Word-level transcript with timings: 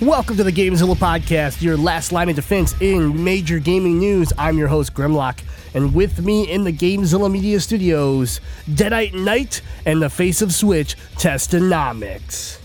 Welcome 0.00 0.36
to 0.36 0.44
the 0.44 0.52
Gamezilla 0.52 0.94
Podcast, 0.94 1.60
your 1.60 1.76
last 1.76 2.12
line 2.12 2.28
of 2.28 2.36
defense 2.36 2.74
in 2.80 3.24
major 3.24 3.58
gaming 3.58 3.98
news. 3.98 4.32
I'm 4.38 4.56
your 4.56 4.68
host, 4.68 4.94
Grimlock, 4.94 5.40
and 5.74 5.92
with 5.94 6.24
me 6.24 6.50
in 6.50 6.62
the 6.64 6.72
Gamezilla 6.72 7.30
Media 7.30 7.58
Studios, 7.58 8.40
Deadite 8.70 9.12
Knight 9.14 9.60
and 9.84 10.00
the 10.00 10.08
face 10.08 10.40
of 10.40 10.54
Switch, 10.54 10.96
Testonomics. 11.16 12.60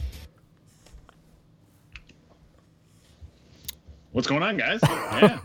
What's 4.11 4.27
going 4.27 4.43
on, 4.43 4.57
guys? 4.57 4.79
Yeah. 5.23 5.39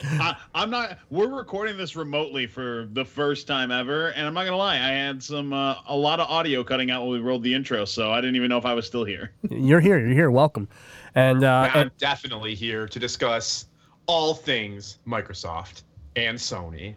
I, 0.04 0.36
I'm 0.54 0.70
not. 0.70 0.98
We're 1.10 1.34
recording 1.34 1.76
this 1.76 1.96
remotely 1.96 2.46
for 2.46 2.88
the 2.92 3.04
first 3.04 3.48
time 3.48 3.72
ever, 3.72 4.08
and 4.10 4.26
I'm 4.26 4.34
not 4.34 4.44
gonna 4.44 4.56
lie. 4.56 4.76
I 4.76 4.90
had 4.90 5.20
some 5.20 5.52
uh, 5.52 5.76
a 5.88 5.96
lot 5.96 6.20
of 6.20 6.28
audio 6.28 6.62
cutting 6.62 6.90
out 6.92 7.02
when 7.02 7.10
we 7.10 7.18
rolled 7.18 7.42
the 7.42 7.52
intro, 7.52 7.84
so 7.84 8.12
I 8.12 8.20
didn't 8.20 8.36
even 8.36 8.48
know 8.48 8.58
if 8.58 8.64
I 8.64 8.74
was 8.74 8.86
still 8.86 9.04
here. 9.04 9.32
You're 9.50 9.80
here, 9.80 9.98
you're 9.98 10.14
here, 10.14 10.30
welcome. 10.30 10.68
And, 11.16 11.42
uh, 11.42 11.70
I'm 11.74 11.80
and 11.80 11.96
definitely 11.98 12.54
here 12.54 12.86
to 12.86 12.98
discuss 13.00 13.66
all 14.06 14.34
things 14.34 15.00
Microsoft 15.04 15.82
and 16.14 16.38
Sony. 16.38 16.94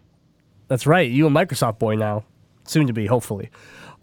that's 0.68 0.86
right, 0.86 1.10
you 1.10 1.26
a 1.26 1.30
Microsoft 1.30 1.80
boy 1.80 1.96
now, 1.96 2.24
soon 2.64 2.86
to 2.86 2.92
be, 2.92 3.06
hopefully. 3.06 3.50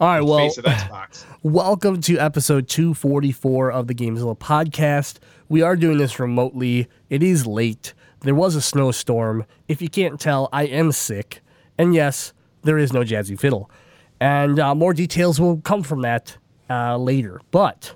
All 0.01 0.09
right, 0.09 0.21
well, 0.21 0.39
Face 0.39 0.57
of 0.57 0.65
Xbox. 0.65 1.25
Welcome 1.43 2.01
to 2.01 2.17
episode 2.17 2.67
244 2.67 3.71
of 3.71 3.87
the 3.87 3.95
Gamezilla 3.95 4.37
podcast. 4.37 5.19
We 5.47 5.61
are 5.61 5.77
doing 5.77 5.97
this 5.97 6.19
remotely. 6.19 6.89
It 7.09 7.23
is 7.23 7.47
late. 7.47 7.93
There 8.21 8.35
was 8.35 8.55
a 8.55 8.61
snowstorm. 8.61 9.45
If 9.67 9.81
you 9.81 9.89
can't 9.89 10.19
tell, 10.19 10.49
I 10.51 10.63
am 10.63 10.91
sick. 10.91 11.41
And 11.77 11.93
yes, 11.93 12.33
there 12.63 12.77
is 12.77 12.91
no 12.91 13.01
Jazzy 13.01 13.39
Fiddle. 13.39 13.71
And 14.19 14.59
uh, 14.59 14.75
more 14.75 14.93
details 14.93 15.39
will 15.39 15.61
come 15.61 15.83
from 15.83 16.01
that 16.01 16.37
uh, 16.69 16.97
later. 16.97 17.39
But 17.51 17.93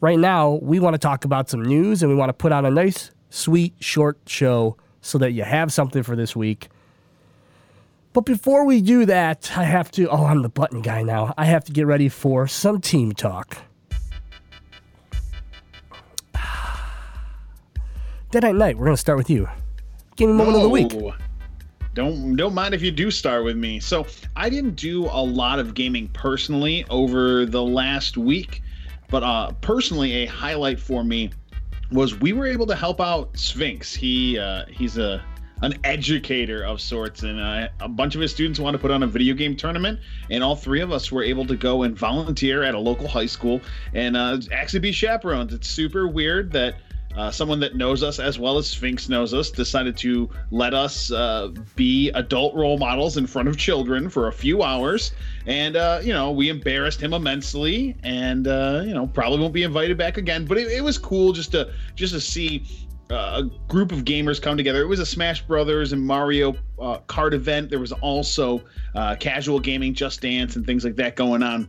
right 0.00 0.18
now, 0.18 0.58
we 0.62 0.78
want 0.78 0.94
to 0.94 0.98
talk 0.98 1.24
about 1.24 1.48
some 1.48 1.62
news 1.62 2.02
and 2.02 2.10
we 2.10 2.16
want 2.16 2.28
to 2.28 2.34
put 2.34 2.52
on 2.52 2.66
a 2.66 2.70
nice, 2.70 3.10
sweet, 3.30 3.74
short 3.80 4.18
show 4.26 4.76
so 5.00 5.18
that 5.18 5.32
you 5.32 5.44
have 5.44 5.72
something 5.72 6.02
for 6.02 6.16
this 6.16 6.36
week. 6.36 6.68
But 8.12 8.24
before 8.24 8.64
we 8.64 8.80
do 8.80 9.04
that, 9.06 9.52
I 9.56 9.64
have 9.64 9.90
to. 9.92 10.08
Oh, 10.08 10.24
I'm 10.24 10.42
the 10.42 10.48
button 10.48 10.80
guy 10.80 11.02
now. 11.02 11.34
I 11.36 11.44
have 11.44 11.64
to 11.64 11.72
get 11.72 11.86
ready 11.86 12.08
for 12.08 12.46
some 12.46 12.80
team 12.80 13.12
talk. 13.12 13.58
Deadite 18.36 18.54
Night, 18.54 18.76
we're 18.76 18.90
to 18.90 18.98
start 18.98 19.16
with 19.16 19.30
you. 19.30 19.48
Gaming 20.16 20.36
moment 20.36 20.58
of 20.58 20.62
the 20.64 20.68
week. 20.68 20.92
Don't 21.94 22.36
don't 22.36 22.52
mind 22.52 22.74
if 22.74 22.82
you 22.82 22.90
do 22.90 23.10
start 23.10 23.44
with 23.44 23.56
me. 23.56 23.80
So 23.80 24.06
I 24.36 24.50
didn't 24.50 24.74
do 24.74 25.06
a 25.06 25.24
lot 25.24 25.58
of 25.58 25.72
gaming 25.72 26.08
personally 26.08 26.84
over 26.90 27.46
the 27.46 27.62
last 27.62 28.18
week, 28.18 28.62
but 29.08 29.22
uh, 29.22 29.52
personally, 29.62 30.24
a 30.24 30.26
highlight 30.26 30.78
for 30.78 31.02
me 31.02 31.30
was 31.90 32.20
we 32.20 32.34
were 32.34 32.46
able 32.46 32.66
to 32.66 32.74
help 32.74 33.00
out 33.00 33.34
Sphinx. 33.38 33.94
He 33.94 34.38
uh, 34.38 34.66
he's 34.68 34.98
a 34.98 35.24
an 35.62 35.72
educator 35.84 36.62
of 36.62 36.78
sorts, 36.82 37.22
and 37.22 37.40
uh, 37.40 37.68
a 37.80 37.88
bunch 37.88 38.14
of 38.14 38.20
his 38.20 38.32
students 38.32 38.60
want 38.60 38.74
to 38.74 38.78
put 38.78 38.90
on 38.90 39.02
a 39.02 39.06
video 39.06 39.34
game 39.34 39.56
tournament, 39.56 39.98
and 40.28 40.44
all 40.44 40.54
three 40.54 40.82
of 40.82 40.92
us 40.92 41.10
were 41.10 41.22
able 41.22 41.46
to 41.46 41.56
go 41.56 41.84
and 41.84 41.96
volunteer 41.96 42.62
at 42.62 42.74
a 42.74 42.78
local 42.78 43.08
high 43.08 43.24
school 43.24 43.62
and 43.94 44.14
uh, 44.14 44.38
actually 44.52 44.80
be 44.80 44.92
chaperones. 44.92 45.54
It's 45.54 45.70
super 45.70 46.06
weird 46.06 46.52
that 46.52 46.74
uh, 47.16 47.30
someone 47.30 47.58
that 47.60 47.74
knows 47.74 48.02
us 48.02 48.18
as 48.18 48.38
well 48.38 48.58
as 48.58 48.66
Sphinx 48.66 49.08
knows 49.08 49.32
us 49.32 49.50
decided 49.50 49.96
to 49.96 50.28
let 50.50 50.74
us 50.74 51.10
uh, 51.10 51.48
be 51.74 52.10
adult 52.10 52.54
role 52.54 52.76
models 52.78 53.16
in 53.16 53.26
front 53.26 53.48
of 53.48 53.56
children 53.56 54.10
for 54.10 54.28
a 54.28 54.32
few 54.32 54.62
hours. 54.62 55.12
And, 55.46 55.76
uh, 55.76 56.00
you 56.02 56.12
know, 56.12 56.30
we 56.30 56.50
embarrassed 56.50 57.00
him 57.00 57.14
immensely 57.14 57.96
and, 58.02 58.46
uh, 58.46 58.82
you 58.84 58.92
know, 58.92 59.06
probably 59.06 59.38
won't 59.38 59.54
be 59.54 59.62
invited 59.62 59.96
back 59.96 60.18
again. 60.18 60.44
But 60.44 60.58
it, 60.58 60.68
it 60.68 60.84
was 60.84 60.98
cool 60.98 61.32
just 61.32 61.52
to 61.52 61.72
just 61.94 62.12
to 62.12 62.20
see 62.20 62.66
uh, 63.10 63.42
a 63.44 63.68
group 63.68 63.92
of 63.92 64.04
gamers 64.04 64.42
come 64.42 64.58
together. 64.58 64.82
It 64.82 64.88
was 64.88 65.00
a 65.00 65.06
Smash 65.06 65.40
Brothers 65.40 65.92
and 65.92 66.02
Mario 66.02 66.54
uh, 66.78 66.98
Kart 67.06 67.32
event. 67.32 67.70
There 67.70 67.78
was 67.78 67.92
also 67.92 68.62
casual 69.20 69.60
gaming, 69.60 69.94
Just 69.94 70.20
Dance, 70.20 70.56
and 70.56 70.66
things 70.66 70.84
like 70.84 70.96
that 70.96 71.16
going 71.16 71.42
on 71.42 71.68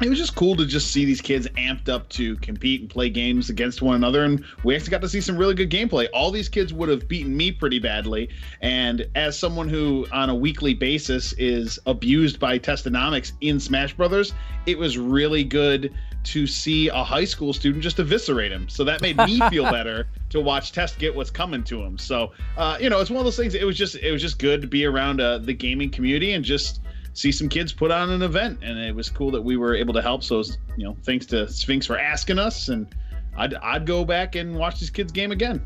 it 0.00 0.08
was 0.08 0.18
just 0.18 0.34
cool 0.36 0.54
to 0.54 0.64
just 0.64 0.92
see 0.92 1.04
these 1.04 1.20
kids 1.20 1.48
amped 1.56 1.88
up 1.88 2.08
to 2.10 2.36
compete 2.36 2.82
and 2.82 2.90
play 2.90 3.10
games 3.10 3.50
against 3.50 3.82
one 3.82 3.96
another 3.96 4.24
and 4.24 4.44
we 4.62 4.74
actually 4.74 4.90
got 4.90 5.00
to 5.00 5.08
see 5.08 5.20
some 5.20 5.36
really 5.36 5.54
good 5.54 5.70
gameplay. 5.70 6.06
All 6.12 6.30
these 6.30 6.48
kids 6.48 6.72
would 6.72 6.88
have 6.88 7.08
beaten 7.08 7.36
me 7.36 7.50
pretty 7.50 7.78
badly 7.78 8.28
and 8.60 9.08
as 9.14 9.38
someone 9.38 9.68
who 9.68 10.06
on 10.12 10.30
a 10.30 10.34
weekly 10.34 10.74
basis 10.74 11.32
is 11.34 11.78
abused 11.86 12.38
by 12.38 12.58
testonomics 12.58 13.32
in 13.40 13.58
smash 13.58 13.92
brothers 13.94 14.32
it 14.66 14.78
was 14.78 14.98
really 14.98 15.42
good 15.42 15.92
to 16.24 16.46
see 16.46 16.88
a 16.88 17.02
high 17.02 17.24
school 17.24 17.52
student 17.52 17.82
just 17.82 17.98
eviscerate 17.98 18.52
him. 18.52 18.68
So 18.68 18.84
that 18.84 19.00
made 19.00 19.16
me 19.16 19.40
feel 19.48 19.64
better 19.70 20.08
to 20.30 20.40
watch 20.40 20.72
test 20.72 20.98
get 20.98 21.14
what's 21.14 21.30
coming 21.30 21.64
to 21.64 21.82
him. 21.82 21.96
So 21.96 22.32
uh, 22.56 22.76
you 22.80 22.90
know 22.90 23.00
it's 23.00 23.10
one 23.10 23.18
of 23.18 23.24
those 23.24 23.36
things 23.36 23.54
it 23.54 23.64
was 23.64 23.76
just 23.76 23.96
it 23.96 24.12
was 24.12 24.20
just 24.20 24.38
good 24.38 24.60
to 24.60 24.68
be 24.68 24.84
around 24.84 25.20
uh, 25.20 25.38
the 25.38 25.54
gaming 25.54 25.90
community 25.90 26.32
and 26.32 26.44
just 26.44 26.80
see 27.18 27.32
some 27.32 27.48
kids 27.48 27.72
put 27.72 27.90
on 27.90 28.10
an 28.10 28.22
event 28.22 28.58
and 28.62 28.78
it 28.78 28.94
was 28.94 29.10
cool 29.10 29.30
that 29.30 29.42
we 29.42 29.56
were 29.56 29.74
able 29.74 29.92
to 29.92 30.02
help 30.02 30.22
so 30.22 30.42
you 30.76 30.84
know 30.84 30.96
thanks 31.02 31.26
to 31.26 31.48
sphinx 31.48 31.86
for 31.86 31.98
asking 31.98 32.38
us 32.38 32.68
and 32.68 32.94
i'd, 33.38 33.54
I'd 33.54 33.86
go 33.86 34.04
back 34.04 34.36
and 34.36 34.56
watch 34.56 34.78
these 34.78 34.90
kids 34.90 35.10
game 35.10 35.32
again 35.32 35.60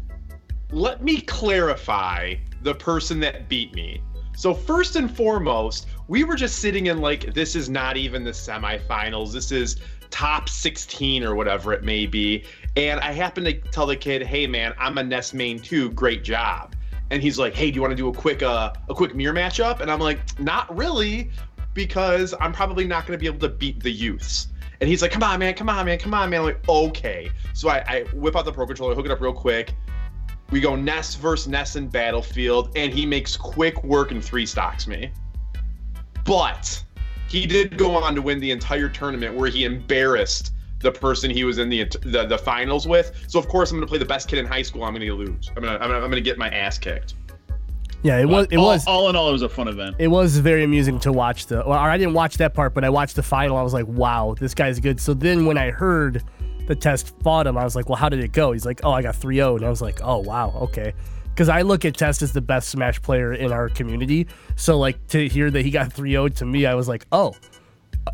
Let 0.73 1.05
me 1.05 1.21
clarify 1.21 2.37
the 2.63 2.75
person 2.75 3.21
that 3.21 3.47
beat 3.47 3.75
me. 3.75 4.01
So 4.35 4.55
first 4.55 4.97
and 4.97 5.15
foremost, 5.15 5.87
we 6.09 6.25
were 6.25 6.35
just 6.35 6.61
sitting 6.61 6.87
in 6.87 6.99
like 6.99 7.35
this 7.35 7.55
is 7.55 7.69
not 7.69 7.99
even 7.99 8.25
the 8.25 8.31
semifinals. 8.31 9.33
This 9.33 9.53
is 9.53 9.77
top 10.09 10.49
16 10.49 11.25
or 11.25 11.34
whatever 11.34 11.75
it 11.75 11.84
may 11.84 12.07
be. 12.07 12.45
And 12.75 13.01
I 13.01 13.13
happened 13.13 13.45
to 13.47 13.53
tell 13.71 13.84
the 13.84 13.97
kid, 13.97 14.23
"Hey 14.23 14.47
man, 14.47 14.73
I'm 14.79 14.97
a 14.97 15.03
Ness 15.03 15.34
main 15.34 15.59
too. 15.59 15.91
Great 15.91 16.25
job." 16.25 16.75
And 17.12 17.23
he's 17.23 17.39
like, 17.39 17.55
"Hey, 17.55 17.71
do 17.71 17.77
you 17.77 17.83
want 17.83 17.93
to 17.93 17.97
do 17.97 18.09
a 18.09 18.12
quick 18.12 18.43
uh 18.43 18.73
a 18.89 18.95
quick 18.95 19.15
mirror 19.15 19.34
matchup?" 19.34 19.81
And 19.81 19.91
I'm 19.91 20.00
like, 20.00 20.19
"Not 20.41 20.75
really, 20.75 21.31
because 21.75 22.34
I'm 22.41 22.53
probably 22.53 22.87
not 22.87 23.06
going 23.06 23.19
to 23.19 23.21
be 23.21 23.27
able 23.27 23.41
to 23.41 23.50
beat 23.50 23.81
the 23.83 23.91
youths." 23.91 24.49
And 24.81 24.89
he's 24.89 25.03
like, 25.03 25.12
"Come 25.12 25.22
on, 25.22 25.39
man, 25.39 25.53
come 25.53 25.69
on, 25.69 25.84
man, 25.84 25.99
come 25.99 26.15
on, 26.15 26.31
man." 26.31 26.41
I'm 26.41 26.47
like, 26.47 26.69
"Okay." 26.69 27.31
So 27.53 27.69
I, 27.69 27.84
I 27.87 28.05
whip 28.15 28.34
out 28.34 28.47
the 28.47 28.53
pro 28.53 28.67
controller, 28.67 28.95
hook 28.95 29.05
it 29.05 29.12
up 29.12 29.21
real 29.21 29.34
quick. 29.34 29.75
We 30.51 30.61
go 30.61 30.75
Ness 30.75 31.15
versus 31.15 31.49
Ness 31.49 31.77
in 31.77 31.89
Battlefield, 31.89 32.72
and 32.77 32.93
he 32.93 33.05
makes 33.05 33.37
quick 33.37 33.84
work 33.84 34.11
and 34.11 34.25
three 34.25 34.47
stocks 34.47 34.87
me. 34.87 35.12
But 36.25 36.83
he 37.28 37.47
did 37.47 37.77
go 37.77 37.95
on 37.97 38.15
to 38.15 38.22
win 38.22 38.41
the 38.41 38.51
entire 38.51 38.89
tournament 38.89 39.34
where 39.34 39.51
he 39.51 39.65
embarrassed 39.65 40.53
the 40.82 40.93
person 40.93 41.31
he 41.31 41.44
was 41.44 41.59
in 41.59 41.69
the 41.69 41.84
the, 42.03 42.26
the 42.26 42.38
finals 42.38 42.87
with. 42.87 43.25
So 43.28 43.38
of 43.38 43.48
course 43.48 43.70
I'm 43.70 43.78
going 43.78 43.87
to 43.87 43.91
play 43.91 43.98
the 43.98 44.04
best 44.04 44.28
kid 44.28 44.38
in 44.38 44.47
high 44.47 44.62
school. 44.62 44.84
I'm 44.84 44.94
going 44.94 45.06
to 45.06 45.15
lose. 45.15 45.50
I'm 45.56 45.62
going 45.62 45.78
to 45.78 45.84
I'm 45.84 45.91
going 45.91 46.12
to 46.12 46.20
get 46.20 46.38
my 46.38 46.50
ass 46.50 46.78
kicked. 46.78 47.15
Yeah, 48.03 48.19
it 48.19 48.26
was. 48.26 48.48
It 48.50 48.56
all, 48.56 48.66
was. 48.66 48.87
all 48.87 49.09
in 49.09 49.16
all 49.16 49.28
it 49.28 49.33
was 49.33 49.42
a 49.42 49.48
fun 49.48 49.68
event 49.68 49.95
It 49.98 50.09
was 50.09 50.36
very 50.39 50.65
amusing 50.65 50.98
to 51.01 51.12
watch 51.12 51.47
the. 51.47 51.62
Or 51.62 51.74
I 51.74 51.97
didn't 51.97 52.15
watch 52.15 52.36
that 52.39 52.53
part, 52.53 52.74
but 52.74 52.84
I 52.84 52.91
watched 52.91 53.16
the 53.16 53.22
final. 53.22 53.57
I 53.57 53.62
was 53.62 53.72
like, 53.72 53.86
"Wow, 53.86 54.34
this 54.39 54.54
guy's 54.54 54.80
good." 54.80 55.01
So 55.01 55.15
then, 55.15 55.47
when 55.47 55.57
I 55.57 55.71
heard 55.71 56.24
the 56.66 56.74
test 56.74 57.15
fought 57.22 57.47
him, 57.47 57.57
I 57.57 57.65
was 57.65 57.77
like, 57.77 57.89
"Well, 57.89 57.97
how 57.97 58.09
did 58.09 58.22
it 58.22 58.33
go?" 58.33 58.53
He's 58.53 58.66
like, 58.66 58.80
"Oh, 58.83 58.91
I 58.91 59.03
got 59.03 59.15
3-0. 59.15 59.57
and 59.57 59.65
I 59.65 59.71
was 59.71 59.80
like, 59.80 60.01
"Oh, 60.03 60.18
wow, 60.18 60.53
okay." 60.62 60.95
Because 61.27 61.48
I 61.48 61.62
look 61.62 61.84
at 61.84 61.97
Test 61.97 62.21
as 62.21 62.33
the 62.33 62.42
best 62.42 62.68
Smash 62.68 63.01
player 63.01 63.33
in 63.33 63.53
our 63.53 63.68
community, 63.71 64.27
so 64.57 64.78
like 64.78 65.07
to 65.09 65.28
hear 65.28 65.51
that 65.51 65.65
he 65.65 65.71
got 65.71 65.91
3-0 65.91 66.34
to 66.36 66.45
me, 66.45 66.66
I 66.66 66.74
was 66.74 66.89
like, 66.89 67.07
"Oh." 67.12 67.34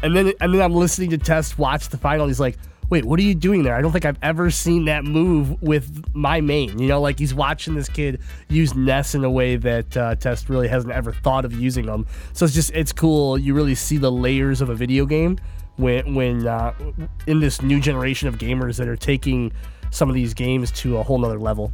And 0.03 0.17
then 0.17 0.33
and 0.41 0.55
then 0.55 0.61
I'm 0.61 0.75
listening 0.75 1.11
to 1.11 1.19
Test 1.19 1.59
watch 1.59 1.89
the 1.89 1.99
final. 1.99 2.27
He's 2.27 2.41
like, 2.41 2.59
"Wait, 2.91 3.05
what 3.05 3.19
are 3.19 3.23
you 3.23 3.35
doing 3.35 3.63
there?" 3.63 3.75
I 3.75 3.83
don't 3.83 3.93
think 3.93 4.05
I've 4.05 4.19
ever 4.23 4.51
seen 4.51 4.85
that 4.87 5.05
move 5.05 5.61
with 5.63 6.05
my 6.15 6.41
main. 6.41 6.79
You 6.79 6.89
know, 6.89 7.01
like 7.01 7.19
he's 7.19 7.35
watching 7.35 7.75
this 7.75 7.89
kid 7.89 8.21
use 8.49 8.75
Ness 8.75 9.15
in 9.15 9.25
a 9.25 9.31
way 9.31 9.57
that 9.57 9.97
uh, 9.97 10.15
Test 10.17 10.49
really 10.49 10.69
hasn't 10.69 10.93
ever 10.93 11.13
thought 11.13 11.45
of 11.45 11.53
using 11.53 11.87
them. 11.87 12.07
So 12.33 12.45
it's 12.45 12.55
just 12.55 12.71
it's 12.75 12.93
cool. 12.93 13.39
You 13.39 13.55
really 13.55 13.75
see 13.75 13.97
the 13.97 14.13
layers 14.13 14.61
of 14.61 14.69
a 14.69 14.75
video 14.75 15.07
game 15.07 15.39
when 15.77 16.15
when 16.15 16.47
uh, 16.47 16.75
in 17.27 17.41
this 17.41 17.63
new 17.63 17.81
generation 17.81 18.29
of 18.29 18.39
gamers 18.39 18.77
that 18.77 18.89
are 18.89 18.97
taking 18.97 19.53
some 19.91 20.09
of 20.09 20.15
these 20.15 20.35
games 20.35 20.71
to 20.73 20.99
a 20.99 21.03
whole 21.03 21.19
nother 21.19 21.39
level. 21.39 21.73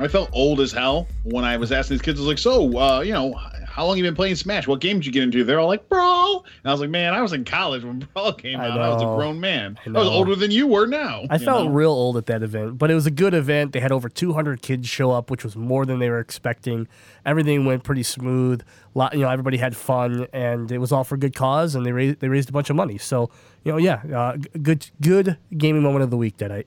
I 0.00 0.08
felt 0.08 0.30
old 0.32 0.60
as 0.60 0.72
hell 0.72 1.06
when 1.24 1.44
I 1.44 1.56
was 1.56 1.72
asking 1.72 1.94
these 1.96 2.02
kids. 2.02 2.18
I 2.18 2.22
was 2.22 2.28
like, 2.28 2.38
"So, 2.38 2.78
uh, 2.78 3.00
you 3.00 3.12
know, 3.12 3.34
how 3.70 3.86
long 3.86 3.96
you 3.96 4.02
been 4.02 4.16
playing 4.16 4.34
Smash? 4.34 4.66
What 4.66 4.80
game 4.80 4.98
did 4.98 5.06
you 5.06 5.12
get 5.12 5.22
into? 5.22 5.44
They're 5.44 5.60
all 5.60 5.68
like, 5.68 5.88
Brawl. 5.88 6.44
And 6.62 6.70
I 6.70 6.72
was 6.72 6.80
like, 6.80 6.90
man, 6.90 7.14
I 7.14 7.22
was 7.22 7.32
in 7.32 7.44
college 7.44 7.84
when 7.84 8.00
Brawl 8.00 8.32
came 8.32 8.60
I 8.60 8.68
out. 8.68 8.80
I 8.80 8.88
was 8.88 9.02
a 9.02 9.06
grown 9.06 9.38
man. 9.38 9.78
I 9.86 9.90
I, 9.90 9.92
was 9.92 10.08
older 10.08 10.34
than 10.34 10.50
you 10.50 10.66
were 10.66 10.86
now. 10.86 11.24
I 11.30 11.38
felt 11.38 11.66
know? 11.66 11.70
real 11.70 11.92
old 11.92 12.16
at 12.16 12.26
that 12.26 12.42
event, 12.42 12.78
but 12.78 12.90
it 12.90 12.94
was 12.94 13.06
a 13.06 13.12
good 13.12 13.32
event. 13.32 13.72
They 13.72 13.80
had 13.80 13.92
over 13.92 14.08
200 14.08 14.60
kids 14.60 14.88
show 14.88 15.12
up, 15.12 15.30
which 15.30 15.44
was 15.44 15.54
more 15.54 15.86
than 15.86 16.00
they 16.00 16.10
were 16.10 16.18
expecting. 16.18 16.88
Everything 17.24 17.64
went 17.64 17.84
pretty 17.84 18.02
smooth. 18.02 18.62
Lot, 18.94 19.14
you 19.14 19.20
know, 19.20 19.30
everybody 19.30 19.56
had 19.56 19.76
fun, 19.76 20.26
and 20.32 20.72
it 20.72 20.78
was 20.78 20.90
all 20.90 21.04
for 21.04 21.16
good 21.16 21.36
cause. 21.36 21.76
And 21.76 21.86
they 21.86 21.92
raised 21.92 22.18
they 22.18 22.28
raised 22.28 22.48
a 22.48 22.52
bunch 22.52 22.70
of 22.70 22.76
money. 22.76 22.98
So, 22.98 23.30
you 23.62 23.72
know, 23.72 23.78
yeah, 23.78 24.02
uh, 24.14 24.36
good 24.60 24.90
good 25.00 25.38
gaming 25.56 25.82
moment 25.82 26.02
of 26.02 26.10
the 26.10 26.16
week. 26.16 26.38
That 26.38 26.50
I 26.50 26.64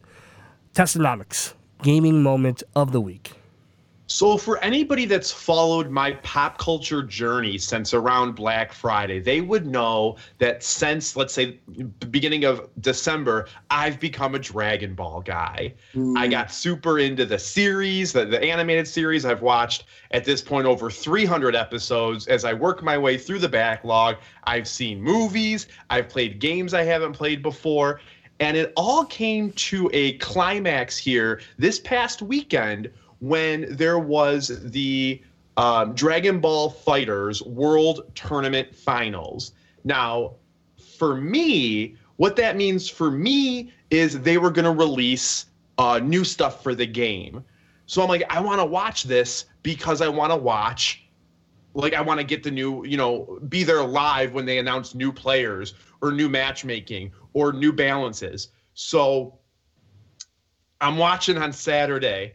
Testonomics 0.74 1.54
gaming 1.84 2.24
moment 2.24 2.64
of 2.76 2.92
the 2.92 3.02
week. 3.02 3.34
So, 4.08 4.38
for 4.38 4.62
anybody 4.64 5.06
that's 5.06 5.32
followed 5.32 5.90
my 5.90 6.12
pop 6.24 6.58
culture 6.58 7.02
journey 7.02 7.58
since 7.58 7.94
around 7.94 8.36
Black 8.36 8.74
Friday, 8.74 9.20
they 9.20 9.40
would 9.42 9.66
know 9.66 10.18
that 10.40 10.62
since, 10.62 11.16
let's 11.16 11.34
say, 11.34 11.60
beginning 12.12 12.44
of 12.44 12.70
December, 12.82 13.48
I've 13.72 14.00
become 14.00 14.36
a 14.36 14.40
Dragon 14.40 14.94
Ball 14.94 15.22
guy. 15.22 15.74
Hmm. 15.94 16.18
I 16.18 16.28
got 16.28 16.52
super 16.52 17.00
into 17.00 17.26
the 17.26 17.40
series, 17.40 18.12
the, 18.12 18.26
the 18.26 18.44
animated 18.44 18.88
series. 18.88 19.26
I've 19.26 19.42
watched 19.42 19.86
at 20.12 20.26
this 20.26 20.42
point 20.42 20.68
over 20.68 20.92
300 20.92 21.56
episodes. 21.56 22.28
As 22.28 22.46
I 22.46 22.54
work 22.54 22.84
my 22.84 22.98
way 22.98 23.18
through 23.18 23.40
the 23.40 23.50
backlog, 23.50 24.18
I've 24.44 24.68
seen 24.68 25.02
movies, 25.02 25.68
I've 25.90 26.10
played 26.10 26.40
games 26.40 26.74
I 26.74 26.84
haven't 26.84 27.14
played 27.14 27.42
before. 27.42 28.02
And 28.40 28.58
it 28.58 28.74
all 28.76 29.06
came 29.06 29.52
to 29.54 29.90
a 29.94 30.14
climax 30.18 30.98
here 30.98 31.42
this 31.58 31.80
past 31.80 32.22
weekend 32.22 32.92
when 33.20 33.74
there 33.76 34.00
was 34.00 34.60
the 34.72 35.22
um, 35.58 35.94
Dragon 35.94 36.40
Ball 36.40 36.70
Fighters 36.70 37.42
World 37.44 38.12
Tournament 38.16 38.76
Finals. 38.76 39.54
Now, 39.84 40.34
for 40.98 41.16
me, 41.16 41.96
what 42.18 42.36
that 42.38 42.58
means 42.58 42.90
for 42.90 43.12
me 43.12 43.72
is 43.90 44.20
they 44.22 44.38
were 44.38 44.52
going 44.52 44.66
to 44.66 44.72
release 44.72 45.46
uh, 45.78 46.00
new 46.00 46.24
stuff 46.24 46.64
for 46.64 46.76
the 46.76 46.86
game. 46.86 47.44
So 47.86 48.02
I'm 48.02 48.10
like, 48.10 48.24
I 48.30 48.40
want 48.40 48.60
to 48.60 48.66
watch 48.66 49.04
this 49.04 49.46
because 49.62 50.02
I 50.02 50.08
want 50.08 50.32
to 50.32 50.38
watch 50.38 51.04
like 51.76 51.94
I 51.94 52.02
want 52.02 52.20
to 52.20 52.24
get 52.24 52.44
the 52.44 52.52
new, 52.52 52.86
you 52.86 52.98
know, 52.98 53.40
be 53.50 53.64
there 53.64 53.84
live 53.84 54.34
when 54.34 54.46
they 54.46 54.60
announce 54.60 54.94
new 54.94 55.12
players 55.12 55.74
or 56.04 56.12
new 56.12 56.30
matchmaking 56.30 57.12
or 57.32 57.54
new 57.54 57.72
balances. 57.72 58.50
So 58.76 59.40
I'm 60.82 60.98
watching 60.98 61.38
on 61.38 61.54
Saturday. 61.54 62.34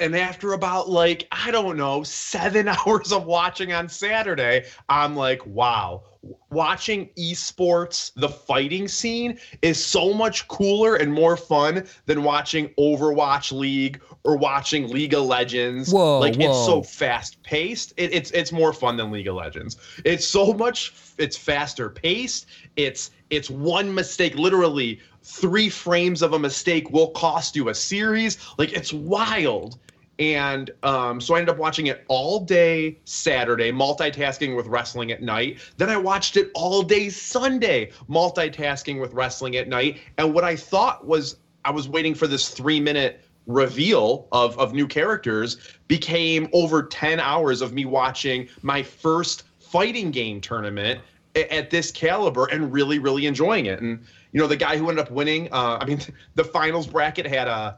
And 0.00 0.16
after 0.16 0.54
about 0.54 0.90
like, 0.90 1.28
I 1.30 1.52
don't 1.52 1.76
know, 1.76 2.02
seven 2.02 2.68
hours 2.86 3.12
of 3.12 3.24
watching 3.24 3.72
on 3.72 3.88
Saturday, 3.88 4.66
I'm 4.88 5.14
like, 5.14 5.46
wow, 5.46 6.02
watching 6.50 7.08
esports, 7.18 8.12
the 8.16 8.28
fighting 8.28 8.88
scene 8.88 9.38
is 9.62 9.84
so 9.84 10.12
much 10.12 10.46
cooler 10.48 10.96
and 10.96 11.12
more 11.12 11.36
fun 11.36 11.86
than 12.06 12.22
watching 12.22 12.68
Overwatch 12.78 13.52
League 13.52 14.00
or 14.24 14.36
watching 14.36 14.88
League 14.88 15.14
of 15.14 15.24
Legends. 15.24 15.92
Whoa, 15.92 16.20
like 16.20 16.38
it's 16.38 16.64
so 16.64 16.82
fast 16.82 17.42
paced. 17.42 17.92
It, 17.96 18.14
it's 18.14 18.30
it's 18.30 18.52
more 18.52 18.72
fun 18.72 18.96
than 18.96 19.10
League 19.10 19.28
of 19.28 19.34
Legends. 19.34 19.76
It's 20.04 20.26
so 20.26 20.52
much. 20.52 20.94
It's 21.18 21.36
faster 21.36 21.90
paced. 21.90 22.46
It's 22.76 23.10
it's 23.30 23.50
one 23.50 23.94
mistake, 23.94 24.36
literally 24.36 25.00
three 25.22 25.70
frames 25.70 26.22
of 26.22 26.34
a 26.34 26.38
mistake 26.38 26.90
will 26.90 27.08
cost 27.08 27.56
you 27.56 27.68
a 27.70 27.74
series. 27.74 28.38
Like 28.58 28.72
it's 28.72 28.92
wild. 28.92 29.78
And 30.18 30.70
um, 30.82 31.20
so 31.20 31.34
I 31.34 31.38
ended 31.38 31.54
up 31.54 31.58
watching 31.58 31.88
it 31.88 32.04
all 32.08 32.40
day 32.40 32.98
Saturday, 33.04 33.72
multitasking 33.72 34.56
with 34.56 34.66
wrestling 34.66 35.10
at 35.10 35.22
night. 35.22 35.58
Then 35.76 35.90
I 35.90 35.96
watched 35.96 36.36
it 36.36 36.50
all 36.54 36.82
day 36.82 37.08
Sunday, 37.08 37.90
multitasking 38.08 39.00
with 39.00 39.12
wrestling 39.12 39.56
at 39.56 39.68
night. 39.68 40.00
And 40.18 40.32
what 40.32 40.44
I 40.44 40.54
thought 40.54 41.06
was 41.06 41.36
I 41.64 41.70
was 41.70 41.88
waiting 41.88 42.14
for 42.14 42.26
this 42.26 42.48
three 42.50 42.80
minute 42.80 43.24
reveal 43.46 44.28
of, 44.32 44.58
of 44.58 44.72
new 44.72 44.86
characters 44.86 45.56
became 45.88 46.48
over 46.52 46.82
10 46.82 47.20
hours 47.20 47.60
of 47.60 47.72
me 47.72 47.84
watching 47.84 48.48
my 48.62 48.82
first 48.82 49.44
fighting 49.58 50.10
game 50.10 50.40
tournament 50.40 51.00
a- 51.34 51.52
at 51.52 51.70
this 51.70 51.90
caliber 51.90 52.46
and 52.46 52.72
really 52.72 52.98
really 52.98 53.26
enjoying 53.26 53.66
it 53.66 53.82
and 53.82 54.02
you 54.32 54.40
know 54.40 54.46
the 54.46 54.56
guy 54.56 54.78
who 54.78 54.88
ended 54.88 55.04
up 55.04 55.10
winning 55.10 55.52
uh, 55.52 55.76
i 55.80 55.84
mean 55.84 56.00
the 56.36 56.44
finals 56.44 56.86
bracket 56.86 57.26
had 57.26 57.48
uh, 57.48 57.74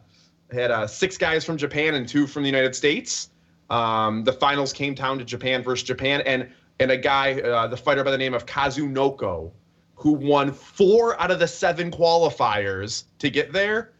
had 0.52 0.70
uh, 0.70 0.86
six 0.86 1.16
guys 1.16 1.44
from 1.44 1.56
japan 1.56 1.94
and 1.94 2.08
two 2.08 2.26
from 2.26 2.42
the 2.42 2.48
united 2.48 2.74
states 2.74 3.30
um, 3.70 4.22
the 4.24 4.32
finals 4.32 4.72
came 4.72 4.94
down 4.94 5.18
to 5.18 5.24
japan 5.24 5.62
versus 5.62 5.86
japan 5.86 6.20
and 6.22 6.48
and 6.80 6.90
a 6.90 6.96
guy 6.96 7.40
uh, 7.40 7.66
the 7.66 7.76
fighter 7.76 8.04
by 8.04 8.10
the 8.10 8.18
name 8.18 8.34
of 8.34 8.46
kazunoko 8.46 9.50
who 9.94 10.12
won 10.12 10.52
four 10.52 11.20
out 11.20 11.30
of 11.30 11.38
the 11.38 11.48
seven 11.48 11.90
qualifiers 11.90 13.04
to 13.18 13.30
get 13.30 13.52
there 13.52 13.92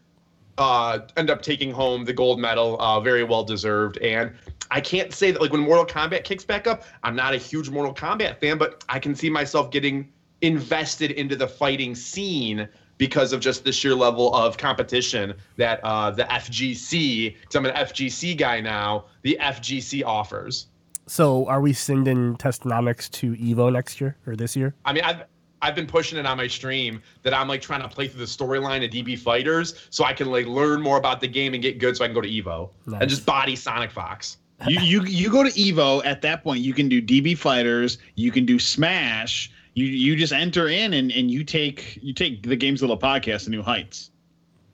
uh, 0.57 0.99
end 1.17 1.29
up 1.29 1.41
taking 1.41 1.71
home 1.71 2.03
the 2.03 2.13
gold 2.13 2.39
medal, 2.39 2.77
uh, 2.79 2.99
very 2.99 3.23
well 3.23 3.43
deserved. 3.43 3.97
And 3.99 4.33
I 4.71 4.81
can't 4.81 5.13
say 5.13 5.31
that 5.31 5.41
like 5.41 5.51
when 5.51 5.61
Mortal 5.61 5.85
Kombat 5.85 6.23
kicks 6.23 6.43
back 6.43 6.67
up, 6.67 6.83
I'm 7.03 7.15
not 7.15 7.33
a 7.33 7.37
huge 7.37 7.69
Mortal 7.69 7.93
Kombat 7.93 8.39
fan, 8.39 8.57
but 8.57 8.83
I 8.89 8.99
can 8.99 9.15
see 9.15 9.29
myself 9.29 9.71
getting 9.71 10.11
invested 10.41 11.11
into 11.11 11.35
the 11.35 11.47
fighting 11.47 11.95
scene 11.95 12.67
because 12.97 13.33
of 13.33 13.39
just 13.39 13.63
the 13.63 13.71
sheer 13.71 13.93
level 13.95 14.33
of 14.33 14.57
competition 14.57 15.33
that 15.57 15.79
uh, 15.83 16.11
the 16.11 16.23
FGC, 16.23 17.35
because 17.39 17.55
I'm 17.55 17.65
an 17.65 17.75
FGC 17.75 18.37
guy 18.37 18.59
now, 18.59 19.05
the 19.21 19.37
FGC 19.41 20.03
offers. 20.05 20.67
So, 21.05 21.47
are 21.47 21.61
we 21.61 21.71
sending 21.73 22.35
Testonomics 22.35 23.09
to 23.11 23.33
Evo 23.35 23.71
next 23.71 24.01
year 24.01 24.17
or 24.25 24.35
this 24.35 24.55
year? 24.55 24.75
I 24.83 24.91
mean, 24.93 25.03
I've 25.03 25.23
I've 25.61 25.73
been 25.73 25.87
pushing 25.87 26.19
it 26.19 26.25
on 26.25 26.37
my 26.37 26.47
stream 26.47 27.01
that 27.23 27.33
I'm 27.33 27.47
like 27.47 27.61
trying 27.61 27.81
to 27.81 27.87
play 27.87 28.07
through 28.07 28.19
the 28.19 28.25
storyline 28.25 28.83
of 28.83 28.91
DB 28.91 29.17
Fighters 29.17 29.87
so 29.89 30.03
I 30.03 30.13
can 30.13 30.29
like 30.29 30.45
learn 30.45 30.81
more 30.81 30.97
about 30.97 31.19
the 31.21 31.27
game 31.27 31.53
and 31.53 31.63
get 31.63 31.79
good 31.79 31.97
so 31.97 32.03
I 32.03 32.07
can 32.07 32.13
go 32.15 32.21
to 32.21 32.29
Evo 32.29 32.69
Nice. 32.85 33.01
and 33.01 33.09
just 33.09 33.25
body 33.25 33.55
Sonic 33.55 33.89
Fox. 33.91 34.37
you, 34.67 34.79
you 34.81 35.03
you 35.05 35.31
go 35.31 35.43
to 35.43 35.49
Evo 35.49 36.05
at 36.05 36.21
that 36.23 36.43
point. 36.43 36.59
You 36.59 36.73
can 36.73 36.89
do 36.89 37.01
DB 37.01 37.37
fighters. 37.37 37.97
You 38.15 38.31
can 38.31 38.45
do 38.45 38.59
Smash. 38.59 39.51
You 39.77 39.85
you 39.85 40.15
just 40.15 40.33
enter 40.33 40.69
in 40.69 40.93
and, 40.93 41.11
and 41.11 41.29
you 41.29 41.43
take 41.43 41.99
you 42.01 42.11
take 42.11 42.41
the 42.41 42.57
Gamezilla 42.57 42.99
podcast 42.99 43.43
to 43.43 43.51
new 43.51 43.61
heights. 43.61 44.09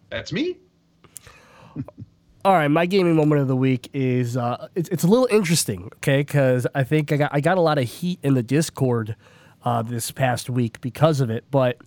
That's 0.10 0.32
me. 0.32 0.56
All 2.46 2.54
right, 2.54 2.70
my 2.70 2.86
gaming 2.86 3.18
moment 3.18 3.42
of 3.42 3.50
the 3.50 3.56
week 3.56 3.90
is 3.94 4.38
uh, 4.38 4.70
it's, 4.76 4.88
it's 4.88 5.04
a 5.04 5.08
little 5.08 5.28
interesting, 5.30 5.90
okay? 5.98 6.22
Because 6.22 6.66
I 6.74 6.86
think 6.86 7.12
I 7.12 7.18
got 7.18 7.32
I 7.34 7.42
got 7.42 7.58
a 7.58 7.62
lot 7.62 7.80
of 7.80 7.84
heat 7.84 8.18
in 8.24 8.36
the 8.36 8.44
Discord 8.44 9.18
uh, 9.66 9.82
this 9.82 10.10
past 10.10 10.50
week 10.50 10.80
because 10.80 11.20
of 11.20 11.30
it. 11.30 11.44
But 11.52 11.80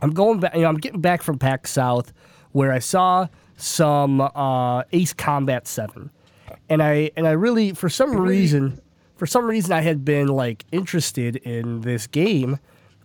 I'm 0.00 0.10
going 0.10 0.38
back, 0.38 0.54
you 0.54 0.60
know, 0.60 0.68
I'm 0.68 0.76
getting 0.76 1.00
back 1.00 1.24
from 1.24 1.40
PAX 1.40 1.72
South 1.72 2.12
where 2.52 2.72
I 2.72 2.78
saw 2.78 3.26
some 3.56 4.20
uh, 4.20 4.84
Ace 4.92 5.12
Combat 5.12 5.66
Seven, 5.66 6.08
and 6.68 6.84
I 6.84 7.10
and 7.16 7.26
I 7.26 7.32
really 7.32 7.72
for 7.72 7.88
some 7.88 8.16
reason 8.16 8.80
for 9.18 9.26
some 9.26 9.46
reason 9.46 9.72
I 9.72 9.80
had 9.80 10.04
been 10.04 10.28
like 10.28 10.64
interested 10.70 11.36
in 11.36 11.80
this 11.80 12.06
game, 12.06 12.58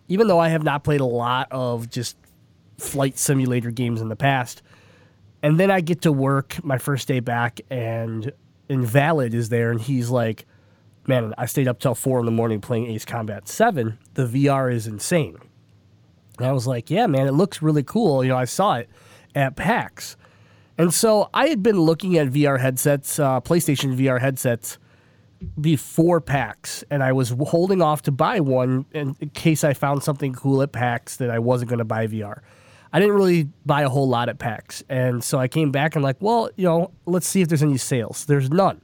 even 0.08 0.28
though 0.28 0.38
I 0.38 0.48
have 0.48 0.62
not 0.62 0.84
played 0.84 1.00
a 1.00 1.04
lot 1.04 1.48
of 1.50 1.90
just 1.90 2.16
flight 2.78 3.18
simulator 3.18 3.70
games 3.70 4.00
in 4.00 4.08
the 4.08 4.16
past. 4.16 4.62
And 5.42 5.58
then 5.60 5.70
I 5.70 5.80
get 5.80 6.02
to 6.02 6.12
work 6.12 6.64
my 6.64 6.78
first 6.78 7.06
day 7.08 7.20
back, 7.20 7.60
and 7.68 8.32
Invalid 8.68 9.34
is 9.34 9.50
there, 9.50 9.70
and 9.70 9.80
he's 9.80 10.08
like, 10.08 10.46
"Man, 11.06 11.34
I 11.36 11.46
stayed 11.46 11.68
up 11.68 11.80
till 11.80 11.94
four 11.94 12.20
in 12.20 12.24
the 12.26 12.32
morning 12.32 12.60
playing 12.60 12.86
Ace 12.86 13.04
Combat 13.04 13.46
Seven. 13.48 13.98
The 14.14 14.26
VR 14.26 14.72
is 14.72 14.86
insane." 14.86 15.36
And 16.38 16.46
I 16.46 16.52
was 16.52 16.66
like, 16.66 16.90
"Yeah, 16.90 17.06
man, 17.08 17.26
it 17.26 17.32
looks 17.32 17.60
really 17.60 17.82
cool." 17.82 18.22
You 18.22 18.30
know, 18.30 18.38
I 18.38 18.46
saw 18.46 18.76
it 18.76 18.88
at 19.34 19.56
PAX, 19.56 20.16
and 20.78 20.94
so 20.94 21.28
I 21.34 21.48
had 21.48 21.62
been 21.62 21.80
looking 21.80 22.16
at 22.16 22.28
VR 22.28 22.60
headsets, 22.60 23.18
uh, 23.18 23.40
PlayStation 23.40 23.96
VR 23.96 24.20
headsets, 24.20 24.78
before 25.60 26.20
PAX, 26.20 26.84
and 26.90 27.02
I 27.02 27.12
was 27.12 27.30
holding 27.30 27.82
off 27.82 28.02
to 28.02 28.12
buy 28.12 28.40
one 28.40 28.86
in, 28.92 29.16
in 29.20 29.30
case 29.30 29.64
I 29.64 29.74
found 29.74 30.02
something 30.02 30.32
cool 30.34 30.62
at 30.62 30.72
PAX 30.72 31.16
that 31.16 31.30
I 31.30 31.38
wasn't 31.38 31.70
going 31.70 31.78
to 31.78 31.84
buy 31.84 32.06
VR. 32.06 32.40
I 32.92 33.00
didn't 33.00 33.14
really 33.16 33.48
buy 33.66 33.82
a 33.82 33.88
whole 33.88 34.08
lot 34.08 34.28
at 34.28 34.38
PAX, 34.38 34.82
and 34.88 35.22
so 35.22 35.38
I 35.38 35.48
came 35.48 35.70
back 35.70 35.96
and 35.96 36.04
like, 36.04 36.16
well, 36.20 36.50
you 36.56 36.64
know, 36.64 36.90
let's 37.06 37.26
see 37.26 37.42
if 37.42 37.48
there's 37.48 37.62
any 37.62 37.76
sales. 37.76 38.24
There's 38.24 38.50
none. 38.50 38.80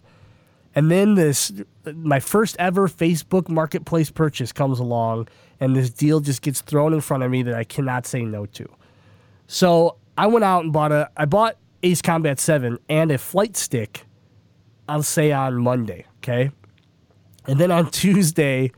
And 0.75 0.90
then 0.90 1.14
this, 1.14 1.52
my 1.95 2.21
first 2.21 2.57
ever 2.59 2.88
Facebook 2.88 3.49
Marketplace 3.49 4.11
purchase 4.11 4.52
comes 4.52 4.79
along, 4.79 5.29
and 5.59 5.76
this 5.76 5.90
deal 5.90 6.21
just 6.21 6.43
gets 6.43 6.61
thrown 6.61 6.93
in 6.93 7.00
front 7.00 7.23
of 7.23 7.31
me 7.31 7.43
that 7.43 7.55
I 7.55 7.64
cannot 7.64 8.07
say 8.07 8.23
no 8.23 8.47
to. 8.47 8.69
So 9.47 9.97
I 10.17 10.26
went 10.26 10.45
out 10.45 10.64
and 10.64 10.73
bought 10.73 10.93
a, 10.93 11.11
I 11.17 11.25
bought 11.25 11.57
Ace 11.83 12.02
Combat 12.02 12.38
7 12.38 12.79
and 12.88 13.11
a 13.11 13.19
flight 13.19 13.57
stick, 13.57 14.05
I'll 14.88 15.02
say 15.02 15.33
on 15.33 15.57
Monday, 15.57 16.05
okay? 16.23 16.50
And 17.47 17.59
then 17.59 17.71
on 17.71 17.91
Tuesday, 17.91 18.73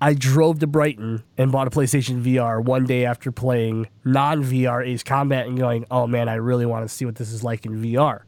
I 0.00 0.14
drove 0.14 0.58
to 0.58 0.66
Brighton 0.66 1.24
and 1.38 1.50
bought 1.50 1.66
a 1.66 1.70
PlayStation 1.70 2.22
VR 2.22 2.62
one 2.62 2.84
day 2.84 3.04
after 3.04 3.32
playing 3.32 3.88
non 4.04 4.44
VR 4.44 4.86
Ace 4.86 5.02
Combat 5.02 5.46
and 5.46 5.56
going, 5.56 5.86
oh 5.90 6.06
man, 6.06 6.28
I 6.28 6.34
really 6.34 6.66
want 6.66 6.86
to 6.86 6.94
see 6.94 7.04
what 7.04 7.16
this 7.16 7.32
is 7.32 7.42
like 7.42 7.64
in 7.64 7.82
VR. 7.82 8.22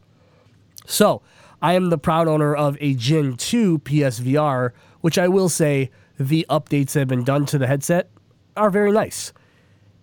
So 0.87 1.23
I 1.61 1.75
am 1.75 1.91
the 1.91 1.99
proud 1.99 2.29
owner 2.29 2.55
of 2.55 2.79
a 2.81 2.95
Gen 2.95 3.37
2 3.37 3.81
PSVR, 3.81 4.73
which 5.01 5.19
I 5.19 5.29
will 5.29 5.49
say 5.49 5.91
the 6.19 6.47
updates 6.49 6.93
that 6.93 7.01
have 7.01 7.09
been 7.09 7.25
done 7.25 7.47
to 7.47 7.59
the 7.59 7.67
headset 7.67 8.09
are 8.57 8.71
very 8.71 8.93
nice. 8.93 9.33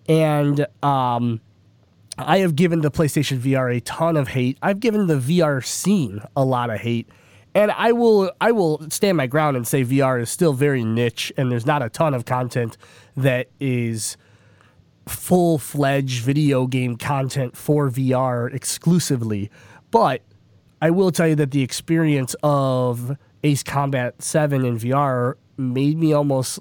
And 0.08 0.66
um, 0.82 1.40
I 2.16 2.38
have 2.38 2.54
given 2.54 2.80
the 2.80 2.90
PlayStation 2.90 3.38
VR 3.38 3.76
a 3.76 3.80
ton 3.80 4.16
of 4.16 4.28
hate. 4.28 4.56
I've 4.62 4.80
given 4.80 5.08
the 5.08 5.16
VR 5.16 5.64
scene 5.64 6.22
a 6.36 6.44
lot 6.44 6.70
of 6.70 6.80
hate. 6.80 7.08
And 7.56 7.72
I 7.72 7.92
will 7.92 8.30
I 8.38 8.52
will 8.52 8.86
stand 8.90 9.16
my 9.16 9.26
ground 9.26 9.56
and 9.56 9.66
say 9.66 9.82
VR 9.82 10.20
is 10.20 10.28
still 10.28 10.52
very 10.52 10.84
niche 10.84 11.32
and 11.38 11.50
there's 11.50 11.64
not 11.64 11.82
a 11.82 11.88
ton 11.88 12.12
of 12.12 12.26
content 12.26 12.76
that 13.16 13.48
is 13.58 14.18
full-fledged 15.06 16.22
video 16.22 16.66
game 16.66 16.98
content 16.98 17.56
for 17.56 17.88
VR 17.88 18.52
exclusively. 18.52 19.50
But 19.90 20.20
I 20.82 20.90
will 20.90 21.10
tell 21.10 21.28
you 21.28 21.34
that 21.36 21.50
the 21.50 21.62
experience 21.62 22.36
of 22.42 23.16
Ace 23.42 23.62
Combat 23.62 24.20
7 24.20 24.62
in 24.62 24.78
VR 24.78 25.36
made 25.56 25.96
me 25.96 26.12
almost 26.12 26.58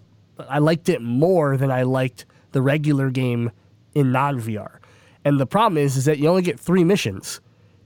I 0.47 0.59
liked 0.59 0.87
it 0.87 1.01
more 1.01 1.57
than 1.57 1.71
I 1.71 1.83
liked 1.83 2.25
the 2.53 2.61
regular 2.61 3.09
game 3.09 3.51
in 3.93 4.13
non-VR. 4.13 4.77
And 5.25 5.41
the 5.41 5.45
problem 5.45 5.77
is 5.77 5.97
is 5.97 6.05
that 6.05 6.19
you 6.19 6.29
only 6.29 6.41
get 6.41 6.57
3 6.57 6.85
missions 6.85 7.41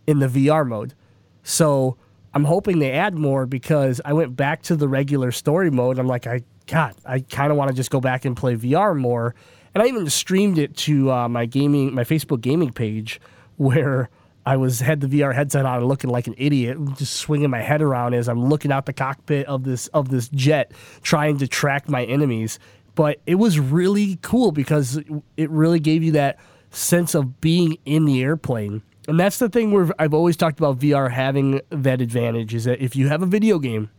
in 0.05 0.19
the 0.19 0.27
VR 0.27 0.67
mode. 0.67 0.93
So 1.41 1.97
I'm 2.33 2.43
hoping 2.43 2.79
they 2.79 2.91
add 2.91 3.15
more 3.15 3.45
because 3.45 4.01
I 4.05 4.13
went 4.13 4.36
back 4.36 4.62
to 4.63 4.75
the 4.75 4.88
regular 4.88 5.31
story 5.31 5.71
mode. 5.71 5.98
I'm 6.00 6.07
like, 6.07 6.27
I 6.27 6.41
God, 6.67 6.95
I 7.03 7.21
kind 7.21 7.51
of 7.51 7.57
want 7.57 7.69
to 7.69 7.75
just 7.75 7.89
go 7.89 8.00
back 8.00 8.25
and 8.25 8.38
play 8.38 8.55
VR 8.55 8.95
more. 8.95 9.33
And 9.74 9.81
I 9.81 9.88
even 9.88 10.09
streamed 10.09 10.57
it 10.57 10.77
to 10.77 11.12
uh, 11.12 11.27
my 11.27 11.45
gaming, 11.45 11.93
my 11.93 12.03
Facebook 12.03 12.41
gaming 12.41 12.71
page, 12.71 13.19
where 13.57 14.09
I 14.45 14.57
was 14.57 14.79
had 14.79 15.01
the 15.01 15.07
VR 15.07 15.33
headset 15.33 15.65
on, 15.65 15.83
looking 15.86 16.09
like 16.09 16.27
an 16.27 16.36
idiot, 16.38 16.77
just 16.95 17.15
swinging 17.15 17.50
my 17.50 17.62
head 17.62 17.81
around 17.81 18.13
as 18.13 18.29
I'm 18.29 18.45
looking 18.45 18.71
out 18.71 18.86
the 18.86 18.93
cockpit 18.93 19.45
of 19.48 19.63
this 19.63 19.88
of 19.88 20.09
this 20.09 20.29
jet, 20.29 20.71
trying 21.01 21.38
to 21.39 21.48
track 21.48 21.89
my 21.89 22.05
enemies. 22.05 22.59
But 22.95 23.21
it 23.25 23.36
was 23.36 23.59
really 23.59 24.17
cool 24.21 24.51
because 24.51 25.00
it 25.38 25.50
really 25.50 25.79
gave 25.79 26.03
you 26.03 26.13
that 26.13 26.38
sense 26.71 27.15
of 27.15 27.41
being 27.41 27.77
in 27.86 28.05
the 28.05 28.21
airplane. 28.21 28.81
And 29.09 29.19
that's 29.19 29.39
the 29.39 29.49
thing 29.49 29.71
where 29.71 29.89
I've 29.97 30.13
always 30.13 30.37
talked 30.37 30.59
about 30.59 30.77
VR 30.77 31.09
having 31.09 31.61
that 31.71 31.99
advantage 31.99 32.53
is 32.53 32.65
that 32.65 32.79
if 32.79 32.95
you 32.95 33.07
have 33.07 33.23
a 33.23 33.25
video 33.25 33.57
game 33.57 33.89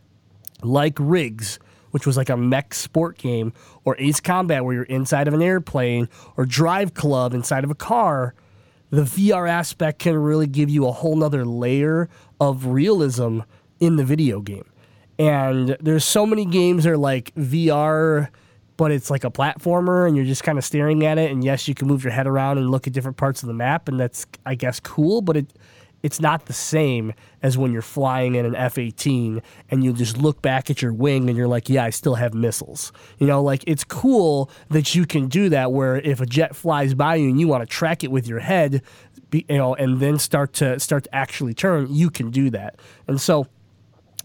like 0.63 0.95
Rigs, 0.97 1.59
which 1.89 2.07
was 2.07 2.15
like 2.15 2.29
a 2.29 2.37
mech 2.37 2.73
sport 2.73 3.17
game, 3.17 3.51
or 3.83 3.97
Ace 3.99 4.21
Combat 4.21 4.63
where 4.63 4.73
you're 4.73 4.83
inside 4.83 5.27
of 5.27 5.33
an 5.33 5.41
airplane, 5.41 6.07
or 6.37 6.45
Drive 6.45 6.93
Club 6.93 7.33
inside 7.33 7.65
of 7.65 7.69
a 7.69 7.75
car, 7.75 8.35
the 8.89 9.01
VR 9.01 9.49
aspect 9.49 9.99
can 9.99 10.15
really 10.15 10.47
give 10.47 10.69
you 10.69 10.87
a 10.87 10.93
whole 10.93 11.17
nother 11.17 11.43
layer 11.43 12.07
of 12.39 12.67
realism 12.67 13.41
in 13.81 13.97
the 13.97 14.05
video 14.05 14.39
game. 14.39 14.71
And 15.19 15.75
there's 15.81 16.05
so 16.05 16.25
many 16.25 16.45
games 16.45 16.85
that 16.85 16.91
are 16.91 16.97
like 16.97 17.35
VR, 17.35 18.29
but 18.77 18.91
it's 18.91 19.09
like 19.09 19.23
a 19.23 19.31
platformer 19.31 20.07
and 20.07 20.15
you're 20.15 20.25
just 20.25 20.43
kind 20.43 20.57
of 20.57 20.65
staring 20.65 21.05
at 21.05 21.17
it. 21.17 21.31
And 21.31 21.43
yes, 21.43 21.67
you 21.67 21.75
can 21.75 21.87
move 21.87 22.03
your 22.03 22.13
head 22.13 22.27
around 22.27 22.57
and 22.57 22.69
look 22.69 22.87
at 22.87 22.93
different 22.93 23.17
parts 23.17 23.43
of 23.43 23.47
the 23.47 23.53
map, 23.53 23.87
and 23.87 23.99
that's 23.99 24.25
I 24.45 24.55
guess 24.55 24.79
cool, 24.79 25.21
but 25.21 25.37
it 25.37 25.53
it's 26.03 26.19
not 26.19 26.45
the 26.45 26.53
same 26.53 27.13
as 27.43 27.57
when 27.57 27.71
you're 27.71 27.81
flying 27.81 28.35
in 28.35 28.45
an 28.45 28.55
F 28.55 28.77
18 28.77 29.41
and 29.69 29.83
you 29.83 29.93
just 29.93 30.17
look 30.17 30.41
back 30.41 30.69
at 30.69 30.81
your 30.81 30.93
wing 30.93 31.29
and 31.29 31.37
you're 31.37 31.47
like, 31.47 31.69
yeah, 31.69 31.83
I 31.83 31.89
still 31.91 32.15
have 32.15 32.33
missiles. 32.33 32.91
You 33.19 33.27
know, 33.27 33.43
like 33.43 33.63
it's 33.67 33.83
cool 33.83 34.49
that 34.69 34.95
you 34.95 35.05
can 35.05 35.27
do 35.27 35.49
that 35.49 35.71
where 35.71 35.97
if 35.97 36.21
a 36.21 36.25
jet 36.25 36.55
flies 36.55 36.93
by 36.93 37.15
you 37.15 37.29
and 37.29 37.39
you 37.39 37.47
want 37.47 37.61
to 37.61 37.67
track 37.67 38.03
it 38.03 38.11
with 38.11 38.27
your 38.27 38.39
head, 38.39 38.81
you 39.31 39.43
know, 39.49 39.75
and 39.75 39.99
then 39.99 40.17
start 40.17 40.53
to 40.53 40.79
start 40.79 41.03
to 41.05 41.15
actually 41.15 41.53
turn, 41.53 41.87
you 41.93 42.09
can 42.09 42.31
do 42.31 42.49
that. 42.49 42.79
And 43.07 43.21
so 43.21 43.47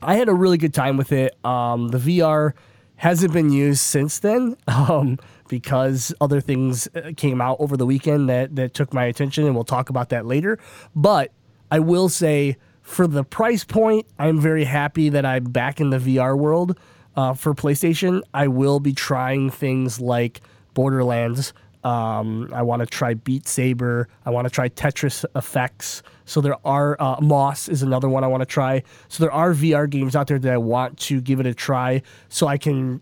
I 0.02 0.16
had 0.16 0.28
a 0.28 0.34
really 0.34 0.58
good 0.58 0.74
time 0.74 0.96
with 0.96 1.12
it. 1.12 1.36
Um, 1.44 1.88
the 1.88 1.98
VR 1.98 2.52
hasn't 2.96 3.32
been 3.32 3.50
used 3.50 3.80
since 3.80 4.18
then. 4.18 4.56
Um, 4.68 5.18
because 5.48 6.12
other 6.20 6.40
things 6.40 6.88
uh, 6.94 7.12
came 7.16 7.40
out 7.40 7.56
over 7.60 7.76
the 7.76 7.86
weekend 7.86 8.28
that, 8.28 8.54
that 8.56 8.74
took 8.74 8.92
my 8.92 9.04
attention, 9.04 9.44
and 9.46 9.54
we'll 9.54 9.64
talk 9.64 9.90
about 9.90 10.08
that 10.10 10.26
later. 10.26 10.58
But 10.94 11.32
I 11.70 11.78
will 11.80 12.08
say, 12.08 12.56
for 12.82 13.06
the 13.06 13.24
price 13.24 13.64
point, 13.64 14.06
I'm 14.18 14.40
very 14.40 14.64
happy 14.64 15.08
that 15.08 15.24
I'm 15.24 15.44
back 15.44 15.80
in 15.80 15.90
the 15.90 15.98
VR 15.98 16.36
world. 16.36 16.78
Uh, 17.16 17.32
for 17.32 17.54
PlayStation, 17.54 18.22
I 18.34 18.48
will 18.48 18.78
be 18.78 18.92
trying 18.92 19.50
things 19.50 20.00
like 20.00 20.40
Borderlands. 20.74 21.52
Um, 21.86 22.50
I 22.52 22.62
want 22.62 22.80
to 22.80 22.86
try 22.86 23.14
Beat 23.14 23.46
Saber. 23.46 24.08
I 24.24 24.30
want 24.30 24.44
to 24.44 24.50
try 24.50 24.68
Tetris 24.68 25.24
Effects. 25.36 26.02
So 26.24 26.40
there 26.40 26.56
are 26.66 27.00
uh, 27.00 27.20
Moss 27.20 27.68
is 27.68 27.80
another 27.80 28.08
one 28.08 28.24
I 28.24 28.26
want 28.26 28.40
to 28.40 28.46
try. 28.46 28.82
So 29.06 29.22
there 29.22 29.30
are 29.30 29.54
VR 29.54 29.88
games 29.88 30.16
out 30.16 30.26
there 30.26 30.40
that 30.40 30.52
I 30.52 30.56
want 30.56 30.98
to 31.00 31.20
give 31.20 31.38
it 31.38 31.46
a 31.46 31.54
try, 31.54 32.02
so 32.28 32.48
I 32.48 32.58
can 32.58 33.00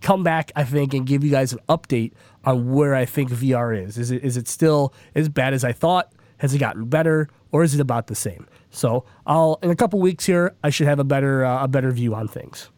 come 0.00 0.24
back, 0.24 0.50
I 0.56 0.64
think, 0.64 0.92
and 0.92 1.06
give 1.06 1.22
you 1.22 1.30
guys 1.30 1.52
an 1.52 1.60
update 1.68 2.14
on 2.44 2.72
where 2.72 2.96
I 2.96 3.04
think 3.04 3.30
VR 3.30 3.80
is. 3.80 3.96
Is 3.96 4.10
it 4.10 4.24
is 4.24 4.36
it 4.36 4.48
still 4.48 4.92
as 5.14 5.28
bad 5.28 5.54
as 5.54 5.62
I 5.62 5.70
thought? 5.70 6.12
Has 6.38 6.52
it 6.52 6.58
gotten 6.58 6.86
better, 6.86 7.28
or 7.52 7.62
is 7.62 7.76
it 7.76 7.80
about 7.80 8.08
the 8.08 8.16
same? 8.16 8.48
So 8.70 9.04
I'll 9.24 9.60
in 9.62 9.70
a 9.70 9.76
couple 9.76 10.00
weeks 10.00 10.26
here, 10.26 10.56
I 10.64 10.70
should 10.70 10.88
have 10.88 10.98
a 10.98 11.04
better 11.04 11.44
uh, 11.44 11.62
a 11.62 11.68
better 11.68 11.92
view 11.92 12.12
on 12.16 12.26
things. 12.26 12.70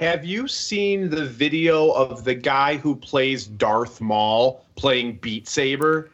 Have 0.00 0.24
you 0.24 0.48
seen 0.48 1.10
the 1.10 1.26
video 1.26 1.90
of 1.90 2.24
the 2.24 2.34
guy 2.34 2.78
who 2.78 2.96
plays 2.96 3.46
Darth 3.46 4.00
Maul 4.00 4.64
playing 4.74 5.16
Beat 5.16 5.46
Saber? 5.46 6.10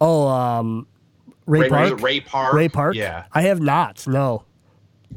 Oh, 0.00 0.28
um, 0.28 0.86
Ray, 1.46 1.62
Ray, 1.62 1.68
Park. 1.68 2.00
Ray 2.00 2.20
Park. 2.20 2.54
Ray 2.54 2.68
Park. 2.68 2.94
Yeah. 2.94 3.24
I 3.32 3.42
have 3.42 3.60
not. 3.60 4.06
No. 4.06 4.44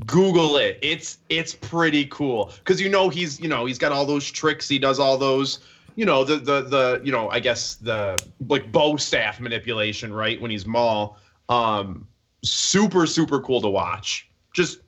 Google 0.07 0.57
it. 0.57 0.79
It's 0.81 1.19
it's 1.29 1.53
pretty 1.53 2.05
cool 2.05 2.51
because 2.63 2.81
you 2.81 2.89
know 2.89 3.09
he's 3.09 3.39
you 3.39 3.47
know 3.47 3.65
he's 3.65 3.77
got 3.77 3.91
all 3.91 4.07
those 4.07 4.31
tricks. 4.31 4.67
He 4.67 4.79
does 4.79 4.97
all 4.97 5.17
those 5.17 5.59
you 5.95 6.05
know 6.05 6.23
the 6.23 6.37
the 6.37 6.61
the 6.61 7.01
you 7.03 7.11
know 7.11 7.29
I 7.29 7.39
guess 7.39 7.75
the 7.75 8.17
like 8.47 8.71
bow 8.71 8.95
staff 8.97 9.39
manipulation 9.39 10.11
right 10.13 10.41
when 10.41 10.49
he's 10.49 10.65
Maul. 10.65 11.17
Um, 11.49 12.07
super 12.43 13.05
super 13.05 13.39
cool 13.41 13.61
to 13.61 13.69
watch. 13.69 14.29
Just 14.53 14.79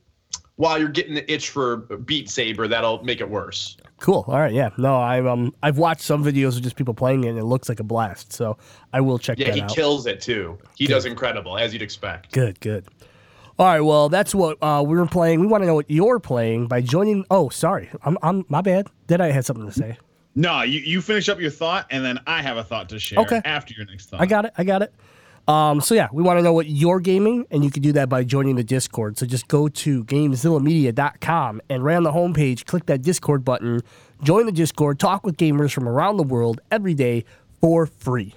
while 0.62 0.77
you're 0.80 0.89
getting 0.89 1.15
the 1.15 1.32
itch 1.32 1.50
for 1.50 1.77
Beat 1.77 2.30
Saber, 2.30 2.68
that'll 2.68 3.03
make 3.03 3.20
it 3.20 3.30
worse. 3.30 3.77
Cool. 4.00 4.24
All 4.27 4.39
right. 4.39 4.53
Yeah. 4.53 4.70
No, 4.77 4.96
I've 4.98 5.25
um 5.25 5.53
I've 5.63 5.77
watched 5.77 6.01
some 6.01 6.24
videos 6.24 6.56
of 6.56 6.62
just 6.63 6.75
people 6.75 6.94
playing 6.94 7.24
it, 7.24 7.30
and 7.30 7.38
it 7.39 7.46
looks 7.46 7.68
like 7.70 7.80
a 7.80 7.84
blast. 7.84 8.32
So 8.34 8.58
I 8.94 9.01
will 9.01 9.18
check 9.20 9.38
Yeah, 9.39 9.48
that 9.48 9.56
he 9.56 9.62
out. 9.62 9.70
kills 9.75 10.06
it 10.06 10.22
too. 10.22 10.58
He 10.75 10.88
does 10.88 11.06
incredible 11.06 11.58
as 11.58 11.74
you'd 11.74 11.82
expect. 11.82 12.32
Good. 12.32 12.60
Good. 12.60 12.86
All 13.60 13.65
right. 13.68 13.82
Well, 13.82 14.10
that's 14.10 14.34
what 14.34 14.58
uh, 14.63 14.84
we 14.86 14.98
were 14.98 15.06
playing. 15.06 15.39
We 15.39 15.46
want 15.48 15.62
to 15.63 15.68
know 15.68 15.75
what 15.75 15.89
you're 15.89 16.20
playing 16.20 16.68
by 16.68 16.82
joining. 16.82 17.25
Oh, 17.30 17.50
sorry. 17.50 17.89
I'm. 18.03 18.18
I'm. 18.24 18.46
My 18.50 18.62
bad. 18.62 18.88
Did 19.08 19.22
I 19.22 19.32
have 19.32 19.46
something 19.46 19.65
to 19.65 19.72
say? 19.74 19.98
No, 20.34 20.62
you, 20.62 20.80
you 20.80 21.01
finish 21.01 21.27
up 21.30 21.39
your 21.39 21.51
thought, 21.51 21.86
and 21.91 22.03
then 22.06 22.18
I 22.25 22.41
have 22.41 22.56
a 22.58 22.63
thought 22.63 22.88
to 22.89 23.00
share 23.00 23.20
Okay. 23.20 23.41
after 23.44 23.74
your 23.74 23.86
next 23.86 24.10
thought. 24.10 24.22
I 24.22 24.25
got 24.25 24.46
it. 24.46 24.53
I 24.58 24.63
got 24.63 24.82
it. 24.82 24.94
Um, 25.48 25.81
so 25.81 25.95
yeah, 25.95 26.07
we 26.13 26.24
want 26.24 26.39
to 26.39 26.43
know 26.43 26.53
what 26.53 26.67
you're 26.67 27.00
gaming, 27.00 27.45
and 27.51 27.63
you 27.63 27.71
can 27.71 27.81
do 27.81 27.91
that 27.93 28.10
by 28.10 28.24
joining 28.24 28.55
the 28.55 28.63
Discord. 28.63 29.17
So 29.17 29.25
just 29.25 29.48
go 29.48 29.67
to 29.67 30.03
GameZillaMedia.com 30.05 31.62
and 31.69 31.83
right 31.83 31.95
on 31.95 32.03
the 32.03 32.12
homepage, 32.12 32.65
click 32.65 32.86
that 32.86 33.01
Discord 33.01 33.43
button, 33.43 33.81
join 34.24 34.45
the 34.45 34.51
Discord, 34.51 35.00
talk 35.00 35.25
with 35.25 35.38
gamers 35.38 35.74
from 35.74 35.88
around 35.88 36.17
the 36.17 36.24
world 36.24 36.62
every 36.71 36.93
day 36.93 37.25
for 37.60 37.86
free. 37.86 38.36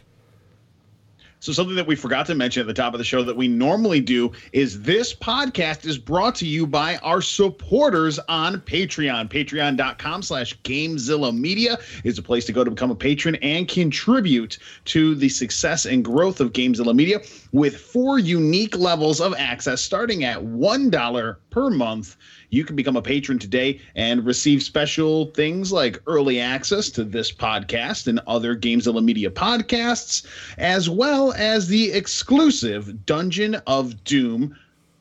So 1.44 1.52
something 1.52 1.76
that 1.76 1.86
we 1.86 1.94
forgot 1.94 2.24
to 2.28 2.34
mention 2.34 2.62
at 2.62 2.66
the 2.66 2.72
top 2.72 2.94
of 2.94 2.98
the 2.98 3.04
show 3.04 3.22
that 3.22 3.36
we 3.36 3.48
normally 3.48 4.00
do 4.00 4.32
is 4.54 4.80
this 4.80 5.14
podcast 5.14 5.84
is 5.84 5.98
brought 5.98 6.34
to 6.36 6.46
you 6.46 6.66
by 6.66 6.96
our 7.02 7.20
supporters 7.20 8.18
on 8.30 8.62
Patreon. 8.62 9.28
Patreon.com 9.28 10.22
slash 10.22 10.58
Gamezilla 10.62 11.38
Media 11.38 11.76
is 12.02 12.16
a 12.16 12.22
place 12.22 12.46
to 12.46 12.52
go 12.54 12.64
to 12.64 12.70
become 12.70 12.90
a 12.90 12.94
patron 12.94 13.34
and 13.42 13.68
contribute 13.68 14.56
to 14.86 15.14
the 15.14 15.28
success 15.28 15.84
and 15.84 16.02
growth 16.02 16.40
of 16.40 16.54
Gamezilla 16.54 16.94
Media 16.94 17.20
with 17.52 17.76
four 17.76 18.18
unique 18.18 18.78
levels 18.78 19.20
of 19.20 19.34
access 19.36 19.82
starting 19.82 20.24
at 20.24 20.38
$1 20.38 21.36
per 21.54 21.70
month. 21.70 22.16
You 22.50 22.64
can 22.64 22.74
become 22.74 22.96
a 22.96 23.02
patron 23.02 23.38
today 23.38 23.80
and 23.94 24.26
receive 24.26 24.60
special 24.60 25.26
things 25.26 25.70
like 25.70 26.02
early 26.08 26.40
access 26.40 26.90
to 26.90 27.04
this 27.04 27.30
podcast 27.30 28.08
and 28.08 28.18
other 28.26 28.56
Gamezilla 28.56 29.04
Media 29.04 29.30
podcasts, 29.30 30.26
as 30.58 30.90
well 30.90 31.32
as 31.34 31.68
the 31.68 31.92
exclusive 31.92 33.06
Dungeon 33.06 33.54
of 33.68 34.02
Doom 34.02 34.56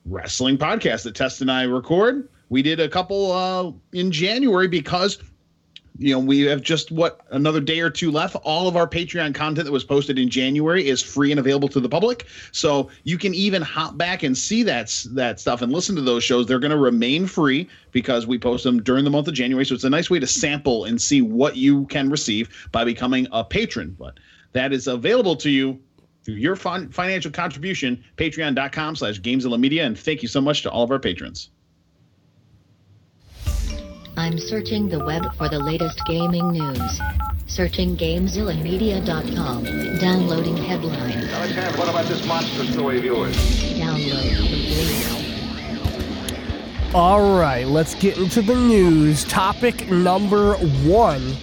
wrestling 0.05 0.59
podcast 0.59 1.05
that 1.05 1.15
Test 1.15 1.41
and 1.41 1.51
I 1.51 1.63
record. 1.63 2.29
We 2.49 2.61
did 2.61 2.79
a 2.79 2.87
couple 2.87 3.31
uh, 3.31 3.71
in 3.97 4.11
January 4.11 4.67
because 4.67 5.17
you 5.97 6.13
know 6.13 6.19
we 6.19 6.41
have 6.41 6.61
just 6.61 6.91
what 6.91 7.21
another 7.31 7.59
day 7.59 7.79
or 7.79 7.89
two 7.89 8.11
left. 8.11 8.35
All 8.43 8.67
of 8.67 8.75
our 8.75 8.87
patreon 8.87 9.35
content 9.35 9.65
that 9.65 9.71
was 9.71 9.83
posted 9.83 10.17
in 10.17 10.29
january 10.29 10.87
is 10.87 11.01
free 11.01 11.31
and 11.31 11.39
available 11.39 11.69
to 11.69 11.79
the 11.79 11.89
public. 11.89 12.25
So 12.51 12.89
you 13.03 13.17
can 13.17 13.33
even 13.33 13.61
hop 13.61 13.97
back 13.97 14.23
and 14.23 14.37
see 14.37 14.63
that 14.63 15.05
that 15.11 15.39
stuff 15.39 15.61
and 15.61 15.71
listen 15.71 15.95
to 15.95 16.01
those 16.01 16.23
shows. 16.23 16.47
They're 16.47 16.59
going 16.59 16.71
to 16.71 16.77
remain 16.77 17.27
free 17.27 17.69
because 17.91 18.25
we 18.25 18.39
post 18.39 18.63
them 18.63 18.81
during 18.81 19.03
the 19.03 19.11
month 19.11 19.27
of 19.27 19.33
january. 19.33 19.65
So 19.65 19.75
it's 19.75 19.83
a 19.83 19.89
nice 19.89 20.09
way 20.09 20.19
to 20.19 20.27
sample 20.27 20.85
and 20.85 21.01
see 21.01 21.21
what 21.21 21.55
you 21.55 21.85
can 21.85 22.09
receive 22.09 22.69
by 22.71 22.83
becoming 22.83 23.27
a 23.31 23.43
patron. 23.43 23.95
But 23.99 24.19
that 24.53 24.73
is 24.73 24.87
available 24.87 25.35
to 25.37 25.49
you 25.49 25.79
through 26.23 26.35
your 26.35 26.55
fin- 26.55 26.89
financial 26.89 27.31
contribution, 27.31 28.03
patreon.com 28.17 28.95
slash 28.95 29.19
gamezilla 29.19 29.59
media. 29.59 29.85
And 29.85 29.97
thank 29.97 30.21
you 30.21 30.27
so 30.27 30.41
much 30.41 30.61
to 30.63 30.71
all 30.71 30.83
of 30.83 30.91
our 30.91 30.99
patrons. 30.99 31.49
I'm 34.15 34.37
searching 34.37 34.89
the 34.89 35.03
web 35.03 35.33
for 35.35 35.49
the 35.49 35.57
latest 35.57 35.99
gaming 36.05 36.51
news. 36.51 37.01
Searching 37.47 37.97
GameZillaMedia.com. 37.97 39.63
Downloading 39.97 40.55
headline. 40.55 41.13
Alexander, 41.29 41.77
what 41.79 41.89
about 41.89 42.05
this 42.05 42.23
monster 42.27 42.63
story 42.65 42.99
of 42.99 43.03
yours? 43.03 43.35
Download 43.73 44.37
complete. 44.37 45.09
All 46.93 47.39
right, 47.39 47.65
let's 47.65 47.95
get 47.95 48.19
into 48.19 48.43
the 48.43 48.53
news. 48.53 49.23
Topic 49.25 49.89
number 49.89 50.53
one, 50.85 51.33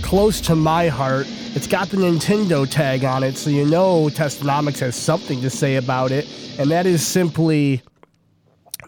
close 0.00 0.40
to 0.42 0.54
my 0.54 0.86
heart. 0.86 1.26
It's 1.56 1.66
got 1.66 1.88
the 1.88 1.96
Nintendo 1.96 2.70
tag 2.70 3.04
on 3.04 3.24
it, 3.24 3.36
so 3.36 3.50
you 3.50 3.66
know 3.66 4.06
Testonomics 4.06 4.78
has 4.78 4.94
something 4.94 5.40
to 5.40 5.50
say 5.50 5.74
about 5.74 6.12
it, 6.12 6.28
and 6.56 6.70
that 6.70 6.86
is 6.86 7.04
simply 7.04 7.82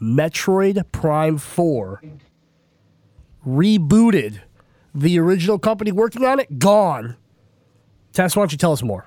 Metroid 0.00 0.85
Prime 0.92 1.37
4 1.37 2.00
rebooted. 3.46 4.40
The 4.94 5.18
original 5.18 5.58
company 5.58 5.90
working 5.92 6.25
on 6.25 6.38
it, 6.38 6.58
gone. 6.58 7.16
Tess, 8.12 8.37
why 8.37 8.42
don't 8.42 8.52
you 8.52 8.58
tell 8.58 8.72
us 8.72 8.82
more? 8.82 9.06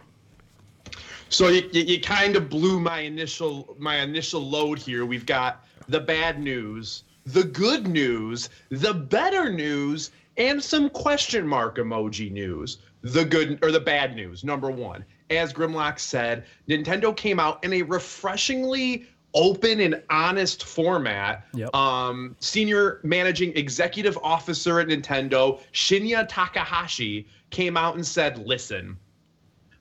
So 1.30 1.50
you, 1.50 1.70
you, 1.72 1.84
you 1.84 2.02
kind 2.02 2.36
of 2.36 2.50
blew 2.50 2.80
my 2.80 3.00
initial 3.00 3.76
my 3.78 3.98
initial 3.98 4.42
load 4.42 4.80
here. 4.80 5.06
We've 5.06 5.26
got 5.26 5.66
the 5.88 6.00
bad 6.00 6.40
news, 6.40 7.04
the 7.26 7.44
good 7.44 7.88
news, 7.88 8.50
the 8.70 8.94
better 8.94 9.52
news, 9.52 10.12
and 10.38 10.64
some 10.64 10.90
question 10.90 11.48
mark 11.48 11.78
emoji 11.78 12.32
news. 12.32 12.78
The 13.02 13.26
good 13.26 13.60
or 13.64 13.72
the 13.72 13.80
bad 13.80 14.16
news, 14.16 14.44
number 14.44 14.72
one. 14.72 15.06
As 15.30 15.54
Grimlock 15.54 16.00
said, 16.00 16.46
Nintendo 16.68 17.16
came 17.16 17.40
out 17.40 17.64
in 17.64 17.74
a 17.74 17.82
refreshingly 17.84 19.08
open 19.36 19.82
and 19.82 20.02
honest 20.10 20.66
format. 20.66 21.46
Yep. 21.54 21.76
Um, 21.76 22.36
senior 22.40 23.02
managing 23.04 23.56
executive 23.56 24.18
officer 24.24 24.80
at 24.80 24.88
Nintendo, 24.88 25.62
Shinya 25.74 26.26
Takahashi, 26.28 27.28
came 27.52 27.78
out 27.78 27.96
and 27.96 28.06
said, 28.06 28.40
listen, 28.48 28.98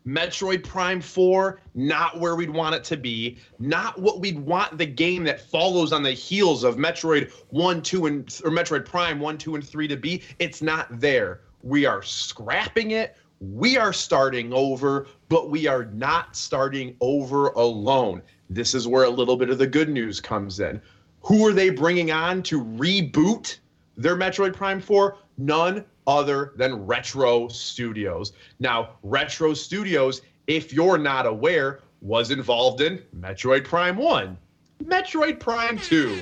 Metroid 0.07 0.63
Prime 0.65 1.01
4, 1.01 1.61
not 1.75 2.21
where 2.21 2.37
we'd 2.37 2.51
want 2.51 2.75
it 2.75 2.85
to 2.85 2.97
be, 2.97 3.39
not 3.59 3.99
what 3.99 4.21
we'd 4.21 4.39
want 4.39 4.77
the 4.77 4.85
game 4.85 5.25
that 5.25 5.41
follows 5.41 5.93
on 5.93 6.03
the 6.03 6.13
heels 6.13 6.63
of 6.63 6.77
Metroid 6.77 7.33
1, 7.49 7.81
2, 7.81 8.07
and 8.07 8.41
or 8.45 8.51
Metroid 8.51 8.85
Prime 8.85 9.19
1, 9.19 9.39
2, 9.39 9.55
and 9.55 9.67
3 9.67 9.89
to 9.89 9.97
be. 9.97 10.23
It's 10.39 10.61
not 10.61 11.01
there. 11.01 11.41
We 11.63 11.87
are 11.87 12.03
scrapping 12.03 12.91
it. 12.91 13.17
We 13.41 13.79
are 13.79 13.93
starting 13.93 14.53
over, 14.53 15.07
but 15.29 15.51
we 15.51 15.67
are 15.67 15.87
not 15.87 16.37
starting 16.37 16.97
over 17.01 17.49
alone. 17.49 18.23
This 18.51 18.75
is 18.75 18.87
where 18.87 19.05
a 19.05 19.11
little 19.11 19.37
bit 19.37 19.51
of 19.51 19.59
the 19.59 19.67
good 19.67 19.89
news 19.89 20.21
comes 20.21 20.61
in. 20.61 20.81
Who 21.23 21.47
are 21.47 21.53
they 21.53 21.71
bringing 21.71 22.11
on 22.11 22.43
to 22.45 22.63
reboot 22.63 23.59
their 23.97 24.17
Metroid 24.17 24.55
Prime 24.55 24.81
4? 24.81 25.17
None 25.39 25.85
other 26.07 26.53
than 26.57 26.87
Retro 26.87 27.49
Studios. 27.49 28.33
Now, 28.61 28.91
Retro 29.03 29.55
Studios, 29.55 30.21
if 30.47 30.73
you're 30.73 30.99
not 30.99 31.27
aware, 31.27 31.81
was 32.03 32.31
involved 32.31 32.83
in 32.83 33.03
Metroid 33.19 33.65
Prime 33.65 33.97
1, 33.97 34.37
Metroid 34.85 35.41
Prime 35.41 35.79
2, 35.79 36.21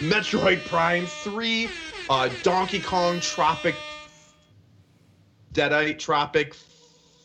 Metroid 0.00 0.64
Prime 0.66 1.06
3, 1.06 1.68
uh, 2.10 2.28
Donkey 2.42 2.80
Kong 2.80 3.20
Tropic, 3.20 3.76
Deadite 5.52 5.98
Tropic 6.00 6.54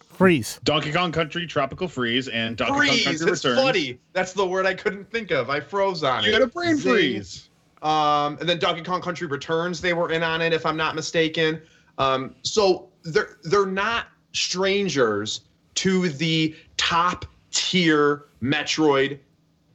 Freeze. 0.10 0.60
Donkey 0.64 0.92
Kong 0.92 1.12
Country 1.12 1.46
Tropical 1.46 1.88
Freeze 1.88 2.28
and 2.28 2.58
Donkey 2.58 2.72
Kong 2.72 2.80
Freeze. 2.80 3.04
Country 3.06 3.32
It's 3.32 3.46
Returns. 3.46 3.62
funny. 3.62 4.00
That's 4.14 4.34
the 4.34 4.46
word 4.46 4.66
I 4.66 4.74
couldn't 4.74 5.10
think 5.12 5.32
of. 5.32 5.50
I 5.50 5.60
froze 5.60 6.04
on 6.04 6.24
You 6.24 6.30
it. 6.30 6.34
You 6.34 6.40
got 6.40 6.48
a 6.48 6.52
brain 6.52 6.76
Zing. 6.78 6.92
freeze. 6.92 7.50
Um, 7.84 8.38
and 8.40 8.50
then 8.50 8.58
Donkey 8.58 8.82
Kong 8.82 9.02
Country 9.02 9.28
Returns, 9.28 9.80
they 9.80 9.94
were 9.94 10.12
in 10.12 10.24
on 10.24 10.42
it, 10.42 10.54
if 10.54 10.66
I'm 10.66 10.78
not 10.78 10.96
mistaken. 10.96 11.62
Um, 12.00 12.36
so 12.42 12.90
they're 13.03 13.38
they're 13.44 13.66
not 13.68 14.08
strangers 14.34 15.42
to 15.75 16.10
the 16.10 16.55
top 16.77 17.25
tier 17.51 18.25
Metroid 18.42 19.20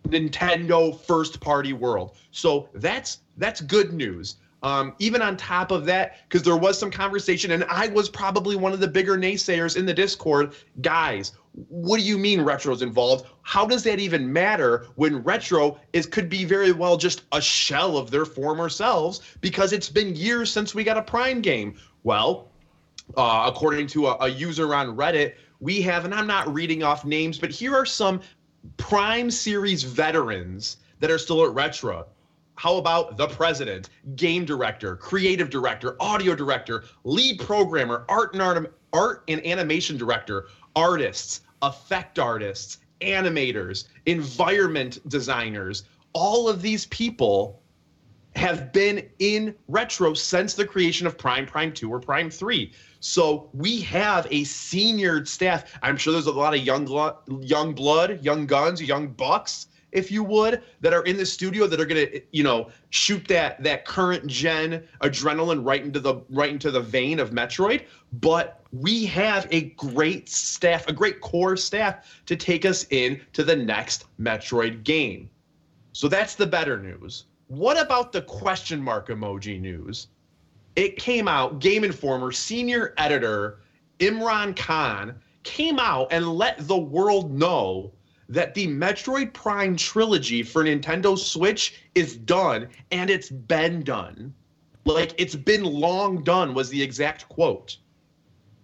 Nintendo 0.09 0.99
first 1.01 1.41
party 1.41 1.73
world. 1.73 2.17
So 2.33 2.69
that's 2.75 3.19
that's 3.37 3.61
good 3.61 3.93
news. 3.93 4.37
Um, 4.63 4.95
even 5.01 5.23
on 5.23 5.37
top 5.37 5.73
of 5.73 5.85
that, 5.87 6.19
because 6.29 6.43
there 6.43 6.57
was 6.57 6.79
some 6.79 6.91
conversation, 6.91 7.51
and 7.51 7.65
I 7.65 7.89
was 7.89 8.09
probably 8.09 8.55
one 8.55 8.73
of 8.73 8.79
the 8.79 8.87
bigger 8.87 9.17
naysayers 9.19 9.77
in 9.77 9.87
the 9.87 9.95
Discord. 9.95 10.55
Guys, 10.81 11.33
what 11.69 11.99
do 11.99 12.05
you 12.05 12.17
mean 12.17 12.41
Retro's 12.41 12.81
involved? 12.81 13.27
How 13.43 13.67
does 13.67 13.83
that 13.83 13.99
even 13.99 14.33
matter 14.33 14.87
when 14.95 15.23
Retro 15.23 15.79
is 15.93 16.07
could 16.07 16.29
be 16.29 16.45
very 16.45 16.71
well 16.71 16.97
just 16.97 17.23
a 17.33 17.41
shell 17.41 17.97
of 17.97 18.11
their 18.11 18.25
former 18.25 18.69
selves 18.69 19.21
because 19.41 19.73
it's 19.73 19.89
been 19.89 20.15
years 20.15 20.51
since 20.51 20.75
we 20.75 20.85
got 20.85 20.97
a 20.97 21.03
Prime 21.03 21.43
game? 21.43 21.75
Well, 22.05 22.49
uh, 23.17 23.51
according 23.53 23.89
to 23.89 24.07
a, 24.07 24.17
a 24.21 24.29
user 24.29 24.75
on 24.75 24.97
Reddit, 24.97 25.35
we 25.61 25.83
have, 25.83 26.05
and 26.05 26.15
I'm 26.15 26.27
not 26.27 26.53
reading 26.53 26.83
off 26.83 27.05
names, 27.05 27.39
but 27.39 27.51
here 27.51 27.75
are 27.75 27.87
some 27.87 28.21
Prime 28.77 29.31
Series 29.31 29.83
veterans 29.83 30.79
that 31.01 31.11
are 31.11 31.19
still 31.19 31.45
at 31.45 31.53
Retro. 31.53 32.07
How 32.63 32.77
about 32.77 33.17
the 33.17 33.27
president, 33.27 33.89
game 34.15 34.45
director, 34.45 34.95
creative 34.95 35.51
director, 35.51 35.97
audio 35.99 36.37
director, 36.37 36.85
lead 37.03 37.41
programmer, 37.41 38.05
art 38.09 38.35
and 38.35 38.41
art, 38.41 38.79
art 38.93 39.25
and 39.27 39.45
animation 39.45 39.97
director, 39.97 40.47
artists, 40.77 41.41
effect 41.63 42.21
artists, 42.21 42.79
animators, 43.01 43.89
environment 44.07 45.01
designers? 45.09 45.83
All 46.13 46.49
of 46.49 46.63
these 46.63 46.87
people 46.87 47.61
have 48.37 48.73
been 48.73 49.09
in 49.19 49.57
retro 49.67 50.15
since 50.15 50.55
the 50.55 50.65
creation 50.65 51.05
of 51.05 51.19
Prime, 51.19 51.47
Prime 51.47 51.73
2, 51.73 51.93
or 51.93 51.99
Prime 51.99 52.31
3. 52.31 52.73
So 53.01 53.51
we 53.53 53.81
have 53.81 54.29
a 54.31 54.45
senior 54.45 55.25
staff. 55.25 55.77
I'm 55.83 55.97
sure 55.97 56.13
there's 56.13 56.27
a 56.27 56.31
lot 56.31 56.55
of 56.55 56.61
young, 56.61 56.87
young 57.41 57.75
blood, 57.75 58.23
young 58.25 58.47
guns, 58.47 58.81
young 58.81 59.09
bucks, 59.09 59.67
if 59.93 60.11
you 60.11 60.25
would, 60.25 60.63
that 60.81 60.93
are 60.93 61.05
in 61.05 61.17
the 61.17 61.27
studio 61.27 61.67
that 61.67 61.81
are 61.81 61.85
gonna, 61.85 62.07
you 62.33 62.43
know, 62.43 62.71
shoot 62.91 63.27
that 63.29 63.63
that 63.63 63.85
current 63.85 64.27
gen 64.27 64.83
adrenaline 65.03 65.65
right 65.65 65.83
into 65.83 66.01
the 66.01 66.17
right 66.31 66.51
into 66.51 66.71
the 66.71 66.81
vein 66.81 67.21
of 67.21 67.31
Metroid. 67.31 67.85
But 68.15 68.61
we 68.73 69.05
have 69.07 69.47
a 69.51 69.71
great 69.71 70.29
staff, 70.29 70.89
a 70.89 70.93
great 70.93 71.21
core 71.21 71.57
staff 71.57 72.23
to 72.27 72.37
take 72.37 72.65
us 72.65 72.85
into 72.85 73.45
the 73.45 73.57
next 73.57 74.07
Metroid 74.21 74.83
game. 74.83 75.31
So 75.93 76.09
that's 76.09 76.35
the 76.35 76.47
better 76.47 76.79
news. 76.79 77.27
What 77.49 77.81
about 77.81 78.13
the 78.13 78.23
question 78.23 78.83
mark 78.83 79.09
emoji 79.09 79.61
news? 79.61 80.09
It 80.75 80.97
came 80.97 81.29
out, 81.29 81.59
Game 81.59 81.85
Informer 81.85 82.33
senior 82.33 82.95
editor 82.97 83.61
Imran 83.99 84.57
Khan 84.57 85.15
came 85.43 85.79
out 85.79 86.09
and 86.11 86.27
let 86.35 86.67
the 86.67 86.79
world 86.79 87.31
know 87.31 87.93
that 88.33 88.55
the 88.55 88.67
Metroid 88.67 89.35
Prime 89.35 89.77
trilogy 89.77 90.43
for 90.43 90.65
Nintendo 90.65 91.19
Switch 91.19 91.83
is 91.95 92.17
done 92.17 92.67
and 92.91 93.11
it's 93.11 93.29
been 93.29 93.83
done. 93.83 94.33
Like 94.87 95.15
it's 95.19 95.37
been 95.37 95.65
long 95.65 96.25
done, 96.25 96.55
was 96.55 96.71
the 96.71 96.83
exact 96.83 97.29
quote. 97.29 97.77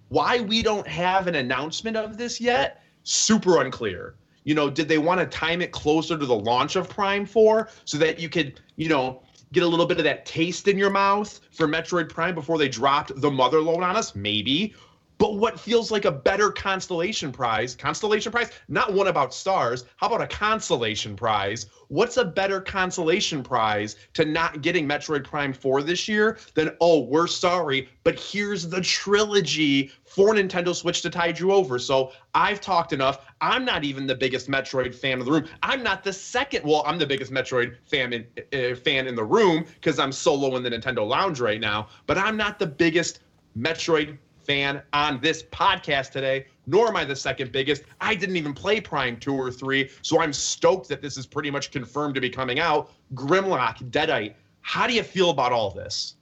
Why 0.08 0.40
we 0.40 0.62
don't 0.62 0.88
have 0.88 1.26
an 1.26 1.34
announcement 1.34 1.98
of 1.98 2.16
this 2.16 2.40
yet? 2.40 2.82
Super 3.02 3.60
unclear. 3.60 4.14
You 4.44 4.54
know, 4.54 4.70
did 4.70 4.88
they 4.88 4.96
want 4.96 5.20
to 5.20 5.26
time 5.26 5.60
it 5.60 5.70
closer 5.70 6.16
to 6.16 6.24
the 6.24 6.34
launch 6.34 6.74
of 6.76 6.88
Prime 6.88 7.26
4 7.26 7.68
so 7.84 7.98
that 7.98 8.18
you 8.18 8.30
could, 8.30 8.62
you 8.76 8.88
know, 8.88 9.20
get 9.52 9.64
a 9.64 9.66
little 9.66 9.84
bit 9.84 9.98
of 9.98 10.04
that 10.04 10.24
taste 10.24 10.66
in 10.66 10.78
your 10.78 10.88
mouth 10.88 11.40
for 11.52 11.68
Metroid 11.68 12.08
Prime 12.08 12.34
before 12.34 12.56
they 12.56 12.68
dropped 12.68 13.20
the 13.20 13.30
mother 13.30 13.60
load 13.60 13.82
on 13.82 13.96
us? 13.96 14.14
Maybe. 14.14 14.74
But 15.18 15.36
what 15.36 15.58
feels 15.58 15.90
like 15.90 16.04
a 16.04 16.12
better 16.12 16.50
constellation 16.50 17.32
prize? 17.32 17.74
Constellation 17.74 18.30
prize? 18.30 18.50
Not 18.68 18.92
one 18.94 19.08
about 19.08 19.34
stars. 19.34 19.84
How 19.96 20.06
about 20.06 20.22
a 20.22 20.28
consolation 20.28 21.16
prize? 21.16 21.66
What's 21.88 22.18
a 22.18 22.24
better 22.24 22.60
consolation 22.60 23.42
prize 23.42 23.96
to 24.14 24.24
not 24.24 24.62
getting 24.62 24.86
Metroid 24.86 25.24
Prime 25.24 25.52
4 25.52 25.82
this 25.82 26.06
year 26.06 26.38
than, 26.54 26.70
oh, 26.80 27.00
we're 27.00 27.26
sorry, 27.26 27.88
but 28.04 28.18
here's 28.18 28.68
the 28.68 28.80
trilogy 28.80 29.90
for 30.04 30.34
Nintendo 30.34 30.74
Switch 30.74 31.02
to 31.02 31.10
tide 31.10 31.38
you 31.38 31.50
over? 31.50 31.80
So 31.80 32.12
I've 32.34 32.60
talked 32.60 32.92
enough. 32.92 33.24
I'm 33.40 33.64
not 33.64 33.82
even 33.82 34.06
the 34.06 34.14
biggest 34.14 34.48
Metroid 34.48 34.94
fan 34.94 35.18
of 35.18 35.26
the 35.26 35.32
room. 35.32 35.48
I'm 35.64 35.82
not 35.82 36.04
the 36.04 36.12
second. 36.12 36.64
Well, 36.64 36.84
I'm 36.86 36.98
the 36.98 37.06
biggest 37.06 37.32
Metroid 37.32 37.76
fan 37.86 38.12
in, 38.12 38.26
uh, 38.52 38.76
fan 38.76 39.08
in 39.08 39.16
the 39.16 39.24
room 39.24 39.64
because 39.74 39.98
I'm 39.98 40.12
solo 40.12 40.54
in 40.56 40.62
the 40.62 40.70
Nintendo 40.70 41.06
Lounge 41.06 41.40
right 41.40 41.60
now, 41.60 41.88
but 42.06 42.18
I'm 42.18 42.36
not 42.36 42.60
the 42.60 42.66
biggest 42.66 43.20
Metroid 43.58 44.16
fan 44.48 44.82
on 44.94 45.20
this 45.20 45.42
podcast 45.44 46.10
today, 46.10 46.46
nor 46.66 46.88
am 46.88 46.96
I 46.96 47.04
the 47.04 47.14
second 47.14 47.52
biggest. 47.52 47.82
I 48.00 48.14
didn't 48.14 48.36
even 48.36 48.54
play 48.54 48.80
Prime 48.80 49.18
2 49.18 49.34
or 49.34 49.52
3, 49.52 49.88
so 50.02 50.20
I'm 50.20 50.32
stoked 50.32 50.88
that 50.88 51.02
this 51.02 51.16
is 51.16 51.26
pretty 51.26 51.50
much 51.50 51.70
confirmed 51.70 52.14
to 52.16 52.20
be 52.20 52.30
coming 52.30 52.58
out. 52.58 52.90
Grimlock, 53.14 53.90
Deadite, 53.90 54.34
how 54.62 54.86
do 54.86 54.94
you 54.94 55.02
feel 55.02 55.30
about 55.30 55.52
all 55.52 55.70
this? 55.70 56.14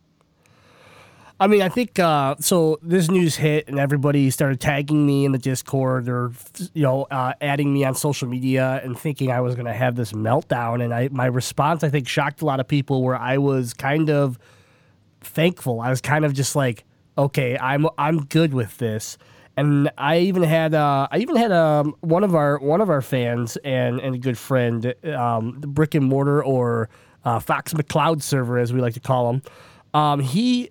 I 1.39 1.47
mean, 1.47 1.61
I 1.61 1.69
think 1.69 1.99
uh, 1.99 2.37
so. 2.41 2.79
This 2.81 3.11
news 3.11 3.37
hit, 3.37 3.69
and 3.69 3.79
everybody 3.79 4.31
started 4.31 4.59
tagging 4.59 5.05
me 5.05 5.27
in 5.27 5.33
the 5.33 5.39
Discord, 5.39 6.09
or 6.09 6.33
you 6.73 6.83
know, 6.83 7.03
uh, 7.11 7.35
adding 7.43 7.75
me 7.75 7.85
on 7.85 7.95
social 7.95 8.27
media, 8.27 8.81
and 8.83 8.99
thinking 8.99 9.31
I 9.31 9.43
was 9.43 9.55
going 9.55 9.67
to 9.67 9.75
have 9.75 9.97
this 9.97 10.13
meltdown. 10.13 10.83
And 10.83 10.95
I, 10.95 11.09
my 11.13 11.27
response, 11.27 11.85
I 11.85 11.91
think, 11.91 12.09
shocked 12.09 12.41
a 12.41 12.47
lot 12.47 12.59
of 12.59 12.67
people. 12.67 13.03
Where 13.03 13.17
I 13.17 13.37
was 13.37 13.75
kind 13.75 14.09
of 14.09 14.39
thankful. 15.21 15.83
I 15.83 15.91
was 15.91 16.01
kind 16.01 16.25
of 16.25 16.33
just 16.33 16.57
like, 16.57 16.86
okay, 17.17 17.57
I'm 17.59 17.87
I'm 17.99 18.25
good 18.27 18.53
with 18.55 18.79
this. 18.79 19.19
And 19.59 19.91
I 19.97 20.19
even 20.19 20.43
had 20.43 20.75
uh, 20.75 21.09
I 21.11 21.19
even 21.19 21.37
had 21.37 21.51
um, 21.51 21.95
one 22.01 22.25
of 22.25 22.35
our 22.35 22.59
one 22.59 22.81
of 22.81 22.91
our 22.91 23.01
fans 23.01 23.57
and, 23.59 24.01
and 24.01 24.15
a 24.15 24.19
good 24.19 24.37
friend, 24.37 24.95
um, 25.05 25.57
the 25.61 25.67
brick 25.67 25.95
and 25.95 26.05
mortar 26.05 26.45
or 26.45 26.91
uh, 27.25 27.41
Fox 27.41 27.73
McCloud 27.73 28.23
server 28.23 28.59
as 28.59 28.73
we 28.73 28.81
like 28.81 28.95
to 28.95 29.01
call 29.01 29.31
him. 29.31 29.43
Um, 29.95 30.21
he, 30.21 30.71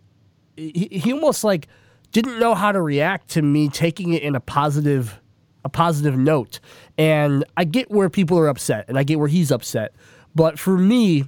he 0.55 0.87
he 0.91 1.13
almost 1.13 1.43
like 1.43 1.67
didn't 2.11 2.39
know 2.39 2.53
how 2.53 2.71
to 2.71 2.81
react 2.81 3.29
to 3.31 3.41
me 3.41 3.69
taking 3.69 4.13
it 4.13 4.21
in 4.21 4.35
a 4.35 4.39
positive 4.39 5.19
a 5.65 5.69
positive 5.69 6.15
note. 6.15 6.59
And 6.95 7.43
I 7.57 7.63
get 7.63 7.89
where 7.89 8.09
people 8.09 8.37
are 8.37 8.47
upset 8.47 8.85
and 8.87 8.99
I 8.99 9.03
get 9.03 9.17
where 9.17 9.27
he's 9.27 9.51
upset. 9.51 9.95
But 10.35 10.59
for 10.59 10.77
me, 10.77 11.25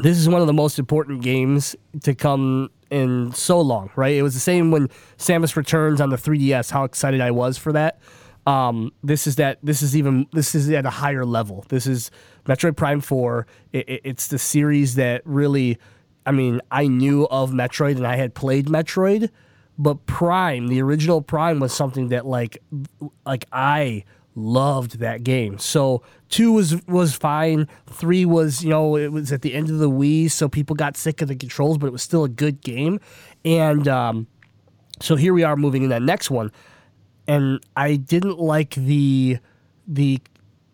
this 0.00 0.18
is 0.18 0.28
one 0.28 0.42
of 0.42 0.46
the 0.46 0.52
most 0.52 0.78
important 0.78 1.22
games 1.22 1.74
to 2.02 2.14
come 2.14 2.70
in 2.90 3.32
so 3.32 3.60
long, 3.60 3.90
right? 3.96 4.14
It 4.14 4.22
was 4.22 4.34
the 4.34 4.40
same 4.40 4.70
when 4.70 4.88
Samus 5.16 5.56
Returns 5.56 6.00
on 6.00 6.10
the 6.10 6.16
3DS. 6.16 6.70
How 6.70 6.84
excited 6.84 7.20
I 7.20 7.30
was 7.30 7.58
for 7.58 7.72
that. 7.72 8.00
Um, 8.46 8.92
this 9.02 9.26
is 9.26 9.36
that. 9.36 9.58
This 9.62 9.82
is 9.82 9.96
even. 9.96 10.26
This 10.32 10.54
is 10.54 10.70
at 10.70 10.86
a 10.86 10.90
higher 10.90 11.26
level. 11.26 11.66
This 11.68 11.86
is 11.86 12.10
Metroid 12.46 12.76
Prime 12.76 13.00
Four. 13.00 13.46
It, 13.72 13.88
it, 13.88 14.00
it's 14.04 14.28
the 14.28 14.38
series 14.38 14.94
that 14.94 15.22
really. 15.24 15.78
I 16.24 16.32
mean, 16.32 16.60
I 16.70 16.86
knew 16.86 17.26
of 17.30 17.50
Metroid 17.50 17.96
and 17.96 18.06
I 18.06 18.16
had 18.16 18.34
played 18.34 18.66
Metroid, 18.66 19.30
but 19.78 20.04
Prime, 20.06 20.68
the 20.68 20.82
original 20.82 21.22
Prime, 21.22 21.58
was 21.58 21.72
something 21.72 22.08
that 22.08 22.26
like, 22.26 22.62
like 23.24 23.46
I 23.50 24.04
loved 24.38 24.98
that 25.00 25.24
game. 25.24 25.58
So 25.58 26.02
two 26.28 26.52
was 26.52 26.84
was 26.86 27.14
fine. 27.14 27.68
Three 27.86 28.24
was 28.24 28.62
you 28.62 28.70
know 28.70 28.96
it 28.96 29.12
was 29.12 29.32
at 29.32 29.42
the 29.42 29.54
end 29.54 29.70
of 29.70 29.78
the 29.78 29.90
Wii, 29.90 30.30
so 30.30 30.48
people 30.48 30.76
got 30.76 30.96
sick 30.96 31.20
of 31.22 31.28
the 31.28 31.36
controls, 31.36 31.78
but 31.78 31.86
it 31.86 31.92
was 31.92 32.02
still 32.02 32.24
a 32.24 32.28
good 32.28 32.60
game. 32.62 33.00
And 33.44 33.86
um, 33.88 34.26
so 35.00 35.16
here 35.16 35.32
we 35.34 35.42
are 35.42 35.56
moving 35.56 35.82
in 35.82 35.90
that 35.90 36.02
next 36.02 36.30
one, 36.30 36.52
and 37.26 37.60
I 37.76 37.96
didn't 37.96 38.38
like 38.38 38.74
the 38.74 39.38
the 39.86 40.20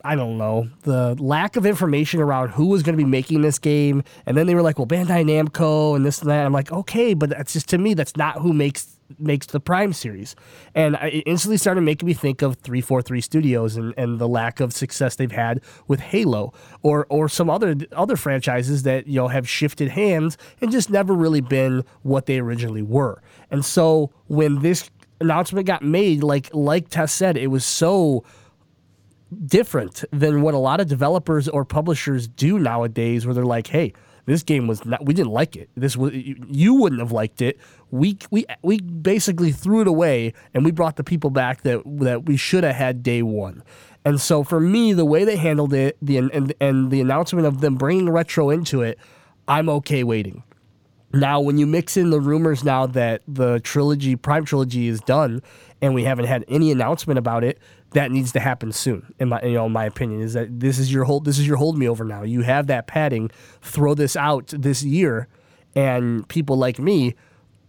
I 0.07 0.17
don't 0.17 0.37
know, 0.37 0.69
the 0.83 1.15
lack 1.19 1.57
of 1.57 1.65
information 1.65 2.21
around 2.21 2.51
who 2.51 2.67
was 2.67 2.83
going 2.83 2.93
to 2.93 3.03
be 3.03 3.09
making 3.09 3.41
this 3.41 3.59
game. 3.59 4.03
And 4.27 4.37
then 4.37 4.47
they 4.47 4.55
were 4.55 4.61
like, 4.61 4.79
well, 4.79 4.87
Bandai 4.87 5.25
Namco 5.25 5.97
and 5.97 6.05
this 6.05 6.21
and 6.21 6.31
that. 6.31 6.45
I'm 6.45 6.53
like, 6.53 6.71
okay, 6.71 7.15
but 7.15 7.31
that's 7.31 7.55
just 7.55 7.71
to 7.71 7.79
me, 7.79 7.95
that's 7.95 8.15
not 8.15 8.37
who 8.37 8.53
makes 8.53 8.94
makes 9.19 9.47
the 9.47 9.61
Prime 9.61 9.93
series. 9.93 10.35
And 10.75 10.97
it 11.03 11.23
instantly 11.27 11.57
started 11.57 11.83
making 11.83 12.07
me 12.07 12.15
think 12.15 12.43
of 12.43 12.57
343 12.57 13.21
Studios 13.21 13.77
and, 13.77 13.95
and 13.97 14.19
the 14.19 14.29
lack 14.29 14.61
of 14.61 14.73
success 14.73 15.17
they've 15.17 15.31
had 15.31 15.61
with 15.87 16.01
Halo 16.01 16.53
or 16.83 17.07
or 17.11 17.29
some 17.29 17.51
other 17.51 17.77
other 17.93 18.17
franchises 18.17 18.83
that, 18.85 19.07
you 19.07 19.17
know, 19.17 19.29
have 19.29 19.49
shifted 19.49 19.89
hands 19.89 20.37
and 20.61 20.71
just 20.71 20.91
never 20.91 21.15
really 21.15 21.41
been 21.41 21.85
what 22.03 22.27
they 22.27 22.39
originally 22.39 22.83
were. 22.83 23.23
And 23.51 23.65
so 23.65 24.11
when 24.27 24.61
this 24.61 24.91
announcement 25.21 25.67
got 25.67 25.83
made, 25.83 26.23
like 26.23 26.51
like 26.53 26.89
Tess 26.89 27.13
said, 27.13 27.37
it 27.37 27.49
was 27.49 27.65
so 27.65 28.25
different 29.47 30.05
than 30.13 30.43
what 30.43 30.55
a 30.55 30.59
lot 30.59 30.81
of 30.81 30.89
developers 30.89 31.49
or 31.49 31.65
publishers 31.65 32.29
do 32.29 32.59
nowadays 32.59 33.27
where 33.27 33.35
they're 33.35 33.45
like 33.45 33.67
hey 33.67 33.93
this 34.27 34.43
game 34.43 34.67
was 34.67 34.85
not 34.85 35.05
we 35.05 35.15
didn't 35.15 35.33
like 35.33 35.57
it. 35.57 35.69
This 35.77 35.97
was 35.97 36.13
you 36.15 36.75
wouldn't 36.75 37.01
have 37.01 37.13
liked 37.13 37.43
it. 37.43 37.59
We 37.91 38.19
we 38.31 38.47
we 38.63 38.81
basically 38.81 39.53
threw 39.53 39.81
it 39.81 39.87
away 39.87 40.33
and 40.53 40.65
we 40.65 40.71
brought 40.71 40.97
the 40.97 41.05
people 41.05 41.31
back 41.31 41.63
that 41.63 41.83
that 41.85 42.27
we 42.27 42.37
should 42.37 42.65
have 42.65 42.77
had 42.77 43.03
day 43.03 43.23
1 43.23 43.63
and 44.05 44.21
so 44.21 44.43
for 44.43 44.59
me 44.61 44.93
the 44.93 45.05
way 45.05 45.25
they 45.25 45.37
handled 45.37 45.73
it 45.73 45.97
the 46.03 46.19
and, 46.19 46.55
and 46.61 46.91
the 46.91 47.01
announcement 47.01 47.47
of 47.47 47.61
them 47.61 47.77
bringing 47.77 48.11
retro 48.11 48.51
into 48.51 48.83
it 48.83 48.99
I'm 49.47 49.69
okay 49.69 50.05
waiting. 50.05 50.43
Now, 51.13 51.41
when 51.41 51.59
you 51.59 51.67
mix 51.67 51.97
in 51.97 52.11
the 52.11 52.21
rumors 52.21 52.65
now 52.65 52.87
that 52.87 53.23
the 53.29 53.61
trilogy, 53.61 54.17
Prime 54.17 54.45
trilogy, 54.45 54.89
is 54.89 55.01
done, 55.01 55.43
and 55.81 55.95
we 55.95 56.03
haven't 56.05 56.25
had 56.25 56.45
any 56.49 56.73
announcement 56.73 57.19
about 57.19 57.45
it, 57.45 57.61
that 57.95 58.11
needs 58.11 58.33
to 58.33 58.41
happen 58.41 58.73
soon. 58.73 59.15
In 59.19 59.31
my, 59.31 59.43
you 59.43 59.53
know, 59.53 59.69
my 59.69 59.85
opinion 59.85 60.21
is 60.21 60.35
that 60.35 60.61
this 60.61 60.79
is 60.79 60.93
your 60.93 61.05
hold. 61.05 61.25
This 61.25 61.39
is 61.39 61.47
your 61.47 61.57
hold 61.57 61.79
me 61.79 61.89
over 61.89 62.05
now. 62.05 62.23
You 62.23 62.43
have 62.43 62.67
that 62.67 62.87
padding. 62.87 63.31
Throw 63.63 63.95
this 63.95 64.17
out 64.17 64.49
this 64.49 64.83
year, 64.83 65.29
and 65.75 66.29
people 66.29 66.57
like 66.57 66.79
me, 66.79 67.15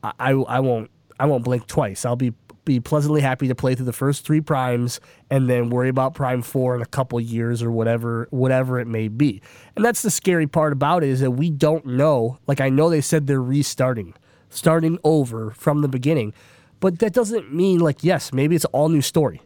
I, 0.04 0.32
I 0.32 0.60
won't, 0.60 0.92
I 1.20 1.26
won't 1.26 1.44
blink 1.44 1.68
twice. 1.68 2.06
I'll 2.06 2.16
be 2.16 2.34
be 2.66 2.80
pleasantly 2.80 3.22
happy 3.22 3.48
to 3.48 3.54
play 3.54 3.76
through 3.76 3.86
the 3.86 3.94
first 3.94 4.26
three 4.26 4.42
primes 4.42 5.00
and 5.30 5.48
then 5.48 5.70
worry 5.70 5.88
about 5.88 6.16
prime 6.16 6.42
four 6.42 6.76
in 6.76 6.82
a 6.82 6.86
couple 6.88 7.22
years 7.22 7.62
or 7.62 7.72
whatever 7.72 8.28
whatever 8.32 8.80
it 8.80 8.88
may 8.88 9.08
be 9.08 9.40
and 9.76 9.86
that's 9.86 10.02
the 10.02 10.10
scary 10.10 10.48
part 10.48 10.74
about 10.74 11.04
it 11.04 11.10
is 11.10 11.20
that 11.20 11.30
we 11.30 11.52
don't 11.52 11.86
know 11.86 12.40
like 12.48 12.60
i 12.60 12.68
know 12.68 12.90
they 12.90 13.02
said 13.02 13.28
they're 13.28 13.40
restarting 13.40 14.16
starting 14.50 14.98
over 15.04 15.52
from 15.52 15.82
the 15.82 15.88
beginning 15.88 16.34
but 16.80 16.98
that 16.98 17.14
doesn't 17.14 17.54
mean 17.54 17.80
like 17.80 18.04
yes 18.04 18.34
maybe 18.34 18.56
it's 18.56 18.66
all 18.66 18.90
new 18.90 19.02
story 19.02 19.44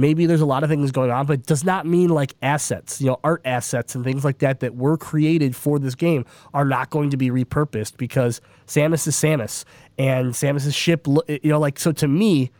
maybe 0.00 0.26
there's 0.26 0.40
a 0.40 0.46
lot 0.46 0.62
of 0.62 0.70
things 0.70 0.90
going 0.90 1.10
on, 1.10 1.26
but 1.26 1.40
it 1.40 1.46
does 1.46 1.64
not 1.64 1.86
mean 1.86 2.08
like 2.08 2.34
assets, 2.42 3.00
you 3.00 3.06
know, 3.06 3.20
art 3.22 3.42
assets 3.44 3.94
and 3.94 4.04
things 4.04 4.24
like 4.24 4.38
that 4.38 4.60
that 4.60 4.74
were 4.74 4.96
created 4.96 5.54
for 5.54 5.78
this 5.78 5.94
game 5.94 6.24
are 6.54 6.64
not 6.64 6.90
going 6.90 7.10
to 7.10 7.16
be 7.16 7.30
repurposed 7.30 7.96
because 7.96 8.40
Samus 8.66 9.06
is 9.06 9.16
Samus 9.16 9.64
and 9.98 10.32
Samus's 10.32 10.74
ship, 10.74 11.06
you 11.06 11.40
know, 11.44 11.60
like, 11.60 11.78
so 11.78 11.92
to 11.92 12.08
me, 12.08 12.50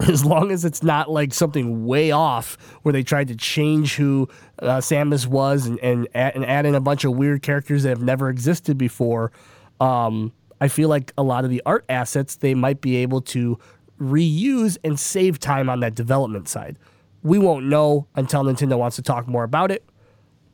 as 0.08 0.24
long 0.24 0.50
as 0.50 0.64
it's 0.64 0.82
not 0.82 1.10
like 1.10 1.34
something 1.34 1.84
way 1.84 2.10
off 2.10 2.56
where 2.82 2.92
they 2.92 3.02
tried 3.02 3.28
to 3.28 3.36
change 3.36 3.96
who 3.96 4.28
uh, 4.60 4.78
Samus 4.78 5.26
was 5.26 5.66
and, 5.66 5.78
and, 5.80 6.08
add, 6.14 6.34
and 6.34 6.44
add 6.46 6.64
in 6.64 6.74
a 6.74 6.80
bunch 6.80 7.04
of 7.04 7.12
weird 7.12 7.42
characters 7.42 7.82
that 7.82 7.90
have 7.90 8.02
never 8.02 8.30
existed 8.30 8.78
before, 8.78 9.30
um, 9.78 10.32
I 10.60 10.68
feel 10.68 10.88
like 10.88 11.12
a 11.16 11.22
lot 11.22 11.44
of 11.44 11.50
the 11.50 11.62
art 11.64 11.84
assets 11.88 12.36
they 12.36 12.54
might 12.54 12.80
be 12.80 12.96
able 12.96 13.20
to 13.22 13.58
reuse 14.00 14.78
and 14.82 14.98
save 14.98 15.38
time 15.38 15.68
on 15.68 15.80
that 15.80 15.94
development 15.94 16.48
side. 16.48 16.76
We 17.22 17.38
won't 17.38 17.66
know 17.66 18.06
until 18.14 18.44
Nintendo 18.44 18.78
wants 18.78 18.96
to 18.96 19.02
talk 19.02 19.28
more 19.28 19.44
about 19.44 19.70
it, 19.70 19.84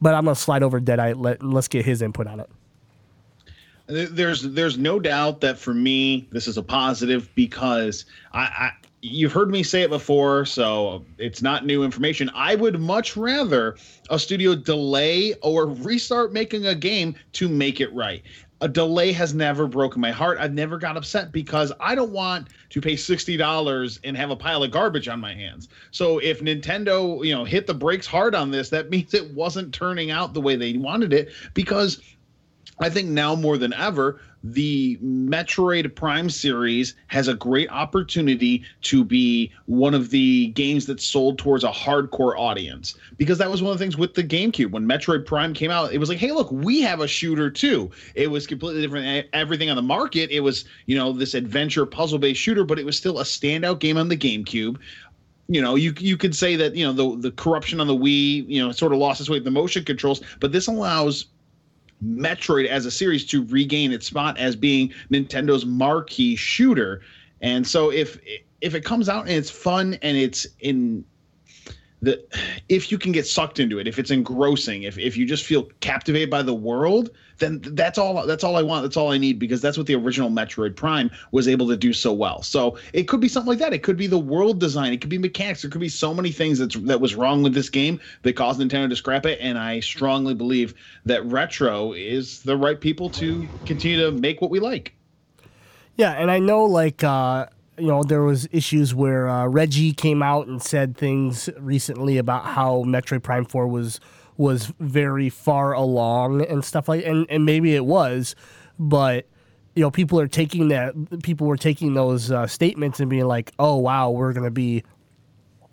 but 0.00 0.14
I'm 0.14 0.24
gonna 0.24 0.35
slide 0.35 0.62
over 0.62 0.80
Deadite. 0.80 1.14
Let, 1.16 1.42
let's 1.42 1.68
get 1.68 1.85
his 1.85 2.02
input 2.02 2.26
on 2.26 2.40
it. 2.40 2.50
There's 3.87 4.42
there's 4.42 4.76
no 4.76 4.98
doubt 4.98 5.40
that 5.42 5.59
for 5.59 5.72
me 5.72 6.26
this 6.32 6.48
is 6.48 6.56
a 6.56 6.62
positive 6.62 7.32
because 7.37 8.04
I, 8.32 8.40
I 8.40 8.72
you've 9.00 9.32
heard 9.32 9.50
me 9.50 9.62
say 9.62 9.82
it 9.82 9.90
before, 9.90 10.44
so 10.44 11.04
it's 11.18 11.40
not 11.40 11.64
new 11.64 11.85
information. 11.85 12.28
I 12.35 12.56
would 12.56 12.80
much 12.80 13.16
rather 13.16 13.76
a 14.11 14.18
studio 14.18 14.56
delay 14.56 15.35
or 15.42 15.66
restart 15.66 16.32
making 16.32 16.66
a 16.66 16.74
game 16.74 17.14
to 17.35 17.48
make 17.48 17.80
it 17.80 17.92
right 17.94 18.22
a 18.61 18.69
delay 18.69 19.12
has 19.12 19.35
never 19.35 19.66
broken 19.66 20.01
my 20.01 20.11
heart. 20.11 20.38
I've 20.40 20.55
never 20.55 20.79
got 20.79 20.97
upset 20.97 21.31
because 21.31 21.73
I 21.79 21.95
don't 21.95 22.12
want 22.12 22.49
to 22.71 22.81
pay 22.81 22.95
$60 22.95 24.01
and 24.03 24.16
have 24.16 24.31
a 24.31 24.37
pile 24.37 24.62
of 24.62 24.71
garbage 24.71 25.09
on 25.09 25.21
my 25.21 25.35
hands. 25.35 25.69
So 25.90 26.19
if 26.19 26.40
Nintendo, 26.40 27.25
you 27.25 27.35
know, 27.35 27.45
hit 27.45 27.66
the 27.66 27.75
brakes 27.75 28.07
hard 28.07 28.35
on 28.35 28.51
this, 28.51 28.71
that 28.71 28.88
means 28.90 29.12
it 29.12 29.31
wasn't 29.35 29.75
turning 29.75 30.11
out 30.11 30.33
the 30.33 30.40
way 30.40 30.57
they 30.57 30.77
wanted 30.77 31.12
it 31.12 31.31
because 31.53 32.01
I 32.79 32.90
think 32.90 33.09
now 33.09 33.35
more 33.35 33.59
than 33.59 33.73
ever, 33.75 34.21
the 34.52 34.96
Metroid 35.02 35.94
Prime 35.94 36.30
series 36.30 36.94
has 37.09 37.26
a 37.26 37.35
great 37.35 37.68
opportunity 37.70 38.62
to 38.82 39.04
be 39.04 39.52
one 39.66 39.94
of 39.94 40.11
the 40.11 40.48
games 40.48 40.87
that 40.87 41.00
sold 41.00 41.38
towards 41.38 41.64
a 41.64 41.70
hardcore 41.70 42.38
audience. 42.38 42.96
Because 43.16 43.38
that 43.38 43.50
was 43.50 43.62
one 43.62 43.72
of 43.72 43.78
the 43.78 43.85
things 43.85 43.96
with 43.96 44.14
the 44.14 44.22
GameCube. 44.22 44.70
When 44.70 44.87
Metroid 44.87 45.26
Prime 45.26 45.52
came 45.52 45.70
out 45.70 45.92
it 45.92 45.98
was 45.98 46.09
like 46.09 46.18
hey 46.18 46.32
look 46.32 46.50
we 46.52 46.80
have 46.82 47.00
a 47.00 47.09
shooter 47.09 47.50
too. 47.50 47.90
It 48.14 48.30
was 48.30 48.46
completely 48.46 48.82
different. 48.82 49.26
Everything 49.32 49.68
on 49.68 49.76
the 49.76 49.82
market 49.82 50.30
it 50.30 50.40
was 50.40 50.64
you 50.87 50.96
know 50.96 51.12
this 51.12 51.35
adventure 51.35 51.85
puzzle 51.87 52.18
based 52.18 52.40
shooter 52.40 52.64
but 52.64 52.78
it 52.78 52.87
was 52.87 52.96
still 52.96 53.18
a 53.18 53.24
standout 53.24 53.80
game 53.80 53.96
on 53.96 54.09
the 54.09 54.16
GameCube. 54.16 54.76
You 55.48 55.62
know, 55.62 55.76
you 55.76 55.94
you 55.98 56.16
could 56.16 56.35
say 56.35 56.56
that 56.56 56.74
you 56.74 56.85
know 56.85 56.92
the 56.92 57.28
the 57.28 57.30
corruption 57.32 57.80
on 57.80 57.87
the 57.87 57.96
Wii, 57.96 58.48
you 58.48 58.64
know, 58.64 58.72
sort 58.72 58.92
of 58.92 58.98
lost 58.98 59.20
its 59.20 59.30
way 59.30 59.37
with 59.37 59.44
the 59.44 59.50
motion 59.50 59.85
controls, 59.85 60.20
but 60.40 60.50
this 60.52 60.66
allows 60.66 61.26
Metroid 62.04 62.66
as 62.66 62.87
a 62.87 62.90
series 62.90 63.24
to 63.26 63.44
regain 63.46 63.92
its 63.92 64.06
spot 64.06 64.38
as 64.38 64.56
being 64.56 64.92
Nintendo's 65.11 65.64
marquee 65.64 66.37
shooter. 66.37 67.00
And 67.40 67.66
so 67.66 67.90
if 67.90 68.18
if 68.61 68.74
it 68.74 68.85
comes 68.85 69.09
out 69.09 69.22
and 69.22 69.35
it's 69.35 69.50
fun 69.50 69.98
and 70.02 70.16
it's 70.16 70.46
in 70.61 71.04
the 72.07 72.25
if 72.69 72.90
you 72.90 72.99
can 72.99 73.12
get 73.12 73.27
sucked 73.27 73.61
into 73.61 73.79
it, 73.79 73.87
if 73.87 73.99
it's 73.99 74.11
engrossing, 74.11 74.85
if 74.85 74.97
if 74.99 75.16
you 75.16 75.27
just 75.27 75.45
feel 75.45 75.64
captivated 75.81 76.31
by 76.31 76.42
the 76.42 76.55
world, 76.55 77.11
then 77.38 77.61
that's 77.62 77.99
all 77.99 78.27
that's 78.27 78.45
all 78.45 78.57
I 78.57 78.62
want. 78.62 78.83
That's 78.83 78.97
all 78.97 79.12
I 79.12 79.19
need 79.19 79.38
because 79.38 79.61
that's 79.61 79.77
what 79.77 79.87
the 79.87 79.95
original 79.95 80.31
Metroid 80.31 80.77
Prime 80.77 81.11
was 81.33 81.49
able 81.49 81.69
to 81.69 81.77
do 81.77 81.92
so 81.92 82.12
well. 82.12 82.42
So 82.42 82.79
it 82.92 83.09
could 83.09 83.21
be 83.21 83.29
something 83.29 83.49
like 83.49 83.59
that. 83.59 83.75
It 83.75 83.83
could 83.83 83.97
be 83.97 84.07
the 84.07 84.19
world 84.19 84.61
design. 84.61 84.92
It 84.92 85.01
could 85.01 85.11
be 85.11 85.19
mechanics. 85.19 85.62
There 85.62 85.71
could 85.71 85.81
be 85.81 85.88
so 85.88 86.14
many 86.14 86.33
things 86.33 86.59
that's 86.59 86.77
that 86.77 87.01
was 87.01 87.14
wrong 87.14 87.42
with 87.42 87.53
this 87.53 87.69
game 87.69 88.01
that 88.23 88.35
caused 88.35 88.61
Nintendo 88.61 88.88
to 88.88 88.97
scrap 88.97 89.27
it. 89.27 89.38
And 89.42 89.59
I 89.59 89.81
strongly 89.81 90.35
believe 90.35 90.75
that 91.05 91.25
Retro 91.27 91.92
is 91.92 92.42
the 92.42 92.57
right 92.57 92.81
people 92.81 93.11
to 93.11 93.47
continue 93.66 94.01
to 94.01 94.12
make 94.12 94.40
what 94.40 94.51
we 94.51 94.61
like. 94.61 94.95
Yeah, 95.97 96.12
and 96.12 96.31
I 96.31 96.38
know 96.38 96.64
like 96.64 97.03
uh, 97.03 97.47
you 97.79 97.87
know 97.87 98.03
there 98.03 98.23
was 98.23 98.49
issues 98.53 98.95
where 98.95 99.29
uh, 99.29 99.47
Reggie 99.47 99.93
came 99.93 100.23
out 100.23 100.47
and 100.47 100.62
said 100.62 100.97
things 100.97 101.49
recently 101.59 102.19
about 102.19 102.45
how 102.47 102.85
Metroid 102.85 103.23
Prime 103.23 103.45
Four 103.45 103.67
was 103.69 104.01
was 104.37 104.73
very 104.81 105.29
far 105.29 105.73
along 105.73 106.45
and 106.47 106.65
stuff 106.65 106.89
like 106.89 107.05
and 107.05 107.27
and 107.29 107.45
maybe 107.45 107.75
it 107.75 107.85
was, 107.85 108.35
but 108.79 109.27
you 109.75 109.83
know 109.83 109.91
people 109.91 110.21
are 110.21 110.29
taking 110.29 110.69
that 110.69 110.95
people 111.23 111.47
were 111.47 111.57
taking 111.57 111.95
those 111.95 112.31
uh, 112.31 112.47
statements 112.47 113.01
and 113.01 113.11
being 113.11 113.27
like, 113.27 113.53
oh 113.59 113.77
wow, 113.77 114.11
we're 114.11 114.33
gonna 114.33 114.51
be 114.51 114.83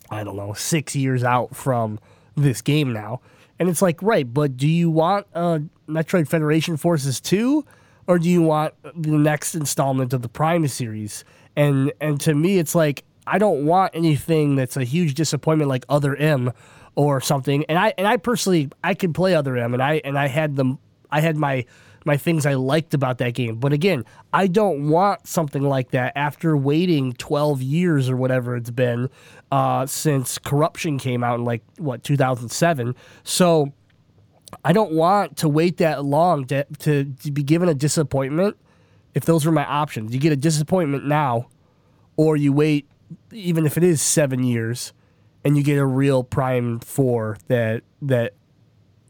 I 0.09 0.23
don't 0.23 0.35
know 0.35 0.53
six 0.53 0.95
years 0.95 1.23
out 1.23 1.55
from 1.55 1.99
this 2.35 2.61
game 2.61 2.93
now. 2.93 3.21
And 3.59 3.69
it's 3.69 3.81
like, 3.81 4.01
right, 4.01 4.31
but 4.31 4.57
do 4.57 4.67
you 4.67 4.89
want 4.89 5.27
uh, 5.33 5.59
Metroid 5.87 6.27
Federation 6.27 6.75
Forces 6.75 7.21
2 7.21 7.63
or 8.07 8.19
do 8.19 8.29
you 8.29 8.41
want 8.41 8.73
the 8.83 9.11
next 9.11 9.55
installment 9.55 10.13
of 10.13 10.21
the 10.21 10.29
Prime 10.29 10.67
series? 10.67 11.23
And 11.55 11.91
and 12.01 12.19
to 12.21 12.33
me 12.33 12.57
it's 12.57 12.75
like 12.75 13.03
I 13.25 13.37
don't 13.37 13.65
want 13.65 13.91
anything 13.93 14.55
that's 14.55 14.77
a 14.77 14.83
huge 14.83 15.13
disappointment 15.13 15.69
like 15.69 15.85
Other 15.89 16.15
M 16.15 16.51
or 16.95 17.21
something. 17.21 17.65
And 17.65 17.77
I 17.77 17.93
and 17.97 18.07
I 18.07 18.17
personally 18.17 18.69
I 18.83 18.93
could 18.93 19.13
play 19.13 19.35
Other 19.35 19.57
M 19.57 19.73
and 19.73 19.81
I 19.81 20.01
and 20.03 20.17
I 20.17 20.27
had 20.27 20.55
them 20.55 20.79
I 21.11 21.21
had 21.21 21.37
my 21.37 21.65
my 22.05 22.17
things 22.17 22.45
I 22.45 22.55
liked 22.55 22.93
about 22.93 23.17
that 23.19 23.33
game. 23.33 23.55
But 23.57 23.73
again, 23.73 24.05
I 24.31 24.47
don't 24.47 24.89
want 24.89 25.27
something 25.27 25.63
like 25.63 25.91
that 25.91 26.13
after 26.15 26.55
waiting 26.57 27.13
12 27.13 27.61
years 27.61 28.09
or 28.09 28.17
whatever 28.17 28.55
it's 28.55 28.71
been 28.71 29.09
uh, 29.51 29.85
since 29.85 30.37
Corruption 30.37 30.97
came 30.97 31.23
out 31.23 31.39
in 31.39 31.45
like, 31.45 31.63
what, 31.77 32.03
2007. 32.03 32.95
So 33.23 33.71
I 34.63 34.73
don't 34.73 34.93
want 34.93 35.37
to 35.37 35.49
wait 35.49 35.77
that 35.77 36.03
long 36.03 36.45
to, 36.47 36.65
to, 36.79 37.05
to 37.05 37.31
be 37.31 37.43
given 37.43 37.69
a 37.69 37.73
disappointment 37.73 38.57
if 39.13 39.25
those 39.25 39.45
were 39.45 39.51
my 39.51 39.65
options. 39.65 40.13
You 40.13 40.19
get 40.19 40.31
a 40.31 40.37
disappointment 40.37 41.05
now, 41.05 41.47
or 42.17 42.35
you 42.35 42.53
wait, 42.53 42.87
even 43.31 43.65
if 43.65 43.77
it 43.77 43.83
is 43.83 44.01
seven 44.01 44.43
years, 44.43 44.93
and 45.43 45.57
you 45.57 45.63
get 45.63 45.77
a 45.77 45.85
real 45.85 46.23
Prime 46.23 46.79
4 46.79 47.37
that, 47.47 47.83
that 48.01 48.33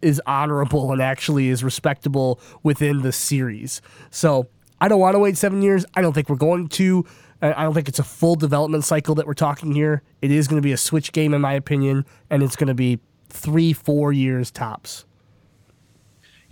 is 0.02 0.22
honorable 0.26 0.92
and 0.92 1.02
actually 1.02 1.50
is 1.50 1.63
respectable 1.63 2.39
within 2.63 3.02
the 3.02 3.12
series. 3.12 3.82
So 4.10 4.48
I 4.82 4.88
don't 4.88 5.00
want 5.00 5.16
to 5.16 5.20
wait 5.20 5.38
seven 5.38 5.62
years. 5.62 5.86
I 5.96 6.02
don't 6.02 6.13
think 6.13 6.30
we're 6.30 6.36
going 6.36 6.68
to. 6.70 7.06
I 7.42 7.63
don't 7.63 7.74
think 7.74 7.89
it's 7.89 8.00
a 8.00 8.04
full 8.04 8.36
development 8.36 8.86
cycle 8.86 9.16
that 9.16 9.28
we're 9.28 9.34
talking 9.34 9.74
here. 9.74 10.02
It 10.22 10.32
is 10.32 10.48
going 10.48 10.62
to 10.62 10.66
be 10.66 10.72
a 10.72 10.78
Switch 10.78 11.12
game, 11.12 11.34
in 11.34 11.42
my 11.42 11.52
opinion, 11.54 12.06
and 12.30 12.42
it's 12.42 12.56
going 12.56 12.70
to 12.70 12.74
be 12.74 13.00
three, 13.28 13.74
four 13.74 14.13
years 14.13 14.50
tops. 14.50 15.04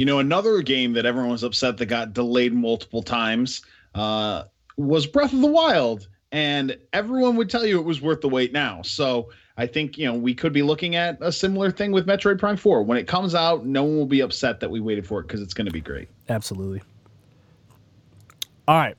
You 0.01 0.05
know, 0.05 0.17
another 0.17 0.63
game 0.63 0.93
that 0.93 1.05
everyone 1.05 1.29
was 1.29 1.43
upset 1.43 1.77
that 1.77 1.85
got 1.85 2.13
delayed 2.13 2.55
multiple 2.55 3.03
times 3.03 3.61
uh, 3.93 4.45
was 4.75 5.05
Breath 5.05 5.31
of 5.31 5.41
the 5.41 5.45
Wild, 5.45 6.07
and 6.31 6.75
everyone 6.91 7.35
would 7.35 7.51
tell 7.51 7.63
you 7.67 7.79
it 7.79 7.85
was 7.85 8.01
worth 8.01 8.21
the 8.21 8.27
wait 8.27 8.51
now. 8.51 8.81
So 8.81 9.29
I 9.57 9.67
think 9.67 9.99
you 9.99 10.07
know 10.07 10.15
we 10.15 10.33
could 10.33 10.53
be 10.53 10.63
looking 10.63 10.95
at 10.95 11.19
a 11.21 11.31
similar 11.31 11.69
thing 11.69 11.91
with 11.91 12.07
Metroid 12.07 12.39
Prime 12.39 12.57
4. 12.57 12.81
When 12.81 12.97
it 12.97 13.07
comes 13.07 13.35
out, 13.35 13.67
no 13.67 13.83
one 13.83 13.95
will 13.95 14.07
be 14.07 14.21
upset 14.21 14.59
that 14.61 14.71
we 14.71 14.79
waited 14.79 15.05
for 15.05 15.19
it 15.19 15.27
because 15.27 15.39
it's 15.39 15.53
going 15.53 15.67
to 15.67 15.71
be 15.71 15.81
great. 15.81 16.07
Absolutely. 16.29 16.81
All 18.67 18.79
right. 18.79 18.97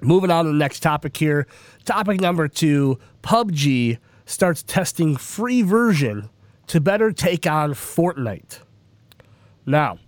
Moving 0.00 0.30
on 0.30 0.46
to 0.46 0.52
the 0.52 0.56
next 0.56 0.80
topic 0.80 1.18
here. 1.18 1.46
Topic 1.84 2.18
number 2.18 2.48
two 2.48 2.98
PUBG 3.22 3.98
starts 4.24 4.62
testing 4.62 5.18
free 5.18 5.60
version 5.60 6.30
to 6.68 6.80
better 6.80 7.12
take 7.12 7.46
on 7.46 7.74
Fortnite. 7.74 8.60
Now, 9.68 9.98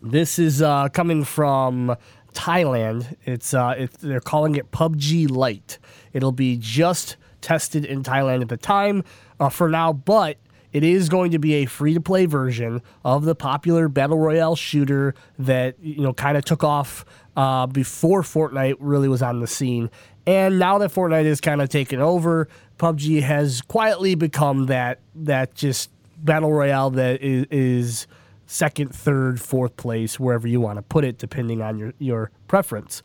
this 0.00 0.38
is 0.38 0.62
uh, 0.62 0.88
coming 0.88 1.22
from 1.22 1.96
Thailand. 2.32 3.14
It's, 3.26 3.52
uh, 3.52 3.74
it's 3.76 3.98
they're 3.98 4.20
calling 4.20 4.54
it 4.56 4.70
PUBG 4.70 5.30
Lite. 5.30 5.78
It'll 6.14 6.32
be 6.32 6.56
just 6.56 7.16
tested 7.42 7.84
in 7.84 8.02
Thailand 8.02 8.40
at 8.40 8.48
the 8.48 8.56
time 8.56 9.04
uh, 9.38 9.50
for 9.50 9.68
now, 9.68 9.92
but 9.92 10.38
it 10.72 10.82
is 10.82 11.10
going 11.10 11.30
to 11.32 11.38
be 11.38 11.56
a 11.56 11.66
free 11.66 11.92
to 11.92 12.00
play 12.00 12.24
version 12.24 12.80
of 13.04 13.26
the 13.26 13.34
popular 13.34 13.86
battle 13.88 14.18
royale 14.18 14.56
shooter 14.56 15.14
that 15.38 15.74
you 15.82 16.00
know 16.00 16.14
kind 16.14 16.38
of 16.38 16.46
took 16.46 16.64
off 16.64 17.04
uh, 17.36 17.66
before 17.66 18.22
Fortnite 18.22 18.76
really 18.78 19.08
was 19.08 19.20
on 19.20 19.40
the 19.40 19.46
scene. 19.46 19.90
And 20.26 20.58
now 20.58 20.78
that 20.78 20.90
Fortnite 20.90 21.26
is 21.26 21.42
kind 21.42 21.60
of 21.60 21.68
taken 21.68 22.00
over, 22.00 22.48
PUBG 22.78 23.20
has 23.20 23.60
quietly 23.60 24.14
become 24.14 24.66
that 24.66 25.00
that 25.16 25.54
just 25.54 25.90
battle 26.16 26.50
royale 26.50 26.88
that 26.90 27.20
is, 27.20 27.46
is 27.50 28.06
second, 28.50 28.92
third, 28.92 29.40
fourth 29.40 29.76
place, 29.76 30.18
wherever 30.18 30.48
you 30.48 30.60
want 30.60 30.76
to 30.76 30.82
put 30.82 31.04
it, 31.04 31.18
depending 31.18 31.62
on 31.62 31.78
your, 31.78 31.94
your 31.98 32.30
preference. 32.48 33.00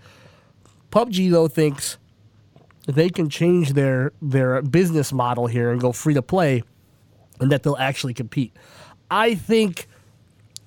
PUBG 0.92 1.30
though 1.30 1.48
thinks 1.48 2.00
they 2.88 3.10
can 3.10 3.30
change 3.30 3.74
their 3.74 4.12
their 4.22 4.62
business 4.64 5.14
model 5.14 5.48
here 5.48 5.72
and 5.72 5.80
go 5.80 5.92
free 5.92 6.16
to 6.16 6.22
play, 6.22 6.64
and 7.40 7.52
that 7.52 7.62
they'll 7.62 7.78
actually 7.78 8.14
compete. 8.14 8.56
I 9.12 9.36
think 9.36 9.88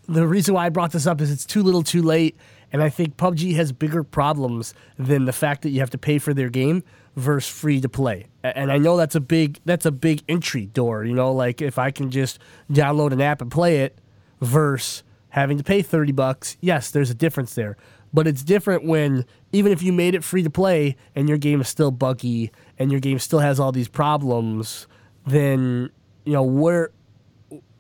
the 0.07 0.27
reason 0.27 0.55
why 0.55 0.67
I 0.67 0.69
brought 0.69 0.93
this 0.93 1.07
up 1.07 1.21
is 1.21 1.31
it's 1.33 1.45
too 1.45 1.63
little, 1.63 1.83
too 1.83 2.03
late, 2.03 2.37
and 2.73 2.81
I 2.81 2.89
think 2.89 3.17
PUBG 3.17 3.57
has 3.57 3.73
bigger 3.73 4.05
problems 4.05 4.75
than 4.97 5.25
the 5.25 5.33
fact 5.33 5.63
that 5.63 5.71
you 5.71 5.81
have 5.81 5.91
to 5.91 5.99
pay 5.99 6.19
for 6.19 6.33
their 6.33 6.51
game 6.51 6.85
versus 7.17 7.51
free 7.51 7.81
to 7.81 7.89
play. 7.89 8.27
And 8.45 8.71
I 8.71 8.79
know 8.79 8.97
that's 8.97 9.17
a 9.17 9.21
big 9.21 9.59
that's 9.65 9.87
a 9.87 9.93
big 9.93 10.23
entry 10.29 10.67
door. 10.67 11.05
You 11.05 11.15
know, 11.15 11.33
like 11.33 11.61
if 11.61 11.81
I 11.81 11.91
can 11.91 12.13
just 12.13 12.39
download 12.71 13.11
an 13.11 13.21
app 13.21 13.43
and 13.43 13.51
play 13.51 13.79
it 13.79 13.99
versus 14.41 15.03
having 15.31 15.59
to 15.59 15.65
pay 15.65 15.83
30 15.83 16.13
bucks, 16.13 16.57
yes, 16.61 16.91
there's 16.91 17.11
a 17.11 17.15
difference 17.15 17.55
there. 17.55 17.77
But 18.13 18.27
it's 18.27 18.43
different 18.43 18.85
when 18.85 19.27
even 19.53 19.71
if 19.73 19.83
you 19.83 19.93
made 19.93 20.15
it 20.15 20.25
free 20.25 20.43
to 20.43 20.51
play 20.51 20.97
and 21.15 21.29
your 21.29 21.39
game 21.39 21.61
is 21.61 21.69
still 21.69 21.91
buggy 21.91 22.51
and 22.79 22.91
your 22.91 23.01
game 23.01 23.19
still 23.19 23.41
has 23.41 23.61
all 23.61 23.73
these 23.73 23.89
problems, 23.89 24.87
then 25.27 25.91
you 26.25 26.33
know 26.33 26.43
where 26.43 26.91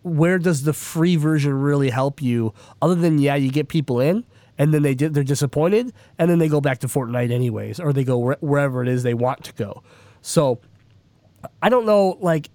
where 0.03 0.38
does 0.38 0.62
the 0.62 0.73
free 0.73 1.16
version 1.16 1.53
really 1.53 1.90
help 1.90 2.23
you 2.23 2.53
other 2.81 2.94
than 2.94 3.18
yeah, 3.18 3.35
you 3.35 3.51
get 3.51 3.68
people 3.68 4.01
in 4.01 4.25
and 4.57 4.73
then 4.73 4.83
they 4.83 4.94
did, 4.94 5.14
they're 5.14 5.25
disappointed 5.25 5.92
and 6.18 6.31
then 6.31 6.38
they 6.38 6.49
go 6.49 6.61
back 6.61 6.79
to 6.79 6.87
Fortnite 6.87 7.31
anyways 7.31 7.81
or 7.81 7.92
they 7.92 8.05
go 8.05 8.33
wh- 8.33 8.42
wherever 8.42 8.83
it 8.83 8.88
is 8.88 9.03
they 9.03 9.14
want 9.14 9.44
to 9.44 9.53
go. 9.55 9.83
So 10.21 10.61
I 11.62 11.68
don't 11.68 11.87
know 11.87 12.16
like 12.21 12.51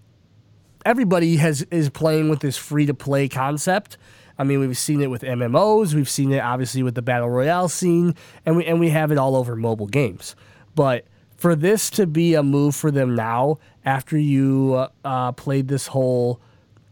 everybody 0.86 1.38
has 1.38 1.62
is 1.64 1.90
playing 1.90 2.30
with 2.30 2.40
this 2.40 2.58
free 2.58 2.86
to 2.86 2.94
play 2.94 3.28
concept 3.28 3.98
I 4.38 4.44
mean, 4.44 4.60
we've 4.60 4.78
seen 4.78 5.02
it 5.02 5.10
with 5.10 5.22
MMOs, 5.22 5.94
we've 5.94 6.10
seen 6.10 6.32
it 6.32 6.40
obviously 6.40 6.84
with 6.84 6.96
the 6.96 7.02
battle 7.02 7.30
royale 7.30 7.70
scene, 7.70 8.16
and 8.46 8.58
we 8.58 8.66
and 8.66 8.80
we 8.80 8.90
have 8.90 9.12
it 9.12 9.18
all 9.18 9.36
over 9.36 9.56
mobile 9.56 9.88
games. 9.88 10.36
But 10.76 11.06
for 11.38 11.56
this 11.56 11.90
to 11.92 12.08
be 12.08 12.34
a 12.34 12.44
move 12.44 12.76
for 12.76 12.90
them 12.90 13.16
now, 13.16 13.60
after 13.86 14.18
you 14.18 14.88
uh, 15.04 15.32
played 15.34 15.68
this 15.68 15.88
whole, 15.88 16.42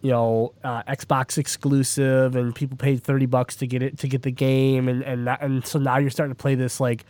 you 0.01 0.12
know, 0.12 0.54
uh, 0.63 0.84
Xbox 0.84 1.38
exclusive, 1.38 2.36
and 2.36 2.54
people 2.54 2.77
paid 2.77 3.04
thirty 3.04 3.25
bucks 3.25 3.56
to 3.58 3.67
get 3.67 3.82
it 3.82 3.97
to 3.99 4.08
get 4.08 4.21
the 4.21 4.32
game, 4.32 4.88
and 4.88 5.04
and 5.04 5.27
and 5.27 5.65
so 5.65 5.80
now 5.80 5.97
you're 5.97 6.12
starting 6.12 6.36
to 6.36 6.41
play 6.41 6.54
this 6.54 6.80
like 6.80 7.06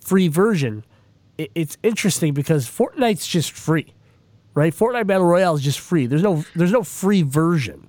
free 0.00 0.28
version. 0.28 0.84
It, 1.38 1.52
it's 1.54 1.78
interesting 1.84 2.34
because 2.34 2.66
Fortnite's 2.66 3.26
just 3.28 3.52
free, 3.52 3.94
right? 4.54 4.74
Fortnite 4.74 5.06
Battle 5.06 5.26
Royale 5.26 5.54
is 5.54 5.62
just 5.62 5.80
free. 5.80 6.06
There's 6.06 6.22
no 6.22 6.44
there's 6.54 6.72
no 6.72 6.82
free 6.82 7.22
version, 7.22 7.88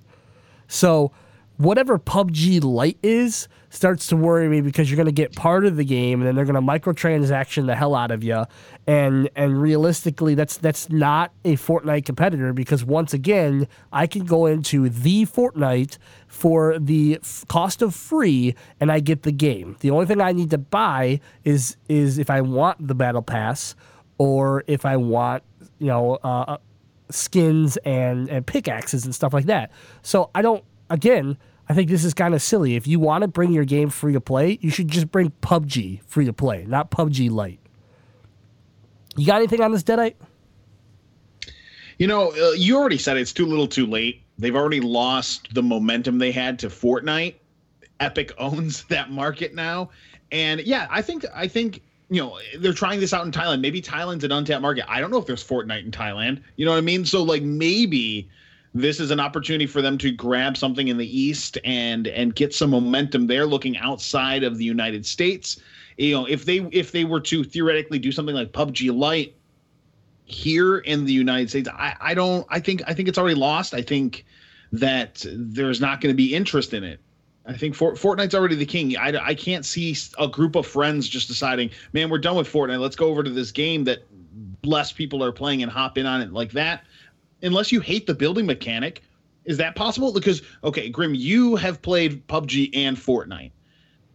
so 0.68 1.12
whatever 1.56 1.98
PUBG 1.98 2.62
Lite 2.64 2.98
is 3.02 3.48
starts 3.70 4.06
to 4.06 4.16
worry 4.16 4.48
me 4.48 4.60
because 4.60 4.88
you're 4.88 4.96
going 4.96 5.06
to 5.06 5.12
get 5.12 5.34
part 5.34 5.64
of 5.64 5.76
the 5.76 5.84
game 5.84 6.20
and 6.20 6.28
then 6.28 6.34
they're 6.34 6.44
going 6.44 6.54
to 6.54 6.60
microtransaction 6.60 7.66
the 7.66 7.74
hell 7.74 7.94
out 7.94 8.12
of 8.12 8.22
you 8.22 8.44
and 8.86 9.28
and 9.34 9.60
realistically 9.60 10.34
that's 10.34 10.56
that's 10.58 10.88
not 10.90 11.32
a 11.44 11.56
Fortnite 11.56 12.04
competitor 12.04 12.52
because 12.52 12.84
once 12.84 13.12
again 13.12 13.66
I 13.92 14.06
can 14.06 14.24
go 14.24 14.46
into 14.46 14.88
the 14.88 15.26
Fortnite 15.26 15.98
for 16.28 16.78
the 16.78 17.18
f- 17.20 17.44
cost 17.48 17.82
of 17.82 17.94
free 17.94 18.54
and 18.78 18.92
I 18.92 19.00
get 19.00 19.22
the 19.22 19.32
game. 19.32 19.76
The 19.80 19.90
only 19.90 20.06
thing 20.06 20.20
I 20.20 20.32
need 20.32 20.50
to 20.50 20.58
buy 20.58 21.20
is 21.42 21.76
is 21.88 22.18
if 22.18 22.30
I 22.30 22.40
want 22.42 22.86
the 22.86 22.94
battle 22.94 23.22
pass 23.22 23.74
or 24.18 24.64
if 24.66 24.84
I 24.84 24.96
want, 24.96 25.42
you 25.78 25.88
know, 25.88 26.14
uh, 26.16 26.58
skins 27.10 27.76
and 27.78 28.28
and 28.28 28.46
pickaxes 28.46 29.04
and 29.04 29.14
stuff 29.14 29.32
like 29.32 29.46
that. 29.46 29.70
So 30.02 30.30
I 30.34 30.42
don't 30.42 30.64
again, 30.90 31.36
I 31.68 31.74
think 31.74 31.90
this 31.90 32.04
is 32.04 32.14
kind 32.14 32.34
of 32.34 32.42
silly. 32.42 32.76
If 32.76 32.86
you 32.86 33.00
want 33.00 33.22
to 33.22 33.28
bring 33.28 33.52
your 33.52 33.64
game 33.64 33.90
free 33.90 34.12
to 34.12 34.20
play, 34.20 34.58
you 34.60 34.70
should 34.70 34.88
just 34.88 35.10
bring 35.10 35.32
PUBG 35.42 36.02
free 36.06 36.26
to 36.26 36.32
play, 36.32 36.64
not 36.66 36.90
PUBG 36.90 37.30
Lite. 37.30 37.60
You 39.16 39.26
got 39.26 39.36
anything 39.36 39.60
on 39.60 39.72
this 39.72 39.82
Deadite? 39.82 40.14
You 41.98 42.08
know, 42.08 42.32
uh, 42.32 42.52
you 42.52 42.76
already 42.76 42.98
said 42.98 43.16
it's 43.16 43.32
too 43.32 43.46
little, 43.46 43.68
too 43.68 43.86
late. 43.86 44.22
They've 44.36 44.56
already 44.56 44.80
lost 44.80 45.54
the 45.54 45.62
momentum 45.62 46.18
they 46.18 46.32
had 46.32 46.58
to 46.60 46.68
Fortnite. 46.68 47.36
Epic 48.00 48.32
owns 48.38 48.84
that 48.84 49.10
market 49.10 49.54
now, 49.54 49.90
and 50.32 50.60
yeah, 50.60 50.88
I 50.90 51.00
think 51.00 51.24
I 51.32 51.46
think 51.46 51.82
you 52.14 52.22
know 52.22 52.38
they're 52.58 52.72
trying 52.72 53.00
this 53.00 53.12
out 53.12 53.24
in 53.24 53.32
Thailand. 53.32 53.60
Maybe 53.60 53.82
Thailand's 53.82 54.24
an 54.24 54.32
untapped 54.32 54.62
market. 54.62 54.84
I 54.88 55.00
don't 55.00 55.10
know 55.10 55.18
if 55.18 55.26
there's 55.26 55.46
Fortnite 55.46 55.84
in 55.84 55.90
Thailand. 55.90 56.42
You 56.56 56.64
know 56.64 56.72
what 56.72 56.78
I 56.78 56.82
mean? 56.82 57.04
So 57.04 57.22
like 57.22 57.42
maybe 57.42 58.28
this 58.74 59.00
is 59.00 59.10
an 59.10 59.20
opportunity 59.20 59.66
for 59.66 59.80
them 59.82 59.96
to 59.98 60.10
grab 60.10 60.56
something 60.56 60.88
in 60.88 60.96
the 60.96 61.20
East 61.20 61.58
and 61.64 62.06
and 62.08 62.34
get 62.34 62.54
some 62.54 62.70
momentum 62.70 63.26
there, 63.26 63.46
looking 63.46 63.76
outside 63.78 64.42
of 64.42 64.58
the 64.58 64.64
United 64.64 65.06
States. 65.06 65.60
You 65.96 66.14
know, 66.14 66.26
if 66.26 66.44
they 66.44 66.58
if 66.72 66.92
they 66.92 67.04
were 67.04 67.20
to 67.20 67.44
theoretically 67.44 67.98
do 67.98 68.12
something 68.12 68.34
like 68.34 68.52
PUBG 68.52 68.96
Lite 68.96 69.34
here 70.24 70.78
in 70.78 71.04
the 71.04 71.12
United 71.12 71.50
States, 71.50 71.68
I, 71.68 71.94
I 72.00 72.14
don't 72.14 72.46
I 72.50 72.60
think 72.60 72.82
I 72.86 72.94
think 72.94 73.08
it's 73.08 73.18
already 73.18 73.36
lost. 73.36 73.74
I 73.74 73.82
think 73.82 74.24
that 74.72 75.24
there's 75.32 75.80
not 75.80 76.00
going 76.00 76.12
to 76.12 76.16
be 76.16 76.34
interest 76.34 76.74
in 76.74 76.82
it. 76.82 77.00
I 77.46 77.52
think 77.56 77.74
Fort, 77.74 77.96
Fortnite's 77.96 78.34
already 78.34 78.54
the 78.54 78.66
king. 78.66 78.96
I, 78.96 79.08
I 79.22 79.34
can't 79.34 79.66
see 79.66 79.96
a 80.18 80.26
group 80.26 80.54
of 80.56 80.66
friends 80.66 81.08
just 81.08 81.28
deciding, 81.28 81.70
man, 81.92 82.08
we're 82.08 82.18
done 82.18 82.36
with 82.36 82.50
Fortnite. 82.50 82.80
Let's 82.80 82.96
go 82.96 83.08
over 83.08 83.22
to 83.22 83.30
this 83.30 83.52
game 83.52 83.84
that 83.84 84.04
less 84.64 84.92
people 84.92 85.22
are 85.22 85.32
playing 85.32 85.62
and 85.62 85.70
hop 85.70 85.98
in 85.98 86.06
on 86.06 86.22
it 86.22 86.32
like 86.32 86.52
that. 86.52 86.84
Unless 87.42 87.70
you 87.70 87.80
hate 87.80 88.06
the 88.06 88.14
building 88.14 88.46
mechanic, 88.46 89.02
is 89.44 89.58
that 89.58 89.76
possible? 89.76 90.12
Because 90.12 90.42
okay, 90.62 90.88
Grim, 90.88 91.14
you 91.14 91.56
have 91.56 91.82
played 91.82 92.26
PUBG 92.28 92.70
and 92.74 92.96
Fortnite. 92.96 93.50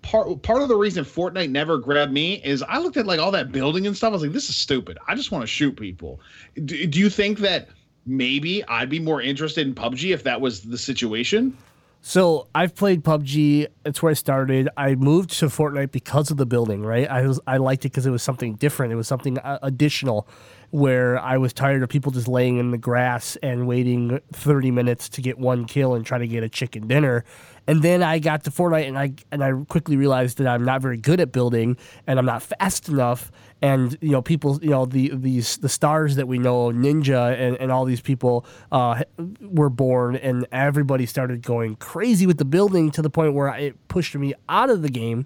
Part 0.01 0.41
part 0.41 0.61
of 0.61 0.69
the 0.69 0.75
reason 0.75 1.03
Fortnite 1.03 1.51
never 1.51 1.77
grabbed 1.77 2.11
me 2.11 2.41
is 2.43 2.63
I 2.63 2.79
looked 2.79 2.97
at 2.97 3.05
like 3.05 3.19
all 3.19 3.31
that 3.31 3.51
building 3.51 3.85
and 3.85 3.95
stuff. 3.95 4.09
I 4.09 4.13
was 4.13 4.21
like, 4.23 4.31
this 4.31 4.49
is 4.49 4.55
stupid. 4.55 4.97
I 5.07 5.13
just 5.13 5.31
want 5.31 5.43
to 5.43 5.47
shoot 5.47 5.75
people. 5.75 6.19
Do, 6.65 6.87
do 6.87 6.99
you 6.99 7.09
think 7.09 7.39
that 7.39 7.67
maybe 8.07 8.63
I'd 8.65 8.89
be 8.89 8.99
more 8.99 9.21
interested 9.21 9.67
in 9.67 9.75
PUBG 9.75 10.13
if 10.13 10.23
that 10.23 10.41
was 10.41 10.61
the 10.61 10.77
situation? 10.77 11.55
So 12.01 12.47
I've 12.55 12.75
played 12.75 13.03
PUBG. 13.03 13.67
It's 13.85 14.01
where 14.01 14.11
I 14.11 14.13
started. 14.13 14.69
I 14.77 14.95
moved 14.95 15.31
to 15.39 15.47
Fortnite 15.47 15.91
because 15.91 16.31
of 16.31 16.37
the 16.37 16.45
building. 16.45 16.81
Right, 16.83 17.09
I 17.09 17.27
was 17.27 17.39
I 17.45 17.57
liked 17.57 17.85
it 17.85 17.89
because 17.89 18.05
it 18.05 18.11
was 18.11 18.23
something 18.23 18.55
different. 18.55 18.93
It 18.93 18.95
was 18.95 19.07
something 19.07 19.37
uh, 19.39 19.59
additional, 19.61 20.27
where 20.71 21.19
I 21.19 21.37
was 21.37 21.53
tired 21.53 21.81
of 21.81 21.89
people 21.89 22.11
just 22.11 22.27
laying 22.27 22.57
in 22.57 22.71
the 22.71 22.77
grass 22.77 23.37
and 23.41 23.67
waiting 23.67 24.19
thirty 24.31 24.71
minutes 24.71 25.09
to 25.09 25.21
get 25.21 25.39
one 25.39 25.65
kill 25.65 25.95
and 25.95 26.05
try 26.05 26.17
to 26.17 26.27
get 26.27 26.43
a 26.43 26.49
chicken 26.49 26.87
dinner. 26.87 27.23
And 27.67 27.83
then 27.83 28.01
I 28.01 28.17
got 28.17 28.43
to 28.45 28.51
Fortnite 28.51 28.87
and 28.87 28.97
I 28.97 29.13
and 29.31 29.43
I 29.43 29.51
quickly 29.67 29.95
realized 29.95 30.37
that 30.39 30.47
I'm 30.47 30.65
not 30.65 30.81
very 30.81 30.97
good 30.97 31.19
at 31.19 31.31
building 31.31 31.77
and 32.07 32.17
I'm 32.17 32.25
not 32.25 32.41
fast 32.41 32.89
enough. 32.89 33.31
And 33.61 33.97
you 34.01 34.11
know 34.11 34.21
people 34.21 34.59
you 34.61 34.69
know 34.69 34.85
the 34.85 35.11
these 35.13 35.57
the 35.57 35.69
stars 35.69 36.15
that 36.15 36.27
we 36.27 36.39
know 36.39 36.67
ninja 36.71 37.37
and, 37.39 37.57
and 37.57 37.71
all 37.71 37.85
these 37.85 38.01
people 38.01 38.45
uh, 38.71 39.03
were 39.41 39.69
born 39.69 40.15
and 40.15 40.47
everybody 40.51 41.05
started 41.05 41.41
going 41.41 41.75
crazy 41.75 42.25
with 42.25 42.37
the 42.37 42.45
building 42.45 42.91
to 42.91 43.01
the 43.01 43.09
point 43.09 43.33
where 43.33 43.49
it 43.55 43.87
pushed 43.87 44.15
me 44.15 44.33
out 44.47 44.69
of 44.69 44.81
the 44.81 44.89
game. 44.89 45.25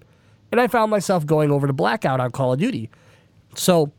And 0.52 0.60
i 0.60 0.68
found 0.68 0.90
myself 0.90 1.26
going 1.26 1.50
over 1.50 1.66
to 1.66 1.72
blackout 1.72 2.20
on 2.20 2.30
call 2.30 2.52
of 2.52 2.60
duty. 2.60 2.90
So 3.56 3.92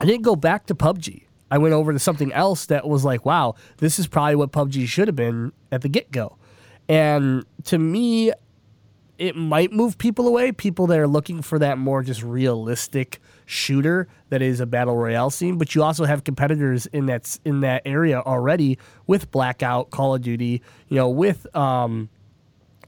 i 0.00 0.04
didn't 0.04 0.22
go 0.22 0.36
back 0.36 0.66
to 0.66 0.74
pubg 0.74 1.24
i 1.50 1.58
went 1.58 1.74
over 1.74 1.92
to 1.92 1.98
something 1.98 2.32
else 2.32 2.66
that 2.66 2.86
was 2.88 3.04
like 3.04 3.24
wow 3.24 3.54
this 3.78 3.98
is 3.98 4.06
probably 4.06 4.36
what 4.36 4.52
pubg 4.52 4.86
should 4.86 5.08
have 5.08 5.16
been 5.16 5.52
at 5.72 5.82
the 5.82 5.88
get-go 5.88 6.36
and 6.88 7.44
to 7.64 7.78
me 7.78 8.32
it 9.18 9.34
might 9.34 9.72
move 9.72 9.96
people 9.98 10.28
away 10.28 10.52
people 10.52 10.86
that 10.86 10.98
are 10.98 11.08
looking 11.08 11.42
for 11.42 11.58
that 11.58 11.78
more 11.78 12.02
just 12.02 12.22
realistic 12.22 13.20
shooter 13.46 14.08
that 14.28 14.42
is 14.42 14.60
a 14.60 14.66
battle 14.66 14.96
royale 14.96 15.30
scene, 15.30 15.56
but 15.56 15.74
you 15.74 15.82
also 15.82 16.04
have 16.04 16.24
competitors 16.24 16.86
in 16.86 17.06
that 17.06 17.38
in 17.44 17.60
that 17.60 17.82
area 17.86 18.20
already 18.20 18.78
with 19.06 19.30
Blackout, 19.30 19.90
Call 19.90 20.14
of 20.14 20.22
Duty, 20.22 20.62
you 20.88 20.96
know, 20.96 21.08
with 21.08 21.46
um, 21.56 22.08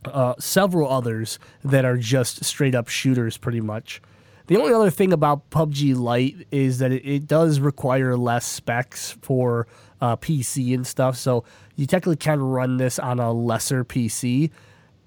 uh, 0.05 0.35
several 0.39 0.91
others 0.91 1.39
that 1.65 1.85
are 1.85 1.97
just 1.97 2.45
straight 2.45 2.75
up 2.75 2.89
shooters, 2.89 3.37
pretty 3.37 3.61
much. 3.61 4.03
The 4.49 4.57
only 4.57 4.73
other 4.73 4.91
thing 4.91 5.13
about 5.13 5.51
PUBG 5.51 5.95
Lite 5.95 6.47
is 6.51 6.79
that 6.79 6.91
it, 6.91 7.07
it 7.07 7.27
does 7.27 7.61
require 7.61 8.17
less 8.17 8.47
specs 8.47 9.13
for 9.21 9.67
uh, 10.01 10.17
PC 10.17 10.75
and 10.75 10.87
stuff, 10.87 11.17
so 11.17 11.45
you 11.77 11.87
technically 11.87 12.17
can 12.17 12.41
run 12.41 12.79
this 12.79 12.99
on 12.99 13.21
a 13.21 13.31
lesser 13.31 13.85
PC, 13.85 14.51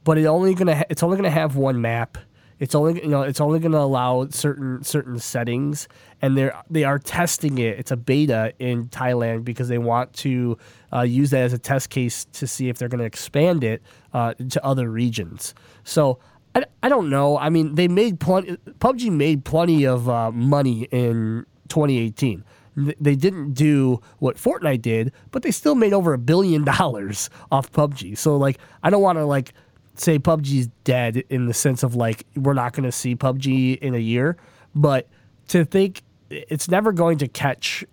but 0.04 0.20
it 0.20 0.26
only 0.26 0.54
gonna 0.54 0.76
ha- 0.76 0.84
it's 0.90 1.02
only 1.02 1.18
gonna 1.18 1.32
have 1.32 1.56
one 1.56 1.82
map 1.82 2.18
it's 2.62 2.76
only 2.76 3.02
you 3.02 3.10
know 3.10 3.24
it's 3.24 3.42
only 3.42 3.60
going 3.60 3.72
to 3.72 3.80
allow 3.80 4.28
certain 4.30 4.84
certain 4.84 5.18
settings, 5.18 5.88
and 6.22 6.38
they 6.38 6.52
they 6.70 6.84
are 6.84 7.00
testing 7.00 7.58
it. 7.58 7.80
It's 7.80 7.90
a 7.90 7.98
beta 7.98 8.54
in 8.60 8.88
Thailand 8.90 9.44
because 9.44 9.68
they 9.68 9.80
want 9.80 10.14
to 10.18 10.60
uh, 10.94 11.02
use 11.02 11.32
that 11.32 11.42
as 11.42 11.54
a 11.54 11.58
test 11.58 11.90
case 11.90 12.26
to 12.34 12.46
see 12.46 12.70
if 12.70 12.78
they're 12.78 12.88
going 12.88 13.00
to 13.00 13.06
expand 13.06 13.64
it 13.64 13.82
uh, 14.14 14.36
to 14.36 14.64
other 14.64 14.92
regions. 14.92 15.56
So 15.84 16.20
I, 16.54 16.66
I 16.84 16.90
don't 16.90 17.10
know. 17.10 17.38
I 17.38 17.50
mean, 17.50 17.76
they 17.76 17.88
made 17.88 18.20
plenty. 18.20 18.58
PUBG 18.80 19.12
made 19.12 19.46
plenty 19.46 19.86
of 19.86 20.10
uh, 20.10 20.32
money 20.32 20.84
in 20.92 21.46
2018 21.70 22.44
they 22.76 23.16
didn't 23.16 23.54
do 23.54 24.00
what 24.20 24.38
Fortnite 24.38 24.82
did, 24.82 25.12
but 25.32 25.44
they 25.44 25.52
still 25.52 25.76
made 25.76 25.94
over 25.94 26.14
a 26.14 26.18
billion 26.18 26.64
dollars 26.78 27.30
off 27.52 27.72
PUBG. 27.72 28.18
So 28.18 28.38
like 28.38 28.58
I 28.84 28.90
don't 28.90 29.02
want 29.02 29.18
to 29.18 29.26
like 29.26 29.54
say 29.96 30.20
PUBG's 30.20 30.68
dead 30.84 31.24
in 31.30 31.48
the 31.48 31.54
sense 31.54 31.84
of 31.84 31.96
like 31.96 32.26
we're 32.36 32.54
not 32.54 32.74
going 32.74 32.86
to 32.86 32.92
see 32.92 33.16
PUBG 33.16 33.78
in 33.80 33.94
a 33.94 34.00
year, 34.00 34.38
but 34.74 35.08
to 35.50 35.66
think 35.66 36.04
it's 36.30 36.70
never 36.70 36.92
going 36.92 37.18
to 37.18 37.28
catch 37.28 37.84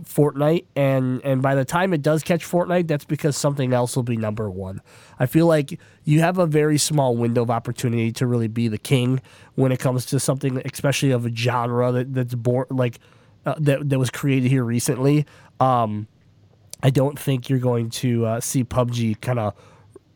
Fortnite 0.00 0.64
and 0.74 1.20
and 1.22 1.42
by 1.42 1.54
the 1.54 1.64
time 1.64 1.92
it 1.92 2.00
does 2.00 2.22
catch 2.22 2.44
Fortnite 2.44 2.86
that's 2.86 3.04
because 3.04 3.36
something 3.36 3.72
else 3.72 3.94
will 3.94 4.02
be 4.02 4.16
number 4.16 4.50
1. 4.50 4.80
I 5.18 5.26
feel 5.26 5.46
like 5.46 5.78
you 6.04 6.20
have 6.20 6.38
a 6.38 6.46
very 6.46 6.78
small 6.78 7.16
window 7.16 7.42
of 7.42 7.50
opportunity 7.50 8.10
to 8.12 8.26
really 8.26 8.48
be 8.48 8.68
the 8.68 8.78
king 8.78 9.20
when 9.54 9.70
it 9.70 9.78
comes 9.78 10.06
to 10.06 10.18
something 10.18 10.62
especially 10.64 11.10
of 11.10 11.26
a 11.26 11.34
genre 11.34 11.92
that, 11.92 12.14
that's 12.14 12.34
born 12.34 12.66
like 12.70 12.98
uh, 13.44 13.54
that 13.58 13.88
that 13.90 13.98
was 13.98 14.10
created 14.10 14.50
here 14.50 14.64
recently. 14.64 15.26
Um, 15.60 16.06
I 16.82 16.90
don't 16.90 17.18
think 17.18 17.48
you're 17.48 17.58
going 17.58 17.90
to 17.90 18.26
uh, 18.26 18.40
see 18.40 18.64
PUBG 18.64 19.20
kind 19.20 19.38
of 19.38 19.54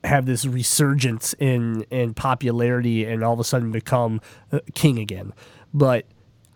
have 0.05 0.27
this 0.27 0.47
resurgence 0.47 1.35
in 1.39 1.83
in 1.91 2.15
popularity 2.15 3.05
and 3.05 3.23
all 3.23 3.35
of 3.35 3.41
a 3.41 3.45
sudden 3.45 3.73
become 3.73 4.21
uh, 4.53 4.61
king 4.75 4.99
again. 4.99 5.33
But 5.75 6.07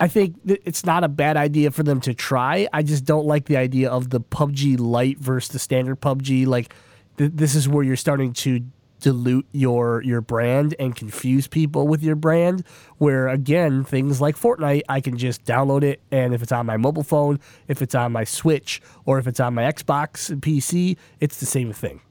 I 0.01 0.07
think 0.07 0.35
it's 0.45 0.83
not 0.83 1.03
a 1.03 1.07
bad 1.07 1.37
idea 1.37 1.69
for 1.69 1.83
them 1.83 2.01
to 2.01 2.13
try. 2.15 2.67
I 2.73 2.81
just 2.81 3.05
don't 3.05 3.27
like 3.27 3.45
the 3.45 3.57
idea 3.57 3.89
of 3.89 4.09
the 4.09 4.19
PUBG 4.19 4.79
Lite 4.79 5.19
versus 5.19 5.49
the 5.49 5.59
standard 5.59 6.01
PUBG. 6.01 6.47
Like 6.47 6.73
th- 7.17 7.31
this 7.35 7.53
is 7.53 7.69
where 7.69 7.83
you're 7.83 7.95
starting 7.95 8.33
to 8.33 8.61
dilute 8.99 9.47
your 9.51 10.01
your 10.03 10.21
brand 10.21 10.75
and 10.79 10.95
confuse 10.95 11.47
people 11.47 11.87
with 11.87 12.03
your 12.03 12.15
brand 12.15 12.63
where 12.97 13.27
again 13.27 13.83
things 13.83 14.21
like 14.21 14.35
Fortnite 14.35 14.81
I 14.87 15.01
can 15.01 15.17
just 15.17 15.43
download 15.43 15.81
it 15.81 16.01
and 16.11 16.35
if 16.35 16.43
it's 16.43 16.51
on 16.51 16.67
my 16.67 16.77
mobile 16.77 17.01
phone 17.01 17.39
if 17.67 17.81
it's 17.81 17.95
on 17.95 18.11
my 18.11 18.25
Switch 18.25 18.79
or 19.05 19.17
if 19.17 19.25
it's 19.25 19.39
on 19.39 19.55
my 19.55 19.63
Xbox 19.63 20.29
and 20.29 20.39
PC 20.39 20.97
it's 21.19 21.39
the 21.39 21.47
same 21.47 21.73
thing 21.73 22.01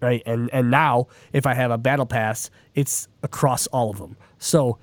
right? 0.00 0.22
And 0.26 0.50
and 0.52 0.70
now 0.70 1.08
if 1.32 1.46
I 1.46 1.54
have 1.54 1.70
a 1.70 1.78
battle 1.78 2.06
pass, 2.06 2.50
it's 2.74 3.08
across 3.22 3.66
all 3.68 3.90
of 3.90 3.98
them. 3.98 4.16
So 4.38 4.78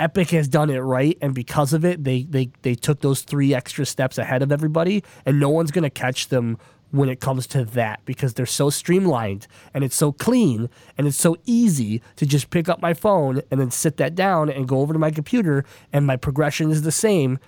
Epic 0.00 0.30
has 0.30 0.48
done 0.48 0.70
it 0.70 0.78
right, 0.78 1.18
and 1.20 1.34
because 1.34 1.72
of 1.72 1.84
it, 1.84 2.04
they 2.04 2.22
they 2.22 2.50
they 2.62 2.74
took 2.74 3.00
those 3.00 3.22
three 3.22 3.54
extra 3.54 3.84
steps 3.84 4.18
ahead 4.18 4.42
of 4.42 4.52
everybody, 4.52 5.02
and 5.26 5.40
no 5.40 5.48
one's 5.48 5.70
gonna 5.70 5.90
catch 5.90 6.28
them 6.28 6.58
when 6.90 7.08
it 7.08 7.20
comes 7.20 7.46
to 7.46 7.64
that 7.64 8.00
because 8.04 8.34
they're 8.34 8.46
so 8.46 8.70
streamlined 8.70 9.46
and 9.74 9.84
it's 9.84 9.96
so 9.96 10.10
clean 10.10 10.70
and 10.96 11.06
it's 11.06 11.18
so 11.18 11.36
easy 11.44 12.00
to 12.16 12.24
just 12.24 12.48
pick 12.48 12.66
up 12.66 12.80
my 12.80 12.94
phone 12.94 13.42
and 13.50 13.60
then 13.60 13.70
sit 13.70 13.98
that 13.98 14.14
down 14.14 14.48
and 14.48 14.66
go 14.66 14.80
over 14.80 14.94
to 14.94 14.98
my 14.98 15.10
computer 15.10 15.66
and 15.92 16.06
my 16.06 16.16
progression 16.16 16.70
is 16.70 16.82
the 16.82 16.92
same. 16.92 17.38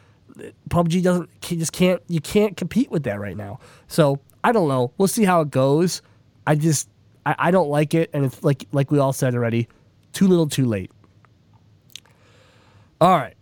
PUBG 0.68 1.02
doesn't 1.02 1.30
just 1.40 1.72
can't 1.72 2.02
you 2.08 2.20
can't 2.20 2.56
compete 2.56 2.90
with 2.90 3.04
that 3.04 3.18
right 3.18 3.36
now. 3.36 3.58
So 3.88 4.20
I 4.44 4.52
don't 4.52 4.68
know. 4.68 4.92
We'll 4.98 5.08
see 5.08 5.24
how 5.24 5.40
it 5.40 5.50
goes. 5.50 6.02
I 6.46 6.54
just 6.54 6.88
I, 7.26 7.34
I 7.38 7.50
don't 7.50 7.68
like 7.68 7.94
it, 7.94 8.10
and 8.12 8.24
it's 8.24 8.42
like 8.42 8.66
like 8.72 8.90
we 8.90 8.98
all 8.98 9.12
said 9.12 9.34
already, 9.34 9.68
too 10.12 10.26
little, 10.26 10.48
too 10.48 10.64
late. 10.64 10.90
All 13.00 13.16
right. 13.16 13.34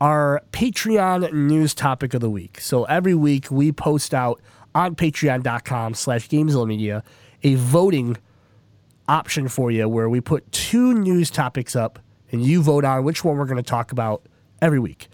Our 0.00 0.42
Patreon 0.52 1.32
news 1.32 1.74
topic 1.74 2.14
of 2.14 2.20
the 2.20 2.30
week. 2.30 2.60
So 2.60 2.84
every 2.84 3.14
week 3.14 3.50
we 3.50 3.72
post 3.72 4.14
out 4.14 4.40
on 4.74 4.94
patreon.com 4.94 5.94
slash 5.94 6.28
gamezilla 6.28 7.02
a 7.42 7.54
voting 7.54 8.16
option 9.08 9.48
for 9.48 9.70
you 9.70 9.88
where 9.88 10.08
we 10.08 10.20
put 10.20 10.50
two 10.52 10.94
news 10.94 11.30
topics 11.30 11.74
up 11.76 11.98
and 12.32 12.42
you 12.42 12.62
vote 12.62 12.84
on 12.84 13.04
which 13.04 13.24
one 13.24 13.36
we're 13.36 13.44
going 13.44 13.56
to 13.56 13.62
talk 13.62 13.92
about 13.92 14.22
every 14.60 14.78
week 14.78 15.08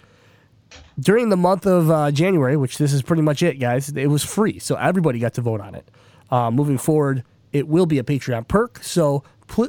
during 0.98 1.30
the 1.30 1.36
month 1.36 1.66
of 1.66 1.90
uh, 1.90 2.10
January, 2.10 2.56
which 2.56 2.78
this 2.78 2.92
is 2.92 3.02
pretty 3.02 3.22
much 3.22 3.42
it, 3.42 3.58
guys, 3.58 3.88
it 3.88 4.06
was 4.08 4.24
free. 4.24 4.58
So 4.58 4.76
everybody 4.76 5.18
got 5.18 5.34
to 5.34 5.40
vote 5.40 5.60
on 5.60 5.74
it. 5.74 5.88
Uh, 6.30 6.50
moving 6.50 6.78
forward, 6.78 7.24
it 7.52 7.66
will 7.66 7.86
be 7.86 7.98
a 7.98 8.02
Patreon 8.02 8.46
perk. 8.46 8.82
So 8.82 9.24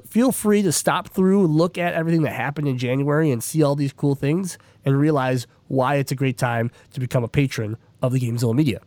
feel 0.07 0.31
free 0.31 0.61
to 0.61 0.71
stop 0.71 1.09
through, 1.09 1.47
look 1.47 1.77
at 1.77 1.93
everything 1.93 2.21
that 2.23 2.33
happened 2.33 2.67
in 2.67 2.77
January, 2.77 3.31
and 3.31 3.43
see 3.43 3.63
all 3.63 3.75
these 3.75 3.93
cool 3.93 4.15
things 4.15 4.57
and 4.85 4.99
realize 4.99 5.47
why 5.67 5.95
it's 5.95 6.11
a 6.11 6.15
great 6.15 6.37
time 6.37 6.71
to 6.93 6.99
become 6.99 7.23
a 7.23 7.27
patron 7.27 7.77
of 8.01 8.13
the 8.13 8.19
Gamezilla 8.19 8.55
Media. 8.55 8.81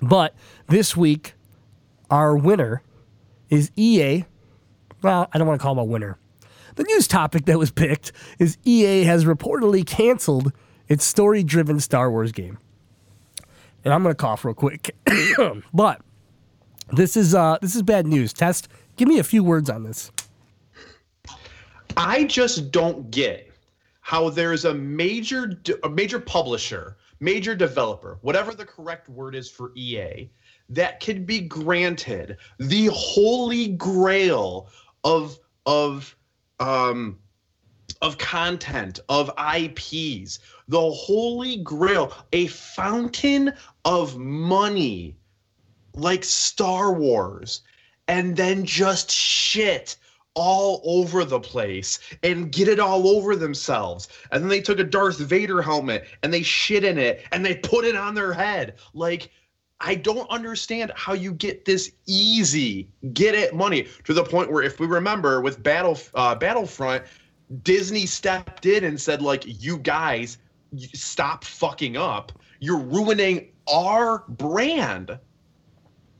But 0.00 0.34
this 0.68 0.96
week, 0.96 1.34
our 2.10 2.36
winner 2.36 2.82
is 3.50 3.70
EA. 3.76 4.24
Well, 5.02 5.28
I 5.32 5.38
don't 5.38 5.46
want 5.46 5.60
to 5.60 5.62
call 5.62 5.72
him 5.72 5.78
a 5.78 5.84
winner. 5.84 6.18
The 6.76 6.84
news 6.84 7.08
topic 7.08 7.46
that 7.46 7.58
was 7.58 7.70
picked 7.70 8.12
is 8.38 8.56
EA 8.64 9.04
has 9.04 9.24
reportedly 9.24 9.84
canceled 9.84 10.52
its 10.88 11.04
story 11.04 11.42
driven 11.42 11.80
Star 11.80 12.10
Wars 12.10 12.32
game. 12.32 12.58
and 13.84 13.92
I'm 13.92 14.02
gonna 14.02 14.14
cough 14.14 14.44
real 14.44 14.54
quick. 14.54 14.94
but 15.74 16.00
this 16.92 17.16
is 17.16 17.34
uh 17.34 17.58
this 17.60 17.74
is 17.74 17.82
bad 17.82 18.06
news. 18.06 18.32
Test, 18.32 18.68
give 18.98 19.08
me 19.08 19.18
a 19.18 19.24
few 19.24 19.42
words 19.42 19.70
on 19.70 19.84
this. 19.84 20.10
I 21.96 22.24
just 22.24 22.70
don't 22.70 23.10
get 23.10 23.50
how 24.00 24.28
there's 24.28 24.64
a 24.64 24.74
major 24.74 25.60
a 25.84 25.88
major 25.88 26.20
publisher, 26.20 26.96
major 27.20 27.54
developer, 27.54 28.18
whatever 28.20 28.54
the 28.54 28.64
correct 28.64 29.08
word 29.08 29.34
is 29.34 29.50
for 29.50 29.72
EA, 29.74 30.28
that 30.68 31.00
can 31.00 31.24
be 31.24 31.40
granted 31.40 32.36
the 32.58 32.90
holy 32.92 33.68
grail 33.68 34.68
of 35.04 35.38
of 35.64 36.14
um 36.60 37.18
of 38.00 38.16
content, 38.18 39.00
of 39.08 39.30
IPs, 39.56 40.38
the 40.68 40.90
holy 40.90 41.56
grail, 41.56 42.12
a 42.32 42.46
fountain 42.48 43.52
of 43.84 44.16
money 44.16 45.16
like 45.94 46.22
Star 46.22 46.92
Wars, 46.92 47.62
and 48.08 48.36
then 48.36 48.64
just 48.64 49.10
shit 49.10 49.96
all 50.34 50.80
over 50.84 51.24
the 51.24 51.40
place 51.40 51.98
and 52.22 52.52
get 52.52 52.68
it 52.68 52.78
all 52.78 53.08
over 53.08 53.36
themselves. 53.36 54.08
And 54.30 54.42
then 54.42 54.48
they 54.48 54.60
took 54.60 54.78
a 54.78 54.84
Darth 54.84 55.18
Vader 55.18 55.60
helmet 55.60 56.06
and 56.22 56.32
they 56.32 56.42
shit 56.42 56.84
in 56.84 56.96
it 56.96 57.24
and 57.32 57.44
they 57.44 57.56
put 57.56 57.84
it 57.84 57.96
on 57.96 58.14
their 58.14 58.32
head. 58.32 58.76
Like, 58.94 59.30
I 59.80 59.94
don't 59.94 60.28
understand 60.30 60.92
how 60.96 61.12
you 61.12 61.32
get 61.32 61.64
this 61.64 61.92
easy 62.06 62.88
get 63.12 63.34
it 63.34 63.54
money 63.54 63.86
to 64.04 64.12
the 64.12 64.24
point 64.24 64.50
where 64.50 64.62
if 64.62 64.80
we 64.80 64.86
remember 64.86 65.40
with 65.40 65.62
Battle 65.62 65.98
uh, 66.14 66.34
Battlefront, 66.34 67.04
Disney 67.62 68.06
stepped 68.06 68.66
in 68.66 68.84
and 68.84 69.00
said 69.00 69.22
like 69.22 69.44
you 69.46 69.78
guys 69.78 70.38
stop 70.94 71.44
fucking 71.44 71.96
up. 71.96 72.32
You're 72.60 72.80
ruining 72.80 73.52
our 73.72 74.24
brand. 74.28 75.18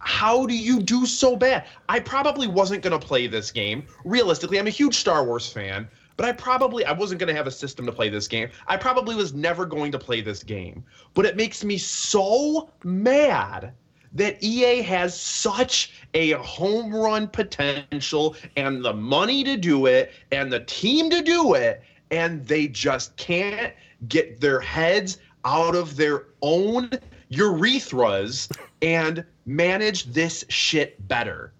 How 0.08 0.46
do 0.46 0.56
you 0.56 0.80
do 0.80 1.04
so 1.04 1.36
bad? 1.36 1.66
I 1.90 2.00
probably 2.00 2.46
wasn't 2.46 2.82
going 2.82 2.98
to 2.98 3.06
play 3.06 3.26
this 3.26 3.50
game. 3.50 3.86
Realistically, 4.06 4.58
I'm 4.58 4.66
a 4.66 4.70
huge 4.70 4.96
Star 4.96 5.22
Wars 5.22 5.52
fan, 5.52 5.86
but 6.16 6.24
I 6.24 6.32
probably 6.32 6.82
I 6.86 6.92
wasn't 6.92 7.20
going 7.20 7.28
to 7.28 7.34
have 7.34 7.46
a 7.46 7.50
system 7.50 7.84
to 7.84 7.92
play 7.92 8.08
this 8.08 8.26
game. 8.26 8.48
I 8.68 8.78
probably 8.78 9.14
was 9.14 9.34
never 9.34 9.66
going 9.66 9.92
to 9.92 9.98
play 9.98 10.22
this 10.22 10.42
game. 10.42 10.82
But 11.12 11.26
it 11.26 11.36
makes 11.36 11.62
me 11.62 11.76
so 11.76 12.70
mad 12.84 13.74
that 14.14 14.42
EA 14.42 14.80
has 14.80 15.20
such 15.20 15.92
a 16.14 16.30
home 16.32 16.92
run 16.92 17.28
potential 17.28 18.34
and 18.56 18.82
the 18.82 18.94
money 18.94 19.44
to 19.44 19.58
do 19.58 19.84
it 19.84 20.12
and 20.32 20.50
the 20.50 20.60
team 20.60 21.10
to 21.10 21.20
do 21.20 21.52
it 21.52 21.82
and 22.10 22.46
they 22.46 22.66
just 22.66 23.14
can't 23.18 23.74
get 24.08 24.40
their 24.40 24.58
heads 24.58 25.18
out 25.44 25.76
of 25.76 25.96
their 25.96 26.28
own 26.40 26.90
urethras 27.30 28.50
and 28.82 29.24
manage 29.46 30.04
this 30.04 30.44
shit 30.48 31.06
better. 31.08 31.52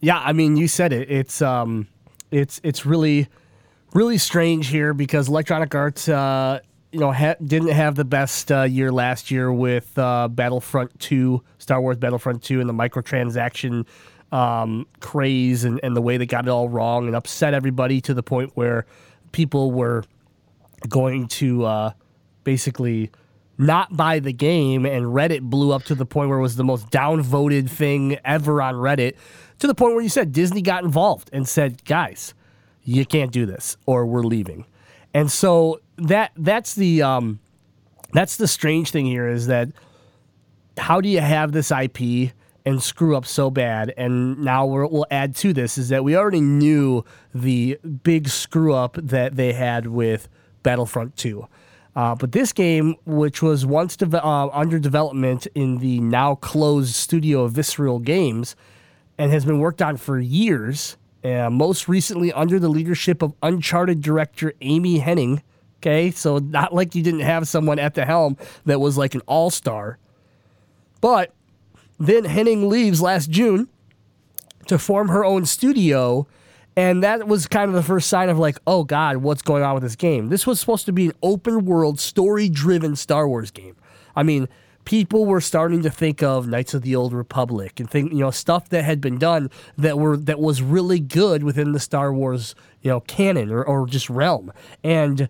Yeah, 0.00 0.18
I 0.18 0.32
mean, 0.32 0.56
you 0.56 0.68
said 0.68 0.92
it. 0.92 1.10
It's 1.10 1.42
um, 1.42 1.86
it's 2.30 2.60
it's 2.64 2.86
really, 2.86 3.28
really 3.92 4.18
strange 4.18 4.68
here 4.68 4.94
because 4.94 5.28
Electronic 5.28 5.74
Arts, 5.74 6.08
uh, 6.08 6.60
you 6.90 7.00
know, 7.00 7.12
ha- 7.12 7.36
didn't 7.44 7.68
have 7.68 7.96
the 7.96 8.04
best 8.04 8.50
uh, 8.50 8.62
year 8.62 8.90
last 8.90 9.30
year 9.30 9.52
with 9.52 9.96
uh, 9.98 10.28
Battlefront 10.28 10.98
Two, 10.98 11.42
Star 11.58 11.80
Wars 11.80 11.98
Battlefront 11.98 12.42
Two, 12.42 12.60
and 12.60 12.68
the 12.68 12.74
microtransaction 12.74 13.86
um, 14.32 14.86
craze 15.00 15.64
and, 15.64 15.80
and 15.82 15.94
the 15.94 16.00
way 16.00 16.16
they 16.16 16.26
got 16.26 16.46
it 16.46 16.50
all 16.50 16.68
wrong 16.68 17.06
and 17.06 17.16
upset 17.16 17.52
everybody 17.52 18.00
to 18.00 18.14
the 18.14 18.22
point 18.22 18.52
where 18.54 18.86
people 19.32 19.70
were 19.72 20.04
going 20.88 21.28
to 21.28 21.64
uh, 21.64 21.92
basically 22.44 23.10
not 23.60 23.96
buy 23.96 24.18
the 24.18 24.32
game, 24.32 24.86
and 24.86 25.06
Reddit 25.06 25.42
blew 25.42 25.72
up 25.72 25.84
to 25.84 25.94
the 25.94 26.06
point 26.06 26.28
where 26.30 26.38
it 26.38 26.42
was 26.42 26.56
the 26.56 26.64
most 26.64 26.90
downvoted 26.90 27.68
thing 27.68 28.18
ever 28.24 28.62
on 28.62 28.74
Reddit. 28.74 29.16
To 29.60 29.66
the 29.66 29.74
point 29.74 29.94
where 29.94 30.02
you 30.02 30.08
said 30.08 30.32
Disney 30.32 30.62
got 30.62 30.84
involved 30.84 31.30
and 31.32 31.46
said, 31.46 31.84
"Guys, 31.84 32.34
you 32.82 33.04
can't 33.04 33.30
do 33.30 33.46
this, 33.46 33.76
or 33.86 34.06
we're 34.06 34.22
leaving." 34.22 34.64
And 35.12 35.30
so 35.30 35.80
that 35.98 36.32
that's 36.36 36.74
the 36.74 37.02
um, 37.02 37.40
that's 38.12 38.36
the 38.36 38.48
strange 38.48 38.90
thing 38.90 39.06
here 39.06 39.28
is 39.28 39.46
that 39.46 39.68
how 40.78 41.00
do 41.00 41.08
you 41.08 41.20
have 41.20 41.52
this 41.52 41.70
IP 41.70 42.32
and 42.64 42.82
screw 42.82 43.16
up 43.16 43.26
so 43.26 43.50
bad? 43.50 43.92
And 43.96 44.38
now 44.38 44.66
we're, 44.66 44.86
we'll 44.86 45.06
add 45.10 45.36
to 45.36 45.52
this 45.52 45.78
is 45.78 45.90
that 45.90 46.04
we 46.04 46.16
already 46.16 46.40
knew 46.40 47.04
the 47.34 47.78
big 48.02 48.28
screw 48.28 48.74
up 48.74 48.96
that 49.00 49.36
they 49.36 49.52
had 49.52 49.86
with 49.86 50.28
Battlefront 50.62 51.16
2. 51.16 51.46
Uh, 51.96 52.14
but 52.14 52.32
this 52.32 52.52
game, 52.52 52.94
which 53.04 53.42
was 53.42 53.66
once 53.66 53.96
deve- 53.96 54.14
uh, 54.14 54.48
under 54.52 54.78
development 54.78 55.46
in 55.54 55.78
the 55.78 56.00
now 56.00 56.34
closed 56.36 56.94
studio 56.94 57.42
of 57.42 57.52
Visceral 57.52 57.98
Games 57.98 58.54
and 59.18 59.32
has 59.32 59.44
been 59.44 59.58
worked 59.58 59.82
on 59.82 59.96
for 59.96 60.18
years, 60.18 60.96
uh, 61.24 61.50
most 61.50 61.88
recently 61.88 62.32
under 62.32 62.58
the 62.58 62.68
leadership 62.68 63.22
of 63.22 63.34
Uncharted 63.42 64.00
director 64.00 64.52
Amy 64.60 65.00
Hennig. 65.00 65.42
Okay, 65.78 66.10
so 66.10 66.38
not 66.38 66.74
like 66.74 66.94
you 66.94 67.02
didn't 67.02 67.20
have 67.20 67.48
someone 67.48 67.78
at 67.78 67.94
the 67.94 68.04
helm 68.04 68.36
that 68.66 68.80
was 68.80 68.98
like 68.98 69.14
an 69.14 69.22
all 69.26 69.50
star. 69.50 69.98
But 71.00 71.32
then 71.98 72.24
Henning 72.24 72.68
leaves 72.68 73.00
last 73.00 73.30
June 73.30 73.68
to 74.66 74.78
form 74.78 75.08
her 75.08 75.24
own 75.24 75.46
studio. 75.46 76.26
And 76.76 77.02
that 77.02 77.26
was 77.26 77.46
kind 77.46 77.68
of 77.68 77.74
the 77.74 77.82
first 77.82 78.08
sign 78.08 78.28
of 78.28 78.38
like, 78.38 78.58
oh 78.66 78.84
God, 78.84 79.18
what's 79.18 79.42
going 79.42 79.62
on 79.62 79.74
with 79.74 79.82
this 79.82 79.96
game? 79.96 80.28
This 80.28 80.46
was 80.46 80.60
supposed 80.60 80.86
to 80.86 80.92
be 80.92 81.06
an 81.06 81.12
open 81.22 81.64
world, 81.64 81.98
story 81.98 82.48
driven 82.48 82.96
Star 82.96 83.28
Wars 83.28 83.50
game. 83.50 83.76
I 84.14 84.22
mean, 84.22 84.48
people 84.84 85.26
were 85.26 85.40
starting 85.40 85.82
to 85.82 85.90
think 85.90 86.22
of 86.22 86.48
Knights 86.48 86.74
of 86.74 86.82
the 86.82 86.96
Old 86.96 87.12
Republic 87.12 87.80
and 87.80 87.90
think, 87.90 88.12
you 88.12 88.18
know, 88.18 88.30
stuff 88.30 88.68
that 88.70 88.84
had 88.84 89.00
been 89.00 89.18
done 89.18 89.50
that 89.76 89.98
were 89.98 90.16
that 90.16 90.38
was 90.38 90.62
really 90.62 91.00
good 91.00 91.42
within 91.42 91.72
the 91.72 91.80
Star 91.80 92.12
Wars, 92.12 92.54
you 92.82 92.90
know, 92.90 93.00
canon 93.00 93.50
or, 93.50 93.62
or 93.62 93.86
just 93.86 94.08
realm. 94.08 94.52
And 94.84 95.28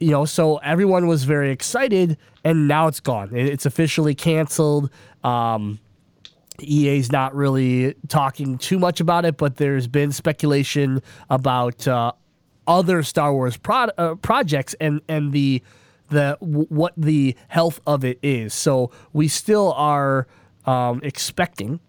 you 0.00 0.10
know, 0.10 0.24
so 0.24 0.58
everyone 0.58 1.08
was 1.08 1.24
very 1.24 1.50
excited, 1.50 2.16
and 2.44 2.68
now 2.68 2.86
it's 2.86 3.00
gone. 3.00 3.34
It's 3.34 3.66
officially 3.66 4.14
canceled. 4.14 4.90
Um, 5.24 5.80
EA's 6.62 7.12
not 7.12 7.34
really 7.34 7.94
talking 8.08 8.58
too 8.58 8.78
much 8.78 9.00
about 9.00 9.24
it, 9.24 9.36
but 9.36 9.56
there's 9.56 9.86
been 9.86 10.12
speculation 10.12 11.02
about 11.30 11.86
uh, 11.86 12.12
other 12.66 13.02
Star 13.02 13.32
Wars 13.32 13.56
pro- 13.56 13.90
uh, 13.96 14.14
projects 14.16 14.74
and 14.80 15.00
and 15.08 15.32
the 15.32 15.62
the 16.10 16.36
w- 16.40 16.66
what 16.68 16.92
the 16.96 17.36
health 17.48 17.80
of 17.86 18.04
it 18.04 18.18
is. 18.22 18.54
So 18.54 18.90
we 19.12 19.28
still 19.28 19.72
are 19.72 20.26
um, 20.66 21.00
expecting 21.02 21.80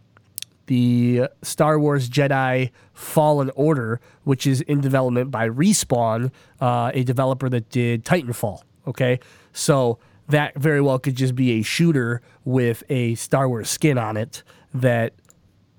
the 0.67 1.23
Star 1.41 1.79
Wars 1.79 2.09
Jedi 2.09 2.69
Fallen 2.93 3.49
Order, 3.55 3.99
which 4.23 4.45
is 4.45 4.61
in 4.61 4.81
development 4.81 5.31
by 5.31 5.49
Respawn, 5.49 6.31
uh, 6.61 6.91
a 6.93 7.03
developer 7.03 7.49
that 7.49 7.69
did 7.69 8.05
Titanfall. 8.05 8.61
Okay, 8.87 9.19
so 9.51 9.99
that 10.27 10.55
very 10.55 10.79
well 10.79 10.99
could 10.99 11.15
just 11.15 11.35
be 11.35 11.59
a 11.59 11.61
shooter 11.63 12.21
with 12.45 12.83
a 12.89 13.15
Star 13.15 13.49
Wars 13.49 13.69
skin 13.69 13.97
on 13.97 14.15
it 14.15 14.43
that 14.73 15.13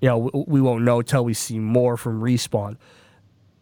you 0.01 0.09
know 0.09 0.29
we 0.47 0.61
won't 0.61 0.83
know 0.83 1.01
till 1.01 1.25
we 1.25 1.33
see 1.33 1.59
more 1.59 1.97
from 1.97 2.21
Respawn. 2.21 2.77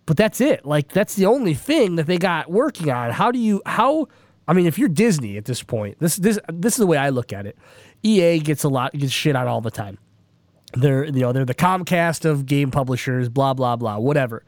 But 0.05 0.17
that's 0.17 0.41
it. 0.41 0.65
Like 0.65 0.91
that's 0.91 1.15
the 1.15 1.25
only 1.25 1.53
thing 1.53 1.95
that 1.95 2.07
they 2.07 2.17
got 2.17 2.49
working 2.49 2.89
on. 2.89 3.11
How 3.11 3.31
do 3.31 3.39
you 3.39 3.61
how? 3.65 4.07
I 4.47 4.53
mean, 4.53 4.65
if 4.65 4.79
you're 4.79 4.89
Disney 4.89 5.37
at 5.37 5.45
this 5.45 5.61
point, 5.61 5.99
this 5.99 6.15
this 6.15 6.39
this 6.51 6.73
is 6.73 6.79
the 6.79 6.87
way 6.87 6.97
I 6.97 7.09
look 7.09 7.31
at 7.31 7.45
it. 7.45 7.57
EA 8.01 8.39
gets 8.39 8.63
a 8.63 8.69
lot 8.69 8.93
gets 8.93 9.11
shit 9.11 9.35
out 9.35 9.47
all 9.47 9.61
the 9.61 9.71
time 9.71 9.97
they're 10.73 11.05
you 11.05 11.21
know 11.21 11.31
they're 11.31 11.45
the 11.45 11.55
Comcast 11.55 12.25
of 12.25 12.45
game 12.45 12.71
publishers, 12.71 13.29
blah 13.29 13.53
blah 13.53 13.75
blah, 13.75 13.97
whatever. 13.97 14.43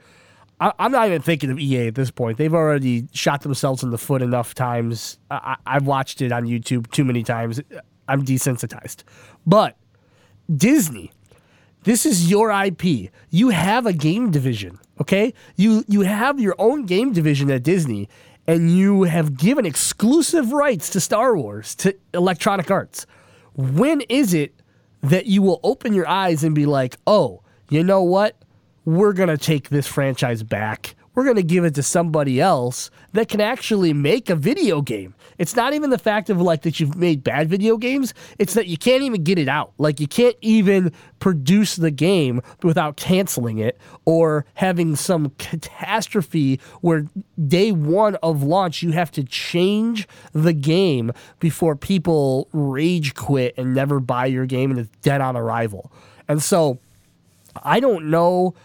I, 0.60 0.72
I'm 0.78 0.92
not 0.92 1.08
even 1.08 1.22
thinking 1.22 1.50
of 1.50 1.60
EA 1.60 1.88
at 1.88 1.96
this 1.96 2.12
point. 2.12 2.38
They've 2.38 2.54
already 2.54 3.08
shot 3.14 3.42
themselves 3.42 3.84
in 3.84 3.90
the 3.90 3.98
foot 3.98 4.22
enough 4.22 4.54
times. 4.54 5.18
I, 5.32 5.56
I've 5.66 5.88
watched 5.88 6.22
it 6.22 6.32
on 6.32 6.46
YouTube 6.46 6.92
too 6.92 7.04
many 7.04 7.24
times. 7.24 7.62
I'm 8.08 8.24
desensitized. 8.24 9.04
But 9.46 9.76
Disney, 10.54 11.12
this 11.84 12.06
is 12.06 12.30
your 12.30 12.52
IP. 12.52 13.12
You 13.30 13.50
have 13.50 13.86
a 13.86 13.94
game 13.94 14.32
division, 14.32 14.80
okay? 15.00 15.34
You 15.56 15.84
you 15.88 16.02
have 16.02 16.40
your 16.40 16.56
own 16.60 16.86
game 16.86 17.14
division 17.14 17.50
at 17.52 17.64
Disney, 17.64 18.10
and 18.48 18.70
you 18.72 19.04
have 19.04 19.38
given 19.38 19.66
exclusive 19.66 20.52
rights 20.52 20.90
to 20.92 21.00
Star 21.00 21.36
Wars 21.36 21.76
to 21.76 21.96
Electronic 22.14 22.70
Arts. 22.70 23.06
When 23.54 24.02
is 24.02 24.34
it 24.34 24.54
that 25.02 25.26
you 25.26 25.42
will 25.42 25.60
open 25.64 25.94
your 25.94 26.08
eyes 26.08 26.44
and 26.44 26.54
be 26.54 26.66
like, 26.66 26.98
"Oh, 27.08 27.42
you 27.70 27.84
know 27.84 28.04
what? 28.04 28.36
We're 28.86 29.14
gonna 29.14 29.38
take 29.38 29.70
this 29.70 29.88
franchise 29.88 30.44
back. 30.44 30.96
We're 31.14 31.26
going 31.26 31.36
to 31.36 31.44
give 31.44 31.66
it 31.66 31.76
to 31.76 31.84
somebody 31.84 32.40
else 32.40 32.90
that 33.14 33.28
can 33.28 33.42
actually 33.42 33.94
make 33.94 34.30
a 34.30 34.36
video 34.36 34.82
game. 34.82 35.14
It's 35.38 35.56
not 35.56 35.74
even 35.74 35.90
the 35.90 35.98
fact 35.98 36.30
of 36.30 36.40
like 36.40 36.62
that 36.62 36.80
you've 36.80 36.96
made 36.96 37.24
bad 37.24 37.50
video 37.50 37.78
games, 37.78 38.14
it's 38.40 38.54
that 38.54 38.68
you 38.68 38.78
can't 38.78 39.04
even 39.04 39.24
get 39.24 39.38
it 39.38 39.50
out. 39.50 39.74
Like 39.78 40.00
you 40.00 40.08
can't 40.08 40.36
even 40.42 40.94
produce 41.20 41.76
the 41.76 41.92
game 41.92 42.42
without 42.64 42.96
canceling 42.96 43.58
it 43.58 43.78
or 44.06 44.46
having 44.54 44.96
some 44.96 45.32
catastrophe 45.38 46.60
where 46.82 47.08
day 47.48 47.72
1 47.72 48.16
of 48.18 48.44
launch 48.44 48.82
you 48.82 48.92
have 48.92 49.12
to 49.12 49.24
change 49.24 50.08
the 50.32 50.54
game 50.54 51.12
before 51.40 51.76
people 51.76 52.48
rage 52.54 53.16
quit 53.16 53.54
and 53.58 53.74
never 53.74 54.00
buy 54.00 54.28
your 54.28 54.46
game 54.46 54.72
and 54.72 54.80
it's 54.80 54.98
dead 55.02 55.20
on 55.20 55.36
arrival. 55.36 55.92
And 56.28 56.42
so 56.42 56.80
I 57.64 57.82
don't 57.82 58.10
know 58.10 58.56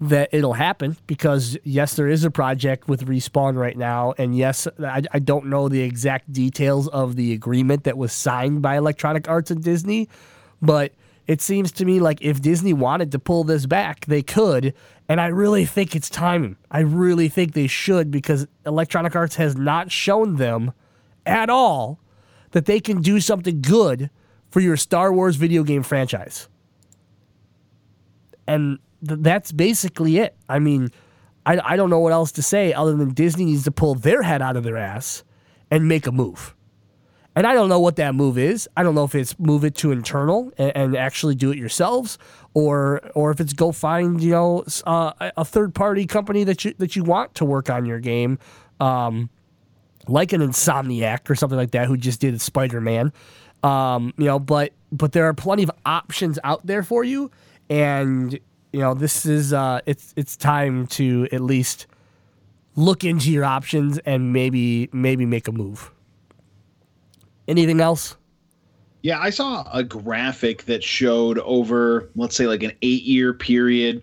that 0.00 0.28
it'll 0.32 0.54
happen 0.54 0.96
because 1.06 1.56
yes, 1.64 1.94
there 1.94 2.08
is 2.08 2.24
a 2.24 2.30
project 2.30 2.88
with 2.88 3.06
Respawn 3.06 3.56
right 3.56 3.76
now, 3.76 4.14
and 4.18 4.36
yes, 4.36 4.68
I, 4.78 5.02
I 5.12 5.18
don't 5.18 5.46
know 5.46 5.68
the 5.68 5.80
exact 5.80 6.32
details 6.32 6.88
of 6.88 7.16
the 7.16 7.32
agreement 7.32 7.84
that 7.84 7.96
was 7.96 8.12
signed 8.12 8.60
by 8.60 8.76
Electronic 8.76 9.28
Arts 9.28 9.50
and 9.50 9.62
Disney, 9.62 10.08
but 10.60 10.92
it 11.26 11.40
seems 11.40 11.72
to 11.72 11.84
me 11.84 11.98
like 11.98 12.20
if 12.20 12.42
Disney 12.42 12.72
wanted 12.72 13.10
to 13.12 13.18
pull 13.18 13.44
this 13.44 13.64
back, 13.66 14.04
they 14.06 14.22
could, 14.22 14.74
and 15.08 15.20
I 15.20 15.28
really 15.28 15.64
think 15.64 15.96
it's 15.96 16.10
time. 16.10 16.58
I 16.70 16.80
really 16.80 17.28
think 17.28 17.54
they 17.54 17.66
should 17.66 18.10
because 18.10 18.46
Electronic 18.66 19.16
Arts 19.16 19.36
has 19.36 19.56
not 19.56 19.90
shown 19.90 20.36
them 20.36 20.72
at 21.24 21.48
all 21.48 22.00
that 22.50 22.66
they 22.66 22.80
can 22.80 23.00
do 23.00 23.20
something 23.20 23.62
good 23.62 24.10
for 24.50 24.60
your 24.60 24.76
Star 24.76 25.12
Wars 25.12 25.36
video 25.36 25.62
game 25.62 25.82
franchise. 25.82 26.48
And 28.46 28.78
th- 29.06 29.20
that's 29.22 29.52
basically 29.52 30.18
it. 30.18 30.36
I 30.48 30.58
mean, 30.58 30.90
I, 31.44 31.60
I 31.64 31.76
don't 31.76 31.90
know 31.90 32.00
what 32.00 32.12
else 32.12 32.32
to 32.32 32.42
say 32.42 32.72
other 32.72 32.94
than 32.94 33.14
Disney 33.14 33.46
needs 33.46 33.64
to 33.64 33.70
pull 33.70 33.94
their 33.94 34.22
head 34.22 34.42
out 34.42 34.56
of 34.56 34.64
their 34.64 34.76
ass 34.76 35.24
and 35.70 35.88
make 35.88 36.06
a 36.06 36.12
move. 36.12 36.54
And 37.36 37.46
I 37.46 37.52
don't 37.52 37.68
know 37.68 37.80
what 37.80 37.96
that 37.96 38.14
move 38.14 38.38
is. 38.38 38.66
I 38.78 38.82
don't 38.82 38.94
know 38.94 39.04
if 39.04 39.14
it's 39.14 39.38
move 39.38 39.62
it 39.62 39.74
to 39.76 39.92
internal 39.92 40.50
and, 40.56 40.72
and 40.74 40.96
actually 40.96 41.34
do 41.34 41.50
it 41.50 41.58
yourselves, 41.58 42.16
or 42.54 43.10
or 43.14 43.30
if 43.30 43.40
it's 43.40 43.52
go 43.52 43.72
find 43.72 44.22
you 44.22 44.30
know 44.30 44.64
uh, 44.86 45.12
a 45.36 45.44
third 45.44 45.74
party 45.74 46.06
company 46.06 46.44
that 46.44 46.64
you 46.64 46.74
that 46.78 46.96
you 46.96 47.04
want 47.04 47.34
to 47.34 47.44
work 47.44 47.68
on 47.68 47.84
your 47.84 48.00
game, 48.00 48.38
um, 48.80 49.28
like 50.08 50.32
an 50.32 50.40
Insomniac 50.40 51.28
or 51.28 51.34
something 51.34 51.58
like 51.58 51.72
that 51.72 51.86
who 51.88 51.98
just 51.98 52.22
did 52.22 52.40
Spider 52.40 52.80
Man. 52.80 53.12
Um, 53.62 54.14
you 54.16 54.24
know, 54.24 54.38
but 54.38 54.72
but 54.90 55.12
there 55.12 55.26
are 55.26 55.34
plenty 55.34 55.62
of 55.62 55.70
options 55.84 56.38
out 56.42 56.66
there 56.66 56.82
for 56.82 57.04
you, 57.04 57.30
and 57.68 58.38
you 58.72 58.80
know 58.80 58.94
this 58.94 59.26
is 59.26 59.52
uh, 59.52 59.80
it's 59.86 60.12
it's 60.16 60.36
time 60.36 60.86
to 60.88 61.28
at 61.32 61.40
least 61.40 61.86
look 62.74 63.04
into 63.04 63.30
your 63.30 63.44
options 63.44 63.98
and 63.98 64.32
maybe 64.32 64.88
maybe 64.92 65.26
make 65.26 65.48
a 65.48 65.52
move. 65.52 65.90
Anything 67.48 67.80
else? 67.80 68.16
Yeah, 69.02 69.20
I 69.20 69.30
saw 69.30 69.68
a 69.72 69.84
graphic 69.84 70.64
that 70.64 70.82
showed 70.82 71.38
over, 71.38 72.10
let's 72.16 72.34
say, 72.34 72.46
like 72.46 72.62
an 72.62 72.72
eight 72.82 73.04
year 73.04 73.32
period 73.32 74.02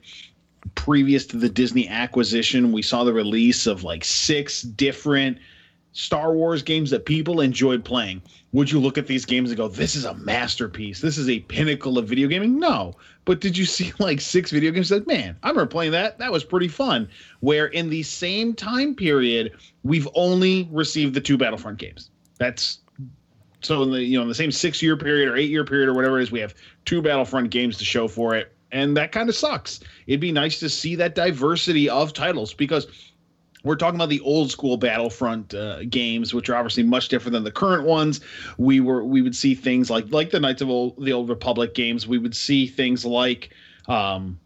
previous 0.75 1.25
to 1.27 1.37
the 1.37 1.49
Disney 1.49 1.87
acquisition. 1.89 2.71
We 2.71 2.81
saw 2.81 3.03
the 3.03 3.13
release 3.13 3.67
of 3.67 3.83
like 3.83 4.05
six 4.05 4.61
different 4.61 5.39
Star 5.91 6.33
Wars 6.33 6.63
games 6.63 6.89
that 6.91 7.05
people 7.05 7.41
enjoyed 7.41 7.83
playing. 7.83 8.21
Would 8.53 8.71
you 8.71 8.79
look 8.79 8.99
at 8.99 9.07
these 9.07 9.25
games 9.25 9.49
and 9.49 9.57
go, 9.57 9.67
this 9.67 9.95
is 9.95 10.05
a 10.05 10.13
masterpiece? 10.13 11.01
This 11.01 11.17
is 11.17 11.27
a 11.27 11.39
pinnacle 11.39 11.97
of 11.97 12.07
video 12.07 12.27
gaming? 12.27 12.59
No. 12.59 12.95
But 13.25 13.41
did 13.41 13.57
you 13.57 13.65
see 13.65 13.91
like 13.99 14.21
six 14.21 14.51
video 14.51 14.71
games? 14.71 14.91
Like, 14.91 15.07
man, 15.07 15.35
I 15.41 15.49
remember 15.49 15.69
playing 15.69 15.91
that. 15.93 16.19
That 16.19 16.31
was 16.31 16.43
pretty 16.43 16.67
fun. 16.67 17.09
Where 17.39 17.65
in 17.65 17.89
the 17.89 18.03
same 18.03 18.53
time 18.53 18.95
period, 18.95 19.53
we've 19.83 20.07
only 20.13 20.69
received 20.71 21.15
the 21.15 21.21
two 21.21 21.37
Battlefront 21.37 21.79
games. 21.79 22.11
That's 22.37 22.79
so 23.61 23.81
in 23.81 23.91
the 23.91 24.03
you 24.03 24.17
know 24.17 24.23
in 24.23 24.27
the 24.27 24.35
same 24.35 24.51
six 24.51 24.81
year 24.81 24.97
period 24.97 25.29
or 25.29 25.35
eight 25.35 25.49
year 25.49 25.63
period 25.63 25.89
or 25.89 25.93
whatever 25.93 26.19
it 26.19 26.23
is, 26.23 26.31
we 26.31 26.39
have 26.39 26.53
two 26.85 27.01
Battlefront 27.01 27.49
games 27.49 27.77
to 27.77 27.85
show 27.85 28.07
for 28.07 28.35
it, 28.35 28.53
and 28.71 28.95
that 28.97 29.11
kind 29.11 29.29
of 29.29 29.35
sucks. 29.35 29.79
It'd 30.05 30.19
be 30.19 30.31
nice 30.31 30.59
to 30.59 30.69
see 30.69 30.95
that 30.95 31.15
diversity 31.15 31.89
of 31.89 32.13
titles 32.13 32.53
because 32.53 33.12
we're 33.63 33.75
talking 33.75 33.95
about 33.95 34.09
the 34.09 34.19
old 34.21 34.51
school 34.51 34.77
Battlefront 34.77 35.53
uh, 35.53 35.83
games, 35.85 36.33
which 36.33 36.49
are 36.49 36.55
obviously 36.55 36.83
much 36.83 37.07
different 37.07 37.33
than 37.33 37.43
the 37.43 37.51
current 37.51 37.85
ones. 37.85 38.21
We 38.57 38.79
were 38.79 39.03
we 39.03 39.21
would 39.21 39.35
see 39.35 39.55
things 39.55 39.89
like 39.89 40.11
like 40.11 40.31
the 40.31 40.39
Knights 40.39 40.61
of 40.61 40.69
old, 40.69 41.03
the 41.03 41.13
Old 41.13 41.29
Republic 41.29 41.73
games. 41.73 42.07
We 42.07 42.17
would 42.17 42.35
see 42.35 42.67
things 42.67 43.05
like. 43.05 43.53
Um, 43.87 44.39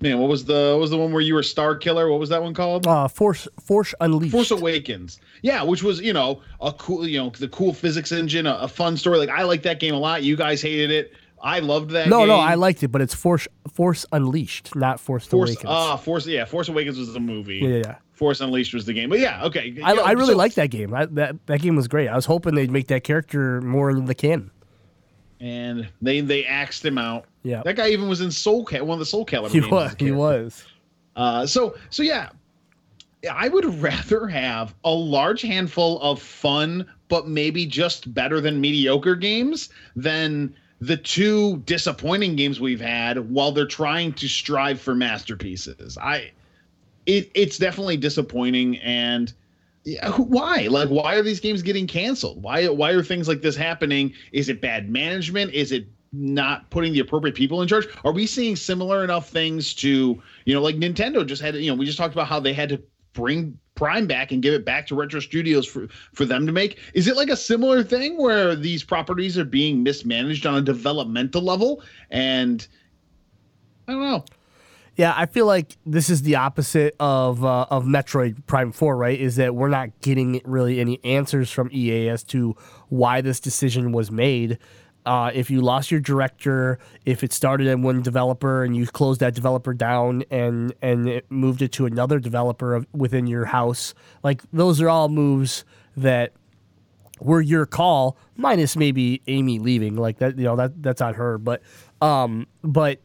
Man, 0.00 0.20
what 0.20 0.28
was 0.28 0.44
the 0.44 0.74
what 0.74 0.80
was 0.80 0.90
the 0.90 0.96
one 0.96 1.10
where 1.10 1.20
you 1.20 1.34
were 1.34 1.42
Star 1.42 1.74
Killer? 1.74 2.08
What 2.08 2.20
was 2.20 2.28
that 2.28 2.40
one 2.40 2.54
called? 2.54 2.86
Uh, 2.86 3.08
Force 3.08 3.48
Force 3.60 3.96
Unleashed. 4.00 4.30
Force 4.30 4.52
Awakens. 4.52 5.18
Yeah, 5.42 5.64
which 5.64 5.82
was 5.82 6.00
you 6.00 6.12
know 6.12 6.40
a 6.60 6.72
cool 6.72 7.04
you 7.04 7.18
know 7.18 7.30
the 7.30 7.48
cool 7.48 7.74
physics 7.74 8.12
engine, 8.12 8.46
a, 8.46 8.54
a 8.54 8.68
fun 8.68 8.96
story. 8.96 9.18
Like 9.18 9.28
I 9.28 9.42
like 9.42 9.62
that 9.62 9.80
game 9.80 9.94
a 9.94 9.98
lot. 9.98 10.22
You 10.22 10.36
guys 10.36 10.62
hated 10.62 10.92
it. 10.92 11.14
I 11.42 11.58
loved 11.58 11.90
that. 11.90 12.08
no, 12.08 12.20
game. 12.20 12.28
no, 12.28 12.36
I 12.36 12.54
liked 12.54 12.84
it, 12.84 12.88
but 12.88 13.00
it's 13.00 13.14
Force 13.14 13.48
Force 13.72 14.06
Unleashed, 14.12 14.76
not 14.76 15.00
Force, 15.00 15.26
Force. 15.26 15.50
Awakens. 15.50 15.68
Ah, 15.68 15.96
Force. 15.96 16.28
Yeah, 16.28 16.44
Force 16.44 16.68
Awakens 16.68 16.96
was 16.96 17.12
the 17.12 17.18
movie. 17.18 17.56
yeah, 17.56 17.68
yeah. 17.78 17.94
Force 18.18 18.40
Unleashed 18.40 18.74
was 18.74 18.84
the 18.84 18.92
game. 18.92 19.08
But 19.08 19.20
yeah, 19.20 19.44
okay. 19.44 19.74
I, 19.82 19.94
know, 19.94 20.02
I 20.02 20.12
really 20.12 20.32
so- 20.32 20.36
liked 20.36 20.56
that 20.56 20.70
game. 20.70 20.92
I, 20.92 21.06
that 21.06 21.36
that 21.46 21.60
game 21.62 21.76
was 21.76 21.88
great. 21.88 22.08
I 22.08 22.16
was 22.16 22.26
hoping 22.26 22.54
they'd 22.54 22.70
make 22.70 22.88
that 22.88 23.04
character 23.04 23.60
more 23.62 23.90
of 23.90 24.06
the 24.06 24.14
canon. 24.14 24.50
And 25.40 25.88
they 26.02 26.20
they 26.20 26.44
axed 26.44 26.84
him 26.84 26.98
out. 26.98 27.26
Yeah. 27.44 27.62
That 27.64 27.76
guy 27.76 27.88
even 27.90 28.08
was 28.08 28.20
in 28.20 28.30
Soul 28.30 28.64
Cal, 28.64 28.84
one 28.84 28.96
of 28.96 28.98
the 28.98 29.06
Soul 29.06 29.24
Calibur 29.24 29.50
He 29.50 29.60
games. 29.60 29.70
was. 29.70 29.94
He 29.98 30.10
was. 30.10 30.64
Uh, 31.14 31.46
so 31.46 31.76
so 31.90 32.02
yeah, 32.02 32.30
I 33.32 33.48
would 33.48 33.64
rather 33.82 34.26
have 34.26 34.74
a 34.84 34.90
large 34.90 35.42
handful 35.42 36.00
of 36.00 36.20
fun, 36.20 36.86
but 37.08 37.28
maybe 37.28 37.66
just 37.66 38.12
better 38.12 38.40
than 38.40 38.60
mediocre 38.60 39.14
games 39.14 39.68
than 39.94 40.54
the 40.80 40.96
two 40.96 41.58
disappointing 41.66 42.34
games 42.36 42.60
we've 42.60 42.80
had 42.80 43.30
while 43.30 43.50
they're 43.52 43.66
trying 43.66 44.12
to 44.14 44.28
strive 44.28 44.80
for 44.80 44.94
masterpieces. 44.94 45.96
I 45.98 46.32
it 47.08 47.30
it's 47.34 47.58
definitely 47.58 47.96
disappointing 47.96 48.76
and 48.78 49.32
yeah, 49.84 50.10
why? 50.12 50.66
Like, 50.70 50.90
why 50.90 51.14
are 51.14 51.22
these 51.22 51.40
games 51.40 51.62
getting 51.62 51.86
canceled? 51.86 52.42
Why 52.42 52.68
why 52.68 52.90
are 52.90 53.02
things 53.02 53.26
like 53.26 53.40
this 53.40 53.56
happening? 53.56 54.12
Is 54.32 54.48
it 54.48 54.60
bad 54.60 54.90
management? 54.90 55.52
Is 55.52 55.72
it 55.72 55.88
not 56.12 56.68
putting 56.70 56.92
the 56.92 57.00
appropriate 57.00 57.34
people 57.34 57.62
in 57.62 57.68
charge? 57.68 57.86
Are 58.04 58.12
we 58.12 58.26
seeing 58.26 58.54
similar 58.54 59.02
enough 59.02 59.30
things 59.30 59.74
to 59.76 60.22
you 60.44 60.54
know, 60.54 60.60
like 60.60 60.76
Nintendo 60.76 61.26
just 61.26 61.40
had 61.40 61.54
you 61.56 61.70
know, 61.70 61.74
we 61.74 61.86
just 61.86 61.98
talked 61.98 62.14
about 62.14 62.28
how 62.28 62.38
they 62.38 62.52
had 62.52 62.68
to 62.68 62.82
bring 63.14 63.58
Prime 63.74 64.06
back 64.06 64.32
and 64.32 64.42
give 64.42 64.52
it 64.52 64.64
back 64.64 64.86
to 64.88 64.94
Retro 64.94 65.20
Studios 65.20 65.66
for 65.66 65.88
for 66.12 66.26
them 66.26 66.46
to 66.46 66.52
make. 66.52 66.78
Is 66.92 67.08
it 67.08 67.16
like 67.16 67.30
a 67.30 67.36
similar 67.36 67.82
thing 67.82 68.18
where 68.18 68.54
these 68.54 68.84
properties 68.84 69.38
are 69.38 69.44
being 69.44 69.82
mismanaged 69.82 70.44
on 70.44 70.56
a 70.56 70.60
developmental 70.60 71.40
level? 71.40 71.82
And 72.10 72.66
I 73.86 73.92
don't 73.92 74.02
know. 74.02 74.24
Yeah, 74.98 75.14
I 75.16 75.26
feel 75.26 75.46
like 75.46 75.76
this 75.86 76.10
is 76.10 76.22
the 76.22 76.34
opposite 76.34 76.96
of 76.98 77.44
uh, 77.44 77.66
of 77.70 77.84
Metroid 77.84 78.44
Prime 78.46 78.72
Four, 78.72 78.96
right? 78.96 79.18
Is 79.18 79.36
that 79.36 79.54
we're 79.54 79.68
not 79.68 79.90
getting 80.00 80.40
really 80.44 80.80
any 80.80 80.98
answers 81.04 81.52
from 81.52 81.70
EA 81.72 82.08
as 82.08 82.24
to 82.24 82.56
why 82.88 83.20
this 83.20 83.38
decision 83.38 83.92
was 83.92 84.10
made. 84.10 84.58
Uh, 85.06 85.30
if 85.32 85.52
you 85.52 85.60
lost 85.60 85.92
your 85.92 86.00
director, 86.00 86.80
if 87.06 87.22
it 87.22 87.32
started 87.32 87.68
in 87.68 87.82
one 87.82 88.02
developer 88.02 88.64
and 88.64 88.76
you 88.76 88.88
closed 88.88 89.20
that 89.20 89.36
developer 89.36 89.72
down 89.72 90.24
and 90.32 90.74
and 90.82 91.08
it 91.08 91.30
moved 91.30 91.62
it 91.62 91.70
to 91.72 91.86
another 91.86 92.18
developer 92.18 92.74
of, 92.74 92.84
within 92.92 93.28
your 93.28 93.44
house, 93.44 93.94
like 94.24 94.42
those 94.52 94.80
are 94.80 94.88
all 94.88 95.08
moves 95.08 95.64
that 95.96 96.32
were 97.20 97.40
your 97.40 97.66
call, 97.66 98.16
minus 98.36 98.76
maybe 98.76 99.22
Amy 99.28 99.60
leaving. 99.60 99.94
Like 99.94 100.18
that, 100.18 100.36
you 100.36 100.44
know, 100.44 100.56
that 100.56 100.82
that's 100.82 101.00
on 101.00 101.14
her. 101.14 101.38
But 101.38 101.62
um, 102.02 102.48
but 102.64 103.00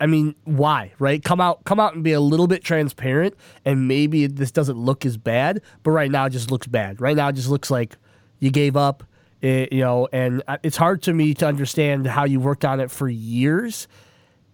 I 0.00 0.06
mean, 0.06 0.34
why, 0.44 0.92
right? 0.98 1.22
Come 1.22 1.40
out, 1.40 1.64
come 1.64 1.78
out 1.78 1.94
and 1.94 2.02
be 2.02 2.12
a 2.12 2.20
little 2.20 2.46
bit 2.46 2.64
transparent, 2.64 3.34
and 3.64 3.86
maybe 3.86 4.26
this 4.26 4.50
doesn't 4.50 4.76
look 4.76 5.06
as 5.06 5.16
bad. 5.16 5.62
But 5.82 5.92
right 5.92 6.10
now, 6.10 6.26
it 6.26 6.30
just 6.30 6.50
looks 6.50 6.66
bad. 6.66 7.00
Right 7.00 7.16
now, 7.16 7.28
it 7.28 7.34
just 7.34 7.48
looks 7.48 7.70
like 7.70 7.96
you 8.40 8.50
gave 8.50 8.76
up. 8.76 9.04
It, 9.40 9.72
you 9.72 9.80
know, 9.80 10.08
and 10.12 10.42
it's 10.62 10.76
hard 10.76 11.02
to 11.02 11.12
me 11.12 11.34
to 11.34 11.46
understand 11.46 12.06
how 12.06 12.24
you 12.24 12.40
worked 12.40 12.64
on 12.64 12.80
it 12.80 12.90
for 12.90 13.08
years, 13.08 13.86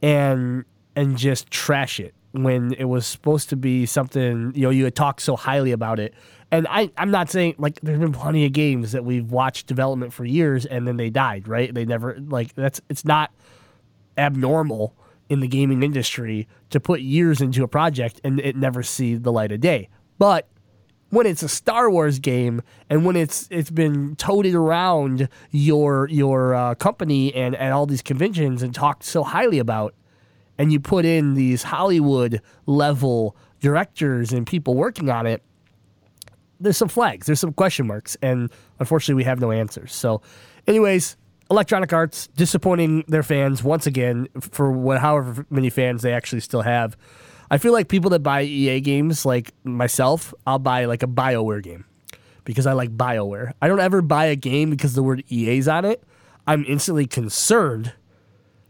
and 0.03 0.65
and 0.95 1.17
just 1.17 1.51
trash 1.51 2.01
it 2.01 2.15
when 2.33 2.73
it 2.75 2.85
was 2.85 3.07
supposed 3.07 3.49
to 3.51 3.57
be 3.57 3.87
something. 3.87 4.53
You 4.55 4.63
know, 4.63 4.71
you 4.71 4.85
had 4.85 4.95
talked 4.95 5.23
so 5.23 5.37
highly 5.37 5.73
about 5.73 6.01
it. 6.01 6.15
And 6.53 6.67
I, 6.69 6.91
I'm 6.97 7.13
not 7.13 7.31
saying 7.31 7.55
like 7.59 7.81
there's 7.81 8.01
been 8.01 8.13
plenty 8.13 8.45
of 8.45 8.53
games 8.53 8.93
that 8.93 9.05
we've 9.05 9.31
watched 9.31 9.69
development 9.69 10.13
for 10.13 10.25
years 10.25 10.67
and 10.67 10.87
then 10.87 10.97
they 10.97 11.09
died, 11.09 11.47
right? 11.47 11.73
They 11.73 11.85
never 11.85 12.19
like 12.19 12.55
that's 12.55 12.81
it's 12.89 13.05
not 13.05 13.33
abnormal 14.19 14.97
in 15.31 15.41
the 15.41 15.49
gaming 15.49 15.83
industry 15.83 16.47
to 16.69 16.81
put 16.81 17.01
years 17.01 17.41
into 17.41 17.63
a 17.63 17.69
project 17.69 18.21
and 18.25 18.41
it 18.41 18.57
never 18.57 18.83
see 18.83 19.15
the 19.15 19.33
light 19.33 19.53
of 19.53 19.61
day. 19.61 19.89
But 20.19 20.49
when 21.11 21.27
it's 21.27 21.43
a 21.43 21.49
Star 21.49 21.89
Wars 21.89 22.19
game 22.19 22.63
and 22.91 23.05
when 23.05 23.17
it's 23.17 23.49
it's 23.51 23.71
been 23.71 24.17
toted 24.17 24.55
around 24.55 25.29
your 25.53 26.09
your 26.09 26.55
uh, 26.55 26.75
company 26.75 27.33
and 27.35 27.55
and 27.55 27.73
all 27.73 27.87
these 27.87 28.03
conventions 28.03 28.63
and 28.63 28.75
talked 28.75 29.05
so 29.05 29.23
highly 29.23 29.61
about, 29.61 29.95
and 30.59 30.73
you 30.73 30.81
put 30.81 31.05
in 31.05 31.35
these 31.35 31.63
Hollywood 31.63 32.43
level 32.67 33.37
directors 33.61 34.33
and 34.33 34.47
people 34.47 34.75
working 34.75 35.11
on 35.11 35.27
it, 35.27 35.43
there's 36.59 36.77
some 36.77 36.89
flags, 36.89 37.27
there's 37.27 37.41
some 37.41 37.53
question 37.53 37.87
marks, 37.87 38.17
and 38.21 38.51
unfortunately, 38.81 39.15
we 39.15 39.25
have 39.25 39.41
no 39.41 39.53
answers. 39.53 39.93
So, 39.93 40.23
anyways, 40.67 41.17
Electronic 41.51 41.93
Arts 41.93 42.29
disappointing 42.29 43.05
their 43.09 43.23
fans 43.23 43.63
once 43.63 43.87
again 43.87 44.29
for 44.41 44.71
what, 44.71 45.01
however 45.01 45.45
many 45.51 45.69
fans 45.71 46.03
they 46.03 46.13
actually 46.13 46.41
still 46.41 46.63
have. 46.63 46.97
I 47.51 47.59
feel 47.59 47.73
like 47.73 47.89
people 47.89 48.11
that 48.11 48.21
buy 48.21 48.43
EA 48.43 48.81
games, 48.81 49.27
like 49.27 49.53
myself, 49.65 50.33
I'll 50.47 50.61
buy 50.61 50.85
like 50.85 51.03
a 51.03 51.09
BioWare 51.09 51.63
game 51.63 51.85
because 52.45 52.67
I 52.67 52.75
like 52.75 52.97
BioWare. 52.97 53.53
I 53.61 53.67
don't 53.67 53.81
ever 53.81 54.01
buy 54.03 54.27
a 54.27 54.37
game 54.37 54.71
because 54.71 54.95
the 54.95 55.03
word 55.03 55.25
EA's 55.29 55.67
on 55.67 55.85
it. 55.85 56.05
I'm 56.47 56.65
instantly 56.69 57.07
concerned 57.07 57.93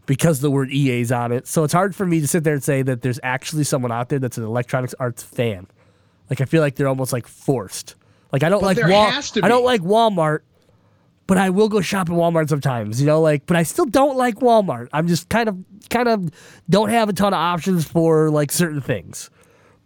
because 0.07 0.39
the 0.39 0.49
word 0.49 0.71
EA's 0.71 1.11
on 1.11 1.31
it. 1.31 1.47
So 1.47 1.63
it's 1.63 1.73
hard 1.73 1.95
for 1.95 2.05
me 2.07 2.19
to 2.21 2.27
sit 2.27 2.43
there 2.43 2.53
and 2.55 2.63
say 2.63 2.81
that 2.81 3.01
there's 3.03 3.19
actually 3.21 3.63
someone 3.63 3.91
out 3.91 4.09
there 4.09 4.19
that's 4.19 4.37
an 4.39 4.43
Electronics 4.43 4.95
Arts 4.99 5.21
fan. 5.21 5.67
Like 6.31 6.41
I 6.41 6.45
feel 6.45 6.61
like 6.61 6.75
they're 6.75 6.87
almost 6.87 7.13
like 7.13 7.27
forced. 7.27 7.95
Like 8.31 8.41
I 8.41 8.49
don't 8.49 8.61
But 8.61 8.77
like 8.77 8.87
Wal- 8.89 9.11
I 9.43 9.47
don't 9.47 9.63
like 9.65 9.81
Walmart, 9.81 10.39
but 11.31 11.37
I 11.37 11.49
will 11.49 11.69
go 11.69 11.79
shop 11.79 12.09
at 12.09 12.13
Walmart 12.13 12.49
sometimes. 12.49 12.99
You 12.99 13.07
know, 13.07 13.21
like 13.21 13.45
but 13.45 13.55
I 13.55 13.63
still 13.63 13.85
don't 13.85 14.17
like 14.17 14.39
Walmart. 14.39 14.89
I'm 14.91 15.07
just 15.07 15.29
kind 15.29 15.47
of 15.47 15.57
kind 15.89 16.09
of 16.09 16.29
don't 16.69 16.89
have 16.89 17.07
a 17.07 17.13
ton 17.13 17.33
of 17.33 17.37
options 17.37 17.85
for 17.85 18.29
like 18.29 18.51
certain 18.51 18.81
things 18.81 19.29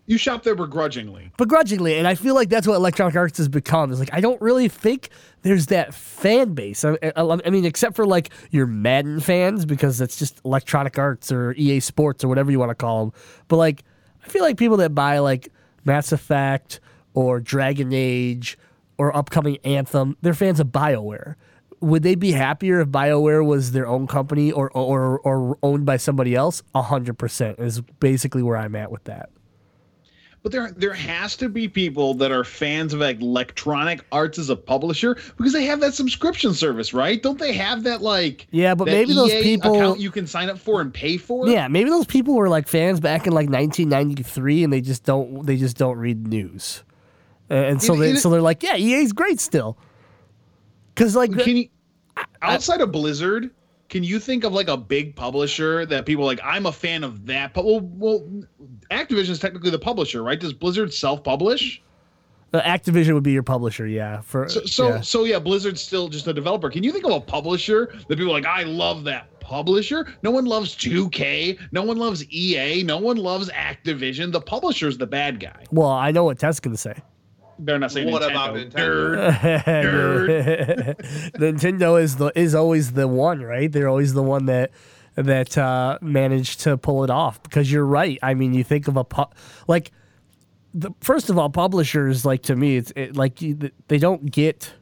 You 0.07 0.17
shop 0.17 0.41
there 0.41 0.55
begrudgingly. 0.55 1.31
begrudgingly, 1.37 1.99
and 1.99 2.07
I 2.07 2.15
feel 2.15 2.33
like 2.33 2.49
that's 2.49 2.65
what 2.65 2.73
Electronic 2.73 3.15
Arts 3.15 3.37
has 3.37 3.47
become. 3.47 3.91
Is 3.91 3.99
like 3.99 4.09
I 4.11 4.21
don't 4.21 4.41
really 4.41 4.67
think 4.69 5.09
there's 5.43 5.67
that 5.67 5.93
fan 5.93 6.55
base. 6.55 6.83
I, 6.83 6.97
I, 7.15 7.39
I 7.45 7.49
mean, 7.51 7.65
except 7.65 7.95
for 7.95 8.07
like 8.07 8.31
your 8.49 8.65
Madden 8.65 9.19
fans, 9.19 9.67
because 9.67 9.99
that's 9.99 10.17
just 10.17 10.41
Electronic 10.45 10.97
Arts 10.97 11.31
or 11.31 11.53
EA 11.53 11.79
Sports 11.79 12.23
or 12.23 12.27
whatever 12.27 12.49
you 12.49 12.57
want 12.57 12.71
to 12.71 12.75
call 12.75 13.05
them. 13.05 13.13
But 13.49 13.57
like, 13.57 13.83
I 14.25 14.29
feel 14.29 14.41
like 14.41 14.57
people 14.57 14.77
that 14.77 14.95
buy 14.95 15.19
like 15.19 15.49
Mass 15.83 16.11
Effect 16.11 16.79
or 17.13 17.39
Dragon 17.39 17.93
Age 17.93 18.57
or 18.97 19.15
upcoming 19.15 19.57
Anthem, 19.63 20.17
they're 20.21 20.33
fans 20.33 20.59
of 20.59 20.67
Bioware. 20.67 21.35
Would 21.81 22.03
they 22.03 22.15
be 22.15 22.31
happier 22.31 22.79
if 22.79 22.87
Bioware 22.87 23.45
was 23.45 23.71
their 23.71 23.87
own 23.87 24.07
company 24.07 24.51
or 24.51 24.69
or, 24.71 25.19
or 25.19 25.57
owned 25.61 25.85
by 25.85 25.97
somebody 25.97 26.33
else? 26.35 26.63
A 26.73 26.81
hundred 26.81 27.17
percent 27.17 27.59
is 27.59 27.81
basically 27.99 28.41
where 28.43 28.57
I'm 28.57 28.75
at 28.75 28.91
with 28.91 29.03
that. 29.05 29.29
But 30.41 30.51
there 30.51 30.71
there 30.77 30.93
has 30.93 31.35
to 31.37 31.49
be 31.49 31.67
people 31.67 32.13
that 32.15 32.31
are 32.31 32.43
fans 32.43 32.93
of 32.93 32.99
like 32.99 33.19
Electronic 33.19 34.05
Arts 34.11 34.37
as 34.37 34.49
a 34.51 34.55
publisher 34.55 35.17
because 35.37 35.53
they 35.53 35.65
have 35.65 35.79
that 35.79 35.95
subscription 35.95 36.53
service, 36.53 36.93
right? 36.93 37.21
Don't 37.21 37.39
they 37.39 37.51
have 37.53 37.81
that 37.83 38.03
like 38.03 38.45
Yeah, 38.51 38.75
but 38.75 38.85
maybe 38.85 39.13
those 39.13 39.33
people- 39.33 39.75
account 39.75 39.99
you 39.99 40.11
can 40.11 40.27
sign 40.27 40.49
up 40.49 40.59
for 40.59 40.81
and 40.81 40.93
pay 40.93 41.17
for? 41.17 41.47
Yeah, 41.49 41.67
maybe 41.67 41.89
those 41.89 42.05
people 42.05 42.35
were 42.35 42.47
like 42.47 42.67
fans 42.67 42.99
back 42.99 43.25
in 43.25 43.33
like 43.33 43.49
1993, 43.49 44.63
and 44.63 44.71
they 44.71 44.81
just 44.81 45.03
don't 45.03 45.45
they 45.47 45.57
just 45.57 45.77
don't 45.77 45.97
read 45.97 46.27
news, 46.27 46.83
and, 47.49 47.65
and 47.65 47.83
so 47.83 47.95
they 47.95 48.15
so 48.15 48.29
they're 48.29 48.41
like, 48.41 48.63
yeah, 48.63 48.75
EA's 48.75 49.13
great 49.13 49.39
still, 49.39 49.77
because 50.93 51.15
like 51.15 51.31
Can 51.37 51.57
you 51.57 51.69
outside 52.41 52.81
of 52.81 52.91
Blizzard, 52.91 53.51
can 53.89 54.03
you 54.03 54.19
think 54.19 54.43
of 54.43 54.53
like 54.53 54.67
a 54.67 54.77
big 54.77 55.15
publisher 55.15 55.85
that 55.85 56.05
people 56.05 56.23
are 56.23 56.27
like 56.27 56.39
I'm 56.43 56.65
a 56.65 56.71
fan 56.71 57.03
of 57.03 57.25
that? 57.27 57.53
But 57.53 57.65
well, 57.65 57.81
well, 57.81 58.27
Activision 58.91 59.29
is 59.29 59.39
technically 59.39 59.71
the 59.71 59.79
publisher, 59.79 60.23
right? 60.23 60.39
Does 60.39 60.53
Blizzard 60.53 60.93
self-publish? 60.93 61.81
uh, 62.53 62.61
Activision 62.61 63.13
would 63.13 63.23
be 63.23 63.31
your 63.31 63.43
publisher, 63.43 63.87
yeah. 63.87 64.21
For 64.21 64.47
So 64.47 64.61
so 64.65 64.87
yeah. 64.87 65.01
so 65.01 65.23
yeah, 65.25 65.39
Blizzard's 65.39 65.81
still 65.81 66.07
just 66.07 66.27
a 66.27 66.33
developer. 66.33 66.69
Can 66.69 66.83
you 66.83 66.91
think 66.91 67.05
of 67.05 67.11
a 67.11 67.21
publisher 67.21 67.93
that 68.07 68.17
people 68.17 68.31
are 68.31 68.41
like 68.41 68.45
I 68.45 68.63
love 68.63 69.03
that 69.05 69.39
publisher? 69.39 70.07
No 70.23 70.31
one 70.31 70.45
loves 70.45 70.75
2K, 70.75 71.59
no 71.71 71.83
one 71.83 71.97
loves 71.97 72.25
EA, 72.29 72.83
no 72.83 72.97
one 72.97 73.17
loves 73.17 73.49
Activision. 73.49 74.31
The 74.31 74.41
publisher's 74.41 74.97
the 74.97 75.07
bad 75.07 75.39
guy. 75.39 75.63
well, 75.71 75.89
I 75.89 76.11
know 76.11 76.23
what 76.23 76.39
Ted's 76.39 76.59
gonna 76.59 76.77
say. 76.77 76.95
They're 77.60 77.80
not 77.80 77.91
saying 77.91 78.12
What 78.12 78.22
Nintendo. 78.22 78.32
about 78.32 78.56
Nintendo? 78.56 79.66
Nerd. 79.66 80.95
Nintendo 81.36 82.01
is 82.01 82.18
the 82.18 82.32
is 82.38 82.53
always 82.56 82.93
the 82.93 83.08
one, 83.08 83.41
right? 83.41 83.72
They're 83.72 83.88
always 83.89 84.14
the 84.14 84.24
one 84.24 84.45
that 84.47 84.72
that 85.16 85.58
uh, 85.58 85.97
managed 86.01 86.62
to 86.62 86.78
pull 86.78 87.03
it 87.03 87.10
off. 87.10 87.41
Because 87.43 87.72
you're 87.72 87.86
right. 87.86 88.20
I 88.22 88.34
mean, 88.34 88.53
you 88.53 88.64
think 88.64 88.88
of 88.88 88.97
a 88.97 89.03
pu- 89.03 89.32
like 89.68 89.91
the 90.74 90.91
first 90.99 91.30
of 91.30 91.38
all, 91.38 91.49
publishers 91.49 92.26
like 92.26 92.43
to 92.43 92.56
me, 92.56 92.78
it's 92.78 92.91
it, 92.95 93.16
like 93.16 93.41
you, 93.41 93.72
they 93.88 93.97
don't 93.97 94.30
get 94.30 94.74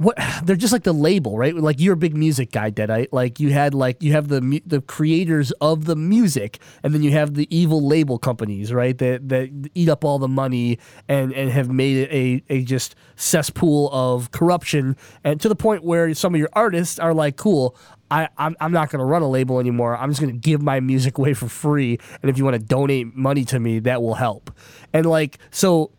what 0.00 0.16
they're 0.44 0.56
just 0.56 0.72
like 0.72 0.82
the 0.82 0.94
label, 0.94 1.36
right? 1.36 1.54
Like 1.54 1.78
you're 1.78 1.94
a 1.94 1.96
big 1.96 2.16
music 2.16 2.50
guy, 2.50 2.70
Deadite. 2.70 3.08
Like 3.12 3.38
you 3.38 3.52
had 3.52 3.74
like 3.74 4.02
you 4.02 4.12
have 4.12 4.28
the 4.28 4.62
the 4.66 4.80
creators 4.80 5.52
of 5.60 5.84
the 5.84 5.94
music, 5.94 6.58
and 6.82 6.94
then 6.94 7.02
you 7.02 7.10
have 7.12 7.34
the 7.34 7.46
evil 7.54 7.86
label 7.86 8.18
companies, 8.18 8.72
right? 8.72 8.96
That 8.96 9.28
that 9.28 9.70
eat 9.74 9.88
up 9.88 10.04
all 10.04 10.18
the 10.18 10.28
money 10.28 10.78
and 11.08 11.32
and 11.34 11.50
have 11.50 11.70
made 11.70 11.96
it 11.98 12.10
a 12.10 12.42
a 12.52 12.64
just 12.64 12.94
cesspool 13.16 13.90
of 13.92 14.30
corruption, 14.30 14.96
and 15.22 15.40
to 15.40 15.48
the 15.48 15.56
point 15.56 15.84
where 15.84 16.12
some 16.14 16.34
of 16.34 16.38
your 16.38 16.50
artists 16.54 16.98
are 16.98 17.14
like, 17.14 17.36
cool. 17.36 17.76
I, 18.12 18.28
I'm, 18.36 18.56
I'm 18.60 18.72
not 18.72 18.90
going 18.90 18.98
to 18.98 19.04
run 19.04 19.22
a 19.22 19.28
label 19.28 19.60
anymore. 19.60 19.96
I'm 19.96 20.10
just 20.10 20.20
going 20.20 20.32
to 20.32 20.36
give 20.36 20.60
my 20.60 20.80
music 20.80 21.16
away 21.16 21.32
for 21.32 21.46
free. 21.46 21.96
And 22.20 22.28
if 22.28 22.38
you 22.38 22.44
want 22.44 22.54
to 22.54 22.58
donate 22.58 23.14
money 23.14 23.44
to 23.44 23.60
me, 23.60 23.78
that 23.78 24.02
will 24.02 24.14
help. 24.14 24.50
And 24.92 25.06
like, 25.06 25.38
so 25.52 25.92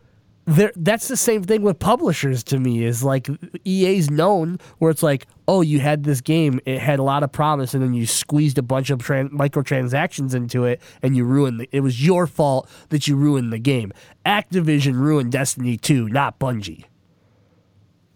there 0.46 0.72
that's 0.76 1.08
the 1.08 1.16
same 1.18 1.44
thing 1.44 1.62
with 1.62 1.78
publishers 1.78 2.44
to 2.44 2.60
me 2.60 2.84
is 2.84 3.04
like 3.04 3.30
EA's 3.64 4.10
known 4.10 4.60
where 4.80 4.90
it's 4.90 5.04
like 5.04 5.28
oh 5.48 5.62
you 5.62 5.80
had 5.80 6.04
this 6.04 6.20
game 6.20 6.60
it 6.66 6.80
had 6.80 6.98
a 6.98 7.04
lot 7.04 7.22
of 7.22 7.32
promise 7.32 7.74
and 7.76 7.84
then 7.84 7.94
you 7.94 8.08
squeezed 8.08 8.58
a 8.58 8.62
bunch 8.64 8.90
of 8.90 9.00
tran- 9.00 9.30
microtransactions 9.30 10.34
into 10.34 10.66
it 10.66 10.82
and 11.04 11.16
you 11.16 11.24
ruined 11.26 11.60
the, 11.60 11.70
it 11.72 11.82
was 11.82 12.04
your 12.04 12.26
fault 12.26 12.68
that 12.90 13.08
you 13.08 13.16
ruined 13.16 13.54
the 13.54 13.60
game. 13.60 13.94
Activision 14.26 14.96
ruined 14.96 15.32
Destiny 15.32 15.78
2 15.78 16.10
not 16.10 16.40
Bungie. 16.40 16.86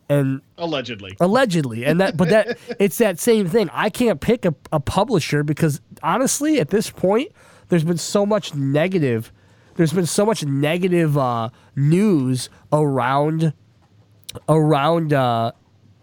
And 0.07 0.41
Allegedly. 0.57 1.15
allegedly. 1.19 1.83
And 1.85 1.99
that 1.99 2.17
but 2.17 2.29
that 2.29 2.57
it's 2.79 2.97
that 2.99 3.19
same 3.19 3.47
thing. 3.47 3.69
I 3.71 3.89
can't 3.89 4.19
pick 4.21 4.45
a, 4.45 4.53
a 4.71 4.79
publisher 4.79 5.43
because 5.43 5.79
honestly 6.03 6.59
at 6.59 6.69
this 6.69 6.89
point 6.89 7.31
there's 7.69 7.83
been 7.83 7.97
so 7.97 8.25
much 8.25 8.53
negative 8.55 9.31
there's 9.75 9.93
been 9.93 10.05
so 10.05 10.25
much 10.25 10.43
negative 10.45 11.17
uh, 11.17 11.49
news 11.75 12.49
around 12.71 13.53
around 14.49 15.13
uh, 15.13 15.51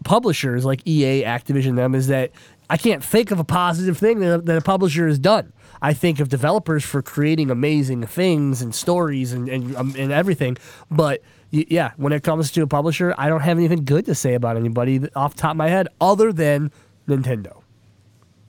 publishers 0.03 0.65
like 0.65 0.85
ea 0.87 1.23
activision 1.23 1.75
them 1.75 1.93
is 1.93 2.07
that 2.07 2.31
i 2.69 2.77
can't 2.77 3.03
think 3.03 3.31
of 3.31 3.39
a 3.39 3.43
positive 3.43 3.97
thing 3.97 4.19
that, 4.19 4.45
that 4.45 4.57
a 4.57 4.61
publisher 4.61 5.07
has 5.07 5.19
done. 5.19 5.51
I 5.81 5.93
think 5.93 6.21
of 6.21 6.29
developers 6.29 6.85
for 6.85 7.01
creating 7.01 7.51
amazing 7.51 8.05
things 8.05 8.61
and 8.61 8.73
stories 8.73 9.33
and, 9.33 9.49
and, 9.49 9.75
um, 9.75 9.93
and 9.97 10.13
everything. 10.13 10.55
But 10.89 11.21
yeah 11.53 11.91
when 11.97 12.11
it 12.11 12.23
comes 12.23 12.51
to 12.51 12.63
a 12.63 12.67
publisher 12.67 13.13
i 13.17 13.29
don't 13.29 13.41
have 13.41 13.57
anything 13.57 13.85
good 13.85 14.05
to 14.05 14.15
say 14.15 14.33
about 14.33 14.57
anybody 14.57 15.07
off 15.15 15.35
top 15.35 15.51
of 15.51 15.57
my 15.57 15.69
head 15.69 15.87
other 16.01 16.33
than 16.33 16.71
nintendo. 17.07 17.61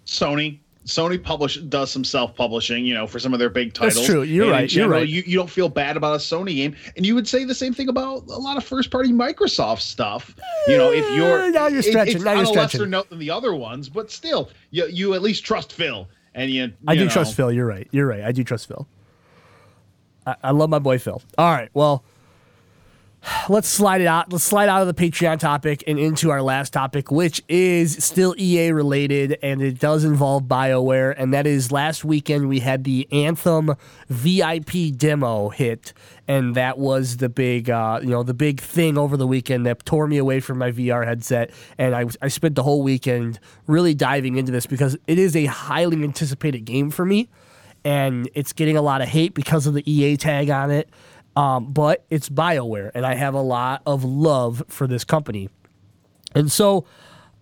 Sony. 0.07 0.61
Sony 0.85 1.23
publish 1.23 1.57
does 1.63 1.91
some 1.91 2.05
self-publishing, 2.05 2.85
you 2.85 2.93
know, 2.93 3.07
for 3.07 3.19
some 3.19 3.33
of 3.33 3.39
their 3.39 3.49
big 3.49 3.73
titles. 3.73 3.95
That's 3.95 4.07
true. 4.07 4.23
You're 4.23 4.45
And 4.45 4.53
right. 4.53 4.73
You're 4.73 4.89
right. 4.89 5.09
You, 5.09 5.23
you 5.27 5.37
don't 5.39 5.49
feel 5.49 5.69
bad 5.71 5.97
about 5.97 6.15
a 6.15 6.19
Sony 6.19 6.57
game, 6.57 6.77
and 6.97 7.07
you 7.07 7.15
would 7.15 7.27
say 7.27 7.45
the 7.45 7.55
same 7.55 7.73
thing 7.73 7.89
about 7.89 8.27
a 8.29 8.37
lot 8.39 8.59
of 8.59 8.65
first-party 8.65 9.11
Microsoft 9.11 9.81
stuff. 9.81 10.35
You 10.69 10.77
know, 10.77 10.93
if 10.93 11.05
you're 11.17 11.45
Eh, 11.45 11.51
now 11.51 11.69
you're 11.69 11.79
it- 11.81 11.85
stretching. 11.87 12.17
it's 12.17 12.25
Now 12.25 12.33
you're 12.33 12.41
on 12.41 12.45
a 12.45 12.49
stretching. 12.49 12.81
lesser 12.81 12.91
note 12.91 13.09
than 13.09 13.19
the 13.19 13.31
other 13.31 13.55
ones, 13.55 13.89
but 13.89 14.11
still, 14.11 14.51
you 14.71 14.87
you 14.89 15.15
at 15.15 15.23
least 15.23 15.43
trust 15.45 15.73
Phil, 15.73 16.07
and 16.35 16.51
you. 16.51 16.71
I 16.87 16.95
do 16.97 17.05
know, 17.07 17.11
trust 17.11 17.35
Phil. 17.35 17.51
You're 17.51 17.67
right. 17.67 17.89
You're 17.91 18.07
right. 18.07 18.23
I 18.23 18.33
do 18.33 18.45
trust 18.45 18.69
Phil. 18.69 18.87
I, 20.27 20.37
I 20.43 20.51
love 20.51 20.69
my 20.71 20.79
boy 20.79 20.99
Phil. 20.99 21.23
All 21.39 21.51
right. 21.51 21.71
Well, 21.75 22.05
let's 23.49 23.69
slide 23.69 24.01
it 24.01 24.07
out. 24.07 24.33
Let's 24.33 24.45
slide 24.45 24.69
out 24.69 24.83
of 24.83 24.87
the 24.87 24.95
Patreon 24.95 25.39
topic 25.39 25.85
and 25.87 25.99
into 25.99 26.31
our 26.31 26.43
last 26.43 26.73
topic, 26.73 27.11
which 27.11 27.43
is 27.49 28.05
still 28.05 28.35
EA 28.39 28.73
related, 28.73 29.39
and 29.43 29.63
it 29.63 29.79
does 29.79 30.05
involve 30.05 30.45
BioWare. 30.45 31.15
And 31.17 31.33
that 31.35 31.47
is 31.47 31.73
last 31.73 32.05
weekend 32.05 32.49
we 32.49 32.61
had 32.61 32.85
the 32.85 33.09
Anthem 33.13 33.75
VIP 34.09 34.97
demo 34.97 35.49
hit, 35.49 35.93
and 36.29 36.55
that 36.55 36.79
was 36.79 37.19
the 37.19 37.29
big, 37.29 37.71
uh, 37.71 38.01
you 38.03 38.11
know, 38.11 38.23
the 38.23 38.35
big 38.35 38.61
thing 38.61 38.99
over 38.99 39.17
the 39.17 39.27
weekend 39.27 39.67
that 39.67 39.85
tore 39.85 40.07
me 40.07 40.19
away 40.19 40.41
from 40.41 40.59
my 40.59 40.71
VR 40.71 41.07
headset. 41.07 41.51
And 41.79 41.95
I, 41.95 42.07
I 42.23 42.29
spent 42.29 42.55
the 42.55 42.63
whole 42.63 42.83
weekend 42.83 43.39
really 43.67 43.95
diving 43.95 44.37
into 44.37 44.53
this 44.53 44.67
because 44.67 44.97
it 45.07 45.19
is 45.19 45.37
a 45.37 45.47
highly 45.47 46.03
anticipated 46.03 46.65
game 46.65 46.91
for 46.91 47.05
me 47.05 47.29
and 47.85 48.31
it's 48.35 48.53
getting 48.53 48.77
a 48.77 48.83
lot 48.83 49.03
of 49.03 49.09
hate 49.09 49.35
because 49.35 49.67
of 49.67 49.75
the 49.75 49.91
EA 49.91 50.17
tag 50.17 50.49
on 50.51 50.71
it. 50.71 50.89
Um, 51.37 51.73
but 51.73 52.05
it's 52.11 52.29
BioWare, 52.29 52.91
and 52.95 53.05
I 53.05 53.15
have 53.15 53.35
a 53.35 53.41
lot 53.41 53.83
of 53.87 54.05
love 54.05 54.63
for 54.69 54.87
this 54.87 55.05
company. 55.05 55.49
And 56.35 56.51
so 56.51 56.85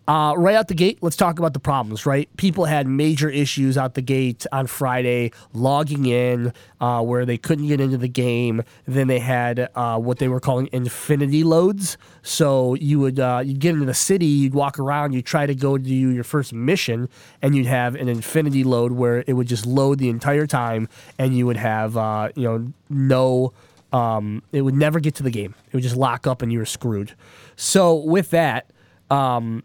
uh, 0.08 0.34
right 0.36 0.56
out 0.56 0.66
the 0.66 0.74
gate, 0.74 0.98
let's 1.00 1.14
talk 1.14 1.38
about 1.38 1.52
the 1.52 1.60
problems, 1.60 2.04
right? 2.04 2.28
People 2.36 2.64
had 2.64 2.88
major 2.88 3.28
issues 3.28 3.78
out 3.78 3.94
the 3.94 4.02
gate 4.02 4.44
on 4.50 4.66
Friday 4.66 5.30
logging 5.52 6.06
in 6.06 6.52
uh, 6.80 7.00
where 7.02 7.24
they 7.24 7.38
couldn't 7.38 7.68
get 7.68 7.80
into 7.80 7.96
the 7.96 8.08
game. 8.08 8.62
Then 8.84 9.06
they 9.06 9.20
had 9.20 9.70
uh, 9.76 9.98
what 10.00 10.18
they 10.18 10.26
were 10.26 10.40
calling 10.40 10.68
infinity 10.72 11.44
loads. 11.44 11.96
So 12.22 12.74
you 12.74 12.98
would 12.98 13.20
uh, 13.20 13.42
you'd 13.44 13.60
get 13.60 13.74
into 13.74 13.86
the 13.86 13.94
city, 13.94 14.26
you'd 14.26 14.54
walk 14.54 14.78
around, 14.78 15.12
you'd 15.12 15.26
try 15.26 15.46
to 15.46 15.54
go 15.54 15.78
to 15.78 15.88
your 15.88 16.24
first 16.24 16.52
mission, 16.52 17.08
and 17.40 17.54
you'd 17.54 17.66
have 17.66 17.94
an 17.94 18.08
infinity 18.08 18.64
load 18.64 18.92
where 18.92 19.22
it 19.28 19.34
would 19.34 19.46
just 19.46 19.66
load 19.66 19.98
the 19.98 20.08
entire 20.08 20.48
time, 20.48 20.88
and 21.16 21.36
you 21.36 21.46
would 21.46 21.56
have 21.58 21.96
uh, 21.96 22.30
you 22.34 22.44
know 22.44 22.72
no. 22.90 23.52
Um, 23.92 24.42
it 24.52 24.62
would 24.62 24.74
never 24.74 25.00
get 25.00 25.14
to 25.16 25.22
the 25.22 25.30
game. 25.30 25.54
It 25.66 25.74
would 25.74 25.82
just 25.82 25.96
lock 25.96 26.26
up, 26.26 26.42
and 26.42 26.52
you 26.52 26.58
were 26.58 26.66
screwed. 26.66 27.14
So 27.56 27.94
with 27.94 28.30
that, 28.30 28.70
um, 29.10 29.62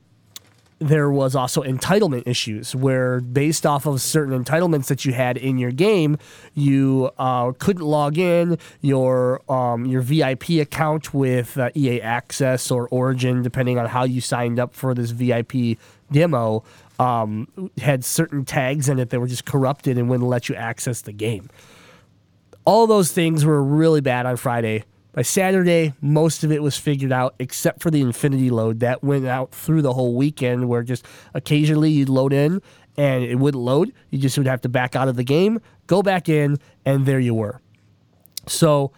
there 0.80 1.10
was 1.10 1.36
also 1.36 1.64
entitlement 1.64 2.28
issues 2.28 2.76
where 2.76 3.20
based 3.20 3.66
off 3.66 3.86
of 3.86 4.02
certain 4.02 4.44
entitlements 4.44 4.88
that 4.88 5.06
you 5.06 5.14
had 5.14 5.38
in 5.38 5.58
your 5.58 5.72
game 5.72 6.18
you 6.54 7.10
uh, 7.18 7.52
couldn't 7.58 7.86
log 7.86 8.18
in 8.18 8.58
your 8.82 9.42
um, 9.52 9.86
your 9.86 10.02
vip 10.02 10.48
account 10.50 11.14
with 11.14 11.58
uh, 11.58 11.70
ea 11.76 12.02
access 12.02 12.70
or 12.70 12.88
origin 12.90 13.42
depending 13.42 13.80
on 13.80 13.88
how 13.88 14.04
you 14.04 14.22
signed 14.22 14.60
up 14.60 14.76
for 14.76 14.94
this 14.94 15.12
vip 15.12 15.54
demo 16.12 16.64
um, 17.00 17.48
had 17.80 18.04
certain 18.04 18.46
tags 18.46 18.90
in 18.90 19.00
it 19.00 19.10
that 19.10 19.20
were 19.20 19.28
just 19.28 19.46
corrupted 19.46 19.98
and 19.98 20.10
wouldn't 20.10 20.30
let 20.30 20.48
you 20.48 20.56
access 20.56 21.02
the 21.02 21.14
game 21.14 21.50
all 22.68 22.86
those 22.86 23.12
things 23.14 23.46
were 23.46 23.64
really 23.64 24.02
bad 24.02 24.26
on 24.26 24.36
friday 24.36 24.84
by 25.18 25.24
Saturday, 25.24 25.96
most 26.00 26.44
of 26.44 26.52
it 26.52 26.62
was 26.62 26.78
figured 26.78 27.12
out 27.12 27.34
except 27.40 27.82
for 27.82 27.90
the 27.90 28.02
Infinity 28.02 28.52
load 28.52 28.82
that 28.82 29.04
went 29.04 29.26
out 29.26 29.52
through 29.52 29.82
the 29.82 29.94
whole 29.94 30.14
weekend, 30.14 30.70
where 30.70 30.84
just 30.84 31.04
occasionally 31.34 31.90
you'd 31.90 32.08
load 32.08 32.34
in 32.34 32.62
and 32.98 33.24
it 33.24 33.40
wouldn't 33.40 33.64
load. 33.64 33.92
You 34.12 34.20
just 34.20 34.38
would 34.38 34.46
have 34.46 34.62
to 34.62 34.70
back 34.70 34.96
out 34.96 35.08
of 35.08 35.16
the 35.16 35.24
game, 35.24 35.60
go 35.88 36.04
back 36.04 36.30
in, 36.30 36.60
and 36.86 37.08
there 37.08 37.20
you 37.20 37.34
were. 37.34 37.62
So, 38.46 38.92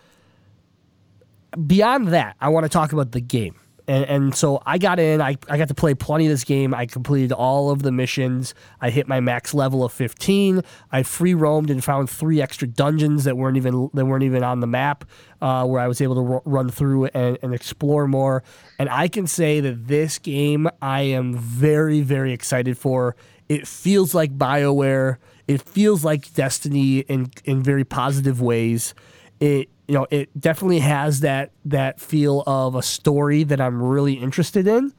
beyond 1.65 2.09
that, 2.09 2.35
I 2.41 2.49
want 2.49 2.65
to 2.65 2.69
talk 2.69 2.91
about 2.91 3.13
the 3.13 3.21
game. 3.21 3.55
And, 3.89 4.05
and 4.05 4.35
so 4.35 4.61
I 4.67 4.77
got 4.77 4.99
in, 4.99 5.19
I, 5.19 5.35
I 5.49 5.57
got 5.57 5.67
to 5.69 5.73
play 5.73 5.95
plenty 5.95 6.27
of 6.27 6.29
this 6.29 6.43
game. 6.43 6.75
I 6.75 6.85
completed 6.85 7.31
all 7.31 7.71
of 7.71 7.81
the 7.81 7.91
missions. 7.91 8.53
I 8.79 8.91
hit 8.91 9.07
my 9.07 9.19
max 9.19 9.51
level 9.51 9.83
of 9.83 9.91
15. 9.91 10.61
I 10.91 11.01
free 11.01 11.33
roamed 11.33 11.71
and 11.71 11.83
found 11.83 12.07
three 12.07 12.39
extra 12.39 12.67
dungeons 12.67 13.23
that 13.23 13.35
weren't 13.35 13.57
even 13.57 13.89
that 13.95 14.05
weren't 14.05 14.23
even 14.23 14.43
on 14.43 14.59
the 14.59 14.67
map, 14.67 15.05
uh, 15.41 15.65
where 15.65 15.81
I 15.81 15.87
was 15.87 16.01
able 16.01 16.23
to 16.23 16.33
r- 16.33 16.41
run 16.45 16.69
through 16.69 17.05
and, 17.05 17.39
and 17.41 17.51
explore 17.51 18.07
more. 18.07 18.43
And 18.77 18.89
I 18.89 19.07
can 19.07 19.25
say 19.25 19.59
that 19.59 19.87
this 19.87 20.19
game 20.19 20.69
I 20.83 21.01
am 21.01 21.33
very 21.33 22.01
very 22.01 22.31
excited 22.31 22.77
for. 22.77 23.15
It 23.47 23.67
feels 23.67 24.13
like 24.13 24.37
Bioware. 24.37 25.17
It 25.47 25.63
feels 25.63 26.05
like 26.05 26.31
Destiny 26.35 26.99
in 26.99 27.31
in 27.43 27.63
very 27.63 27.85
positive 27.85 28.39
ways. 28.39 28.93
It 29.39 29.69
you 29.89 29.95
know, 29.95 30.05
it 30.11 30.29
definitely 30.39 30.79
has 30.79 31.21
that 31.21 31.51
that 31.65 31.99
feel 31.99 32.43
of 32.45 32.75
a 32.75 32.83
story 32.83 33.43
that 33.43 33.59
I'm 33.59 33.81
really 33.81 34.13
interested 34.13 34.67
in. 34.67 34.93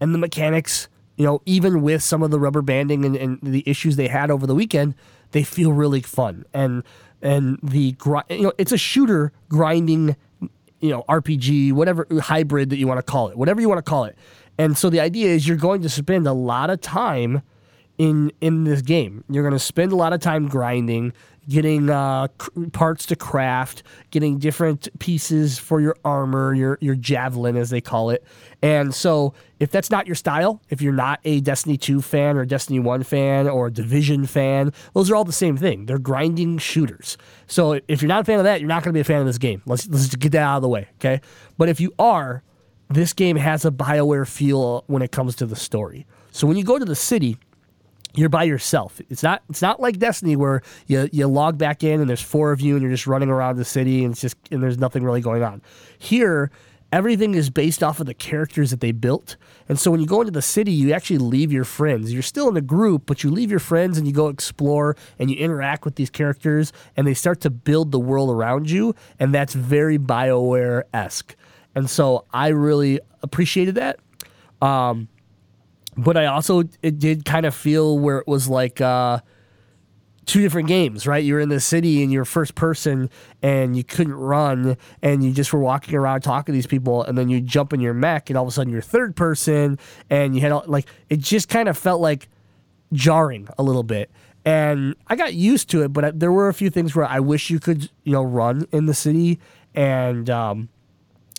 And 0.00 0.12
the 0.12 0.18
mechanics, 0.18 0.88
you 1.16 1.24
know, 1.24 1.40
even 1.46 1.82
with 1.82 2.02
some 2.02 2.24
of 2.24 2.32
the 2.32 2.40
rubber 2.40 2.62
banding 2.62 3.04
and, 3.04 3.14
and 3.14 3.38
the 3.40 3.62
issues 3.64 3.94
they 3.94 4.08
had 4.08 4.32
over 4.32 4.44
the 4.44 4.56
weekend, 4.56 4.96
they 5.30 5.44
feel 5.44 5.72
really 5.72 6.00
fun. 6.00 6.46
And 6.52 6.82
and 7.22 7.60
the 7.62 7.96
you 8.28 8.42
know, 8.42 8.52
it's 8.58 8.72
a 8.72 8.76
shooter 8.76 9.32
grinding, 9.48 10.16
you 10.80 10.90
know, 10.90 11.04
RPG, 11.08 11.72
whatever 11.72 12.08
hybrid 12.20 12.70
that 12.70 12.78
you 12.78 12.88
want 12.88 12.98
to 12.98 13.04
call 13.04 13.28
it, 13.28 13.36
whatever 13.36 13.60
you 13.60 13.68
want 13.68 13.78
to 13.78 13.88
call 13.88 14.04
it. 14.04 14.16
And 14.58 14.76
so 14.76 14.90
the 14.90 14.98
idea 14.98 15.28
is 15.28 15.46
you're 15.46 15.56
going 15.56 15.82
to 15.82 15.88
spend 15.88 16.26
a 16.26 16.32
lot 16.32 16.70
of 16.70 16.80
time 16.80 17.42
in 17.98 18.32
in 18.40 18.64
this 18.64 18.82
game. 18.82 19.22
You're 19.28 19.44
going 19.44 19.52
to 19.52 19.58
spend 19.60 19.92
a 19.92 19.96
lot 19.96 20.12
of 20.12 20.20
time 20.20 20.48
grinding 20.48 21.12
getting 21.48 21.88
uh, 21.90 22.28
parts 22.72 23.06
to 23.06 23.16
craft, 23.16 23.82
getting 24.10 24.38
different 24.38 24.88
pieces 24.98 25.58
for 25.58 25.80
your 25.80 25.96
armor, 26.04 26.54
your 26.54 26.78
your 26.80 26.94
javelin 26.94 27.56
as 27.56 27.70
they 27.70 27.80
call 27.80 28.10
it. 28.10 28.24
And 28.62 28.94
so, 28.94 29.34
if 29.60 29.70
that's 29.70 29.90
not 29.90 30.06
your 30.06 30.16
style, 30.16 30.60
if 30.68 30.82
you're 30.82 30.92
not 30.92 31.20
a 31.24 31.40
Destiny 31.40 31.76
2 31.76 32.02
fan 32.02 32.36
or 32.36 32.44
Destiny 32.44 32.80
1 32.80 33.02
fan 33.04 33.48
or 33.48 33.70
Division 33.70 34.26
fan, 34.26 34.72
those 34.94 35.10
are 35.10 35.16
all 35.16 35.24
the 35.24 35.32
same 35.32 35.56
thing. 35.56 35.86
They're 35.86 35.98
grinding 35.98 36.58
shooters. 36.58 37.16
So 37.46 37.80
if 37.88 38.02
you're 38.02 38.08
not 38.08 38.22
a 38.22 38.24
fan 38.24 38.38
of 38.38 38.44
that, 38.44 38.60
you're 38.60 38.68
not 38.68 38.82
going 38.82 38.92
to 38.92 38.96
be 38.96 39.00
a 39.00 39.04
fan 39.04 39.20
of 39.20 39.26
this 39.26 39.38
game. 39.38 39.62
Let's 39.66 39.88
let's 39.88 40.14
get 40.14 40.32
that 40.32 40.42
out 40.42 40.56
of 40.56 40.62
the 40.62 40.68
way, 40.68 40.88
okay? 40.96 41.20
But 41.56 41.68
if 41.68 41.80
you 41.80 41.94
are, 41.98 42.42
this 42.88 43.12
game 43.12 43.36
has 43.36 43.64
a 43.64 43.70
BioWare 43.70 44.26
feel 44.26 44.84
when 44.86 45.02
it 45.02 45.12
comes 45.12 45.36
to 45.36 45.46
the 45.46 45.56
story. 45.56 46.06
So 46.30 46.46
when 46.46 46.56
you 46.56 46.64
go 46.64 46.78
to 46.78 46.84
the 46.84 46.94
city, 46.94 47.36
you're 48.18 48.28
by 48.28 48.44
yourself. 48.44 49.00
It's 49.08 49.22
not 49.22 49.42
it's 49.48 49.62
not 49.62 49.80
like 49.80 49.98
Destiny 49.98 50.36
where 50.36 50.62
you 50.86 51.08
you 51.12 51.26
log 51.26 51.56
back 51.56 51.84
in 51.84 52.00
and 52.00 52.08
there's 52.08 52.22
four 52.22 52.52
of 52.52 52.60
you 52.60 52.74
and 52.74 52.82
you're 52.82 52.90
just 52.90 53.06
running 53.06 53.30
around 53.30 53.56
the 53.56 53.64
city 53.64 54.04
and 54.04 54.12
it's 54.12 54.20
just 54.20 54.36
and 54.50 54.62
there's 54.62 54.78
nothing 54.78 55.04
really 55.04 55.20
going 55.20 55.42
on. 55.42 55.62
Here, 55.98 56.50
everything 56.92 57.34
is 57.34 57.50
based 57.50 57.82
off 57.82 58.00
of 58.00 58.06
the 58.06 58.14
characters 58.14 58.70
that 58.70 58.80
they 58.80 58.92
built. 58.92 59.36
And 59.68 59.78
so 59.78 59.90
when 59.90 60.00
you 60.00 60.06
go 60.06 60.20
into 60.20 60.32
the 60.32 60.42
city, 60.42 60.72
you 60.72 60.92
actually 60.92 61.18
leave 61.18 61.52
your 61.52 61.64
friends. 61.64 62.12
You're 62.12 62.22
still 62.22 62.48
in 62.48 62.56
a 62.56 62.62
group, 62.62 63.04
but 63.06 63.22
you 63.22 63.30
leave 63.30 63.50
your 63.50 63.60
friends 63.60 63.98
and 63.98 64.06
you 64.06 64.12
go 64.12 64.28
explore 64.28 64.96
and 65.18 65.30
you 65.30 65.36
interact 65.36 65.84
with 65.84 65.96
these 65.96 66.10
characters 66.10 66.72
and 66.96 67.06
they 67.06 67.14
start 67.14 67.40
to 67.42 67.50
build 67.50 67.92
the 67.92 68.00
world 68.00 68.30
around 68.30 68.70
you 68.70 68.94
and 69.20 69.34
that's 69.34 69.54
very 69.54 69.98
BioWare-esque. 69.98 71.36
And 71.74 71.88
so 71.88 72.24
I 72.32 72.48
really 72.48 73.00
appreciated 73.22 73.76
that. 73.76 74.00
Um, 74.60 75.08
but 75.98 76.16
I 76.16 76.26
also 76.26 76.62
it 76.80 76.98
did 76.98 77.24
kind 77.24 77.44
of 77.44 77.54
feel 77.54 77.98
where 77.98 78.18
it 78.18 78.28
was 78.28 78.48
like 78.48 78.80
uh, 78.80 79.18
two 80.26 80.40
different 80.40 80.68
games, 80.68 81.06
right? 81.06 81.24
You're 81.24 81.40
in 81.40 81.48
the 81.48 81.58
city 81.58 82.02
and 82.02 82.12
you're 82.12 82.24
first 82.24 82.54
person 82.54 83.10
and 83.42 83.76
you 83.76 83.82
couldn't 83.82 84.14
run 84.14 84.76
and 85.02 85.24
you 85.24 85.32
just 85.32 85.52
were 85.52 85.58
walking 85.58 85.96
around 85.96 86.20
talking 86.20 86.52
to 86.52 86.56
these 86.56 86.68
people 86.68 87.02
and 87.02 87.18
then 87.18 87.28
you 87.28 87.40
jump 87.40 87.72
in 87.72 87.80
your 87.80 87.94
mech 87.94 88.30
and 88.30 88.36
all 88.36 88.44
of 88.44 88.48
a 88.48 88.52
sudden 88.52 88.72
you're 88.72 88.80
third 88.80 89.16
person 89.16 89.76
and 90.08 90.36
you 90.36 90.40
had 90.40 90.52
all, 90.52 90.64
like 90.66 90.86
it 91.10 91.18
just 91.18 91.48
kind 91.48 91.68
of 91.68 91.76
felt 91.76 92.00
like 92.00 92.28
jarring 92.92 93.48
a 93.58 93.62
little 93.62 93.82
bit. 93.82 94.10
And 94.44 94.94
I 95.08 95.16
got 95.16 95.34
used 95.34 95.68
to 95.70 95.82
it, 95.82 95.92
but 95.92 96.20
there 96.20 96.32
were 96.32 96.48
a 96.48 96.54
few 96.54 96.70
things 96.70 96.94
where 96.94 97.06
I 97.06 97.18
wish 97.18 97.50
you 97.50 97.58
could, 97.58 97.90
you 98.04 98.12
know, 98.12 98.22
run 98.22 98.66
in 98.70 98.86
the 98.86 98.94
city 98.94 99.40
and 99.74 100.30
um, 100.30 100.68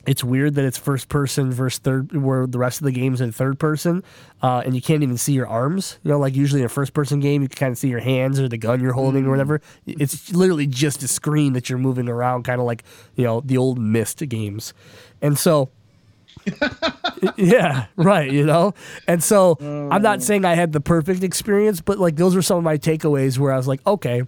it's 0.06 0.24
weird 0.24 0.56
that 0.56 0.66
it's 0.66 0.78
first 0.78 1.10
person 1.10 1.52
versus 1.52 1.80
third, 1.80 2.16
where 2.16 2.48
the 2.48 2.58
rest 2.58 2.80
of 2.80 2.86
the 2.86 2.92
game's 2.92 3.22
in 3.22 3.32
third 3.32 3.60
person, 3.60 4.04
uh, 4.42 4.62
and 4.66 4.76
you 4.76 4.82
can't 4.82 5.04
even 5.04 5.18
see 5.18 5.34
your 5.34 5.48
arms. 5.48 6.00
You 6.04 6.12
know, 6.12 6.20
like 6.20 6.36
usually 6.36 6.62
in 6.62 6.66
a 6.66 6.70
first 6.70 6.94
person 6.94 7.20
game, 7.20 7.42
you 7.42 7.50
can 7.50 7.58
kind 7.58 7.72
of 7.72 7.78
see 7.78 7.90
your 7.90 8.00
hands 8.00 8.40
or 8.40 8.48
the 8.48 8.58
gun 8.58 8.82
you're 8.82 8.94
holding 8.94 9.26
or 9.26 9.32
whatever. 9.32 9.62
It's 9.86 10.32
literally 10.34 10.68
just 10.68 11.04
a 11.04 11.08
screen 11.08 11.54
that 11.54 11.70
you're 11.70 11.80
moving 11.80 12.08
around, 12.08 12.44
kind 12.44 12.62
of 12.62 12.66
like 12.66 12.84
you 13.16 13.24
know 13.24 13.42
the 13.42 13.58
old 13.58 13.80
Myst 13.80 14.28
games, 14.30 14.74
and 15.22 15.38
so. 15.38 15.70
yeah, 17.36 17.88
right. 17.98 18.32
You 18.32 18.46
know, 18.46 18.74
and 19.08 19.22
so 19.22 19.58
I'm 19.92 20.02
not 20.02 20.24
saying 20.24 20.46
I 20.46 20.56
had 20.56 20.72
the 20.72 20.80
perfect 20.80 21.22
experience, 21.22 21.82
but 21.82 22.00
like 22.00 22.16
those 22.16 22.34
were 22.34 22.42
some 22.42 22.58
of 22.58 22.64
my 22.64 22.78
takeaways 22.78 23.38
where 23.38 23.52
I 23.52 23.58
was 23.58 23.68
like, 23.68 23.86
okay, 23.86 24.24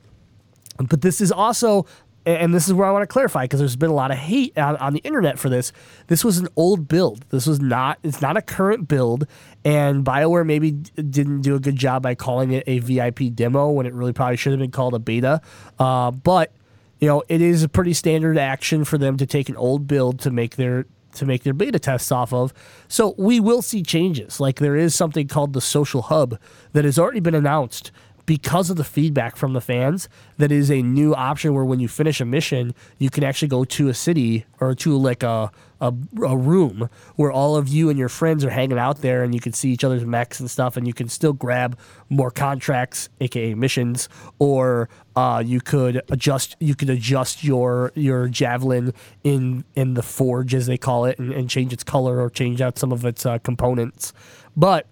but 0.78 1.02
this 1.02 1.22
is 1.22 1.32
also 1.32 1.86
and 2.26 2.54
this 2.54 2.68
is 2.68 2.74
where 2.74 2.88
I 2.88 2.92
want 2.92 3.04
to 3.04 3.08
clarify 3.08 3.46
because 3.46 3.60
there's 3.60 3.76
been 3.76 3.90
a 3.90 3.96
lot 3.96 4.12
of 4.12 4.18
hate 4.18 4.58
on, 4.58 4.78
on 4.78 4.94
the 4.94 5.00
internet 5.00 5.40
for 5.40 5.50
this. 5.50 5.72
This 6.08 6.24
was 6.24 6.38
an 6.38 6.48
old 6.56 6.88
build. 6.88 7.26
This 7.30 7.48
was 7.48 7.60
not. 7.60 8.00
It's 8.04 8.22
not 8.22 8.38
a 8.38 8.42
current 8.42 8.88
build, 8.88 9.26
and 9.66 10.06
Bioware 10.06 10.46
maybe 10.46 10.72
didn't 10.72 11.42
do 11.42 11.56
a 11.56 11.60
good 11.60 11.76
job 11.76 12.04
by 12.04 12.16
calling 12.16 12.52
it 12.52 12.64
a 12.68 12.80
VIP 12.80 13.34
demo 13.34 13.72
when 13.72 13.86
it 13.86 13.94
really 13.94 14.14
probably 14.14 14.38
should 14.38 14.52
have 14.52 14.60
been 14.60 14.72
called 14.72 14.94
a 14.94 15.00
beta. 15.00 15.42
Uh, 15.80 16.12
but 16.12 16.54
you 17.00 17.08
know, 17.08 17.24
it 17.28 17.42
is 17.42 17.64
a 17.64 17.70
pretty 17.70 17.94
standard 17.94 18.38
action 18.38 18.86
for 18.86 18.98
them 18.98 19.18
to 19.18 19.26
take 19.26 19.50
an 19.50 19.58
old 19.58 19.88
build 19.88 20.20
to 20.20 20.32
make 20.32 20.56
their 20.56 20.86
to 21.14 21.26
make 21.26 21.44
their 21.44 21.54
beta 21.54 21.80
tests 21.80 22.12
off 22.12 22.32
of. 22.34 22.54
So 22.88 23.16
we 23.18 23.40
will 23.40 23.62
see 23.62 23.84
changes. 23.84 24.40
Like 24.40 24.60
there 24.60 24.76
is 24.76 24.96
something 24.96 25.28
called 25.28 25.54
the 25.54 25.62
social 25.62 26.04
hub 26.04 26.40
that 26.74 26.86
has 26.86 26.98
already 26.98 27.20
been 27.20 27.36
announced 27.36 27.92
because 28.26 28.70
of 28.70 28.78
the 28.78 28.84
feedback 28.84 29.36
from 29.36 29.54
the 29.54 29.62
fans 29.62 30.10
that 30.38 30.52
is 30.52 30.70
a 30.70 30.82
new 30.82 31.14
option 31.14 31.54
where 31.54 31.66
when 31.66 31.80
you 31.80 31.88
finish 31.88 32.22
a 32.22 32.26
mission 32.26 32.74
you 32.98 33.10
can 33.10 33.24
actually 33.24 33.48
go 33.48 33.64
to 33.64 33.90
a 33.90 33.94
city 33.94 34.46
or 34.60 34.76
to 34.76 34.98
like 34.98 35.24
a, 35.24 35.52
a, 35.80 35.94
a 36.24 36.38
room 36.38 36.90
where 37.16 37.32
all 37.32 37.56
of 37.56 37.68
you 37.68 37.90
and 37.90 37.98
your 37.98 38.10
friends 38.10 38.46
are 38.46 38.50
hanging 38.50 38.78
out 38.78 39.02
there 39.02 39.24
and 39.24 39.34
you 39.34 39.40
can 39.40 39.54
see 39.54 39.72
each 39.72 39.84
other's 39.84 40.06
mechs 40.06 40.40
and 40.40 40.50
stuff 40.50 40.78
and 40.78 40.88
you 40.88 40.94
can 40.94 41.10
still 41.10 41.34
grab 41.34 41.78
more 42.10 42.32
contracts 42.32 43.10
aka 43.20 43.54
missions 43.54 44.08
or 44.40 44.90
uh, 45.16 45.44
you 45.46 45.60
could 45.60 46.02
adjust 46.10 46.56
you 46.60 46.76
could 46.76 46.90
adjust 46.90 47.44
your 47.44 47.92
your 47.96 48.28
javelin 48.28 48.94
in 49.24 49.64
in 49.76 49.94
the 49.94 50.04
forge 50.04 50.54
as 50.54 50.68
they 50.68 50.78
call 50.78 51.06
it 51.06 51.20
and, 51.20 51.34
and 51.34 51.50
change 51.50 51.74
its 51.74 51.84
color 51.84 52.22
or 52.22 52.30
change 52.30 52.62
out 52.62 52.78
some 52.78 52.92
of 52.92 53.06
its 53.06 53.26
uh, 53.26 53.38
components. 53.40 54.14
But 54.56 54.88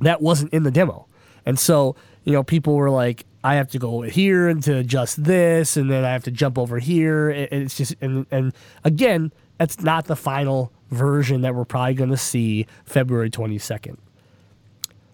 that 0.00 0.20
wasn't 0.20 0.52
in 0.52 0.62
the 0.62 0.70
demo. 0.70 1.06
And 1.44 1.58
so 1.58 1.96
you 2.24 2.32
know, 2.32 2.42
people 2.42 2.74
were 2.74 2.90
like, 2.90 3.24
I 3.42 3.54
have 3.54 3.68
to 3.70 3.78
go 3.78 4.02
here 4.02 4.48
and 4.48 4.62
to 4.64 4.76
adjust 4.76 5.24
this, 5.24 5.76
and 5.76 5.90
then 5.90 6.04
I 6.04 6.12
have 6.12 6.24
to 6.24 6.30
jump 6.30 6.58
over 6.58 6.78
here. 6.78 7.30
And 7.30 7.62
it's 7.62 7.76
just, 7.76 7.94
and, 8.00 8.26
and 8.30 8.52
again, 8.84 9.32
that's 9.58 9.80
not 9.80 10.06
the 10.06 10.16
final 10.16 10.72
version 10.90 11.40
that 11.42 11.54
we're 11.54 11.64
probably 11.64 11.94
going 11.94 12.10
to 12.10 12.16
see 12.16 12.66
February 12.84 13.30
22nd. 13.30 13.96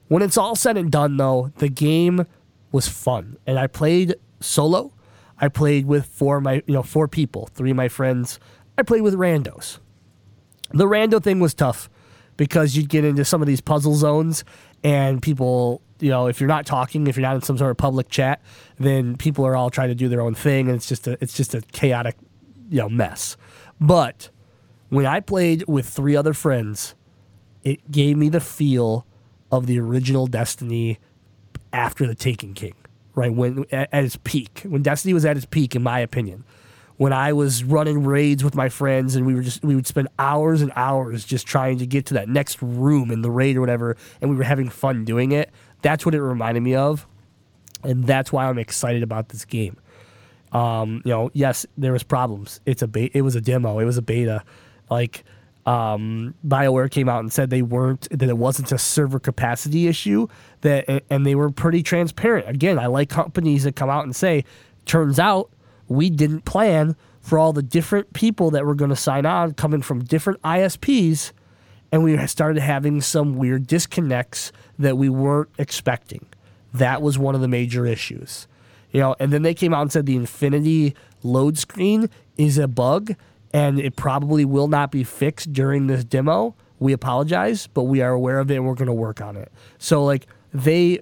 When 0.08 0.22
it's 0.22 0.36
all 0.36 0.56
said 0.56 0.76
and 0.76 0.90
done, 0.90 1.16
though, 1.16 1.52
the 1.56 1.68
game 1.68 2.26
was 2.72 2.88
fun, 2.88 3.36
and 3.46 3.58
I 3.58 3.66
played 3.66 4.16
solo. 4.40 4.92
I 5.38 5.48
played 5.48 5.86
with 5.86 6.06
four 6.06 6.40
my, 6.40 6.62
you 6.66 6.74
know, 6.74 6.82
four 6.82 7.08
people, 7.08 7.48
three 7.52 7.70
of 7.70 7.76
my 7.76 7.88
friends. 7.88 8.40
I 8.78 8.82
played 8.82 9.02
with 9.02 9.14
randos. 9.14 9.78
The 10.72 10.86
rando 10.86 11.22
thing 11.22 11.40
was 11.40 11.54
tough 11.54 11.88
because 12.36 12.76
you'd 12.76 12.88
get 12.88 13.04
into 13.04 13.24
some 13.24 13.40
of 13.40 13.46
these 13.46 13.60
puzzle 13.60 13.94
zones, 13.94 14.44
and 14.86 15.20
people, 15.20 15.82
you 15.98 16.10
know, 16.10 16.28
if 16.28 16.40
you're 16.40 16.46
not 16.46 16.64
talking, 16.64 17.08
if 17.08 17.16
you're 17.16 17.22
not 17.22 17.34
in 17.34 17.42
some 17.42 17.58
sort 17.58 17.72
of 17.72 17.76
public 17.76 18.08
chat, 18.08 18.40
then 18.78 19.16
people 19.16 19.44
are 19.44 19.56
all 19.56 19.68
trying 19.68 19.88
to 19.88 19.96
do 19.96 20.08
their 20.08 20.20
own 20.20 20.32
thing, 20.32 20.68
and 20.68 20.76
it's 20.76 20.86
just 20.86 21.08
a, 21.08 21.18
it's 21.20 21.32
just 21.32 21.56
a 21.56 21.60
chaotic, 21.72 22.14
you 22.70 22.78
know, 22.78 22.88
mess. 22.88 23.36
But 23.80 24.30
when 24.88 25.04
I 25.04 25.18
played 25.18 25.64
with 25.66 25.88
three 25.88 26.14
other 26.14 26.32
friends, 26.32 26.94
it 27.64 27.90
gave 27.90 28.16
me 28.16 28.28
the 28.28 28.38
feel 28.38 29.04
of 29.50 29.66
the 29.66 29.80
original 29.80 30.28
Destiny 30.28 31.00
after 31.72 32.06
the 32.06 32.14
Taken 32.14 32.54
King, 32.54 32.74
right? 33.16 33.34
When 33.34 33.64
at, 33.72 33.88
at 33.92 34.04
its 34.04 34.18
peak, 34.22 34.62
when 34.68 34.82
Destiny 34.84 35.14
was 35.14 35.24
at 35.24 35.36
its 35.36 35.46
peak, 35.46 35.74
in 35.74 35.82
my 35.82 35.98
opinion, 35.98 36.44
when 36.96 37.12
I 37.12 37.32
was 37.32 37.62
running 37.62 38.04
raids 38.04 38.42
with 38.42 38.54
my 38.54 38.68
friends 38.68 39.16
and 39.16 39.26
we 39.26 39.34
were 39.34 39.42
just 39.42 39.62
we 39.62 39.74
would 39.74 39.86
spend 39.86 40.08
hours 40.18 40.62
and 40.62 40.72
hours 40.76 41.24
just 41.24 41.46
trying 41.46 41.78
to 41.78 41.86
get 41.86 42.06
to 42.06 42.14
that 42.14 42.28
next 42.28 42.60
room 42.62 43.10
in 43.10 43.22
the 43.22 43.30
raid 43.30 43.56
or 43.56 43.60
whatever, 43.60 43.96
and 44.20 44.30
we 44.30 44.36
were 44.36 44.44
having 44.44 44.68
fun 44.68 45.04
doing 45.04 45.32
it. 45.32 45.50
That's 45.82 46.06
what 46.06 46.14
it 46.14 46.22
reminded 46.22 46.62
me 46.62 46.74
of, 46.74 47.06
and 47.82 48.04
that's 48.04 48.32
why 48.32 48.48
I'm 48.48 48.58
excited 48.58 49.02
about 49.02 49.28
this 49.28 49.44
game. 49.44 49.76
Um, 50.52 51.02
you 51.04 51.10
know, 51.10 51.30
yes, 51.34 51.66
there 51.76 51.92
was 51.92 52.02
problems. 52.02 52.60
It's 52.64 52.82
a 52.82 52.88
be- 52.88 53.10
it 53.12 53.22
was 53.22 53.34
a 53.34 53.40
demo. 53.40 53.78
It 53.78 53.84
was 53.84 53.98
a 53.98 54.02
beta. 54.02 54.42
Like 54.88 55.24
um, 55.66 56.34
BioWare 56.46 56.90
came 56.90 57.08
out 57.08 57.20
and 57.20 57.32
said 57.32 57.50
they 57.50 57.62
weren't 57.62 58.08
that 58.10 58.28
it 58.28 58.38
wasn't 58.38 58.72
a 58.72 58.78
server 58.78 59.18
capacity 59.18 59.86
issue. 59.86 60.28
That 60.62 61.04
and 61.10 61.26
they 61.26 61.34
were 61.34 61.50
pretty 61.50 61.82
transparent. 61.82 62.48
Again, 62.48 62.78
I 62.78 62.86
like 62.86 63.10
companies 63.10 63.64
that 63.64 63.76
come 63.76 63.90
out 63.90 64.04
and 64.04 64.16
say, 64.16 64.44
turns 64.86 65.18
out 65.18 65.50
we 65.88 66.10
didn't 66.10 66.44
plan 66.44 66.96
for 67.20 67.38
all 67.38 67.52
the 67.52 67.62
different 67.62 68.12
people 68.12 68.50
that 68.52 68.64
were 68.64 68.74
going 68.74 68.90
to 68.90 68.96
sign 68.96 69.26
on 69.26 69.54
coming 69.54 69.82
from 69.82 70.04
different 70.04 70.40
ISPs, 70.42 71.32
and 71.90 72.04
we 72.04 72.16
started 72.26 72.60
having 72.60 73.00
some 73.00 73.36
weird 73.36 73.66
disconnects 73.66 74.52
that 74.78 74.96
we 74.96 75.08
weren't 75.08 75.50
expecting. 75.58 76.26
That 76.72 77.02
was 77.02 77.18
one 77.18 77.34
of 77.34 77.40
the 77.40 77.48
major 77.48 77.86
issues. 77.86 78.46
You 78.92 79.00
know, 79.00 79.16
and 79.18 79.32
then 79.32 79.42
they 79.42 79.54
came 79.54 79.74
out 79.74 79.82
and 79.82 79.92
said 79.92 80.06
the 80.06 80.16
Infinity 80.16 80.94
load 81.22 81.58
screen 81.58 82.08
is 82.36 82.58
a 82.58 82.68
bug 82.68 83.14
and 83.52 83.78
it 83.78 83.96
probably 83.96 84.44
will 84.44 84.68
not 84.68 84.90
be 84.90 85.04
fixed 85.04 85.52
during 85.52 85.86
this 85.86 86.04
demo. 86.04 86.54
We 86.78 86.92
apologize, 86.92 87.66
but 87.66 87.84
we 87.84 88.02
are 88.02 88.12
aware 88.12 88.38
of 88.38 88.50
it 88.50 88.56
and 88.56 88.66
we're 88.66 88.74
going 88.74 88.86
to 88.86 88.92
work 88.92 89.20
on 89.20 89.36
it. 89.36 89.50
So 89.78 90.04
like 90.04 90.26
they 90.52 91.00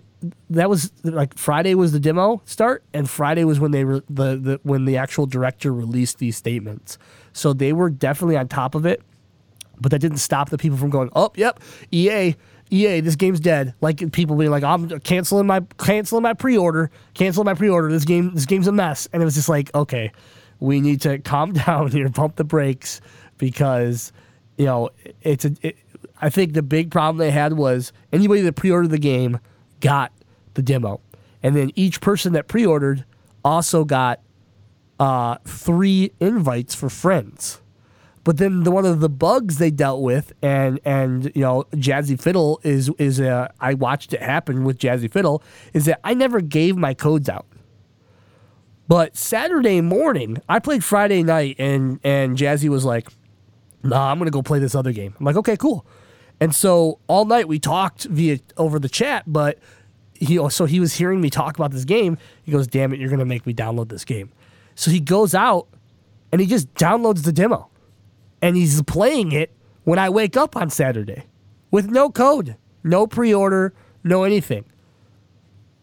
that 0.51 0.69
was 0.69 0.93
like 1.03 1.37
Friday 1.37 1.75
was 1.75 1.93
the 1.93 2.01
demo 2.01 2.43
start 2.45 2.85
and 2.93 3.09
Friday 3.09 3.45
was 3.45 3.61
when 3.61 3.71
they 3.71 3.85
re- 3.85 4.03
the, 4.09 4.37
the 4.37 4.61
when 4.63 4.85
the 4.85 4.97
actual 4.97 5.27
director 5.27 5.73
released 5.73 6.19
these 6.19 6.37
statements. 6.37 6.99
So 7.33 7.53
they 7.53 7.73
were 7.73 7.91
definitely 7.91 8.37
on 8.37 8.49
top 8.49 8.75
of 8.75 8.87
it, 8.87 9.03
but 9.81 9.91
that 9.91 9.99
didn't 10.01 10.19
stop 10.19 10.51
the 10.51 10.59
people 10.59 10.79
from 10.79 10.91
going, 10.91 11.11
"Oh, 11.15 11.33
yep, 11.37 11.61
EA 11.91 12.37
EA, 12.71 13.01
this 13.01 13.17
game's 13.17 13.41
dead. 13.41 13.75
Like 13.81 14.13
people 14.13 14.37
being 14.37 14.51
like, 14.51 14.65
I'm 14.65 14.89
canceling 15.01 15.47
my 15.47 15.61
canceling 15.79 16.23
my 16.23 16.35
pre-order, 16.35 16.91
canceling 17.15 17.45
my 17.45 17.55
pre-order. 17.55 17.91
This 17.91 18.05
game 18.05 18.35
this 18.35 18.47
game's 18.47 18.67
a 18.67 18.73
mess. 18.73 19.09
And 19.13 19.23
it 19.23 19.25
was 19.25 19.35
just 19.35 19.49
like, 19.49 19.75
okay, 19.75 20.13
we 20.61 20.81
need 20.81 21.01
to 21.03 21.19
calm 21.25 21.53
down 21.53 21.91
here, 21.91 22.09
pump 22.11 22.37
the 22.37 22.45
brakes 22.45 23.01
because 23.39 24.13
you 24.57 24.67
know 24.67 24.91
it's 25.23 25.45
a. 25.45 25.53
It, 25.63 25.77
I 26.21 26.31
think 26.31 26.55
the 26.55 26.63
big 26.63 26.91
problem 26.91 27.19
they 27.19 27.33
had 27.33 27.55
was 27.55 27.93
anybody 28.13 28.41
that 28.43 28.55
pre-ordered 28.55 28.91
the 28.91 28.99
game 28.99 29.41
got 29.81 30.13
the 30.55 30.63
demo, 30.63 31.01
and 31.43 31.55
then 31.55 31.71
each 31.75 32.01
person 32.01 32.33
that 32.33 32.49
pre-ordered 32.49 33.05
also 33.45 33.85
got 33.85 34.21
uh, 34.99 35.37
three 35.45 36.13
invites 36.21 36.75
for 36.75 36.89
friends. 36.89 37.61
But 38.25 38.39
then 38.39 38.63
the 38.63 38.71
one 38.71 38.87
of 38.87 39.01
the 39.01 39.11
bugs 39.11 39.59
they 39.59 39.71
dealt 39.71 40.01
with, 40.01 40.33
and 40.41 40.81
and 40.85 41.31
you 41.35 41.43
know, 41.43 41.65
Jazzy 41.73 42.21
Fiddle 42.21 42.59
is 42.63 42.91
is 42.99 43.21
a, 43.21 43.53
I 43.61 43.75
watched 43.75 44.15
it 44.15 44.23
happen 44.23 44.65
with 44.65 44.79
Jazzy 44.79 45.13
Fiddle, 45.13 45.43
is 45.75 45.85
that 45.85 46.01
I 46.03 46.15
never 46.15 46.41
gave 46.41 46.77
my 46.77 46.95
codes 46.95 47.29
out. 47.29 47.47
But 48.89 49.17
Saturday 49.17 49.83
morning, 49.83 50.39
I 50.49 50.59
played 50.59 50.83
Friday 50.83 51.23
night, 51.23 51.57
and 51.59 52.01
and 52.03 52.39
Jazzy 52.39 52.71
was 52.71 52.87
like, 52.87 53.09
"Nah, 53.83 54.11
I'm 54.11 54.19
gonna 54.19 54.31
go 54.31 54.43
play 54.43 54.59
this 54.59 54.75
other 54.75 54.93
game." 54.93 55.15
I'm 55.19 55.27
like, 55.27 55.37
"Okay, 55.37 55.59
cool." 55.59 55.87
And 56.41 56.55
so 56.55 56.99
all 57.07 57.25
night 57.25 57.49
we 57.49 57.59
talked 57.59 58.05
via 58.05 58.39
over 58.57 58.79
the 58.79 58.89
chat, 58.89 59.25
but 59.27 59.59
he 60.15 60.39
so 60.51 60.65
he 60.65 60.81
was 60.81 60.95
hearing 60.95 61.21
me 61.21 61.31
talk 61.31 61.57
about 61.57 61.71
this 61.71 61.85
game. 61.85 62.19
He 62.43 62.53
goes, 62.53 62.67
"Damn 62.67 62.93
it, 62.93 63.01
you're 63.01 63.11
gonna 63.11 63.25
make 63.25 63.47
me 63.47 63.55
download 63.55 63.89
this 63.89 64.05
game." 64.05 64.31
So 64.75 64.91
he 64.91 65.01
goes 65.01 65.35
out 65.35 65.69
and 66.33 66.41
he 66.41 66.47
just 66.47 66.73
downloads 66.75 67.23
the 67.23 67.33
demo 67.33 67.69
and 68.43 68.57
he's 68.57 68.83
playing 68.83 69.33
it 69.33 69.53
when 69.85 69.99
I 69.99 70.11
wake 70.11 70.37
up 70.37 70.57
on 70.57 70.69
Saturday 70.71 71.25
with 71.71 71.91
no 71.91 72.11
code, 72.11 72.57
no 72.83 73.07
pre-order, 73.07 73.73
no 74.03 74.25
anything. 74.25 74.65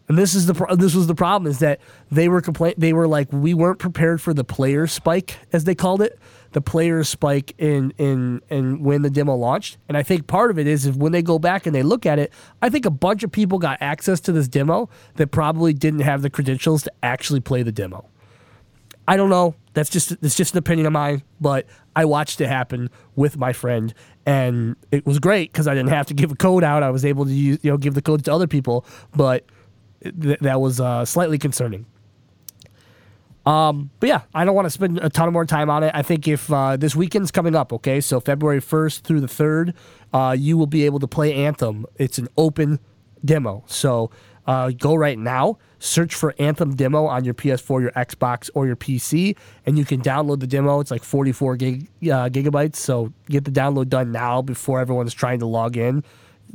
And 0.08 0.18
this 0.18 0.34
is 0.34 0.46
the 0.46 0.54
pro- 0.54 0.76
this 0.76 0.94
was 0.94 1.06
the 1.06 1.14
problem 1.14 1.50
is 1.50 1.60
that 1.60 1.80
they 2.10 2.28
were 2.28 2.40
complain 2.40 2.74
they 2.76 2.92
were 2.92 3.08
like 3.08 3.32
we 3.32 3.54
weren't 3.54 3.78
prepared 3.78 4.20
for 4.20 4.34
the 4.34 4.44
player 4.44 4.86
spike 4.86 5.38
as 5.52 5.64
they 5.64 5.74
called 5.74 6.02
it, 6.02 6.18
the 6.52 6.60
players 6.60 7.08
spike 7.08 7.54
in 7.58 7.92
in 7.98 8.40
in 8.48 8.82
when 8.82 9.02
the 9.02 9.10
demo 9.10 9.34
launched. 9.34 9.78
And 9.88 9.96
I 9.96 10.02
think 10.02 10.26
part 10.26 10.50
of 10.50 10.58
it 10.58 10.66
is 10.66 10.86
if 10.86 10.96
when 10.96 11.12
they 11.12 11.22
go 11.22 11.38
back 11.38 11.66
and 11.66 11.74
they 11.74 11.82
look 11.82 12.06
at 12.06 12.18
it, 12.18 12.32
I 12.60 12.68
think 12.68 12.86
a 12.86 12.90
bunch 12.90 13.22
of 13.22 13.32
people 13.32 13.58
got 13.58 13.78
access 13.80 14.20
to 14.20 14.32
this 14.32 14.48
demo 14.48 14.88
that 15.16 15.28
probably 15.28 15.72
didn't 15.72 16.00
have 16.00 16.22
the 16.22 16.30
credentials 16.30 16.82
to 16.84 16.92
actually 17.02 17.40
play 17.40 17.62
the 17.62 17.72
demo. 17.72 18.08
I 19.08 19.16
don't 19.16 19.30
know. 19.30 19.54
That's 19.74 19.90
just 19.90 20.12
it's 20.22 20.36
just 20.36 20.54
an 20.54 20.58
opinion 20.58 20.86
of 20.86 20.92
mine, 20.92 21.22
but 21.40 21.66
I 21.96 22.04
watched 22.04 22.40
it 22.40 22.46
happen 22.46 22.90
with 23.16 23.36
my 23.36 23.52
friend, 23.52 23.92
and 24.26 24.76
it 24.90 25.06
was 25.06 25.18
great 25.18 25.52
because 25.52 25.66
I 25.66 25.74
didn't 25.74 25.90
have 25.90 26.06
to 26.06 26.14
give 26.14 26.30
a 26.30 26.36
code 26.36 26.62
out. 26.62 26.82
I 26.82 26.90
was 26.90 27.04
able 27.04 27.24
to 27.24 27.32
use, 27.32 27.58
you 27.62 27.70
know 27.70 27.78
give 27.78 27.94
the 27.94 28.02
codes 28.02 28.24
to 28.24 28.32
other 28.32 28.46
people, 28.46 28.86
but 29.14 29.44
th- 30.02 30.38
that 30.40 30.60
was 30.60 30.80
uh, 30.80 31.04
slightly 31.04 31.38
concerning. 31.38 31.86
Um, 33.44 33.90
but 33.98 34.08
yeah, 34.08 34.22
I 34.34 34.44
don't 34.44 34.54
want 34.54 34.66
to 34.66 34.70
spend 34.70 34.98
a 34.98 35.08
ton 35.08 35.26
of 35.26 35.32
more 35.32 35.44
time 35.44 35.68
on 35.68 35.82
it. 35.82 35.92
I 35.94 36.02
think 36.02 36.28
if 36.28 36.52
uh, 36.52 36.76
this 36.76 36.94
weekend's 36.94 37.30
coming 37.30 37.54
up, 37.54 37.72
okay, 37.72 38.00
so 38.00 38.20
February 38.20 38.60
1st 38.60 39.00
through 39.00 39.20
the 39.20 39.26
3rd, 39.26 39.74
uh, 40.12 40.36
you 40.38 40.56
will 40.56 40.66
be 40.66 40.84
able 40.84 41.00
to 41.00 41.08
play 41.08 41.34
Anthem. 41.34 41.86
It's 41.96 42.18
an 42.18 42.28
open 42.36 42.78
demo. 43.24 43.64
So 43.66 44.10
uh, 44.46 44.70
go 44.70 44.94
right 44.94 45.18
now, 45.18 45.58
search 45.78 46.14
for 46.14 46.34
Anthem 46.38 46.74
demo 46.76 47.06
on 47.06 47.24
your 47.24 47.34
PS4, 47.34 47.80
your 47.80 47.90
Xbox, 47.92 48.50
or 48.54 48.66
your 48.66 48.76
PC, 48.76 49.36
and 49.66 49.78
you 49.78 49.84
can 49.84 50.00
download 50.00 50.40
the 50.40 50.46
demo. 50.46 50.80
It's 50.80 50.90
like 50.90 51.02
44 51.02 51.56
gig, 51.56 51.88
uh, 52.04 52.28
gigabytes. 52.28 52.76
So 52.76 53.12
get 53.28 53.44
the 53.44 53.50
download 53.50 53.88
done 53.88 54.12
now 54.12 54.42
before 54.42 54.80
everyone's 54.80 55.14
trying 55.14 55.40
to 55.40 55.46
log 55.46 55.76
in. 55.76 56.04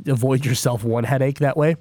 Avoid 0.06 0.44
yourself 0.44 0.84
one 0.84 1.04
headache 1.04 1.38
that 1.40 1.56
way. 1.56 1.76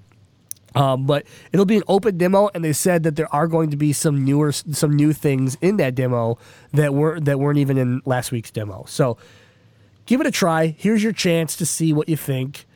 Um, 0.78 1.08
but 1.08 1.26
it'll 1.52 1.66
be 1.66 1.78
an 1.78 1.84
open 1.88 2.20
demo, 2.20 2.52
and 2.54 2.64
they 2.64 2.72
said 2.72 3.02
that 3.02 3.16
there 3.16 3.34
are 3.34 3.48
going 3.48 3.72
to 3.72 3.78
be 3.78 3.94
some 3.94 4.24
newer, 4.24 4.52
some 4.52 4.96
new 4.96 5.12
things 5.12 5.58
in 5.60 5.78
that 5.78 5.96
demo 5.96 6.38
that 6.72 6.94
were 6.94 7.20
that 7.20 7.40
weren't 7.40 7.58
even 7.58 7.80
in 7.80 8.02
last 8.06 8.32
week's 8.32 8.52
demo. 8.52 8.86
So 8.88 9.18
give 10.06 10.22
it 10.22 10.28
a 10.28 10.32
try. 10.32 10.76
Here's 10.78 11.02
your 11.02 11.14
chance 11.14 11.56
to 11.56 11.66
see 11.66 11.94
what 11.94 12.08
you 12.08 12.16
think, 12.16 12.68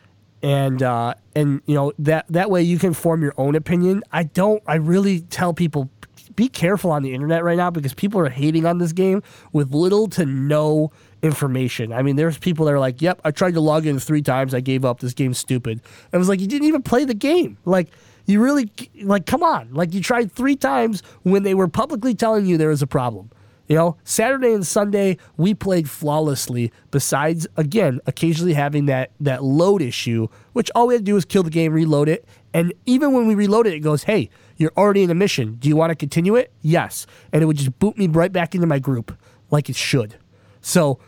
and 0.41 0.81
uh, 0.81 1.13
and 1.35 1.61
you 1.67 1.75
know 1.75 1.93
that 1.99 2.25
that 2.29 2.49
way 2.49 2.63
you 2.63 2.79
can 2.79 2.95
form 2.95 3.21
your 3.21 3.35
own 3.37 3.53
opinion. 3.53 4.01
I 4.11 4.23
don't. 4.23 4.63
I 4.65 4.75
really 4.75 5.19
tell 5.19 5.53
people 5.53 5.91
be 6.35 6.47
careful 6.47 6.89
on 6.89 7.03
the 7.03 7.13
internet 7.13 7.43
right 7.43 7.57
now 7.57 7.69
because 7.69 7.93
people 7.93 8.19
are 8.19 8.29
hating 8.29 8.65
on 8.65 8.79
this 8.79 8.93
game 8.93 9.21
with 9.51 9.75
little 9.75 10.07
to 10.07 10.25
no 10.25 10.91
information. 11.21 11.93
I 11.93 12.01
mean, 12.01 12.15
there's 12.15 12.37
people 12.37 12.65
that 12.65 12.73
are 12.73 12.79
like, 12.79 13.01
"Yep, 13.01 13.21
I 13.23 13.31
tried 13.31 13.53
to 13.53 13.61
log 13.61 13.85
in 13.85 13.99
three 13.99 14.21
times. 14.21 14.53
I 14.53 14.59
gave 14.59 14.85
up. 14.85 14.99
This 14.99 15.13
game's 15.13 15.37
stupid." 15.37 15.73
And 15.73 16.13
I 16.13 16.17
was 16.17 16.29
like, 16.29 16.39
"You 16.39 16.47
didn't 16.47 16.67
even 16.67 16.81
play 16.81 17.05
the 17.05 17.13
game. 17.13 17.57
Like, 17.65 17.89
you 18.25 18.41
really 18.41 18.71
like, 19.03 19.25
come 19.25 19.43
on. 19.43 19.73
Like, 19.73 19.93
you 19.93 20.01
tried 20.01 20.31
three 20.31 20.55
times 20.55 21.03
when 21.23 21.43
they 21.43 21.53
were 21.53 21.67
publicly 21.67 22.15
telling 22.15 22.45
you 22.45 22.57
there 22.57 22.69
was 22.69 22.81
a 22.81 22.87
problem." 22.87 23.29
You 23.67 23.77
know, 23.77 23.95
Saturday 24.03 24.53
and 24.53 24.67
Sunday 24.67 25.17
we 25.37 25.53
played 25.53 25.89
flawlessly. 25.89 26.73
Besides, 26.89 27.47
again, 27.55 28.01
occasionally 28.05 28.53
having 28.53 28.87
that 28.87 29.11
that 29.21 29.43
load 29.43 29.81
issue, 29.81 30.27
which 30.51 30.69
all 30.75 30.87
we 30.87 30.95
had 30.95 31.01
to 31.01 31.05
do 31.05 31.13
was 31.13 31.23
kill 31.23 31.43
the 31.43 31.49
game, 31.49 31.71
reload 31.71 32.09
it, 32.09 32.25
and 32.53 32.73
even 32.85 33.13
when 33.13 33.27
we 33.27 33.35
reload 33.35 33.67
it, 33.67 33.73
it 33.73 33.79
goes, 33.79 34.03
"Hey, 34.03 34.29
you're 34.57 34.73
already 34.75 35.03
in 35.03 35.09
a 35.09 35.15
mission. 35.15 35.55
Do 35.59 35.69
you 35.69 35.77
want 35.77 35.91
to 35.91 35.95
continue 35.95 36.35
it?" 36.35 36.51
Yes, 36.61 37.07
and 37.31 37.41
it 37.41 37.45
would 37.45 37.57
just 37.57 37.79
boot 37.79 37.97
me 37.97 38.07
right 38.07 38.33
back 38.33 38.55
into 38.55 38.67
my 38.67 38.79
group 38.79 39.13
like 39.51 39.69
it 39.69 39.77
should. 39.77 40.15
So 40.59 40.99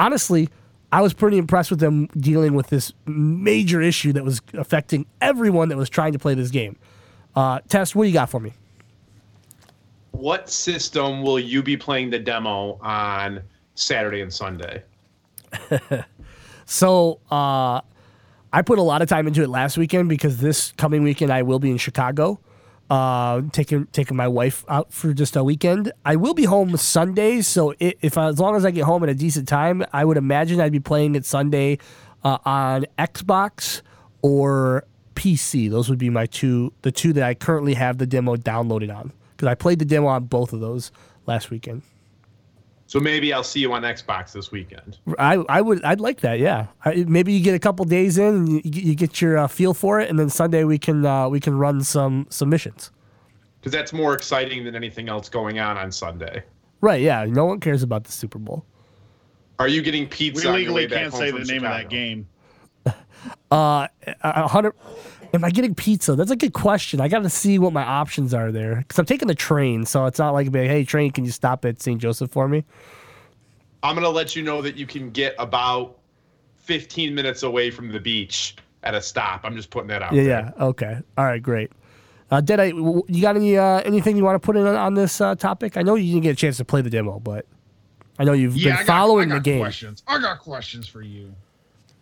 honestly, 0.00 0.48
I 0.92 1.02
was 1.02 1.12
pretty 1.12 1.38
impressed 1.38 1.70
with 1.70 1.80
them 1.80 2.06
dealing 2.18 2.54
with 2.54 2.68
this 2.68 2.92
major 3.06 3.80
issue 3.80 4.12
that 4.14 4.24
was 4.24 4.40
affecting 4.54 5.06
everyone 5.20 5.68
that 5.68 5.76
was 5.76 5.88
trying 5.88 6.12
to 6.12 6.18
play 6.18 6.34
this 6.34 6.50
game. 6.50 6.76
Uh, 7.36 7.60
Test, 7.68 7.94
what 7.94 8.04
do 8.04 8.08
you 8.08 8.14
got 8.14 8.28
for 8.28 8.40
me? 8.40 8.52
What 10.10 10.50
system 10.50 11.22
will 11.22 11.38
you 11.38 11.62
be 11.62 11.76
playing 11.76 12.10
the 12.10 12.18
demo 12.18 12.78
on 12.82 13.42
Saturday 13.74 14.20
and 14.20 14.32
Sunday. 14.32 14.82
So 16.70 17.18
uh, 17.32 17.80
I 18.52 18.62
put 18.62 18.78
a 18.78 18.82
lot 18.82 19.02
of 19.02 19.08
time 19.08 19.26
into 19.26 19.42
it 19.42 19.48
last 19.48 19.76
weekend 19.76 20.08
because 20.08 20.38
this 20.38 20.70
coming 20.76 21.02
weekend 21.02 21.32
I 21.32 21.42
will 21.42 21.58
be 21.58 21.68
in 21.68 21.78
Chicago, 21.78 22.38
uh, 22.90 23.40
taking 23.52 23.86
taking 23.86 24.16
my 24.16 24.28
wife 24.28 24.64
out 24.68 24.92
for 24.92 25.14
just 25.14 25.36
a 25.36 25.44
weekend. 25.44 25.92
I 26.04 26.16
will 26.16 26.34
be 26.34 26.44
home 26.44 26.76
Sundays, 26.76 27.46
so 27.46 27.72
i 27.80 27.94
if 28.02 28.18
as 28.18 28.38
long 28.38 28.56
as 28.56 28.64
I 28.64 28.72
get 28.72 28.84
home 28.84 29.02
at 29.04 29.08
a 29.08 29.14
decent 29.14 29.48
time, 29.48 29.84
I 29.92 30.04
would 30.04 30.16
imagine 30.16 30.60
I'd 30.60 30.72
be 30.72 30.80
playing 30.80 31.14
it 31.14 31.24
Sunday 31.24 31.78
uh, 32.24 32.38
on 32.44 32.86
Xbox 32.98 33.82
or 34.22 34.84
PC. 35.14 35.70
Those 35.70 35.88
would 35.88 35.98
be 35.98 36.10
my 36.10 36.26
two, 36.26 36.72
the 36.82 36.90
two 36.90 37.12
that 37.12 37.22
I 37.22 37.34
currently 37.34 37.74
have 37.74 37.98
the 37.98 38.06
demo 38.06 38.36
downloaded 38.36 38.94
on 38.94 39.12
because 39.36 39.48
I 39.48 39.54
played 39.54 39.78
the 39.78 39.84
demo 39.84 40.08
on 40.08 40.24
both 40.24 40.52
of 40.52 40.60
those 40.60 40.90
last 41.26 41.50
weekend. 41.50 41.82
So 42.90 42.98
maybe 42.98 43.32
I'll 43.32 43.44
see 43.44 43.60
you 43.60 43.72
on 43.72 43.82
Xbox 43.82 44.32
this 44.32 44.50
weekend. 44.50 44.98
I, 45.16 45.34
I 45.48 45.60
would 45.60 45.80
I'd 45.84 46.00
like 46.00 46.22
that 46.22 46.40
yeah 46.40 46.66
I, 46.84 47.04
maybe 47.06 47.32
you 47.32 47.40
get 47.40 47.54
a 47.54 47.58
couple 47.60 47.84
days 47.84 48.18
in 48.18 48.34
and 48.34 48.48
you, 48.48 48.62
you 48.64 48.94
get 48.96 49.20
your 49.20 49.38
uh, 49.38 49.46
feel 49.46 49.74
for 49.74 50.00
it 50.00 50.10
and 50.10 50.18
then 50.18 50.28
Sunday 50.28 50.64
we 50.64 50.76
can 50.76 51.06
uh, 51.06 51.28
we 51.28 51.38
can 51.38 51.56
run 51.56 51.84
some 51.84 52.26
submissions 52.30 52.90
Because 53.60 53.70
that's 53.70 53.92
more 53.92 54.12
exciting 54.12 54.64
than 54.64 54.74
anything 54.74 55.08
else 55.08 55.28
going 55.28 55.60
on 55.60 55.76
on 55.78 55.92
Sunday. 55.92 56.42
right 56.80 57.00
yeah 57.00 57.24
no 57.28 57.44
one 57.44 57.60
cares 57.60 57.84
about 57.84 58.02
the 58.02 58.10
Super 58.10 58.40
Bowl 58.40 58.64
Are 59.60 59.68
you 59.68 59.82
getting 59.82 60.02
We 60.02 60.08
pizza? 60.08 60.48
on 60.48 60.60
your 60.60 60.72
way 60.72 60.82
legally 60.82 60.86
back 60.88 60.98
can't 61.02 61.12
home 61.12 61.20
say 61.20 61.30
from 61.30 61.44
the 61.44 61.52
name 61.52 61.64
of 61.64 61.70
that 61.70 61.88
game. 61.90 62.26
uh 63.52 63.86
a 64.24 64.48
hundred 64.48 64.74
am 65.32 65.44
I 65.44 65.50
getting 65.50 65.74
pizza 65.74 66.14
that's 66.16 66.30
a 66.30 66.36
good 66.36 66.52
question 66.52 67.00
I 67.00 67.08
got 67.08 67.22
to 67.22 67.30
see 67.30 67.58
what 67.58 67.72
my 67.72 67.84
options 67.84 68.34
are 68.34 68.50
there 68.50 68.76
because 68.76 68.98
I'm 68.98 69.06
taking 69.06 69.28
the 69.28 69.34
train 69.34 69.84
so 69.86 70.06
it's 70.06 70.18
not 70.18 70.32
like 70.32 70.52
hey 70.52 70.84
train 70.84 71.10
can 71.10 71.24
you 71.24 71.30
stop 71.30 71.64
at 71.64 71.80
St 71.82 72.00
Joseph 72.00 72.30
for 72.30 72.48
me 72.48 72.64
I'm 73.82 73.94
gonna 73.94 74.08
let 74.08 74.36
you 74.36 74.42
know 74.42 74.60
that 74.62 74.76
you 74.76 74.86
can 74.86 75.10
get 75.10 75.34
about 75.38 75.98
15 76.56 77.14
minutes 77.14 77.42
away 77.42 77.70
from 77.70 77.90
the 77.90 77.98
beach 77.98 78.56
at 78.82 78.94
a 78.94 79.00
stop. 79.02 79.40
I'm 79.44 79.56
just 79.56 79.70
putting 79.70 79.88
that 79.88 80.02
out 80.02 80.12
yeah 80.12 80.22
there. 80.22 80.54
yeah 80.58 80.64
okay 80.66 80.98
all 81.16 81.24
right 81.24 81.42
great 81.42 81.70
uh, 82.30 82.40
did 82.40 82.60
I 82.60 82.66
you 82.66 83.20
got 83.20 83.36
any 83.36 83.56
uh, 83.56 83.80
anything 83.80 84.16
you 84.16 84.24
want 84.24 84.40
to 84.40 84.44
put 84.44 84.56
in 84.56 84.66
on, 84.66 84.74
on 84.76 84.94
this 84.94 85.20
uh, 85.20 85.34
topic 85.34 85.76
I 85.76 85.82
know 85.82 85.94
you 85.96 86.12
didn't 86.12 86.22
get 86.24 86.30
a 86.30 86.36
chance 86.36 86.56
to 86.58 86.64
play 86.64 86.80
the 86.82 86.90
demo 86.90 87.18
but 87.20 87.46
I 88.18 88.24
know 88.24 88.32
you've 88.34 88.54
Yeah, 88.56 88.76
been 88.76 88.86
got, 88.86 88.98
following 88.98 89.28
the 89.30 89.40
game 89.40 89.60
Questions. 89.60 90.02
I 90.06 90.20
got 90.20 90.40
questions 90.40 90.86
for 90.86 91.00
you. 91.02 91.32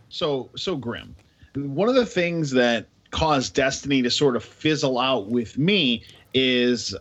So, 0.08 0.50
so 0.56 0.74
grim. 0.74 1.14
One 1.54 1.88
of 1.88 1.94
the 1.94 2.04
things 2.06 2.50
that 2.50 2.86
caused 3.10 3.54
Destiny 3.54 4.02
to 4.02 4.10
sort 4.10 4.36
of 4.36 4.44
fizzle 4.44 4.98
out 4.98 5.28
with 5.28 5.58
me 5.58 6.04
is 6.34 6.94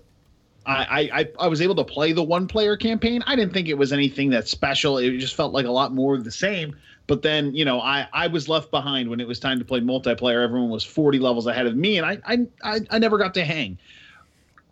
I, 0.66 1.10
I 1.14 1.30
I 1.40 1.48
was 1.48 1.62
able 1.62 1.76
to 1.76 1.84
play 1.84 2.12
the 2.12 2.24
one 2.24 2.48
player 2.48 2.76
campaign. 2.76 3.24
I 3.26 3.36
didn't 3.36 3.54
think 3.54 3.70
it 3.70 3.78
was 3.78 3.94
anything 3.94 4.30
that 4.32 4.48
special. 4.48 4.98
It 4.98 5.18
just 5.18 5.36
felt 5.36 5.54
like 5.54 5.66
a 5.66 5.72
lot 5.72 5.94
more 5.94 6.14
of 6.14 6.24
the 6.24 6.32
same. 6.32 6.76
But 7.08 7.22
then, 7.22 7.56
you 7.56 7.64
know, 7.64 7.80
I, 7.80 8.08
I 8.12 8.28
was 8.28 8.50
left 8.50 8.70
behind 8.70 9.10
when 9.10 9.22
it 9.22 9.28
was 9.28 9.40
time 9.40 9.60
to 9.60 9.66
play 9.66 9.80
multiplayer. 9.80 10.44
Everyone 10.44 10.70
was 10.70 10.84
40 10.84 11.20
levels 11.20 11.48
ahead 11.48 11.66
of 11.66 11.78
me, 11.78 11.98
and 11.98 12.06
I 12.06 12.20
I, 12.26 12.48
I, 12.64 12.80
I 12.92 13.00
never 13.00 13.18
got 13.18 13.34
to 13.36 13.46
hang. 13.46 13.78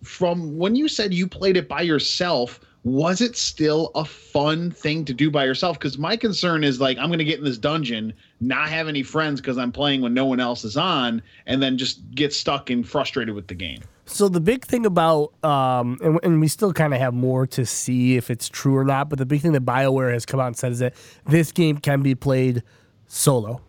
From 0.04 0.58
when 0.58 0.76
you 0.76 0.90
said 0.90 1.14
you 1.14 1.28
played 1.28 1.56
it 1.56 1.70
by 1.70 1.82
yourself, 1.82 2.60
was 2.84 3.22
it 3.22 3.38
still 3.38 3.92
a 3.96 4.04
fun 4.04 4.70
thing 4.70 5.06
to 5.06 5.14
do 5.14 5.32
by 5.32 5.46
yourself? 5.46 5.80
Because 5.80 5.98
my 5.98 6.18
concern 6.18 6.64
is 6.64 6.82
like 6.82 6.98
I'm 6.98 7.12
to 7.12 7.24
get 7.24 7.40
in 7.40 7.46
this 7.46 7.58
dungeon, 7.58 8.14
not 8.42 8.70
have 8.70 8.88
any 8.88 9.04
friends 9.04 9.40
because 9.40 9.58
I'm 9.58 9.72
playing 9.72 10.02
when 10.02 10.14
no 10.14 10.26
one 10.26 10.40
else 10.40 10.64
is 10.64 10.78
on, 10.78 11.22
and 11.46 11.62
then 11.62 11.78
just 11.78 12.00
get 12.12 12.34
stuck 12.34 12.70
and 12.70 12.88
frustrated 12.88 13.34
with 13.34 13.48
the 13.48 13.56
game. 13.56 13.80
So 14.06 14.30
the 14.30 14.40
big 14.40 14.66
thing 14.66 14.86
about, 14.86 15.34
um, 15.44 15.98
and, 16.04 16.20
and 16.22 16.40
we 16.40 16.48
still 16.48 16.74
kind 16.74 16.94
of 16.94 17.00
have 17.00 17.14
more 17.14 17.48
to 17.48 17.66
see 17.66 18.18
if 18.18 18.30
it's 18.30 18.48
true 18.48 18.76
or 18.76 18.84
not, 18.84 19.10
but 19.10 19.18
the 19.18 19.26
big 19.26 19.42
thing 19.42 19.54
that 19.54 19.66
Bioware 19.66 20.14
has 20.14 20.26
come 20.26 20.40
out 20.40 20.48
and 20.48 20.58
said 20.58 20.72
is 20.74 20.80
that 20.80 20.94
this 21.26 21.52
game 21.52 21.80
can 21.80 22.02
be 22.04 22.14
played 22.14 22.62
solo, 23.08 23.62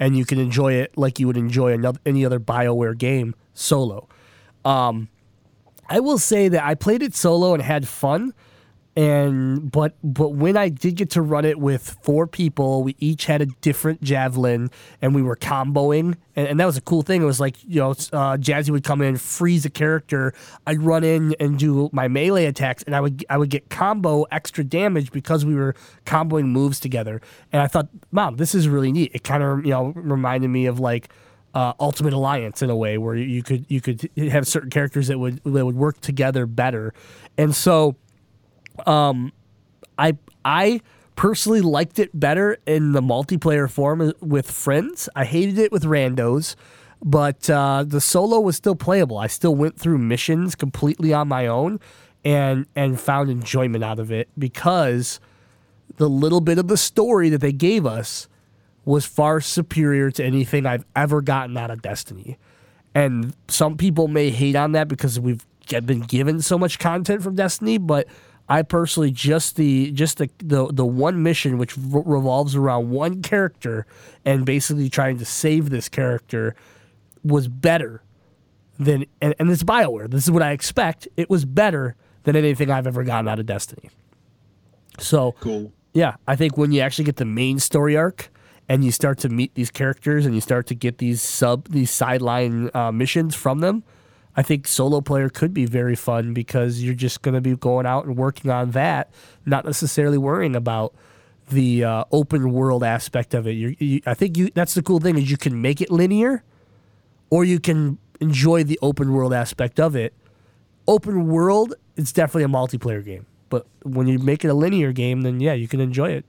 and 0.00 0.16
you 0.16 0.24
can 0.24 0.38
enjoy 0.40 0.72
it 0.72 0.96
like 0.96 1.20
you 1.20 1.26
would 1.26 1.36
enjoy 1.36 1.72
another 1.72 2.00
any 2.04 2.24
other 2.24 2.40
Bioware 2.40 2.96
game 2.96 3.34
solo. 3.54 4.08
Um, 4.64 5.08
I 5.88 6.00
will 6.00 6.18
say 6.18 6.48
that 6.48 6.64
I 6.64 6.74
played 6.74 7.02
it 7.02 7.14
solo 7.14 7.54
and 7.54 7.62
had 7.62 7.86
fun, 7.86 8.34
and 8.96 9.70
but 9.70 9.94
but 10.02 10.30
when 10.30 10.56
I 10.56 10.70
did 10.70 10.96
get 10.96 11.10
to 11.10 11.22
run 11.22 11.44
it 11.44 11.58
with 11.58 11.98
four 12.02 12.26
people, 12.26 12.82
we 12.82 12.96
each 12.98 13.26
had 13.26 13.42
a 13.42 13.46
different 13.46 14.02
javelin, 14.02 14.70
and 15.02 15.14
we 15.14 15.20
were 15.20 15.36
comboing, 15.36 16.16
and, 16.34 16.48
and 16.48 16.58
that 16.58 16.64
was 16.64 16.78
a 16.78 16.80
cool 16.80 17.02
thing. 17.02 17.20
It 17.20 17.26
was 17.26 17.38
like 17.38 17.62
you 17.62 17.80
know, 17.80 17.90
uh, 17.90 18.38
Jazzy 18.38 18.70
would 18.70 18.84
come 18.84 19.02
in, 19.02 19.18
freeze 19.18 19.66
a 19.66 19.70
character, 19.70 20.32
I'd 20.66 20.80
run 20.80 21.04
in 21.04 21.36
and 21.38 21.58
do 21.58 21.90
my 21.92 22.08
melee 22.08 22.46
attacks, 22.46 22.82
and 22.84 22.96
I 22.96 23.02
would 23.02 23.22
I 23.28 23.36
would 23.36 23.50
get 23.50 23.68
combo 23.68 24.22
extra 24.30 24.64
damage 24.64 25.12
because 25.12 25.44
we 25.44 25.54
were 25.54 25.74
comboing 26.06 26.46
moves 26.46 26.80
together, 26.80 27.20
and 27.52 27.60
I 27.60 27.66
thought, 27.66 27.88
Mom, 28.12 28.36
this 28.38 28.54
is 28.54 28.66
really 28.66 28.92
neat. 28.92 29.10
It 29.14 29.24
kind 29.24 29.42
of 29.42 29.62
you 29.66 29.72
know 29.72 29.92
reminded 29.94 30.48
me 30.48 30.64
of 30.64 30.80
like 30.80 31.10
uh, 31.52 31.74
Ultimate 31.78 32.14
Alliance 32.14 32.62
in 32.62 32.70
a 32.70 32.76
way 32.76 32.96
where 32.96 33.14
you 33.14 33.42
could 33.42 33.66
you 33.68 33.82
could 33.82 34.08
have 34.16 34.48
certain 34.48 34.70
characters 34.70 35.08
that 35.08 35.18
would 35.18 35.44
that 35.44 35.66
would 35.66 35.76
work 35.76 36.00
together 36.00 36.46
better, 36.46 36.94
and 37.36 37.54
so 37.54 37.94
um, 38.86 39.32
I 39.98 40.16
I 40.44 40.80
personally 41.16 41.62
liked 41.62 41.98
it 41.98 42.18
better 42.18 42.58
in 42.66 42.92
the 42.92 43.00
multiplayer 43.00 43.70
form 43.70 44.12
with 44.20 44.50
friends. 44.50 45.08
I 45.16 45.24
hated 45.24 45.58
it 45.58 45.72
with 45.72 45.84
randos, 45.84 46.54
but 47.02 47.48
uh, 47.48 47.84
the 47.86 48.00
solo 48.00 48.40
was 48.40 48.56
still 48.56 48.76
playable. 48.76 49.18
I 49.18 49.26
still 49.26 49.54
went 49.54 49.78
through 49.78 49.98
missions 49.98 50.54
completely 50.54 51.12
on 51.12 51.28
my 51.28 51.46
own, 51.46 51.80
and 52.24 52.66
and 52.76 53.00
found 53.00 53.30
enjoyment 53.30 53.84
out 53.84 53.98
of 53.98 54.10
it 54.12 54.28
because 54.38 55.20
the 55.96 56.08
little 56.08 56.40
bit 56.40 56.58
of 56.58 56.68
the 56.68 56.76
story 56.76 57.28
that 57.30 57.40
they 57.40 57.52
gave 57.52 57.86
us 57.86 58.28
was 58.84 59.04
far 59.04 59.40
superior 59.40 60.10
to 60.12 60.24
anything 60.24 60.66
I've 60.66 60.84
ever 60.94 61.20
gotten 61.20 61.56
out 61.56 61.70
of 61.70 61.82
Destiny. 61.82 62.38
And 62.94 63.34
some 63.48 63.76
people 63.76 64.08
may 64.08 64.30
hate 64.30 64.56
on 64.56 64.72
that 64.72 64.88
because 64.88 65.18
we've 65.20 65.44
been 65.68 66.00
given 66.00 66.40
so 66.40 66.56
much 66.56 66.78
content 66.78 67.22
from 67.22 67.34
Destiny, 67.34 67.78
but 67.78 68.06
I 68.48 68.62
personally 68.62 69.10
just 69.10 69.56
the 69.56 69.90
just 69.92 70.18
the 70.18 70.30
the, 70.38 70.66
the 70.72 70.86
one 70.86 71.22
mission 71.22 71.58
which 71.58 71.76
re- 71.76 72.02
revolves 72.04 72.54
around 72.54 72.90
one 72.90 73.22
character 73.22 73.86
and 74.24 74.44
basically 74.46 74.88
trying 74.88 75.18
to 75.18 75.24
save 75.24 75.70
this 75.70 75.88
character 75.88 76.54
was 77.24 77.48
better 77.48 78.02
than 78.78 79.04
and, 79.20 79.34
and 79.38 79.50
it's 79.50 79.62
Bioware. 79.64 80.08
This 80.10 80.24
is 80.24 80.30
what 80.30 80.42
I 80.42 80.52
expect. 80.52 81.08
It 81.16 81.28
was 81.28 81.44
better 81.44 81.96
than 82.22 82.36
anything 82.36 82.70
I've 82.70 82.86
ever 82.86 83.02
gotten 83.04 83.28
out 83.28 83.38
of 83.38 83.46
Destiny. 83.46 83.90
So 84.98 85.32
Cool. 85.40 85.72
yeah, 85.92 86.16
I 86.26 86.36
think 86.36 86.56
when 86.56 86.72
you 86.72 86.80
actually 86.80 87.04
get 87.04 87.16
the 87.16 87.24
main 87.24 87.58
story 87.58 87.96
arc 87.96 88.30
and 88.68 88.84
you 88.84 88.90
start 88.92 89.18
to 89.18 89.28
meet 89.28 89.54
these 89.54 89.70
characters 89.70 90.24
and 90.26 90.34
you 90.34 90.40
start 90.40 90.66
to 90.68 90.74
get 90.74 90.98
these 90.98 91.22
sub 91.22 91.68
these 91.68 91.90
sideline 91.90 92.70
uh, 92.74 92.92
missions 92.92 93.34
from 93.34 93.60
them, 93.60 93.82
I 94.36 94.42
think 94.42 94.68
solo 94.68 95.00
player 95.00 95.30
could 95.30 95.54
be 95.54 95.64
very 95.64 95.96
fun 95.96 96.34
because 96.34 96.82
you're 96.82 96.94
just 96.94 97.22
going 97.22 97.34
to 97.34 97.40
be 97.40 97.56
going 97.56 97.86
out 97.86 98.04
and 98.04 98.16
working 98.16 98.50
on 98.50 98.72
that, 98.72 99.10
not 99.46 99.64
necessarily 99.64 100.18
worrying 100.18 100.54
about 100.54 100.94
the 101.48 101.84
uh, 101.84 102.04
open 102.12 102.52
world 102.52 102.84
aspect 102.84 103.32
of 103.32 103.46
it. 103.46 103.52
You, 103.52 104.00
I 104.04 104.12
think 104.12 104.36
you 104.36 104.50
that's 104.54 104.74
the 104.74 104.82
cool 104.82 105.00
thing 105.00 105.16
is 105.16 105.30
you 105.30 105.38
can 105.38 105.62
make 105.62 105.80
it 105.80 105.90
linear, 105.90 106.44
or 107.30 107.44
you 107.44 107.58
can 107.58 107.98
enjoy 108.20 108.62
the 108.62 108.78
open 108.82 109.12
world 109.12 109.32
aspect 109.32 109.80
of 109.80 109.96
it. 109.96 110.12
Open 110.86 111.28
world, 111.28 111.74
it's 111.96 112.12
definitely 112.12 112.44
a 112.44 112.48
multiplayer 112.48 113.04
game, 113.04 113.26
but 113.48 113.66
when 113.84 114.06
you 114.06 114.18
make 114.18 114.44
it 114.44 114.48
a 114.48 114.54
linear 114.54 114.92
game, 114.92 115.22
then 115.22 115.40
yeah, 115.40 115.54
you 115.54 115.66
can 115.66 115.80
enjoy 115.80 116.10
it 116.10 116.24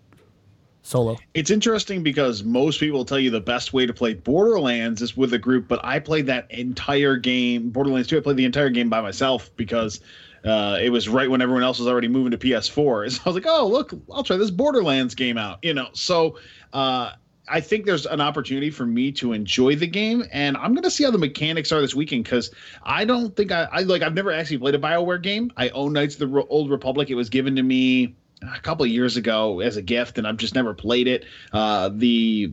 solo. 0.88 1.17
It's 1.33 1.51
interesting 1.51 2.01
because 2.01 2.43
most 2.43 2.79
people 2.79 3.05
tell 3.05 3.19
you 3.19 3.29
the 3.29 3.41
best 3.41 3.73
way 3.73 3.85
to 3.85 3.93
play 3.93 4.13
Borderlands 4.13 5.01
is 5.01 5.15
with 5.17 5.33
a 5.33 5.38
group, 5.38 5.67
but 5.67 5.83
I 5.83 5.99
played 5.99 6.27
that 6.27 6.49
entire 6.49 7.17
game, 7.17 7.69
Borderlands 7.69 8.07
2, 8.07 8.17
I 8.17 8.21
played 8.21 8.38
the 8.38 8.45
entire 8.45 8.69
game 8.69 8.89
by 8.89 9.01
myself 9.01 9.49
because 9.55 9.99
uh, 10.45 10.77
it 10.81 10.89
was 10.89 11.09
right 11.09 11.29
when 11.29 11.41
everyone 11.41 11.63
else 11.63 11.79
was 11.79 11.88
already 11.88 12.07
moving 12.07 12.31
to 12.31 12.38
PS4. 12.38 13.11
So 13.17 13.21
I 13.25 13.29
was 13.29 13.35
like, 13.35 13.45
oh, 13.47 13.67
look, 13.67 13.93
I'll 14.11 14.23
try 14.23 14.38
this 14.38 14.51
Borderlands 14.51 15.13
game 15.13 15.38
out, 15.38 15.59
you 15.61 15.73
know. 15.73 15.89
So 15.93 16.38
uh, 16.73 17.11
I 17.49 17.59
think 17.59 17.85
there's 17.85 18.05
an 18.05 18.21
opportunity 18.21 18.69
for 18.69 18.85
me 18.85 19.11
to 19.13 19.33
enjoy 19.33 19.75
the 19.75 19.88
game, 19.88 20.23
and 20.31 20.55
I'm 20.57 20.73
going 20.73 20.83
to 20.83 20.91
see 20.91 21.03
how 21.03 21.11
the 21.11 21.17
mechanics 21.17 21.71
are 21.71 21.81
this 21.81 21.95
weekend 21.95 22.23
because 22.23 22.51
I 22.83 23.03
don't 23.03 23.35
think 23.35 23.51
I, 23.51 23.67
I 23.71 23.81
like, 23.81 24.01
I've 24.01 24.13
never 24.13 24.31
actually 24.31 24.59
played 24.59 24.75
a 24.75 24.79
BioWare 24.79 25.21
game. 25.21 25.51
I 25.57 25.69
own 25.69 25.93
Knights 25.93 26.19
of 26.19 26.31
the 26.31 26.45
Old 26.45 26.69
Republic. 26.69 27.09
It 27.09 27.15
was 27.15 27.29
given 27.29 27.55
to 27.57 27.63
me 27.63 28.15
a 28.41 28.59
couple 28.59 28.85
of 28.85 28.91
years 28.91 29.17
ago 29.17 29.59
as 29.59 29.77
a 29.77 29.81
gift, 29.81 30.17
and 30.17 30.27
I've 30.27 30.38
just 30.38 30.55
never 30.55 30.73
played 30.73 31.07
it. 31.07 31.25
Uh, 31.53 31.89
the 31.93 32.51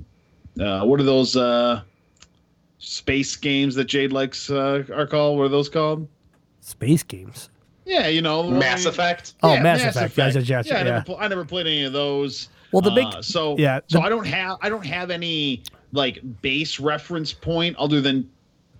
uh, 0.60 0.84
what 0.84 1.00
are 1.00 1.04
those 1.04 1.36
uh, 1.36 1.82
space 2.78 3.36
games 3.36 3.74
that 3.74 3.84
Jade 3.84 4.12
likes 4.12 4.50
uh, 4.50 4.84
are 4.94 5.06
called? 5.06 5.38
What 5.38 5.44
are 5.44 5.48
those 5.48 5.68
called? 5.68 6.08
Space 6.60 7.02
games. 7.02 7.50
Yeah, 7.84 8.08
you 8.08 8.22
know, 8.22 8.48
Mass 8.50 8.86
I- 8.86 8.90
Effect. 8.90 9.34
Oh, 9.42 9.60
Mass 9.60 9.82
Effect. 9.84 10.16
Gotcha, 10.16 10.42
gotcha, 10.42 10.68
Yeah, 10.68 10.74
I, 10.74 10.78
yeah. 10.78 10.84
Never 10.84 11.04
pl- 11.04 11.16
I 11.20 11.28
never 11.28 11.44
played 11.44 11.66
any 11.66 11.84
of 11.84 11.92
those. 11.92 12.48
Well, 12.72 12.80
the 12.80 12.90
big- 12.90 13.06
Uh, 13.06 13.22
so 13.22 13.56
yeah, 13.58 13.80
so 13.88 14.00
I 14.00 14.08
don't 14.08 14.26
have 14.26 14.56
I 14.62 14.68
don't 14.68 14.86
have 14.86 15.10
any 15.10 15.62
like 15.92 16.20
base 16.42 16.80
reference 16.80 17.32
point 17.32 17.76
other 17.76 18.00
than 18.00 18.28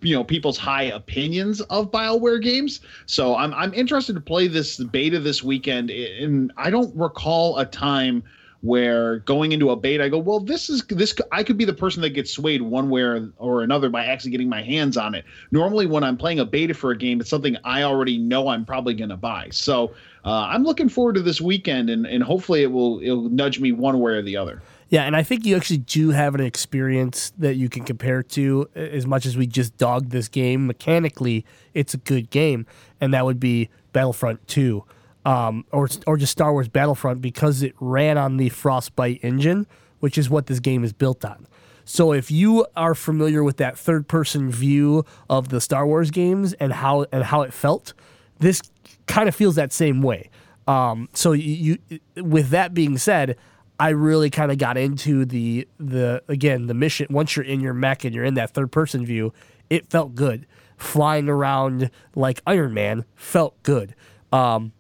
you 0.05 0.15
know 0.15 0.23
people's 0.23 0.59
high 0.59 0.85
opinions 0.85 1.61
of 1.63 1.91
Bioware 1.91 2.41
games. 2.41 2.81
So 3.07 3.37
I'm 3.37 3.53
I'm 3.55 3.75
interested 3.75 4.15
to 4.15 4.21
play 4.21 4.47
this 4.47 4.77
beta 4.77 5.19
this 5.19 5.43
weekend, 5.43 5.91
and 5.91 6.53
I 6.57 6.71
don't 6.71 6.95
recall 6.97 7.59
a 7.59 7.65
time 7.65 8.23
where 8.65 9.19
going 9.21 9.53
into 9.53 9.69
a 9.71 9.77
beta, 9.77 10.03
I 10.03 10.09
go, 10.09 10.17
well, 10.17 10.41
this 10.41 10.71
is 10.71 10.83
this. 10.89 11.15
I 11.31 11.43
could 11.43 11.59
be 11.59 11.67
the 11.67 11.75
person 11.75 12.01
that 12.01 12.11
gets 12.11 12.33
swayed 12.33 12.63
one 12.63 12.89
way 12.89 13.03
or, 13.37 13.63
another 13.63 13.91
by 13.91 14.07
actually 14.07 14.31
getting 14.31 14.49
my 14.49 14.63
hands 14.63 14.97
on 14.97 15.15
it. 15.15 15.27
Normally, 15.51 15.85
when 15.85 16.03
I'm 16.03 16.17
playing 16.17 16.41
a 16.41 16.47
beta 16.47 16.73
for 16.73 16.91
a 16.91 16.97
game, 16.97 17.21
it's 17.21 17.29
something 17.29 17.59
I 17.63 17.83
already 17.83 18.17
know 18.17 18.49
I'm 18.49 18.65
probably 18.65 18.95
going 18.95 19.11
to 19.11 19.19
buy. 19.19 19.49
So 19.51 19.93
uh, 20.25 20.49
I'm 20.49 20.65
looking 20.65 20.89
forward 20.89 21.17
to 21.17 21.23
this 21.23 21.43
weekend, 21.43 21.91
and 21.91 22.07
and 22.07 22.23
hopefully 22.23 22.63
it 22.63 22.73
will 22.73 23.01
it'll 23.03 23.29
nudge 23.29 23.61
me 23.61 23.73
one 23.73 24.01
way 24.01 24.13
or 24.13 24.23
the 24.23 24.39
other. 24.39 24.63
Yeah, 24.91 25.05
and 25.05 25.17
I 25.17 25.23
think 25.23 25.45
you 25.45 25.57
actually 25.57 25.79
do 25.79 26.11
have 26.11 26.35
an 26.35 26.41
experience 26.41 27.33
that 27.39 27.57
you 27.57 27.69
can 27.69 27.85
compare 27.85 28.23
to 28.23 28.69
as 28.75 29.07
much 29.07 29.27
as 29.27 29.37
we 29.37 29.47
just 29.47 29.77
dogged 29.79 30.11
this 30.11 30.29
game. 30.29 30.67
Mechanically, 30.67 31.45
it's 31.73 31.95
a 31.95 31.99
good 31.99 32.31
game, 32.31 32.67
and 33.01 33.13
that 33.15 33.25
would 33.25 33.41
be 33.41 33.71
Battlefront 33.93 34.47
2 34.47 34.85
um, 35.25 35.65
or 35.73 35.89
or 36.07 36.17
just 36.17 36.33
Star 36.33 36.53
Wars 36.53 36.69
Battlefront 36.69 37.21
because 37.21 37.63
it 37.63 37.75
ran 37.81 38.19
on 38.19 38.37
the 38.37 38.49
Frostbite 38.49 39.21
engine, 39.23 39.67
which 40.01 40.19
is 40.19 40.29
what 40.29 40.47
this 40.47 40.61
game 40.61 40.85
is 40.85 40.93
built 40.93 41.25
on. 41.25 41.47
So 41.85 42.13
if 42.13 42.31
you 42.31 42.67
are 42.77 42.95
familiar 42.95 43.45
with 43.45 43.59
that 43.59 43.79
third 43.79 44.09
person 44.09 44.51
view 44.51 45.05
of 45.29 45.49
the 45.49 45.61
Star 45.61 45.87
Wars 45.87 46.11
games 46.11 46.53
and 46.55 46.73
how 46.73 47.07
and 47.13 47.25
how 47.25 47.43
it 47.43 47.53
felt, 47.53 47.95
this 48.39 48.61
kind 49.07 49.29
of 49.29 49.35
feels 49.35 49.55
that 49.57 49.73
same 49.73 50.03
way. 50.03 50.31
Um, 50.67 51.11
so 51.13 51.33
you, 51.33 51.79
you, 51.89 52.01
with 52.23 52.49
that 52.51 52.73
being 52.73 52.97
said, 52.97 53.37
I 53.79 53.91
really 53.91 54.31
kind 54.31 54.53
of 54.53 54.59
got 54.59 54.77
into 54.77 55.25
the 55.25 55.67
the 55.79 56.23
again 56.29 56.67
the 56.67 56.75
mission. 56.75 57.07
Once 57.11 57.37
you're 57.37 57.45
in 57.45 57.61
your 57.61 57.75
mech 57.75 58.05
and 58.05 58.15
you're 58.15 58.25
in 58.25 58.35
that 58.35 58.51
third 58.51 58.71
person 58.71 59.05
view, 59.05 59.33
it 59.71 59.91
felt 59.91 60.15
good. 60.15 60.47
Flying 60.77 61.29
around 61.29 61.91
like 62.15 62.41
Iron 62.47 62.75
Man 62.75 63.05
felt 63.15 63.61
good. 63.63 63.95
Um, 64.33 64.73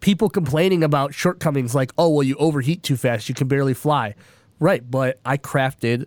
people 0.00 0.28
complaining 0.28 0.84
about 0.84 1.14
shortcomings 1.14 1.74
like, 1.74 1.92
oh, 1.98 2.08
well, 2.08 2.22
you 2.22 2.36
overheat 2.36 2.82
too 2.82 2.96
fast, 2.96 3.28
you 3.28 3.34
can 3.34 3.48
barely 3.48 3.74
fly. 3.74 4.14
Right, 4.60 4.88
but 4.88 5.20
I 5.24 5.36
crafted 5.36 6.06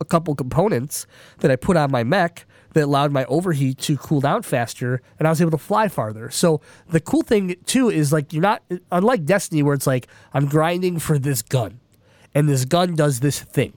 a 0.00 0.04
couple 0.04 0.34
components 0.34 1.06
that 1.38 1.50
I 1.50 1.56
put 1.56 1.76
on 1.76 1.90
my 1.90 2.02
mech 2.04 2.46
that 2.72 2.84
allowed 2.84 3.12
my 3.12 3.24
overheat 3.26 3.78
to 3.78 3.96
cool 3.96 4.20
down 4.20 4.42
faster 4.42 5.02
and 5.18 5.26
I 5.26 5.30
was 5.30 5.40
able 5.40 5.50
to 5.52 5.58
fly 5.58 5.88
farther. 5.88 6.30
So 6.30 6.60
the 6.88 7.00
cool 7.00 7.22
thing 7.22 7.56
too 7.66 7.88
is 7.90 8.12
like 8.12 8.32
you're 8.32 8.42
not 8.42 8.62
unlike 8.90 9.24
Destiny 9.24 9.62
where 9.62 9.74
it's 9.74 9.86
like 9.86 10.06
I'm 10.32 10.46
grinding 10.46 10.98
for 10.98 11.18
this 11.18 11.42
gun 11.42 11.80
and 12.34 12.48
this 12.48 12.64
gun 12.64 12.94
does 12.94 13.20
this 13.20 13.40
thing. 13.40 13.72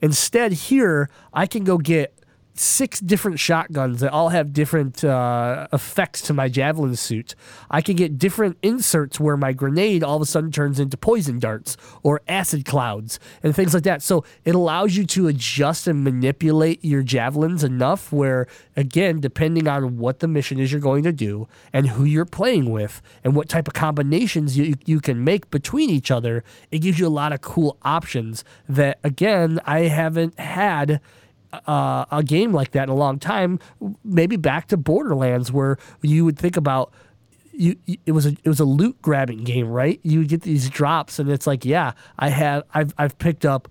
Instead 0.00 0.52
here 0.52 1.08
I 1.32 1.46
can 1.46 1.64
go 1.64 1.78
get 1.78 2.18
six 2.54 3.00
different 3.00 3.38
shotguns 3.38 4.00
that 4.00 4.12
all 4.12 4.28
have 4.28 4.52
different 4.52 5.02
uh, 5.02 5.66
effects 5.72 6.20
to 6.22 6.34
my 6.34 6.48
javelin 6.48 6.96
suit. 6.96 7.34
I 7.70 7.80
can 7.80 7.96
get 7.96 8.18
different 8.18 8.58
inserts 8.62 9.18
where 9.18 9.36
my 9.36 9.52
grenade 9.52 10.04
all 10.04 10.16
of 10.16 10.22
a 10.22 10.26
sudden 10.26 10.52
turns 10.52 10.78
into 10.78 10.96
poison 10.96 11.38
darts 11.38 11.76
or 12.02 12.20
acid 12.28 12.64
clouds 12.64 13.18
and 13.42 13.54
things 13.54 13.74
like 13.74 13.84
that. 13.84 14.02
So 14.02 14.24
it 14.44 14.54
allows 14.54 14.96
you 14.96 15.06
to 15.06 15.28
adjust 15.28 15.86
and 15.86 16.04
manipulate 16.04 16.84
your 16.84 17.02
javelins 17.02 17.64
enough 17.64 18.12
where, 18.12 18.46
again, 18.76 19.20
depending 19.20 19.66
on 19.66 19.98
what 19.98 20.20
the 20.20 20.28
mission 20.28 20.58
is 20.58 20.72
you're 20.72 20.80
going 20.80 21.04
to 21.04 21.12
do 21.12 21.48
and 21.72 21.88
who 21.88 22.04
you're 22.04 22.24
playing 22.24 22.70
with 22.70 23.00
and 23.24 23.34
what 23.34 23.48
type 23.48 23.66
of 23.66 23.74
combinations 23.74 24.58
you, 24.58 24.74
you 24.84 25.00
can 25.00 25.24
make 25.24 25.50
between 25.50 25.88
each 25.88 26.10
other, 26.10 26.44
it 26.70 26.80
gives 26.80 26.98
you 26.98 27.06
a 27.06 27.08
lot 27.08 27.32
of 27.32 27.40
cool 27.40 27.78
options 27.82 28.44
that, 28.68 28.98
again, 29.02 29.58
I 29.64 29.80
haven't 29.80 30.38
had 30.38 31.00
uh, 31.52 32.04
a 32.10 32.22
game 32.22 32.52
like 32.52 32.72
that 32.72 32.84
in 32.84 32.88
a 32.88 32.94
long 32.94 33.18
time. 33.18 33.58
Maybe 34.04 34.36
back 34.36 34.68
to 34.68 34.76
Borderlands, 34.76 35.52
where 35.52 35.78
you 36.00 36.24
would 36.24 36.38
think 36.38 36.56
about 36.56 36.92
you. 37.52 37.76
It 38.06 38.12
was 38.12 38.26
a 38.26 38.30
it 38.44 38.48
was 38.48 38.60
a 38.60 38.64
loot 38.64 39.00
grabbing 39.02 39.44
game, 39.44 39.68
right? 39.68 40.00
You 40.02 40.24
get 40.24 40.42
these 40.42 40.68
drops, 40.70 41.18
and 41.18 41.30
it's 41.30 41.46
like, 41.46 41.64
yeah, 41.64 41.92
I 42.18 42.28
have 42.30 42.64
I've 42.74 42.94
I've 42.98 43.18
picked 43.18 43.44
up 43.44 43.68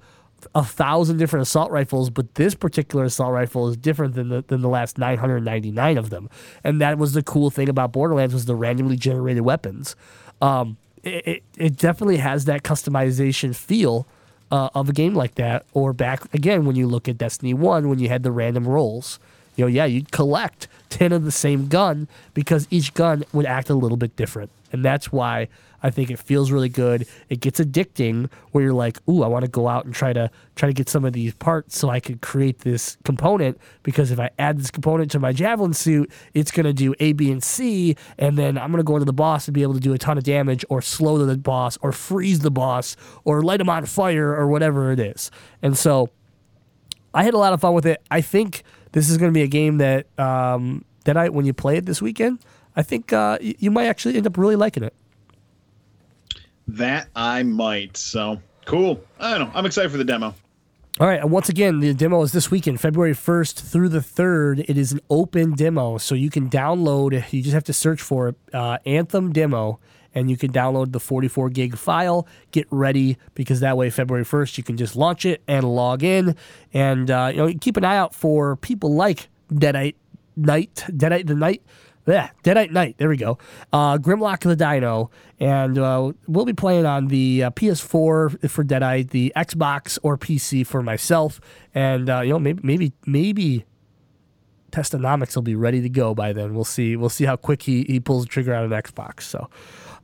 a 0.56 0.64
thousand 0.64 1.18
different 1.18 1.42
assault 1.42 1.72
rifles, 1.72 2.10
but 2.10 2.36
this 2.36 2.56
particular 2.56 3.06
assault 3.06 3.32
rifle 3.32 3.68
is 3.70 3.78
different 3.78 4.16
than 4.16 4.30
the 4.30 4.44
than 4.48 4.62
the 4.62 4.70
last 4.70 4.98
999 4.98 5.98
of 5.98 6.10
them. 6.10 6.30
And 6.64 6.82
that 6.82 6.98
was 6.98 7.14
the 7.14 7.24
cool 7.24 7.50
thing 7.50 7.70
about 7.70 7.92
Borderlands 7.92 8.34
was 8.34 8.46
the 8.46 8.56
randomly 8.56 8.96
generated 8.96 9.44
weapons. 9.44 9.96
Um, 10.42 10.78
it, 11.04 11.28
it, 11.28 11.44
it 11.58 11.78
definitely 11.78 12.18
has 12.18 12.46
that 12.46 12.64
customization 12.64 13.56
feel 13.56 14.08
uh, 14.52 14.70
of 14.76 14.89
a 14.89 14.93
game 14.93 15.16
like 15.16 15.36
that. 15.36 15.66
Or 15.74 15.93
back 15.93 16.34
again 16.34 16.66
when 16.66 16.76
you 16.76 16.88
look 16.88 17.08
at 17.08 17.18
Destiny 17.18 17.54
One, 17.54 17.89
when 17.89 17.99
you 17.99 18.10
had 18.10 18.24
the 18.24 18.32
random 18.32 18.68
rolls, 18.68 19.20
you 19.56 19.66
know, 19.66 19.70
yeah, 19.70 19.86
you'd 19.86 20.12
collect 20.12 20.68
ten 20.89 21.12
of 21.12 21.24
the 21.24 21.32
same 21.32 21.68
gun 21.68 22.08
because 22.34 22.68
each 22.70 22.93
gun 22.93 23.24
would 23.34 23.45
act 23.45 23.70
a 23.70 23.76
little 23.76 23.97
bit 23.97 24.16
different, 24.16 24.49
and 24.72 24.84
that's 24.84 25.12
why 25.12 25.47
I 25.84 25.90
think 25.90 26.10
it 26.12 26.20
feels 26.20 26.52
really 26.52 26.70
good. 26.70 27.08
It 27.30 27.40
gets 27.40 27.60
addicting 27.60 28.30
where 28.52 28.64
you're 28.64 28.74
like, 28.74 28.98
ooh, 29.10 29.24
I 29.24 29.28
want 29.28 29.46
to 29.46 29.52
go 29.52 29.68
out 29.68 29.86
and 29.86 29.94
try 29.94 30.14
to 30.14 30.30
try 30.56 30.68
to 30.68 30.74
get 30.74 30.90
some 30.90 31.06
of 31.06 31.14
these 31.14 31.34
parts 31.36 31.78
so 31.78 31.90
I 31.90 32.00
could 32.00 32.22
create 32.22 32.60
this 32.60 32.98
component 33.04 33.58
because 33.84 34.12
if 34.12 34.20
I 34.20 34.30
add 34.38 34.60
this 34.60 34.72
component 34.72 35.12
to 35.12 35.20
my 35.20 35.34
javelin 35.34 35.74
suit, 35.74 36.12
it's 36.34 36.52
gonna 36.52 36.74
do 36.74 36.94
A, 37.00 37.14
B, 37.14 37.32
and 37.32 37.44
C, 37.44 37.96
and 38.18 38.38
then 38.38 38.58
I'm 38.58 38.72
gonna 38.72 38.84
go 38.84 38.96
into 38.96 39.06
the 39.06 39.14
boss 39.14 39.48
and 39.48 39.56
be 39.56 39.64
able 39.64 39.74
to 39.74 39.80
do 39.80 39.94
a 39.94 39.98
ton 39.98 40.18
of 40.18 40.24
damage 40.24 40.64
or 40.70 40.82
slow 40.82 41.18
the 41.18 41.38
boss 41.38 41.78
or 41.82 41.92
freeze 41.92 42.40
the 42.40 42.52
boss 42.52 42.96
or 43.24 43.42
light 43.42 43.62
him 43.62 43.70
on 43.70 43.86
fire 43.86 44.36
or 44.36 44.48
whatever 44.48 44.92
it 44.92 45.00
is. 45.00 45.32
And 45.62 45.78
so 45.78 46.10
I 47.14 47.24
had 47.24 47.34
a 47.34 47.38
lot 47.38 47.54
of 47.54 47.62
fun 47.62 47.74
with 47.74 47.86
it. 47.86 48.02
I 48.10 48.22
think 48.22 48.64
this 48.92 49.10
is 49.10 49.18
gonna 49.18 49.32
be 49.32 49.44
a 49.44 49.48
game 49.48 49.78
that 49.80 50.08
um, 50.20 50.86
that 51.06 51.18
I 51.18 51.30
when 51.30 51.46
you 51.46 51.54
play 51.54 51.78
it 51.78 51.86
this 51.86 52.02
weekend, 52.02 52.40
I 52.76 52.84
think 52.84 53.12
uh, 53.12 53.38
you 53.42 53.72
might 53.72 53.88
actually 53.88 54.18
end 54.18 54.28
up 54.28 54.38
really 54.38 54.56
liking 54.56 54.84
it. 54.84 54.94
That 56.68 57.09
I 57.16 57.43
might. 57.43 57.97
So 57.97 58.41
cool. 58.66 59.03
I 59.20 59.38
don't 59.38 59.47
know. 59.47 59.51
I'm 59.53 59.66
excited 59.66 59.91
for 59.91 59.97
the 59.97 60.05
demo. 60.05 60.34
All 60.99 61.07
right, 61.07 61.24
once 61.24 61.47
again, 61.47 61.80
the 61.80 61.93
demo 61.93 62.22
is 62.22 62.34
this 62.34 62.51
weekend, 62.51 62.82
February 62.82 63.14
1st 63.14 63.62
through 63.62 63.89
the 63.89 63.99
3rd. 63.99 64.66
It 64.68 64.78
is 64.78 64.91
an 64.91 64.99
open 65.09 65.53
demo, 65.53 65.97
so 65.97 66.16
you 66.16 66.30
can 66.30 66.49
download, 66.49 67.14
you 67.32 67.41
just 67.41 67.53
have 67.53 67.64
to 67.64 67.74
search 67.74 68.01
for 68.01 68.36
uh, 68.53 68.78
Anthem 68.86 69.32
Demo, 69.32 69.80
and 70.14 70.30
you 70.30 70.36
can 70.36 70.51
download 70.51 70.91
the 70.91 70.99
44 70.99 71.49
gig 71.49 71.78
file. 71.78 72.28
Get 72.51 72.68
ready 72.70 73.18
because 73.36 73.62
that 73.62 73.78
way, 73.78 73.89
February 73.89 74.26
1st, 74.26 74.57
you 74.57 74.64
can 74.66 74.76
just 74.76 74.97
launch 74.97 75.26
it 75.26 75.41
and 75.47 75.64
log 75.64 76.03
in. 76.03 76.36
And, 76.74 77.09
uh, 77.09 77.30
you 77.32 77.38
know, 77.38 77.53
keep 77.59 77.78
an 77.78 77.86
eye 77.86 77.97
out 77.97 78.14
for 78.14 78.57
people 78.57 78.93
like 78.93 79.30
Deadite 79.51 79.95
Night, 80.36 80.84
Deadite 80.89 81.26
the 81.26 81.36
Night 81.36 81.64
yeah, 82.08 82.30
Deadite 82.43 82.72
Night. 82.72 82.95
There 82.97 83.10
we 83.10 83.18
go. 83.18 83.38
Uh, 83.72 83.97
Grimlock 83.97 84.45
of 84.45 84.49
the 84.49 84.56
Dino, 84.56 85.12
and 85.39 85.78
uh, 85.78 86.12
we'll 86.28 86.45
be 86.45 86.54
playing 86.54 86.86
on 86.86 87.08
the 87.08 87.45
uh, 87.45 87.52
PS4 87.52 88.49
for 88.49 88.64
Deadite, 88.64 89.12
the 89.12 89.32
Xbox 89.36 89.99
or 90.04 90.18
PC 90.18 90.66
for 90.66 90.82
myself, 90.82 91.39
and 91.74 92.10
uh, 92.10 92.22
you 92.22 92.30
know 92.30 92.39
maybe 92.39 92.62
maybe 92.64 92.93
maybe 93.06 93.66
Testonomics 94.72 95.36
will 95.36 95.43
be 95.43 95.56
ready 95.56 95.82
to 95.82 95.89
go 95.89 96.16
by 96.16 96.34
then. 96.34 96.56
We'll 96.56 96.64
see. 96.64 96.95
We'll 96.95 97.10
see 97.10 97.26
how 97.26 97.36
quick 97.36 97.64
he, 97.64 97.84
he 97.84 97.99
pulls 97.99 98.24
the 98.24 98.30
trigger 98.30 98.56
on 98.56 98.72
an 98.72 98.82
Xbox. 98.82 99.24
So, 99.24 99.49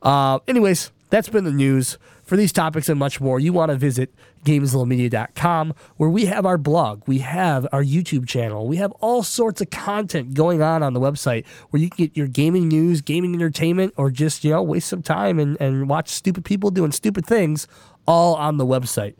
uh, 0.02 0.38
anyways, 0.46 0.92
that's 1.10 1.28
been 1.28 1.44
the 1.44 1.52
news. 1.52 1.98
For 2.24 2.36
these 2.36 2.52
topics 2.52 2.90
and 2.90 2.98
much 2.98 3.22
more, 3.22 3.40
you 3.40 3.54
want 3.54 3.70
to 3.70 3.76
visit 3.76 4.14
GameZillaMedia.com 4.44 5.74
where 5.96 6.10
we 6.10 6.26
have 6.26 6.44
our 6.44 6.58
blog, 6.58 7.02
we 7.06 7.20
have 7.20 7.66
our 7.72 7.82
YouTube 7.82 8.28
channel, 8.28 8.68
we 8.68 8.76
have 8.76 8.92
all 9.00 9.22
sorts 9.22 9.62
of 9.62 9.70
content 9.70 10.34
going 10.34 10.60
on 10.60 10.82
on 10.82 10.92
the 10.92 11.00
website 11.00 11.46
where 11.70 11.80
you 11.80 11.88
can 11.88 12.04
get 12.04 12.16
your 12.16 12.26
gaming 12.26 12.68
news, 12.68 13.00
gaming 13.00 13.34
entertainment, 13.34 13.94
or 13.96 14.10
just, 14.10 14.44
you 14.44 14.50
know, 14.50 14.62
waste 14.62 14.88
some 14.88 15.02
time 15.02 15.38
and, 15.38 15.58
and 15.58 15.88
watch 15.88 16.10
stupid 16.10 16.44
people 16.44 16.70
doing 16.70 16.92
stupid 16.92 17.24
things 17.24 17.66
all 18.06 18.34
on 18.34 18.58
the 18.58 18.66
website. 18.66 19.14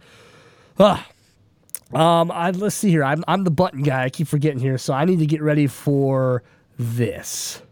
Ah. 0.78 1.06
Um, 1.94 2.30
I, 2.30 2.50
let's 2.50 2.74
see 2.74 2.90
here. 2.90 3.02
I'm, 3.02 3.24
I'm 3.26 3.44
the 3.44 3.50
button 3.50 3.82
guy. 3.82 4.04
I 4.04 4.10
keep 4.10 4.28
forgetting 4.28 4.58
here, 4.58 4.76
so 4.76 4.92
I 4.92 5.06
need 5.06 5.20
to 5.20 5.26
get 5.26 5.40
ready 5.40 5.66
for 5.66 6.42
this. 6.78 7.62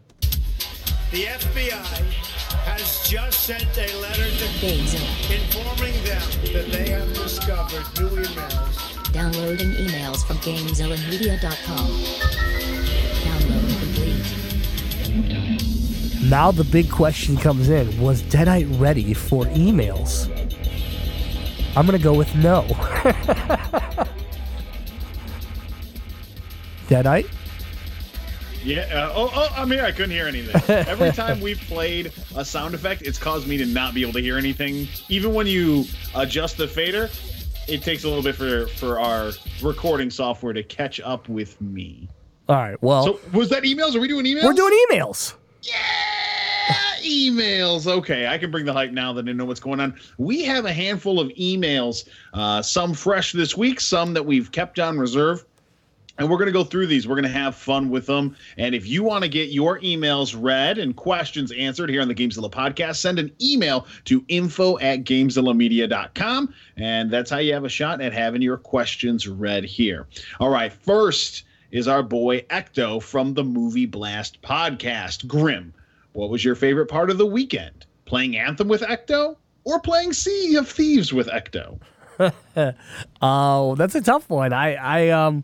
The 1.11 1.25
FBI 1.25 2.36
has 2.65 3.07
just 3.07 3.41
sent 3.45 3.63
a 3.77 3.87
letter 4.01 4.23
to 4.23 4.45
Gamezilla. 4.59 5.09
informing 5.35 5.93
them 6.03 6.21
that 6.53 6.67
they 6.71 6.89
have 6.89 7.13
discovered 7.13 7.85
new 7.99 8.09
emails. 8.23 9.11
Downloading 9.13 9.71
emails 9.71 10.25
from 10.25 10.37
GameZillaMedia.com. 10.37 11.87
Download 13.23 13.79
complete. 13.79 14.37
Now 16.29 16.51
the 16.51 16.63
big 16.65 16.91
question 16.91 17.37
comes 17.37 17.69
in 17.69 17.99
Was 18.01 18.21
Deadite 18.23 18.79
ready 18.79 19.13
for 19.13 19.45
emails? 19.45 20.27
I'm 21.75 21.85
going 21.85 21.97
to 21.97 22.03
go 22.03 22.13
with 22.13 22.33
no. 22.35 22.63
Deadite? 26.87 27.29
Yeah. 28.67 28.81
Uh, 28.91 29.13
oh, 29.15 29.31
oh, 29.33 29.47
I'm 29.55 29.71
here. 29.71 29.85
I 29.85 29.93
couldn't 29.93 30.11
hear 30.11 30.27
anything. 30.27 30.61
Every 30.87 31.11
time 31.11 31.39
we've 31.39 31.59
played 31.61 32.11
a 32.35 32.43
sound 32.43 32.75
effect, 32.75 33.01
it's 33.01 33.17
caused 33.17 33.47
me 33.47 33.55
to 33.57 33.65
not 33.65 33.93
be 33.93 34.01
able 34.01 34.11
to 34.13 34.19
hear 34.19 34.37
anything. 34.37 34.89
Even 35.07 35.33
when 35.33 35.47
you 35.47 35.85
adjust 36.15 36.57
the 36.57 36.67
fader, 36.67 37.09
it 37.69 37.81
takes 37.81 38.03
a 38.03 38.09
little 38.09 38.23
bit 38.23 38.35
for 38.35 38.67
for 38.67 38.99
our 38.99 39.31
recording 39.63 40.09
software 40.09 40.51
to 40.51 40.63
catch 40.63 40.99
up 40.99 41.29
with 41.29 41.59
me. 41.61 42.09
All 42.49 42.57
right. 42.57 42.81
Well, 42.83 43.05
So 43.05 43.19
was 43.31 43.49
that 43.51 43.63
emails? 43.63 43.95
Are 43.95 44.01
we 44.01 44.09
doing 44.09 44.25
emails? 44.25 44.43
we're 44.43 44.53
doing 44.53 44.77
emails. 44.91 45.33
Yeah, 45.61 45.73
emails. 47.03 47.87
Okay, 47.87 48.27
I 48.27 48.37
can 48.37 48.51
bring 48.51 48.65
the 48.65 48.73
hype 48.73 48.91
now 48.91 49.13
that 49.13 49.27
I 49.27 49.31
know 49.31 49.45
what's 49.45 49.59
going 49.61 49.79
on. 49.79 49.97
We 50.17 50.43
have 50.43 50.65
a 50.65 50.73
handful 50.73 51.21
of 51.21 51.29
emails, 51.29 52.07
uh, 52.33 52.61
some 52.61 52.93
fresh 52.93 53.31
this 53.31 53.55
week, 53.55 53.79
some 53.79 54.13
that 54.13 54.25
we've 54.25 54.51
kept 54.51 54.77
on 54.79 54.97
reserve. 54.97 55.45
And 56.17 56.29
we're 56.29 56.37
going 56.37 56.47
to 56.47 56.51
go 56.53 56.63
through 56.63 56.87
these. 56.87 57.07
We're 57.07 57.15
going 57.15 57.23
to 57.23 57.29
have 57.29 57.55
fun 57.55 57.89
with 57.89 58.05
them. 58.07 58.35
And 58.57 58.73
if 58.73 58.87
you 58.87 59.03
want 59.03 59.23
to 59.23 59.29
get 59.29 59.49
your 59.49 59.79
emails 59.81 60.35
read 60.37 60.77
and 60.77 60.95
questions 60.95 61.51
answered 61.51 61.89
here 61.89 62.01
on 62.01 62.07
the 62.07 62.15
Gamezilla 62.15 62.51
podcast, 62.51 62.95
send 62.97 63.19
an 63.19 63.31
email 63.41 63.85
to 64.05 64.23
info 64.27 64.79
at 64.79 65.03
gamezillamedia.com. 65.03 66.53
And 66.77 67.11
that's 67.11 67.29
how 67.29 67.37
you 67.37 67.53
have 67.53 67.65
a 67.65 67.69
shot 67.69 68.01
at 68.01 68.13
having 68.13 68.41
your 68.41 68.57
questions 68.57 69.27
read 69.27 69.63
here. 69.63 70.07
All 70.39 70.49
right, 70.49 70.73
first 70.73 71.43
is 71.71 71.87
our 71.87 72.03
boy 72.03 72.41
Ecto 72.41 73.01
from 73.01 73.33
the 73.33 73.43
Movie 73.43 73.85
Blast 73.85 74.41
podcast. 74.41 75.27
Grim, 75.27 75.73
what 76.13 76.29
was 76.29 76.43
your 76.43 76.55
favorite 76.55 76.87
part 76.87 77.09
of 77.09 77.17
the 77.17 77.25
weekend? 77.25 77.85
Playing 78.05 78.37
Anthem 78.37 78.67
with 78.67 78.81
Ecto 78.81 79.35
or 79.65 79.79
playing 79.81 80.13
Sea 80.13 80.55
of 80.55 80.67
Thieves 80.67 81.13
with 81.13 81.27
Ecto? 81.27 81.79
Oh, 83.21 83.75
that's 83.75 83.93
a 83.93 84.01
tough 84.01 84.27
one. 84.29 84.51
I, 84.51 84.73
I, 84.75 85.09
um, 85.09 85.43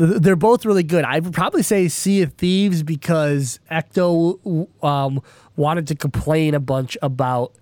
they're 0.00 0.36
both 0.36 0.64
really 0.64 0.82
good. 0.82 1.04
I 1.04 1.18
would 1.18 1.34
probably 1.34 1.62
say 1.62 1.88
Sea 1.88 2.22
of 2.22 2.32
Thieves 2.34 2.82
because 2.82 3.60
Ecto 3.70 4.66
um, 4.82 5.20
wanted 5.56 5.86
to 5.88 5.94
complain 5.94 6.54
a 6.54 6.60
bunch 6.60 6.96
about 7.02 7.52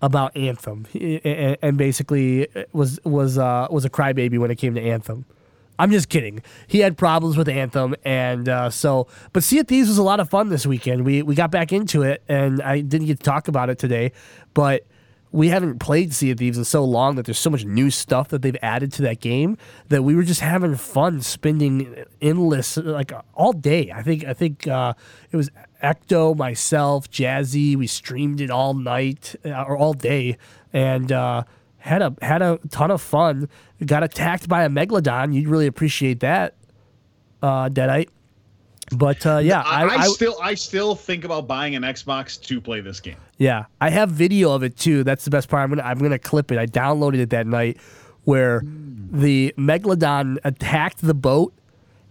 about 0.00 0.36
Anthem 0.36 0.84
and, 0.94 1.76
basically 1.76 2.48
was 2.72 2.98
was 3.04 3.38
uh, 3.38 3.68
was 3.70 3.84
a 3.84 3.90
crybaby 3.90 4.38
when 4.38 4.50
it 4.50 4.56
came 4.56 4.74
to 4.74 4.80
Anthem. 4.80 5.26
I'm 5.78 5.90
just 5.90 6.08
kidding. 6.08 6.42
He 6.66 6.80
had 6.80 6.96
problems 6.96 7.36
with 7.36 7.48
Anthem, 7.48 7.94
and 8.04 8.48
uh, 8.48 8.70
so. 8.70 9.08
But 9.32 9.42
Sea 9.42 9.60
of 9.60 9.68
Thieves 9.68 9.88
was 9.88 9.98
a 9.98 10.02
lot 10.02 10.20
of 10.20 10.30
fun 10.30 10.48
this 10.48 10.66
weekend. 10.66 11.04
We 11.04 11.22
we 11.22 11.34
got 11.34 11.50
back 11.50 11.72
into 11.72 12.02
it, 12.02 12.22
and 12.28 12.62
I 12.62 12.80
didn't 12.80 13.06
get 13.06 13.18
to 13.18 13.24
talk 13.24 13.48
about 13.48 13.68
it 13.68 13.78
today, 13.78 14.12
but 14.54 14.86
we 15.32 15.48
haven't 15.48 15.78
played 15.78 16.12
Sea 16.12 16.30
of 16.30 16.38
Thieves 16.38 16.58
in 16.58 16.64
so 16.64 16.84
long 16.84 17.16
that 17.16 17.24
there's 17.24 17.38
so 17.38 17.48
much 17.48 17.64
new 17.64 17.90
stuff 17.90 18.28
that 18.28 18.42
they've 18.42 18.56
added 18.62 18.92
to 18.92 19.02
that 19.02 19.20
game 19.20 19.56
that 19.88 20.02
we 20.02 20.14
were 20.14 20.22
just 20.22 20.42
having 20.42 20.76
fun 20.76 21.22
spending 21.22 22.04
endless 22.20 22.76
like 22.76 23.12
all 23.34 23.54
day. 23.54 23.90
I 23.90 24.02
think 24.02 24.24
I 24.24 24.34
think 24.34 24.68
uh, 24.68 24.92
it 25.30 25.36
was 25.36 25.50
Ecto, 25.82 26.36
myself, 26.36 27.10
Jazzy. 27.10 27.74
We 27.76 27.86
streamed 27.86 28.42
it 28.42 28.50
all 28.50 28.74
night 28.74 29.34
uh, 29.44 29.64
or 29.66 29.76
all 29.76 29.94
day, 29.94 30.36
and 30.72 31.10
uh, 31.10 31.44
had 31.78 32.02
a 32.02 32.14
had 32.20 32.42
a 32.42 32.60
ton 32.68 32.90
of 32.90 33.00
fun. 33.00 33.48
Got 33.84 34.02
attacked 34.02 34.48
by 34.48 34.64
a 34.64 34.68
megalodon. 34.68 35.32
You'd 35.34 35.48
really 35.48 35.66
appreciate 35.66 36.20
that, 36.20 36.54
uh, 37.42 37.70
Deadite. 37.70 38.08
But 38.92 39.24
uh, 39.26 39.38
yeah, 39.38 39.62
I, 39.62 39.84
I, 39.84 39.96
I, 39.96 40.06
still 40.06 40.36
I 40.42 40.54
still 40.54 40.94
think 40.94 41.24
about 41.24 41.46
buying 41.46 41.74
an 41.74 41.82
Xbox 41.82 42.40
to 42.42 42.60
play 42.60 42.80
this 42.80 43.00
game. 43.00 43.16
Yeah, 43.38 43.64
I 43.80 43.90
have 43.90 44.10
video 44.10 44.52
of 44.52 44.62
it 44.62 44.76
too. 44.76 45.04
That's 45.04 45.24
the 45.24 45.30
best 45.30 45.48
part. 45.48 45.62
I'm 45.62 45.70
gonna 45.70 45.82
I'm 45.82 45.98
gonna 45.98 46.18
clip 46.18 46.52
it. 46.52 46.58
I 46.58 46.66
downloaded 46.66 47.18
it 47.18 47.30
that 47.30 47.46
night 47.46 47.78
where 48.24 48.62
the 48.64 49.54
megalodon 49.58 50.38
attacked 50.44 51.00
the 51.00 51.14
boat 51.14 51.52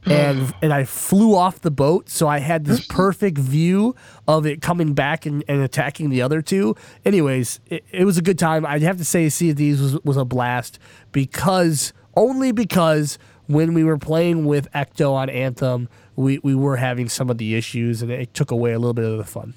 and 0.06 0.54
and 0.62 0.74
I 0.74 0.84
flew 0.86 1.36
off 1.36 1.62
the 1.62 1.72
boat, 1.72 2.10
so 2.10 2.28
I 2.28 2.40
had 2.40 2.66
this 2.66 2.86
perfect 2.90 3.38
view 3.38 3.96
of 4.28 4.46
it 4.46 4.62
coming 4.62 4.94
back 4.94 5.26
and, 5.26 5.44
and 5.48 5.62
attacking 5.62 6.10
the 6.10 6.22
other 6.22 6.42
two. 6.42 6.76
Anyways, 7.06 7.60
it, 7.68 7.84
it 7.92 8.06
was 8.06 8.18
a 8.18 8.22
good 8.22 8.40
time. 8.40 8.66
I'd 8.66 8.82
have 8.82 8.98
to 8.98 9.06
say 9.06 9.30
Sea 9.30 9.52
of 9.52 9.58
Thieves 9.58 9.82
was, 9.82 10.04
was 10.04 10.18
a 10.18 10.26
blast 10.26 10.80
because 11.12 11.94
only 12.16 12.52
because 12.52 13.18
when 13.48 13.74
we 13.74 13.84
were 13.84 13.98
playing 13.98 14.46
with 14.46 14.72
Ecto 14.72 15.14
on 15.14 15.30
Anthem, 15.30 15.90
we, 16.16 16.40
we 16.40 16.56
were 16.56 16.78
having 16.78 17.10
some 17.10 17.30
of 17.30 17.38
the 17.38 17.56
issues 17.56 18.02
and 18.02 18.12
it 18.12 18.34
took 18.34 18.52
away 18.52 18.74
a 18.74 18.80
little 18.80 18.94
bit 18.94 19.06
of 19.06 19.18
the 19.18 19.24
fun. 19.24 19.54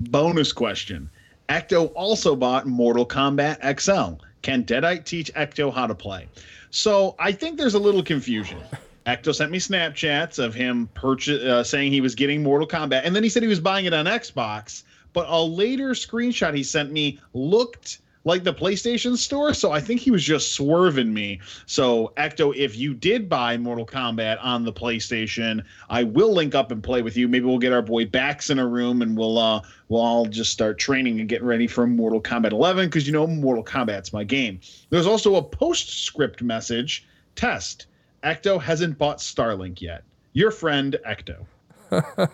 Bonus 0.00 0.52
question: 0.52 1.10
Ecto 1.48 1.92
also 1.94 2.36
bought 2.36 2.66
Mortal 2.66 3.06
Kombat 3.06 3.80
XL. 3.80 4.22
Can 4.42 4.64
Deadite 4.64 5.04
teach 5.04 5.32
Ecto 5.34 5.72
how 5.72 5.86
to 5.86 5.94
play? 5.94 6.28
So 6.70 7.14
I 7.18 7.32
think 7.32 7.58
there's 7.58 7.74
a 7.74 7.78
little 7.78 8.02
confusion. 8.02 8.58
Ecto 9.06 9.34
sent 9.34 9.50
me 9.50 9.58
Snapchats 9.58 10.38
of 10.38 10.54
him 10.54 10.88
purchase, 10.94 11.42
uh, 11.42 11.64
saying 11.64 11.92
he 11.92 12.00
was 12.00 12.14
getting 12.14 12.42
Mortal 12.42 12.68
Kombat, 12.68 13.02
and 13.04 13.14
then 13.14 13.22
he 13.22 13.28
said 13.28 13.42
he 13.42 13.48
was 13.48 13.60
buying 13.60 13.84
it 13.84 13.92
on 13.92 14.06
Xbox. 14.06 14.84
But 15.12 15.26
a 15.28 15.42
later 15.42 15.90
screenshot 15.90 16.54
he 16.54 16.62
sent 16.62 16.90
me 16.92 17.18
looked 17.34 17.98
like 18.24 18.44
the 18.44 18.54
PlayStation 18.54 19.16
Store, 19.16 19.52
so 19.52 19.72
I 19.72 19.80
think 19.80 20.00
he 20.00 20.10
was 20.10 20.22
just 20.22 20.52
swerving 20.52 21.12
me. 21.12 21.40
So 21.66 22.12
Ecto, 22.16 22.54
if 22.54 22.76
you 22.76 22.94
did 22.94 23.28
buy 23.28 23.56
Mortal 23.56 23.86
Kombat 23.86 24.38
on 24.42 24.64
the 24.64 24.72
PlayStation, 24.72 25.64
I 25.90 26.04
will 26.04 26.32
link 26.32 26.54
up 26.54 26.70
and 26.70 26.82
play 26.82 27.02
with 27.02 27.16
you. 27.16 27.26
Maybe 27.28 27.46
we'll 27.46 27.58
get 27.58 27.72
our 27.72 27.82
boy 27.82 28.06
Bax 28.06 28.50
in 28.50 28.58
a 28.58 28.66
room 28.66 29.02
and 29.02 29.16
we'll 29.16 29.38
uh 29.38 29.60
we'll 29.88 30.00
all 30.00 30.26
just 30.26 30.52
start 30.52 30.78
training 30.78 31.20
and 31.20 31.28
getting 31.28 31.46
ready 31.46 31.66
for 31.66 31.86
Mortal 31.86 32.22
Kombat 32.22 32.52
11 32.52 32.86
because 32.86 33.06
you 33.06 33.12
know 33.12 33.26
Mortal 33.26 33.64
Kombat's 33.64 34.12
my 34.12 34.24
game. 34.24 34.60
There's 34.90 35.06
also 35.06 35.36
a 35.36 35.42
postscript 35.42 36.42
message 36.42 37.06
test. 37.34 37.86
Ecto 38.22 38.60
hasn't 38.60 38.98
bought 38.98 39.18
Starlink 39.18 39.80
yet. 39.80 40.04
Your 40.32 40.50
friend 40.50 40.96
Ecto. 41.06 41.44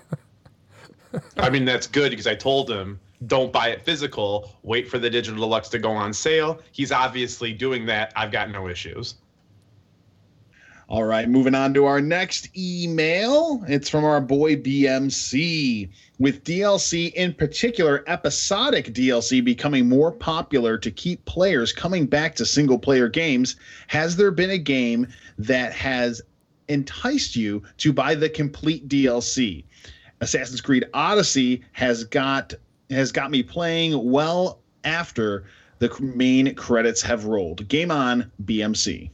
I 1.39 1.51
mean, 1.51 1.65
that's 1.65 1.87
good 1.87 2.11
because 2.11 2.27
I 2.27 2.35
told 2.35 2.71
him 2.71 3.01
don't 3.27 3.53
buy 3.53 3.69
it 3.69 3.83
physical. 3.83 4.57
Wait 4.63 4.89
for 4.89 4.99
the 4.99 5.11
digital 5.11 5.41
deluxe 5.41 5.69
to 5.71 5.79
go 5.79 5.91
on 5.91 6.13
sale. 6.13 6.61
He's 6.73 6.93
obviously 6.93 7.53
doing 7.53 7.87
that. 7.87 8.13
I've 8.15 8.31
got 8.31 8.51
no 8.51 8.69
issues. 8.69 9.17
All 10.91 11.05
right, 11.05 11.29
moving 11.29 11.55
on 11.55 11.75
to 11.75 11.85
our 11.85 12.01
next 12.01 12.49
email. 12.57 13.63
It's 13.69 13.91
from 13.91 14.07
our 14.07 14.23
boy 14.23 14.57
BMC. 14.57 15.91
With 16.19 16.45
DLC, 16.45 17.13
in 17.13 17.35
particular, 17.35 18.03
episodic 18.07 18.95
DLC 18.95 19.45
becoming 19.45 19.87
more 19.87 20.11
popular 20.11 20.79
to 20.79 20.91
keep 20.91 21.23
players 21.27 21.75
coming 21.75 22.07
back 22.07 22.35
to 22.37 22.47
single 22.47 22.79
player 22.79 23.07
games, 23.07 23.57
has 23.89 24.17
there 24.17 24.31
been 24.31 24.49
a 24.49 24.59
game 24.59 25.07
that 25.37 25.75
has 25.75 26.23
enticed 26.69 27.37
you 27.37 27.63
to 27.77 27.93
buy 27.93 28.15
the 28.15 28.31
complete 28.31 28.89
DLC? 28.89 29.65
Assassin's 30.23 30.63
Creed 30.63 30.87
Odyssey 30.95 31.63
has 31.73 32.05
got 32.05 32.55
has 32.91 33.13
got 33.13 33.31
me 33.31 33.43
playing 33.43 34.11
well 34.11 34.61
after 34.85 35.45
the 35.79 35.95
main 36.01 36.55
credits 36.55 37.03
have 37.03 37.25
rolled. 37.25 37.67
Game 37.69 37.91
on, 37.91 38.31
BMC. 38.45 39.11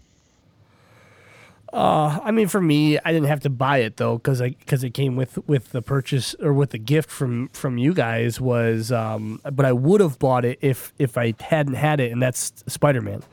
Uh, 1.73 2.21
I 2.23 2.31
mean, 2.31 2.47
for 2.47 2.61
me, 2.61 3.01
I 3.05 3.13
didn't 3.13 3.27
have 3.27 3.41
to 3.41 3.51
buy 3.51 3.79
it 3.79 3.97
though, 3.97 4.17
because 4.17 4.41
I 4.41 4.51
because 4.51 4.85
it 4.85 4.91
came 4.91 5.17
with 5.17 5.39
with 5.49 5.73
the 5.73 5.83
purchase 5.83 6.35
or 6.35 6.53
with 6.53 6.71
the 6.71 6.79
gift 6.79 7.11
from 7.11 7.49
from 7.49 7.79
you 7.79 7.93
guys 7.93 8.41
was. 8.41 8.93
Um, 8.93 9.41
but 9.53 9.67
I 9.67 9.73
would 9.73 10.01
have 10.01 10.21
bought 10.21 10.45
it 10.45 10.61
if 10.61 10.93
if 11.01 11.19
I 11.19 11.35
hadn't 11.41 11.75
had 11.75 11.99
it, 11.99 12.13
and 12.13 12.23
that's 12.23 12.63
Spider 12.69 13.01
Man, 13.01 13.25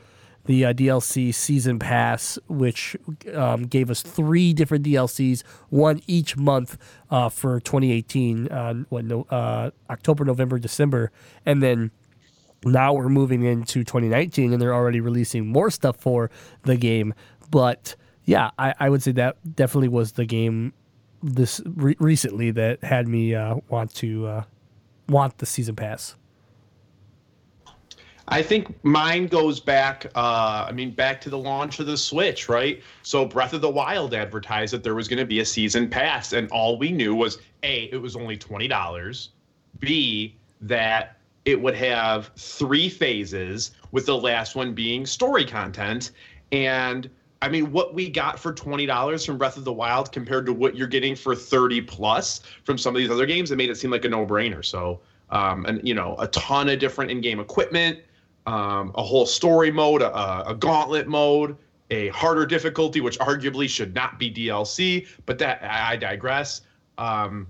the 0.46 0.64
uh, 0.64 0.72
DLC 0.72 1.32
season 1.32 1.78
pass, 1.78 2.38
which 2.48 2.96
um, 3.34 3.64
gave 3.64 3.90
us 3.90 4.02
three 4.02 4.52
different 4.52 4.84
DLCs, 4.84 5.42
one 5.68 6.00
each 6.06 6.36
month 6.36 6.78
uh, 7.10 7.28
for 7.28 7.60
2018, 7.60 8.48
uh, 8.48 8.74
what 8.88 9.04
no, 9.04 9.22
uh, 9.30 9.70
October, 9.88 10.24
November, 10.24 10.58
December, 10.58 11.12
and 11.46 11.62
then 11.62 11.90
now 12.64 12.92
we're 12.92 13.08
moving 13.08 13.42
into 13.42 13.80
2019 13.84 14.52
and 14.52 14.62
they're 14.62 14.74
already 14.74 15.00
releasing 15.00 15.46
more 15.46 15.70
stuff 15.70 15.96
for 15.96 16.30
the 16.62 16.76
game. 16.76 17.12
But 17.50 17.96
yeah 18.24 18.50
i, 18.58 18.74
I 18.78 18.88
would 18.88 19.02
say 19.02 19.12
that 19.12 19.36
definitely 19.56 19.88
was 19.88 20.12
the 20.12 20.24
game 20.24 20.72
this 21.22 21.60
re- 21.64 21.96
recently 21.98 22.50
that 22.50 22.82
had 22.82 23.06
me 23.06 23.34
uh, 23.34 23.56
want 23.68 23.94
to 23.96 24.26
uh, 24.26 24.44
want 25.08 25.38
the 25.38 25.46
season 25.46 25.76
pass 25.76 26.16
I 28.28 28.42
think 28.42 28.72
mine 28.84 29.26
goes 29.26 29.60
back. 29.60 30.06
Uh, 30.14 30.66
I 30.68 30.72
mean, 30.72 30.92
back 30.92 31.20
to 31.22 31.30
the 31.30 31.38
launch 31.38 31.80
of 31.80 31.86
the 31.86 31.96
Switch, 31.96 32.48
right? 32.48 32.82
So 33.02 33.24
Breath 33.24 33.52
of 33.52 33.60
the 33.60 33.70
Wild 33.70 34.14
advertised 34.14 34.72
that 34.72 34.84
there 34.84 34.94
was 34.94 35.08
going 35.08 35.18
to 35.18 35.26
be 35.26 35.40
a 35.40 35.44
season 35.44 35.88
pass, 35.88 36.32
and 36.32 36.48
all 36.50 36.78
we 36.78 36.92
knew 36.92 37.14
was 37.14 37.38
a 37.62 37.84
it 37.92 38.00
was 38.00 38.14
only 38.16 38.36
twenty 38.36 38.68
dollars, 38.68 39.30
b 39.80 40.36
that 40.60 41.16
it 41.44 41.60
would 41.60 41.74
have 41.74 42.30
three 42.36 42.88
phases, 42.88 43.72
with 43.90 44.06
the 44.06 44.16
last 44.16 44.54
one 44.54 44.72
being 44.72 45.04
story 45.04 45.44
content, 45.44 46.12
and 46.52 47.10
I 47.42 47.48
mean, 47.48 47.72
what 47.72 47.92
we 47.92 48.08
got 48.08 48.38
for 48.38 48.52
twenty 48.52 48.86
dollars 48.86 49.26
from 49.26 49.36
Breath 49.36 49.56
of 49.56 49.64
the 49.64 49.72
Wild 49.72 50.12
compared 50.12 50.46
to 50.46 50.52
what 50.52 50.76
you're 50.76 50.86
getting 50.86 51.16
for 51.16 51.34
thirty 51.34 51.80
plus 51.80 52.42
from 52.62 52.78
some 52.78 52.94
of 52.94 53.00
these 53.00 53.10
other 53.10 53.26
games, 53.26 53.50
it 53.50 53.56
made 53.56 53.68
it 53.68 53.76
seem 53.76 53.90
like 53.90 54.04
a 54.04 54.08
no-brainer. 54.08 54.64
So, 54.64 55.00
um, 55.30 55.66
and 55.66 55.86
you 55.86 55.94
know, 55.94 56.14
a 56.20 56.28
ton 56.28 56.68
of 56.68 56.78
different 56.78 57.10
in-game 57.10 57.40
equipment, 57.40 57.98
um, 58.46 58.92
a 58.94 59.02
whole 59.02 59.26
story 59.26 59.70
mode, 59.70 60.02
a, 60.02 60.48
a 60.48 60.54
gauntlet 60.54 61.06
mode, 61.06 61.56
a 61.90 62.08
harder 62.08 62.46
difficulty, 62.46 63.00
which 63.00 63.18
arguably 63.18 63.68
should 63.68 63.94
not 63.94 64.18
be 64.18 64.32
DLC, 64.32 65.06
but 65.26 65.38
that 65.38 65.62
I 65.62 65.96
digress. 65.96 66.62
Um, 66.98 67.46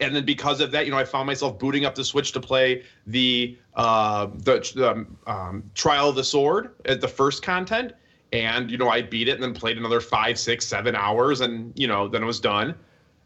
and 0.00 0.14
then 0.14 0.24
because 0.24 0.60
of 0.60 0.70
that, 0.72 0.84
you 0.84 0.90
know, 0.90 0.98
I 0.98 1.04
found 1.04 1.26
myself 1.26 1.58
booting 1.58 1.84
up 1.84 1.94
the 1.94 2.04
Switch 2.04 2.32
to 2.32 2.40
play 2.40 2.82
the 3.06 3.56
uh, 3.74 4.28
the 4.34 4.90
um, 4.90 5.16
um, 5.26 5.62
Trial 5.74 6.08
of 6.10 6.16
the 6.16 6.24
Sword 6.24 6.74
at 6.84 7.00
the 7.00 7.08
first 7.08 7.42
content, 7.42 7.92
and 8.32 8.70
you 8.70 8.78
know 8.78 8.88
I 8.88 9.02
beat 9.02 9.28
it 9.28 9.32
and 9.32 9.42
then 9.42 9.54
played 9.54 9.78
another 9.78 10.00
five, 10.00 10.38
six, 10.38 10.66
seven 10.66 10.94
hours, 10.94 11.40
and 11.40 11.72
you 11.76 11.86
know 11.86 12.08
then 12.08 12.22
it 12.22 12.26
was 12.26 12.40
done. 12.40 12.74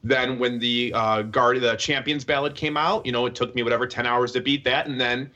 Then 0.05 0.39
when 0.39 0.59
the 0.59 0.93
uh, 0.95 1.23
guard 1.23 1.61
the 1.61 1.77
champions 1.77 2.25
ballad 2.25 2.55
came 2.55 2.77
out, 2.77 3.07
you 3.07 3.13
know 3.13 3.27
it 3.27 3.35
took 3.35 3.55
me 3.55 3.63
whatever 3.63 3.87
ten 3.87 4.07
hours 4.07 4.33
to 4.33 4.41
beat 4.41 4.65
that, 4.65 4.87
and 4.87 5.01
then 5.01 5.31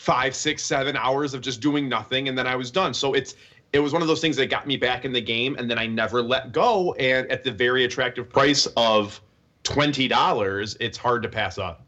five, 0.00 0.34
six, 0.34 0.64
seven 0.64 0.96
hours 0.96 1.34
of 1.34 1.42
just 1.42 1.60
doing 1.60 1.86
nothing, 1.86 2.28
and 2.28 2.38
then 2.38 2.46
I 2.46 2.56
was 2.56 2.70
done. 2.70 2.94
So 2.94 3.12
it's 3.12 3.34
it 3.74 3.80
was 3.80 3.92
one 3.92 4.00
of 4.00 4.08
those 4.08 4.20
things 4.22 4.34
that 4.36 4.46
got 4.46 4.66
me 4.66 4.78
back 4.78 5.04
in 5.04 5.12
the 5.12 5.20
game, 5.20 5.56
and 5.58 5.70
then 5.70 5.78
I 5.78 5.86
never 5.86 6.22
let 6.22 6.52
go. 6.52 6.94
And 6.94 7.30
at 7.30 7.44
the 7.44 7.52
very 7.52 7.84
attractive 7.84 8.26
price 8.30 8.66
of 8.78 9.20
twenty 9.62 10.08
dollars, 10.08 10.74
it's 10.80 10.96
hard 10.96 11.22
to 11.24 11.28
pass 11.28 11.58
up. 11.58 11.84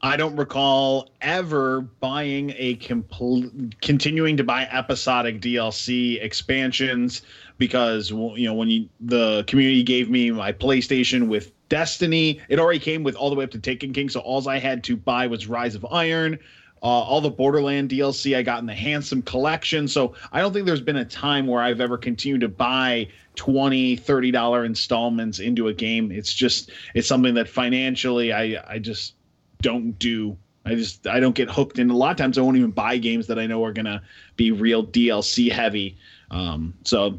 I 0.00 0.16
don't 0.16 0.36
recall 0.36 1.10
ever 1.22 1.80
buying 1.80 2.54
a 2.56 2.76
complete, 2.76 3.80
continuing 3.80 4.36
to 4.36 4.44
buy 4.44 4.68
episodic 4.70 5.40
DLC 5.40 6.22
expansions 6.22 7.22
because 7.58 8.12
you 8.12 8.46
know 8.46 8.54
when 8.54 8.68
you 8.68 8.88
the 9.00 9.42
community 9.48 9.82
gave 9.82 10.08
me 10.08 10.30
my 10.30 10.52
PlayStation 10.52 11.26
with 11.26 11.50
Destiny, 11.68 12.40
it 12.48 12.58
already 12.58 12.78
came 12.78 13.02
with 13.02 13.14
all 13.14 13.30
the 13.30 13.36
way 13.36 13.44
up 13.44 13.50
to 13.52 13.58
Taken 13.58 13.92
King, 13.92 14.08
so 14.08 14.20
all 14.20 14.46
I 14.48 14.58
had 14.58 14.84
to 14.84 14.96
buy 14.96 15.26
was 15.26 15.46
Rise 15.46 15.74
of 15.74 15.86
Iron. 15.90 16.38
Uh, 16.80 16.86
all 16.86 17.20
the 17.20 17.30
Borderland 17.30 17.90
DLC 17.90 18.36
I 18.36 18.42
got 18.42 18.60
in 18.60 18.66
the 18.66 18.74
Handsome 18.74 19.22
collection. 19.22 19.88
So 19.88 20.14
I 20.30 20.40
don't 20.40 20.52
think 20.52 20.64
there's 20.64 20.80
been 20.80 20.96
a 20.96 21.04
time 21.04 21.46
where 21.46 21.60
I've 21.60 21.80
ever 21.80 21.98
continued 21.98 22.42
to 22.42 22.48
buy 22.48 23.08
20 23.34 23.96
30 23.96 24.30
dollar 24.30 24.64
installments 24.64 25.40
into 25.40 25.68
a 25.68 25.74
game. 25.74 26.12
It's 26.12 26.32
just 26.32 26.70
it's 26.94 27.08
something 27.08 27.34
that 27.34 27.48
financially 27.48 28.32
i 28.32 28.62
i 28.68 28.78
just 28.78 29.14
don't 29.60 29.98
do. 29.98 30.36
I 30.64 30.74
just 30.74 31.06
i 31.06 31.18
don't 31.18 31.34
get 31.34 31.50
hooked 31.50 31.78
in. 31.78 31.90
A 31.90 31.96
lot 31.96 32.12
of 32.12 32.16
times 32.16 32.38
i 32.38 32.42
won't 32.42 32.56
even 32.56 32.70
buy 32.70 32.98
games 32.98 33.26
that 33.26 33.38
i 33.38 33.46
know 33.46 33.64
are 33.64 33.72
gonna 33.72 34.02
be 34.36 34.52
real 34.52 34.86
dlc 34.86 35.50
heavy. 35.50 35.96
Um 36.30 36.74
so 36.84 37.18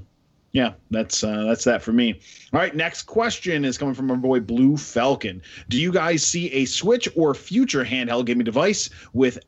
yeah 0.52 0.74
that's 0.90 1.24
uh 1.24 1.44
that's 1.46 1.64
that 1.64 1.82
for 1.82 1.92
me. 1.92 2.20
All 2.54 2.60
right 2.60 2.76
next 2.76 3.04
question 3.04 3.66
is 3.66 3.78
coming 3.78 3.94
from 3.94 4.10
our 4.12 4.18
boy 4.18 4.40
blue 4.40 4.78
falcon. 4.78 5.42
Do 5.70 5.80
you 5.80 5.92
guys 5.92 6.26
see 6.26 6.52
a 6.52 6.66
switch 6.66 7.08
or 7.16 7.34
future 7.34 7.86
handheld 7.86 8.26
gaming 8.26 8.46
device 8.46 8.90
with 9.14 9.40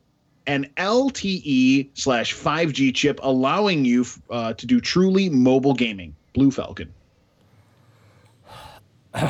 an 0.46 0.68
lte 0.76 1.88
slash 1.94 2.34
5g 2.34 2.94
chip 2.94 3.20
allowing 3.22 3.84
you 3.84 4.04
uh, 4.30 4.54
to 4.54 4.66
do 4.66 4.80
truly 4.80 5.28
mobile 5.28 5.74
gaming? 5.74 6.14
Blue 6.32 6.50
Falcon. 6.50 6.92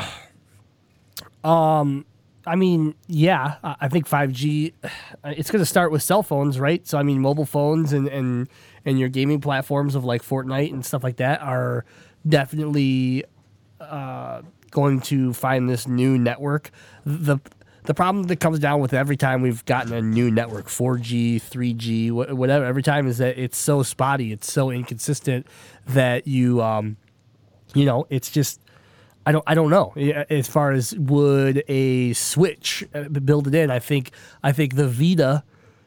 um, 1.43 2.05
I 2.45 2.55
mean, 2.55 2.95
yeah, 3.07 3.55
I 3.63 3.87
think 3.87 4.07
5G. 4.07 4.73
It's 5.25 5.49
going 5.49 5.61
to 5.61 5.65
start 5.65 5.91
with 5.91 6.03
cell 6.03 6.23
phones, 6.23 6.59
right? 6.59 6.85
So 6.87 6.97
I 6.97 7.03
mean, 7.03 7.19
mobile 7.19 7.45
phones 7.45 7.93
and 7.93 8.07
and 8.07 8.49
and 8.85 8.99
your 8.99 9.09
gaming 9.09 9.39
platforms 9.39 9.95
of 9.95 10.03
like 10.03 10.21
Fortnite 10.21 10.71
and 10.71 10.85
stuff 10.85 11.03
like 11.03 11.17
that 11.17 11.41
are 11.41 11.85
definitely 12.27 13.23
uh, 13.79 14.41
going 14.71 14.99
to 15.01 15.33
find 15.33 15.69
this 15.69 15.87
new 15.87 16.17
network. 16.17 16.71
The 17.05 17.39
the 17.83 17.93
problem 17.93 18.23
that 18.25 18.37
comes 18.37 18.59
down 18.59 18.79
with 18.79 18.93
every 18.93 19.17
time 19.17 19.41
we've 19.41 19.63
gotten 19.65 19.93
a 19.93 20.01
new 20.01 20.31
network 20.31 20.67
4g 20.67 21.35
3g 21.41 22.11
whatever 22.11 22.63
every 22.63 22.81
time 22.81 23.07
is 23.07 23.17
that 23.17 23.37
it's 23.37 23.57
so 23.57 23.83
spotty 23.83 24.31
it's 24.31 24.49
so 24.49 24.71
inconsistent 24.71 25.45
that 25.87 26.25
you 26.25 26.61
um 26.61 26.95
you 27.73 27.83
know 27.83 28.07
it's 28.09 28.29
just 28.31 28.61
I 29.25 29.31
don't 29.31 29.43
I 29.47 29.53
don't 29.53 29.69
know 29.69 29.93
as 30.29 30.47
far 30.47 30.71
as 30.71 30.95
would 30.95 31.63
a 31.67 32.13
switch 32.13 32.83
uh, 32.93 33.03
build 33.03 33.47
it 33.47 33.55
in 33.55 33.71
I 33.71 33.79
think 33.79 34.11
I 34.43 34.51
think 34.51 34.75
the 34.75 34.87
Vita 34.87 35.43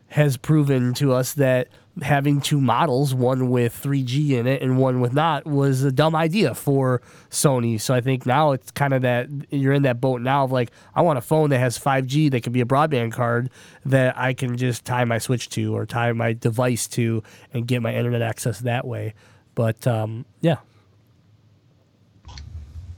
has 0.08 0.36
proven 0.36 0.94
to 0.94 1.12
us 1.12 1.32
that 1.34 1.68
having 2.02 2.40
two 2.40 2.60
models, 2.60 3.14
one 3.14 3.50
with 3.50 3.80
3G 3.82 4.30
in 4.30 4.46
it 4.46 4.60
and 4.60 4.78
one 4.78 5.00
with 5.00 5.12
not, 5.12 5.46
was 5.46 5.82
a 5.82 5.90
dumb 5.90 6.14
idea 6.14 6.54
for 6.54 7.00
Sony. 7.30 7.80
So 7.80 7.94
I 7.94 8.00
think 8.00 8.26
now 8.26 8.52
it's 8.52 8.70
kind 8.70 8.92
of 8.92 9.02
that 9.02 9.28
you're 9.50 9.72
in 9.72 9.82
that 9.82 10.00
boat 10.00 10.20
now 10.20 10.44
of 10.44 10.52
like, 10.52 10.70
I 10.94 11.02
want 11.02 11.18
a 11.18 11.22
phone 11.22 11.50
that 11.50 11.58
has 11.58 11.78
5G 11.78 12.30
that 12.32 12.42
can 12.42 12.52
be 12.52 12.60
a 12.60 12.66
broadband 12.66 13.12
card 13.12 13.50
that 13.84 14.16
I 14.16 14.34
can 14.34 14.56
just 14.56 14.84
tie 14.84 15.04
my 15.04 15.18
Switch 15.18 15.48
to 15.50 15.74
or 15.74 15.86
tie 15.86 16.12
my 16.12 16.34
device 16.34 16.86
to 16.88 17.22
and 17.52 17.66
get 17.66 17.80
my 17.80 17.94
internet 17.94 18.22
access 18.22 18.60
that 18.60 18.86
way. 18.86 19.14
But 19.54 19.86
um, 19.86 20.26
yeah. 20.40 20.56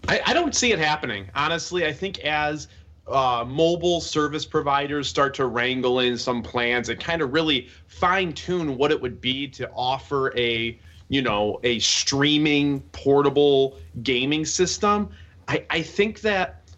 I, 0.09 0.21
I 0.27 0.33
don't 0.33 0.55
see 0.55 0.73
it 0.73 0.79
happening. 0.79 1.29
Honestly, 1.35 1.87
I 1.87 1.93
think 1.93 2.21
as 2.21 2.69
uh, 3.07 3.45
mobile 3.47 4.01
service 4.01 4.45
providers 4.45 5.09
start 5.09 5.35
to 5.35 5.47
wrangle 5.47 6.01
in 6.01 6.19
some 6.19 6.43
plans 6.43 6.89
and 6.89 6.99
kind 6.99 7.23
of 7.23 7.33
really 7.33 7.69
fine 7.87 8.33
tune 8.33 8.77
what 8.77 8.91
it 8.91 9.01
would 9.01 9.21
be 9.21 9.49
to 9.49 9.71
offer 9.71 10.37
a 10.37 10.79
you 11.09 11.23
know 11.23 11.59
a 11.63 11.79
streaming 11.79 12.81
portable 12.93 13.79
gaming 14.03 14.45
system 14.45 15.09
i, 15.49 15.65
I 15.71 15.81
think 15.81 16.21
that 16.21 16.69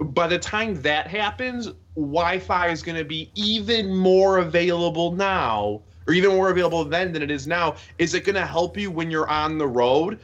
by 0.00 0.26
the 0.26 0.40
time 0.40 0.82
that 0.82 1.06
happens 1.06 1.68
wi-fi 1.94 2.68
is 2.68 2.82
going 2.82 2.98
to 2.98 3.04
be 3.04 3.30
even 3.36 3.94
more 3.94 4.38
available 4.38 5.12
now 5.12 5.82
or 6.08 6.14
even 6.14 6.30
more 6.30 6.50
available 6.50 6.84
then 6.84 7.12
than 7.12 7.22
it 7.22 7.30
is 7.30 7.46
now 7.46 7.76
is 7.98 8.14
it 8.14 8.24
going 8.24 8.34
to 8.34 8.46
help 8.46 8.76
you 8.76 8.90
when 8.90 9.08
you're 9.08 9.28
on 9.28 9.56
the 9.56 9.68
road 9.68 10.18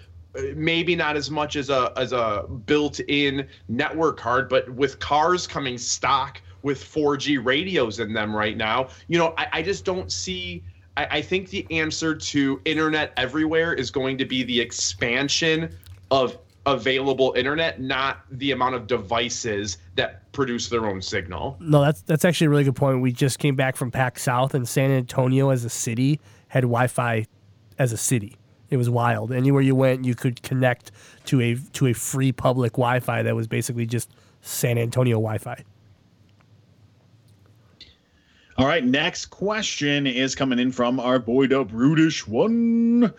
maybe 0.54 0.96
not 0.96 1.16
as 1.16 1.30
much 1.30 1.56
as 1.56 1.70
a 1.70 1.92
as 1.96 2.12
a 2.12 2.44
built-in 2.66 3.46
network 3.68 4.18
card, 4.18 4.48
but 4.48 4.68
with 4.70 4.98
cars 4.98 5.46
coming 5.46 5.78
stock 5.78 6.40
with 6.62 6.82
4G 6.82 7.44
radios 7.44 8.00
in 8.00 8.12
them 8.12 8.34
right 8.34 8.56
now, 8.56 8.88
you 9.08 9.18
know, 9.18 9.34
I, 9.38 9.46
I 9.52 9.62
just 9.62 9.84
don't 9.84 10.10
see. 10.10 10.64
I, 10.96 11.06
I 11.18 11.22
think 11.22 11.50
the 11.50 11.66
answer 11.70 12.14
to 12.14 12.60
internet 12.64 13.12
everywhere 13.16 13.72
is 13.72 13.90
going 13.90 14.18
to 14.18 14.24
be 14.24 14.42
the 14.42 14.60
expansion 14.60 15.76
of 16.10 16.38
available 16.66 17.32
internet, 17.36 17.80
not 17.80 18.24
the 18.32 18.50
amount 18.50 18.74
of 18.74 18.86
devices 18.86 19.78
that 19.94 20.30
produce 20.32 20.68
their 20.68 20.86
own 20.86 21.00
signal. 21.00 21.56
No, 21.60 21.82
that's 21.82 22.02
that's 22.02 22.24
actually 22.24 22.48
a 22.48 22.50
really 22.50 22.64
good 22.64 22.76
point. 22.76 23.00
We 23.00 23.12
just 23.12 23.38
came 23.38 23.56
back 23.56 23.76
from 23.76 23.90
PAX 23.90 24.22
South, 24.22 24.54
and 24.54 24.68
San 24.68 24.90
Antonio 24.90 25.50
as 25.50 25.64
a 25.64 25.70
city 25.70 26.20
had 26.48 26.62
Wi-Fi 26.62 27.26
as 27.78 27.92
a 27.92 27.96
city. 27.96 28.36
It 28.70 28.76
was 28.76 28.90
wild. 28.90 29.32
Anywhere 29.32 29.62
you 29.62 29.74
went, 29.74 30.05
you 30.05 30.14
could 30.14 30.43
connect 30.43 30.90
to 31.26 31.40
a 31.40 31.56
to 31.74 31.86
a 31.86 31.93
free 31.93 32.32
public 32.32 32.72
Wi-Fi 32.72 33.22
that 33.22 33.34
was 33.34 33.47
basically 33.47 33.86
just 33.86 34.10
San 34.40 34.78
Antonio 34.78 35.16
Wi-Fi. 35.16 35.64
All 38.59 38.66
right, 38.66 38.84
next 38.84 39.26
question 39.26 40.06
is 40.06 40.34
coming 40.34 40.59
in 40.59 40.72
from 40.72 40.98
our 40.98 41.18
boy 41.18 41.47
the 41.47 41.62
brutish 41.62 42.26
one. 42.26 43.12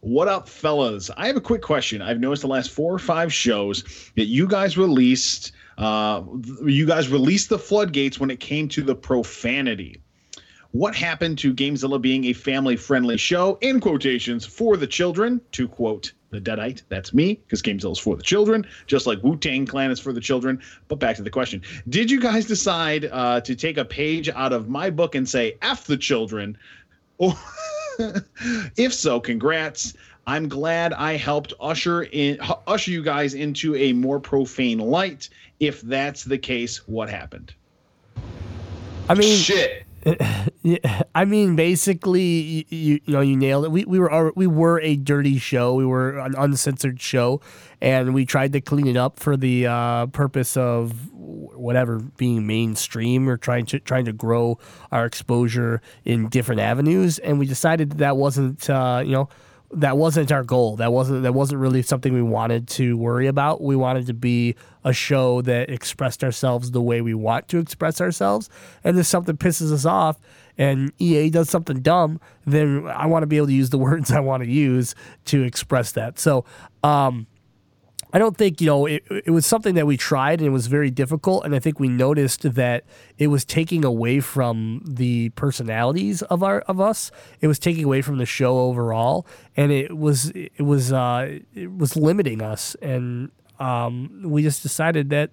What 0.00 0.28
up, 0.28 0.48
fellas? 0.48 1.10
I 1.16 1.28
have 1.28 1.36
a 1.36 1.40
quick 1.40 1.62
question. 1.62 2.02
I've 2.02 2.20
noticed 2.20 2.42
the 2.42 2.48
last 2.48 2.70
four 2.70 2.92
or 2.92 2.98
five 2.98 3.32
shows 3.32 4.10
that 4.16 4.26
you 4.26 4.46
guys 4.46 4.76
released. 4.76 5.52
Uh, 5.78 6.22
you 6.66 6.86
guys 6.86 7.08
released 7.08 7.48
the 7.48 7.58
floodgates 7.58 8.20
when 8.20 8.30
it 8.30 8.38
came 8.38 8.68
to 8.68 8.82
the 8.82 8.94
profanity 8.94 10.01
what 10.72 10.94
happened 10.94 11.38
to 11.38 11.54
Gamezilla 11.54 12.00
being 12.00 12.24
a 12.26 12.32
family 12.32 12.76
friendly 12.76 13.16
show, 13.16 13.58
in 13.60 13.78
quotations, 13.78 14.44
for 14.44 14.76
the 14.76 14.86
children, 14.86 15.40
to 15.52 15.68
quote 15.68 16.12
the 16.30 16.40
Deadite. 16.40 16.82
That's 16.88 17.12
me, 17.12 17.34
because 17.34 17.60
Gamezilla 17.62 17.92
is 17.92 17.98
for 17.98 18.16
the 18.16 18.22
children, 18.22 18.66
just 18.86 19.06
like 19.06 19.22
Wu 19.22 19.36
Tang 19.36 19.66
Clan 19.66 19.90
is 19.90 20.00
for 20.00 20.12
the 20.12 20.20
children. 20.20 20.60
But 20.88 20.98
back 20.98 21.16
to 21.16 21.22
the 21.22 21.30
question 21.30 21.62
Did 21.88 22.10
you 22.10 22.20
guys 22.20 22.46
decide 22.46 23.04
uh, 23.12 23.40
to 23.42 23.54
take 23.54 23.76
a 23.76 23.84
page 23.84 24.28
out 24.30 24.52
of 24.52 24.68
my 24.68 24.90
book 24.90 25.14
and 25.14 25.28
say, 25.28 25.56
F 25.62 25.86
the 25.86 25.96
children? 25.96 26.58
Or 27.18 27.36
if 28.76 28.94
so, 28.94 29.20
congrats. 29.20 29.94
I'm 30.26 30.48
glad 30.48 30.92
I 30.94 31.16
helped 31.16 31.52
usher 31.60 32.04
in 32.04 32.38
usher 32.66 32.90
you 32.90 33.02
guys 33.02 33.34
into 33.34 33.76
a 33.76 33.92
more 33.92 34.18
profane 34.18 34.78
light. 34.78 35.28
If 35.60 35.82
that's 35.82 36.24
the 36.24 36.38
case, 36.38 36.88
what 36.88 37.10
happened? 37.10 37.52
I 39.08 39.14
mean, 39.14 39.36
shit. 39.36 39.84
yeah, 40.62 41.02
I 41.14 41.24
mean, 41.24 41.54
basically, 41.54 42.66
you, 42.68 43.00
you, 43.04 43.12
know, 43.12 43.20
you 43.20 43.36
nailed 43.36 43.66
it. 43.66 43.70
We, 43.70 43.84
we 43.84 43.98
were 43.98 44.32
we 44.34 44.46
were 44.46 44.80
a 44.80 44.96
dirty 44.96 45.38
show. 45.38 45.74
We 45.74 45.86
were 45.86 46.18
an 46.18 46.34
uncensored 46.36 47.00
show, 47.00 47.40
and 47.80 48.12
we 48.12 48.24
tried 48.24 48.52
to 48.54 48.60
clean 48.60 48.88
it 48.88 48.96
up 48.96 49.20
for 49.20 49.36
the 49.36 49.66
uh, 49.66 50.06
purpose 50.06 50.56
of 50.56 51.12
whatever 51.12 52.00
being 52.00 52.46
mainstream 52.46 53.28
or 53.28 53.36
trying 53.36 53.66
to 53.66 53.78
trying 53.78 54.04
to 54.06 54.12
grow 54.12 54.58
our 54.90 55.06
exposure 55.06 55.80
in 56.04 56.28
different 56.28 56.60
avenues. 56.60 57.18
And 57.20 57.38
we 57.38 57.46
decided 57.46 57.90
that, 57.90 57.98
that 57.98 58.16
wasn't 58.16 58.68
uh, 58.68 59.02
you 59.04 59.12
know 59.12 59.28
that 59.72 59.96
wasn't 59.96 60.30
our 60.30 60.44
goal. 60.44 60.76
That 60.76 60.92
wasn't 60.92 61.22
that 61.22 61.32
wasn't 61.32 61.60
really 61.60 61.82
something 61.82 62.12
we 62.12 62.22
wanted 62.22 62.68
to 62.68 62.96
worry 62.96 63.26
about. 63.26 63.62
We 63.62 63.76
wanted 63.76 64.06
to 64.06 64.14
be 64.14 64.54
a 64.84 64.92
show 64.92 65.42
that 65.42 65.70
expressed 65.70 66.22
ourselves 66.22 66.72
the 66.72 66.82
way 66.82 67.00
we 67.00 67.14
want 67.14 67.48
to 67.48 67.58
express 67.58 68.00
ourselves. 68.00 68.50
And 68.84 68.98
if 68.98 69.06
something 69.06 69.36
pisses 69.36 69.72
us 69.72 69.86
off 69.86 70.18
and 70.58 70.92
EA 70.98 71.30
does 71.30 71.48
something 71.48 71.80
dumb, 71.80 72.20
then 72.44 72.86
I 72.88 73.06
want 73.06 73.22
to 73.22 73.26
be 73.26 73.38
able 73.38 73.46
to 73.46 73.54
use 73.54 73.70
the 73.70 73.78
words 73.86 74.10
I 74.10 74.20
want 74.20 74.42
to 74.42 74.50
use 74.50 74.94
to 75.26 75.42
express 75.42 75.92
that. 75.92 76.18
So, 76.18 76.44
um, 76.82 77.26
I 78.12 78.18
don't 78.18 78.36
think 78.36 78.60
you 78.60 78.66
know 78.66 78.86
it. 78.86 79.04
It 79.10 79.30
was 79.30 79.46
something 79.46 79.74
that 79.74 79.86
we 79.86 79.96
tried 79.96 80.40
and 80.40 80.46
it 80.46 80.50
was 80.50 80.66
very 80.66 80.90
difficult, 80.90 81.44
and 81.44 81.54
I 81.54 81.58
think 81.58 81.80
we 81.80 81.88
noticed 81.88 82.42
that 82.54 82.84
it 83.18 83.28
was 83.28 83.44
taking 83.44 83.84
away 83.84 84.20
from 84.20 84.82
the 84.86 85.30
personalities 85.30 86.22
of 86.22 86.42
our 86.42 86.60
of 86.62 86.80
us. 86.80 87.10
It 87.40 87.46
was 87.46 87.58
taking 87.58 87.84
away 87.84 88.02
from 88.02 88.18
the 88.18 88.26
show 88.26 88.58
overall, 88.58 89.26
and 89.56 89.72
it 89.72 89.96
was 89.96 90.30
it 90.34 90.60
was 90.60 90.92
uh, 90.92 91.38
it 91.54 91.76
was 91.76 91.96
limiting 91.96 92.42
us, 92.42 92.74
and 92.82 93.30
um, 93.58 94.22
we 94.24 94.42
just 94.42 94.62
decided 94.62 95.10
that 95.10 95.30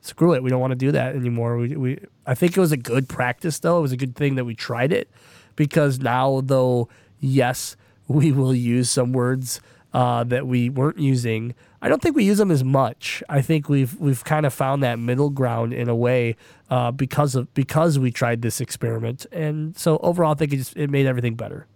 screw 0.00 0.34
it, 0.34 0.42
we 0.42 0.50
don't 0.50 0.60
want 0.60 0.72
to 0.72 0.76
do 0.76 0.92
that 0.92 1.14
anymore. 1.14 1.56
We, 1.56 1.76
we 1.76 1.98
I 2.26 2.34
think 2.34 2.56
it 2.56 2.60
was 2.60 2.72
a 2.72 2.76
good 2.76 3.08
practice 3.08 3.58
though. 3.58 3.78
It 3.78 3.82
was 3.82 3.92
a 3.92 3.96
good 3.96 4.16
thing 4.16 4.34
that 4.36 4.44
we 4.44 4.54
tried 4.54 4.92
it 4.92 5.10
because 5.56 5.98
now 5.98 6.40
though 6.44 6.88
yes 7.20 7.76
we 8.06 8.32
will 8.32 8.54
use 8.54 8.90
some 8.90 9.12
words 9.12 9.60
uh, 9.92 10.24
that 10.24 10.46
we 10.46 10.70
weren't 10.70 10.98
using. 10.98 11.54
I 11.80 11.88
don't 11.88 12.02
think 12.02 12.16
we 12.16 12.24
use 12.24 12.38
them 12.38 12.50
as 12.50 12.64
much. 12.64 13.22
I 13.28 13.40
think 13.40 13.68
we've 13.68 13.98
we've 14.00 14.24
kind 14.24 14.44
of 14.46 14.52
found 14.52 14.82
that 14.82 14.98
middle 14.98 15.30
ground 15.30 15.72
in 15.72 15.88
a 15.88 15.94
way 15.94 16.36
uh, 16.70 16.90
because 16.90 17.34
of 17.34 17.52
because 17.54 17.98
we 17.98 18.10
tried 18.10 18.42
this 18.42 18.60
experiment, 18.60 19.26
and 19.30 19.76
so 19.76 19.98
overall, 19.98 20.32
I 20.32 20.34
think 20.34 20.52
it 20.52 20.56
just, 20.56 20.76
it 20.76 20.90
made 20.90 21.06
everything 21.06 21.34
better. 21.34 21.66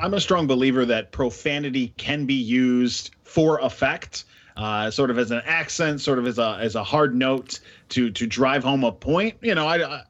I'm 0.00 0.14
a 0.14 0.20
strong 0.20 0.46
believer 0.46 0.84
that 0.86 1.12
profanity 1.12 1.92
can 1.98 2.24
be 2.24 2.34
used 2.34 3.10
for 3.22 3.60
effect, 3.60 4.24
uh, 4.56 4.90
sort 4.90 5.10
of 5.10 5.18
as 5.18 5.30
an 5.30 5.42
accent, 5.44 6.00
sort 6.00 6.18
of 6.18 6.26
as 6.26 6.38
a 6.38 6.58
as 6.60 6.74
a 6.74 6.82
hard 6.82 7.14
note 7.14 7.60
to 7.90 8.10
to 8.10 8.26
drive 8.26 8.64
home 8.64 8.82
a 8.82 8.90
point. 8.90 9.36
You 9.40 9.54
know, 9.54 9.68
I, 9.68 9.84
I 9.84 10.02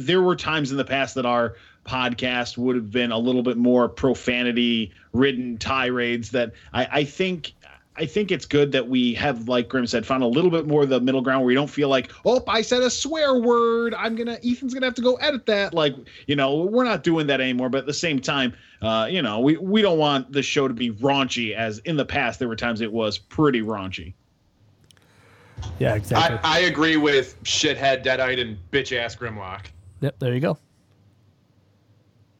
there 0.00 0.22
were 0.22 0.36
times 0.36 0.70
in 0.70 0.78
the 0.78 0.84
past 0.84 1.16
that 1.16 1.26
our 1.26 1.56
podcast 1.84 2.56
would 2.56 2.76
have 2.76 2.90
been 2.90 3.12
a 3.12 3.18
little 3.18 3.42
bit 3.42 3.56
more 3.56 3.88
profanity 3.88 4.92
ridden 5.12 5.58
tirades 5.58 6.30
that 6.30 6.52
I, 6.72 6.88
I 6.90 7.04
think 7.04 7.54
I 7.94 8.06
think 8.06 8.30
it's 8.30 8.46
good 8.46 8.72
that 8.72 8.88
we 8.88 9.12
have, 9.14 9.48
like 9.48 9.68
Grim 9.68 9.86
said, 9.86 10.06
found 10.06 10.22
a 10.22 10.26
little 10.26 10.50
bit 10.50 10.66
more 10.66 10.82
of 10.82 10.88
the 10.88 11.00
middle 11.00 11.20
ground 11.20 11.42
where 11.44 11.50
you 11.50 11.58
don't 11.58 11.68
feel 11.68 11.90
like, 11.90 12.10
oh, 12.24 12.42
I 12.48 12.62
said 12.62 12.82
a 12.82 12.88
swear 12.88 13.34
word. 13.34 13.94
I'm 13.94 14.16
gonna 14.16 14.38
Ethan's 14.42 14.72
gonna 14.72 14.86
have 14.86 14.94
to 14.94 15.02
go 15.02 15.16
edit 15.16 15.44
that. 15.46 15.74
Like, 15.74 15.94
you 16.26 16.34
know, 16.34 16.64
we're 16.64 16.84
not 16.84 17.02
doing 17.02 17.26
that 17.26 17.40
anymore. 17.40 17.68
But 17.68 17.78
at 17.78 17.86
the 17.86 17.92
same 17.92 18.18
time, 18.18 18.54
uh, 18.80 19.08
you 19.10 19.20
know, 19.20 19.40
we 19.40 19.58
we 19.58 19.82
don't 19.82 19.98
want 19.98 20.32
the 20.32 20.42
show 20.42 20.68
to 20.68 20.74
be 20.74 20.90
raunchy 20.90 21.54
as 21.54 21.78
in 21.80 21.96
the 21.96 22.04
past 22.06 22.38
there 22.38 22.48
were 22.48 22.56
times 22.56 22.80
it 22.80 22.92
was 22.92 23.18
pretty 23.18 23.60
raunchy. 23.60 24.14
Yeah, 25.78 25.94
exactly. 25.94 26.38
I, 26.42 26.56
I 26.56 26.58
agree 26.60 26.96
with 26.96 27.40
shithead, 27.44 28.04
deadite, 28.04 28.40
and 28.40 28.58
bitch 28.70 28.96
ass 28.96 29.14
Grimlock. 29.14 29.66
yep, 30.00 30.18
there 30.18 30.32
you 30.34 30.40
go. 30.40 30.58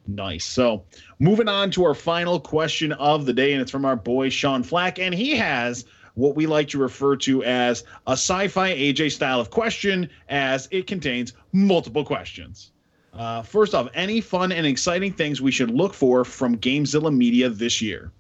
Nice. 0.07 0.45
So 0.45 0.85
moving 1.19 1.49
on 1.49 1.71
to 1.73 1.85
our 1.85 1.95
final 1.95 2.41
question 2.41 2.93
of 2.93 3.25
the 3.27 3.33
day, 3.33 3.53
and 3.53 3.63
it's 3.63 3.71
from 3.71 3.85
our 3.85 3.97
boy 3.97 4.29
Sean 4.31 4.63
Flack, 4.63 4.99
and 4.99 5.15
he 5.15 5.37
has 5.37 5.85
what 6.15 6.35
we 6.35 6.47
like 6.47 6.69
to 6.69 6.79
refer 6.79 7.17
to 7.17 7.43
as 7.45 7.85
a 8.07 8.13
sci-fi 8.13 8.75
AJ 8.75 9.13
style 9.13 9.41
of 9.41 9.51
question, 9.51 10.11
as 10.29 10.69
it 10.71 10.87
contains 10.87 11.33
multiple 11.53 12.05
questions. 12.05 12.73
Uh, 13.15 13.43
first 13.43 13.75
off, 13.75 13.89
any 13.95 14.21
fun 14.21 14.53
and 14.53 14.67
exciting 14.67 15.13
things 15.13 15.41
we 15.41 15.51
should 15.51 15.71
look 15.71 15.95
for 15.95 16.25
from 16.25 16.57
Gamezilla 16.59 17.15
Media 17.15 17.49
this 17.49 17.81
year? 17.83 18.11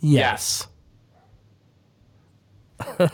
Yes. 0.00 0.66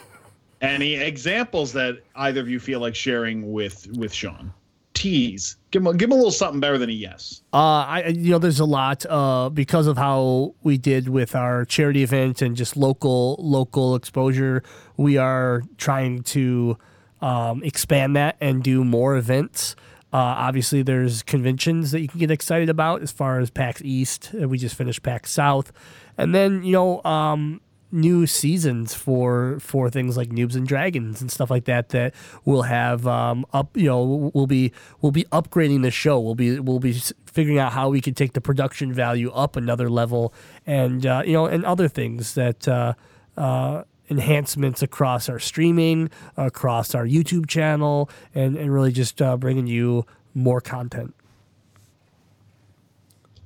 Any 0.60 0.94
examples 0.94 1.72
that 1.74 2.02
either 2.16 2.40
of 2.40 2.48
you 2.48 2.58
feel 2.58 2.80
like 2.80 2.94
sharing 2.94 3.52
with 3.52 3.86
with 3.96 4.12
Sean? 4.12 4.52
Tease. 4.98 5.56
Give 5.70 5.82
him 5.82 5.86
a, 5.86 5.94
give 5.94 6.08
him 6.08 6.12
a 6.12 6.16
little 6.16 6.30
something 6.32 6.58
better 6.58 6.76
than 6.76 6.90
a 6.90 6.92
yes. 6.92 7.42
Uh, 7.52 7.56
I 7.56 8.06
you 8.08 8.30
know 8.32 8.38
there's 8.38 8.58
a 8.58 8.64
lot 8.64 9.06
uh, 9.08 9.48
because 9.48 9.86
of 9.86 9.96
how 9.96 10.54
we 10.62 10.76
did 10.76 11.08
with 11.08 11.36
our 11.36 11.64
charity 11.64 12.02
event 12.02 12.42
and 12.42 12.56
just 12.56 12.76
local 12.76 13.36
local 13.38 13.94
exposure. 13.94 14.62
We 14.96 15.16
are 15.16 15.62
trying 15.76 16.22
to 16.34 16.78
um, 17.20 17.62
expand 17.62 18.16
that 18.16 18.36
and 18.40 18.62
do 18.62 18.82
more 18.82 19.16
events. 19.16 19.76
Uh, 20.12 20.16
obviously, 20.16 20.82
there's 20.82 21.22
conventions 21.22 21.90
that 21.92 22.00
you 22.00 22.08
can 22.08 22.18
get 22.18 22.30
excited 22.30 22.68
about 22.68 23.02
as 23.02 23.12
far 23.12 23.38
as 23.38 23.50
PAX 23.50 23.80
East. 23.84 24.32
Uh, 24.34 24.48
We 24.48 24.58
just 24.58 24.74
finished 24.74 25.02
PAX 25.02 25.30
South, 25.30 25.70
and 26.16 26.34
then 26.34 26.64
you 26.64 26.72
know 26.72 27.02
um, 27.04 27.60
new 27.90 28.26
seasons 28.26 28.94
for 28.94 29.58
for 29.60 29.88
things 29.90 30.16
like 30.16 30.30
Noobs 30.30 30.54
and 30.54 30.66
Dragons 30.66 31.20
and 31.20 31.30
stuff 31.30 31.50
like 31.50 31.64
that 31.64 31.90
that 31.90 32.14
will 32.44 32.62
have 32.62 33.06
um, 33.06 33.46
up. 33.52 33.76
You 33.76 33.86
know, 33.86 34.30
we'll 34.34 34.46
be 34.46 34.72
we'll 35.00 35.12
be 35.12 35.24
upgrading 35.24 35.82
the 35.82 35.90
show. 35.90 36.20
We'll 36.20 36.34
be 36.34 36.58
we'll 36.58 36.80
be 36.80 37.00
figuring 37.26 37.58
out 37.58 37.72
how 37.72 37.88
we 37.88 38.00
can 38.00 38.14
take 38.14 38.32
the 38.32 38.40
production 38.40 38.92
value 38.92 39.30
up 39.30 39.56
another 39.56 39.88
level, 39.88 40.34
and 40.66 41.04
uh, 41.06 41.22
you 41.24 41.32
know, 41.32 41.46
and 41.46 41.64
other 41.64 41.88
things 41.88 42.34
that. 42.34 42.66
Uh, 42.68 42.94
uh, 43.36 43.84
enhancements 44.10 44.82
across 44.82 45.28
our 45.28 45.38
streaming, 45.38 46.10
across 46.36 46.94
our 46.94 47.06
YouTube 47.06 47.46
channel, 47.46 48.08
and, 48.34 48.56
and 48.56 48.72
really 48.72 48.90
just 48.90 49.20
uh, 49.20 49.36
bringing 49.36 49.66
you 49.66 50.04
more 50.34 50.60
content. 50.60 51.14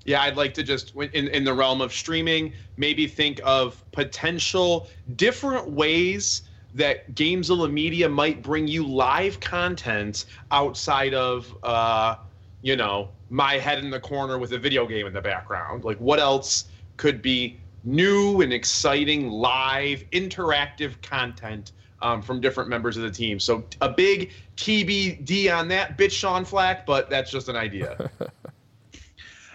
Yeah, 0.05 0.23
I'd 0.23 0.37
like 0.37 0.55
to 0.55 0.62
just 0.62 0.95
in 0.95 1.29
in 1.29 1.45
the 1.45 1.55
realm 1.55 1.81
of 1.81 1.93
streaming, 1.93 2.53
maybe 2.77 3.07
think 3.07 3.41
of 3.45 3.83
potential 3.93 4.89
different 5.16 5.70
ways 5.70 6.43
that 6.74 7.15
Gamezilla 7.15 7.70
Media 7.70 8.09
might 8.09 8.43
bring 8.43 8.66
you 8.66 8.87
live 8.87 9.39
content 9.41 10.24
outside 10.51 11.12
of 11.15 11.55
uh, 11.62 12.16
you 12.62 12.77
know, 12.77 13.11
my 13.29 13.55
head 13.59 13.79
in 13.79 13.91
the 13.91 14.01
corner 14.01 14.39
with 14.39 14.53
a 14.53 14.59
video 14.59 14.87
game 14.87 15.07
in 15.07 15.12
the 15.12 15.20
background. 15.20 15.85
Like 15.85 15.99
what 15.99 16.19
else 16.19 16.66
could 16.97 17.20
be 17.20 17.59
new 17.85 18.41
and 18.41 18.53
exciting 18.53 19.29
live 19.29 20.05
interactive 20.12 21.01
content 21.03 21.73
um, 22.01 22.23
from 22.23 22.41
different 22.41 22.70
members 22.70 22.97
of 22.97 23.03
the 23.03 23.11
team. 23.11 23.39
So 23.39 23.65
a 23.81 23.89
big 23.89 24.33
TBD 24.57 25.55
on 25.55 25.69
that, 25.69 25.99
bitch 25.99 26.12
Sean 26.12 26.45
Flack, 26.45 26.87
but 26.87 27.11
that's 27.11 27.31
just 27.31 27.49
an 27.49 27.57
idea. 27.57 28.11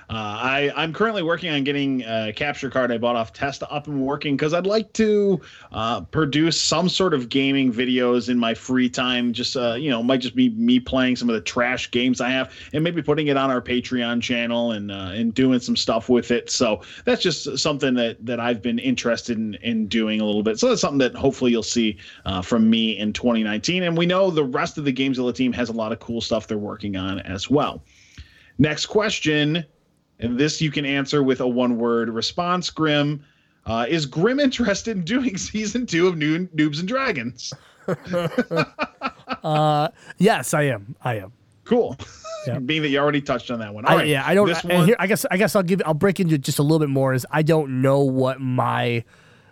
Uh, 0.10 0.14
I 0.14 0.72
I'm 0.76 0.94
currently 0.94 1.22
working 1.22 1.50
on 1.50 1.66
getting 1.66 2.02
a 2.04 2.32
capture 2.34 2.70
card 2.70 2.94
I 2.94 2.98
bought 2.98 3.18
off 3.18 3.34
Testa 3.34 3.70
up 3.70 3.88
and 3.88 4.02
working 4.02 4.38
because 4.38 4.54
I'd 4.54 4.66
like 4.66 4.94
to 4.94 5.42
uh, 5.74 6.02
produce 6.02 6.60
some 6.60 6.88
sort 6.88 7.14
of 7.14 7.28
gaming 7.28 7.74
videos 7.74 8.30
in 8.30 8.40
my 8.40 8.54
free 8.54 8.90
time. 8.90 9.34
Just 9.34 9.58
uh, 9.58 9.74
you 9.74 9.90
know, 9.90 10.02
might 10.02 10.22
just 10.22 10.34
be 10.34 10.50
me 10.50 10.80
playing 10.80 11.18
some 11.18 11.30
of 11.30 11.36
the 11.36 11.42
trash 11.42 11.92
games 11.92 12.22
I 12.22 12.30
have, 12.30 12.54
and 12.72 12.86
maybe 12.86 13.02
putting 13.02 13.28
it 13.28 13.36
on 13.36 13.52
our 13.52 13.62
Patreon 13.62 14.22
channel 14.22 14.72
and 14.72 14.92
uh, 14.92 15.12
and 15.14 15.34
doing 15.34 15.60
some 15.60 15.76
stuff 15.76 16.08
with 16.08 16.32
it. 16.32 16.50
So 16.50 16.84
that's 17.04 17.22
just 17.22 17.58
something 17.58 17.94
that 17.96 18.26
that 18.26 18.40
I've 18.40 18.62
been 18.62 18.80
interested 18.80 19.38
in 19.38 19.56
in 19.56 19.88
doing 19.88 20.22
a 20.22 20.26
little 20.26 20.44
bit. 20.44 20.58
So 20.58 20.70
that's 20.70 20.80
something 20.80 21.00
that 21.00 21.16
hopefully 21.16 21.52
you'll 21.52 21.64
see 21.64 21.98
uh, 22.24 22.42
from 22.42 22.70
me 22.70 22.98
in 22.98 23.12
2019. 23.12 23.84
And 23.84 23.98
we 23.98 24.06
know 24.06 24.32
the 24.32 24.46
rest 24.46 24.78
of 24.78 24.86
the 24.86 24.94
Gamezilla 24.94 25.36
team 25.36 25.52
has 25.52 25.68
a 25.68 25.74
lot 25.74 25.92
of 25.92 26.00
cool 26.00 26.22
stuff 26.22 26.48
they're 26.48 26.58
working 26.58 26.96
on 26.96 27.20
as 27.20 27.50
well. 27.50 27.84
Next 28.58 28.86
question. 28.86 29.66
And 30.20 30.38
this 30.38 30.62
you 30.62 30.72
can 30.72 30.86
answer 30.86 31.24
with 31.24 31.42
a 31.42 31.48
one 31.48 31.78
word 31.78 32.10
response, 32.10 32.70
Grim. 32.70 33.24
Uh, 33.66 33.86
is 33.88 34.06
Grim 34.06 34.40
interested 34.40 34.98
in 34.98 35.04
doing 35.04 35.38
season 35.38 35.86
two 35.86 36.08
of 36.08 36.18
New 36.18 36.48
Noobs 36.48 36.80
and 36.80 36.88
Dragons? 36.88 37.54
Uh, 39.44 39.90
yes, 40.18 40.54
I 40.54 40.64
am. 40.64 40.96
I 41.02 41.16
am. 41.16 41.32
Cool. 41.64 41.98
Yeah. 42.46 42.60
Being 42.60 42.82
that 42.82 42.90
you 42.90 42.98
already 42.98 43.22
touched 43.22 43.52
on 43.52 43.60
that 43.60 43.74
one. 43.74 43.86
All 43.86 43.92
I, 43.92 43.96
right. 43.98 44.08
yeah, 44.08 44.24
I 44.26 44.34
don't. 44.34 44.48
This 44.48 44.62
and 44.62 44.74
one, 44.74 44.86
here, 44.88 44.96
I 45.00 45.08
guess. 45.08 45.26
I 45.30 45.38
guess 45.38 45.56
I'll 45.56 45.64
give. 45.64 45.82
I'll 45.86 45.94
break 45.94 46.20
into 46.20 46.38
just 46.38 46.60
a 46.60 46.64
little 46.64 46.80
bit 46.80 46.90
more. 46.90 47.14
Is 47.14 47.26
I 47.32 47.42
don't 47.42 47.82
know 47.82 48.02
what 48.02 48.40
my 48.40 49.04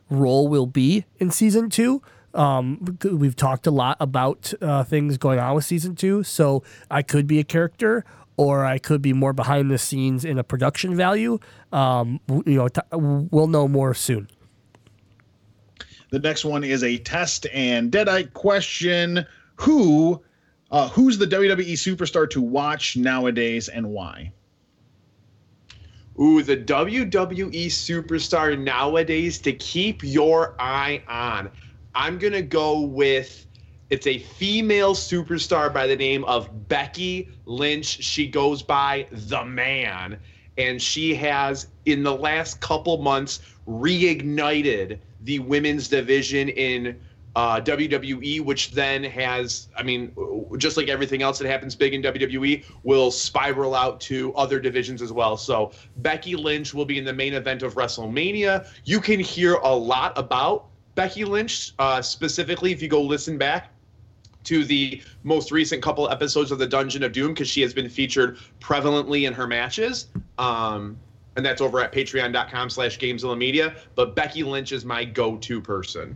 role 0.09 0.47
will 0.47 0.65
be 0.65 1.05
in 1.19 1.31
season 1.31 1.69
two. 1.69 2.01
Um, 2.33 2.97
we've 3.03 3.35
talked 3.35 3.67
a 3.67 3.71
lot 3.71 3.97
about 3.99 4.53
uh, 4.61 4.83
things 4.83 5.17
going 5.17 5.39
on 5.39 5.55
with 5.55 5.65
season 5.65 5.95
two, 5.95 6.23
so 6.23 6.63
I 6.91 7.01
could 7.01 7.27
be 7.27 7.39
a 7.39 7.43
character, 7.43 8.03
or 8.37 8.65
I 8.65 8.77
could 8.77 9.01
be 9.01 9.13
more 9.13 9.33
behind 9.33 9.71
the 9.71 9.77
scenes 9.77 10.25
in 10.25 10.37
a 10.37 10.43
production 10.43 10.95
value. 10.95 11.39
Um, 11.71 12.19
you 12.29 12.55
know, 12.57 12.67
t- 12.67 12.81
we'll 12.91 13.47
know 13.47 13.67
more 13.67 13.93
soon. 13.93 14.27
the 16.11 16.19
next 16.19 16.45
one 16.45 16.63
is 16.63 16.83
a 16.83 16.97
test 16.99 17.47
and 17.53 17.91
deadite 17.91 18.33
question. 18.33 19.25
Who, 19.57 20.21
uh, 20.71 20.89
who's 20.89 21.17
the 21.17 21.27
WWE 21.27 21.73
superstar 21.73 22.29
to 22.31 22.41
watch 22.41 22.97
nowadays 22.97 23.67
and 23.69 23.89
why? 23.89 24.31
Ooh, 26.19 26.41
the 26.41 26.55
WWE 26.55 27.65
superstar 27.67 28.57
nowadays 28.57 29.37
to 29.39 29.51
keep 29.51 30.03
your 30.03 30.55
eye 30.59 31.03
on. 31.07 31.51
I'm 31.93 32.17
going 32.17 32.33
to 32.33 32.41
go 32.41 32.81
with 32.81 33.44
it's 33.89 34.07
a 34.07 34.17
female 34.17 34.95
superstar 34.95 35.71
by 35.71 35.85
the 35.85 35.95
name 35.95 36.23
of 36.25 36.67
Becky 36.67 37.29
Lynch. 37.45 37.85
She 38.03 38.27
goes 38.27 38.63
by 38.63 39.07
The 39.11 39.45
Man. 39.45 40.19
And 40.57 40.81
she 40.81 41.13
has, 41.15 41.67
in 41.85 42.01
the 42.01 42.15
last 42.15 42.61
couple 42.61 42.97
months, 42.97 43.41
reignited 43.67 44.99
the 45.21 45.39
women's 45.39 45.87
division 45.87 46.49
in 46.49 46.99
uh, 47.35 47.59
WWE, 47.59 48.39
which 48.39 48.71
then 48.71 49.03
has, 49.03 49.67
I 49.75 49.83
mean, 49.83 50.15
just 50.57 50.77
like 50.77 50.87
everything 50.87 51.21
else 51.21 51.37
that 51.39 51.47
happens 51.47 51.75
big 51.75 51.93
in 51.93 52.01
WWE, 52.01 52.63
will 52.83 53.11
spiral 53.11 53.75
out 53.75 53.99
to 54.01 54.33
other 54.35 54.59
divisions 54.59 55.01
as 55.01 55.11
well. 55.11 55.35
So 55.35 55.73
Becky 55.97 56.35
Lynch 56.35 56.73
will 56.73 56.85
be 56.85 56.97
in 56.97 57.03
the 57.03 57.13
main 57.13 57.33
event 57.33 57.61
of 57.61 57.75
WrestleMania. 57.75 58.67
You 58.85 59.01
can 59.01 59.19
hear 59.19 59.55
a 59.55 59.75
lot 59.75 60.17
about 60.17 60.67
Becky 60.95 61.25
Lynch, 61.25 61.73
uh, 61.77 62.01
specifically, 62.01 62.71
if 62.71 62.81
you 62.81 62.87
go 62.87 63.01
listen 63.01 63.37
back 63.37 63.74
to 64.45 64.65
the 64.65 65.01
most 65.23 65.51
recent 65.51 65.81
couple 65.83 66.09
episodes 66.09 66.51
of 66.51 66.59
the 66.59 66.67
Dungeon 66.67 67.03
of 67.03 67.11
Doom, 67.11 67.33
because 67.33 67.49
she 67.49 67.61
has 67.61 67.73
been 67.73 67.89
featured 67.89 68.37
prevalently 68.59 69.27
in 69.27 69.33
her 69.33 69.47
matches. 69.47 70.07
Um, 70.37 70.97
and 71.35 71.45
that's 71.45 71.61
over 71.61 71.81
at 71.81 71.91
patreon.com 71.91 72.69
slash 72.69 72.97
gamezilla 72.97 73.37
media. 73.37 73.75
But 73.95 74.15
Becky 74.15 74.43
Lynch 74.43 74.71
is 74.71 74.85
my 74.85 75.03
go-to 75.03 75.59
person. 75.59 76.15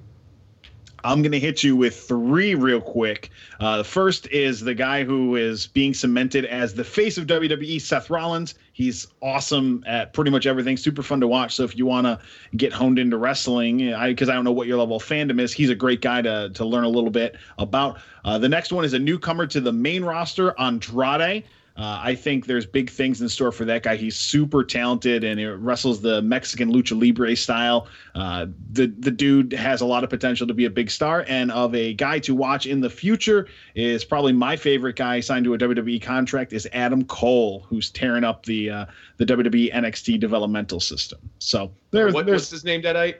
I'm 1.03 1.21
going 1.21 1.31
to 1.31 1.39
hit 1.39 1.63
you 1.63 1.75
with 1.75 1.99
three 1.99 2.55
real 2.55 2.81
quick. 2.81 3.29
Uh, 3.59 3.77
the 3.77 3.83
first 3.83 4.27
is 4.27 4.61
the 4.61 4.73
guy 4.73 5.03
who 5.03 5.35
is 5.35 5.67
being 5.67 5.93
cemented 5.93 6.45
as 6.45 6.73
the 6.73 6.83
face 6.83 7.17
of 7.17 7.27
WWE, 7.27 7.81
Seth 7.81 8.09
Rollins. 8.09 8.55
He's 8.73 9.07
awesome 9.21 9.83
at 9.87 10.13
pretty 10.13 10.31
much 10.31 10.45
everything, 10.45 10.77
super 10.77 11.03
fun 11.03 11.19
to 11.19 11.27
watch. 11.27 11.55
So 11.55 11.63
if 11.63 11.77
you 11.77 11.85
want 11.85 12.05
to 12.05 12.19
get 12.55 12.71
honed 12.71 12.99
into 12.99 13.17
wrestling, 13.17 13.77
because 13.77 14.29
I, 14.29 14.33
I, 14.33 14.35
don't 14.35 14.45
know 14.45 14.51
what 14.51 14.67
your 14.67 14.77
level 14.77 14.97
of 14.97 15.03
fandom 15.03 15.39
is, 15.39 15.51
he's 15.51 15.69
a 15.69 15.75
great 15.75 16.01
guy 16.01 16.21
to, 16.21 16.49
to 16.53 16.65
learn 16.65 16.85
a 16.85 16.89
little 16.89 17.09
bit 17.09 17.35
about. 17.57 17.99
Uh, 18.23 18.37
the 18.37 18.49
next 18.49 18.71
one 18.71 18.85
is 18.85 18.93
a 18.93 18.99
newcomer 18.99 19.47
to 19.47 19.59
the 19.59 19.73
main 19.73 20.03
roster, 20.03 20.53
Andrade. 20.59 21.43
Uh, 21.79 21.97
I 22.03 22.13
think 22.13 22.45
there's 22.45 22.65
big 22.65 22.89
things 22.89 23.21
in 23.21 23.29
store 23.29 23.53
for 23.53 23.63
that 23.63 23.83
guy. 23.83 23.95
He's 23.95 24.17
super 24.17 24.65
talented 24.65 25.23
and 25.23 25.39
he 25.39 25.45
wrestles 25.45 26.01
the 26.01 26.21
Mexican 26.21 26.73
lucha 26.73 27.01
libre 27.01 27.37
style. 27.37 27.87
Uh, 28.15 28.47
the 28.73 28.87
the 28.87 29.11
dude 29.11 29.53
has 29.53 29.79
a 29.79 29.85
lot 29.85 30.03
of 30.03 30.09
potential 30.09 30.45
to 30.45 30.53
be 30.53 30.65
a 30.65 30.69
big 30.69 30.91
star 30.91 31.23
and 31.29 31.51
of 31.53 31.73
a 31.73 31.93
guy 31.93 32.19
to 32.19 32.35
watch 32.35 32.65
in 32.65 32.81
the 32.81 32.89
future 32.89 33.47
is 33.75 34.03
probably 34.03 34.33
my 34.33 34.57
favorite 34.57 34.97
guy 34.97 35.21
signed 35.21 35.45
to 35.45 35.53
a 35.53 35.57
WWE 35.57 36.01
contract 36.01 36.51
is 36.51 36.67
Adam 36.73 37.05
Cole, 37.05 37.65
who's 37.69 37.89
tearing 37.89 38.25
up 38.25 38.45
the 38.45 38.69
uh, 38.69 38.85
the 39.15 39.25
WWE 39.25 39.73
NXT 39.73 40.19
developmental 40.19 40.81
system. 40.81 41.19
So 41.39 41.71
there, 41.91 42.11
what, 42.11 42.25
there's 42.25 42.41
what's 42.41 42.49
his 42.49 42.65
name, 42.65 42.81
Deadite? 42.81 43.15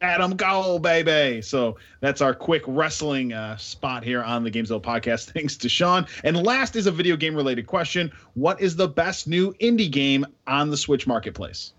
Adam 0.00 0.36
Cole, 0.36 0.78
baby. 0.78 1.40
So 1.40 1.76
that's 2.00 2.20
our 2.20 2.34
quick 2.34 2.62
wrestling 2.66 3.32
uh, 3.32 3.56
spot 3.56 4.04
here 4.04 4.22
on 4.22 4.44
the 4.44 4.50
Gamezilla 4.50 4.82
podcast. 4.82 5.30
Thanks 5.32 5.56
to 5.58 5.68
Sean. 5.68 6.06
And 6.24 6.36
last 6.36 6.76
is 6.76 6.86
a 6.86 6.92
video 6.92 7.16
game 7.16 7.34
related 7.34 7.66
question 7.66 8.12
What 8.34 8.60
is 8.60 8.76
the 8.76 8.88
best 8.88 9.26
new 9.26 9.52
indie 9.54 9.90
game 9.90 10.26
on 10.46 10.70
the 10.70 10.76
Switch 10.76 11.06
marketplace? 11.06 11.72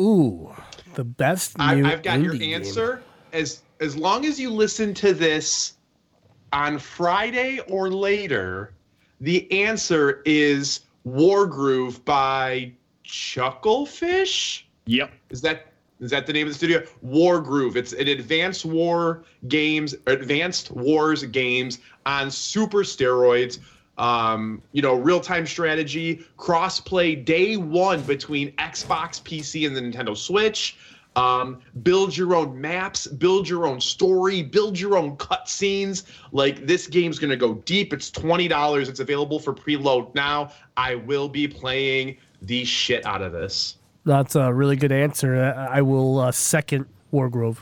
Ooh, 0.00 0.54
the 0.94 1.04
best 1.04 1.56
I, 1.58 1.76
have 1.76 2.02
got 2.02 2.20
your 2.20 2.34
answer. 2.42 2.96
Game. 2.96 3.40
As 3.40 3.62
as 3.80 3.96
long 3.96 4.24
as 4.24 4.38
you 4.38 4.50
listen 4.50 4.94
to 4.94 5.12
this 5.12 5.74
on 6.52 6.78
Friday 6.78 7.60
or 7.68 7.90
later, 7.90 8.74
the 9.20 9.50
answer 9.52 10.22
is 10.24 10.80
Wargroove 11.06 12.04
by 12.04 12.72
Chucklefish. 13.04 14.62
Yep. 14.86 15.12
Is 15.30 15.40
that 15.42 15.71
is 16.02 16.10
that 16.10 16.26
the 16.26 16.32
name 16.32 16.48
of 16.48 16.52
the 16.52 16.58
studio? 16.58 16.82
War 17.00 17.40
Groove. 17.40 17.76
It's 17.76 17.92
an 17.92 18.08
advanced 18.08 18.64
war 18.64 19.22
games, 19.46 19.94
advanced 20.06 20.72
wars 20.72 21.22
games 21.22 21.78
on 22.04 22.30
super 22.30 22.78
steroids. 22.78 23.60
Um, 23.98 24.62
you 24.72 24.82
know, 24.82 24.94
real 24.94 25.20
time 25.20 25.46
strategy, 25.46 26.26
cross-play 26.36 27.14
day 27.14 27.56
one 27.56 28.02
between 28.02 28.50
Xbox, 28.52 29.22
PC, 29.22 29.66
and 29.66 29.76
the 29.76 29.80
Nintendo 29.80 30.16
Switch. 30.16 30.76
Um, 31.14 31.60
build 31.82 32.16
your 32.16 32.34
own 32.34 32.58
maps, 32.58 33.06
build 33.06 33.48
your 33.48 33.66
own 33.66 33.80
story, 33.80 34.42
build 34.42 34.80
your 34.80 34.96
own 34.96 35.16
cutscenes. 35.18 36.04
Like 36.32 36.66
this 36.66 36.86
game's 36.86 37.18
gonna 37.18 37.36
go 37.36 37.54
deep. 37.54 37.92
It's 37.92 38.10
twenty 38.10 38.48
dollars. 38.48 38.88
It's 38.88 39.00
available 39.00 39.38
for 39.38 39.52
preload 39.52 40.12
now. 40.14 40.50
I 40.76 40.96
will 40.96 41.28
be 41.28 41.46
playing 41.46 42.16
the 42.40 42.64
shit 42.64 43.04
out 43.06 43.22
of 43.22 43.32
this. 43.32 43.76
That's 44.04 44.34
a 44.34 44.52
really 44.52 44.76
good 44.76 44.92
answer. 44.92 45.36
I 45.70 45.82
will 45.82 46.18
uh, 46.18 46.32
second 46.32 46.86
Wargroove. 47.12 47.58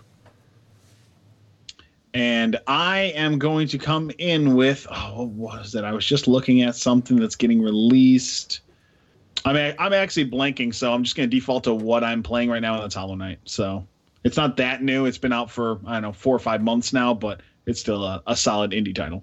And 2.12 2.58
I 2.66 3.12
am 3.14 3.38
going 3.38 3.68
to 3.68 3.78
come 3.78 4.10
in 4.18 4.56
with 4.56 4.86
oh, 4.90 5.26
what 5.26 5.58
was 5.60 5.74
it? 5.74 5.84
I 5.84 5.92
was 5.92 6.04
just 6.04 6.26
looking 6.26 6.62
at 6.62 6.74
something 6.74 7.18
that's 7.18 7.36
getting 7.36 7.62
released. 7.62 8.60
I 9.44 9.52
mean, 9.52 9.74
I'm 9.78 9.92
actually 9.92 10.28
blanking, 10.28 10.74
so 10.74 10.92
I'm 10.92 11.04
just 11.04 11.16
going 11.16 11.30
to 11.30 11.36
default 11.36 11.64
to 11.64 11.74
what 11.74 12.02
I'm 12.02 12.22
playing 12.22 12.50
right 12.50 12.60
now, 12.60 12.74
and 12.74 12.82
that's 12.82 12.94
Hollow 12.94 13.14
Knight. 13.14 13.38
So 13.44 13.86
it's 14.24 14.36
not 14.36 14.56
that 14.56 14.82
new. 14.82 15.06
It's 15.06 15.18
been 15.18 15.32
out 15.32 15.50
for 15.50 15.78
I 15.86 15.94
don't 15.94 16.02
know 16.02 16.12
four 16.12 16.34
or 16.34 16.40
five 16.40 16.62
months 16.62 16.92
now, 16.92 17.14
but 17.14 17.42
it's 17.66 17.80
still 17.80 18.04
a, 18.04 18.22
a 18.26 18.36
solid 18.36 18.72
indie 18.72 18.94
title. 18.94 19.22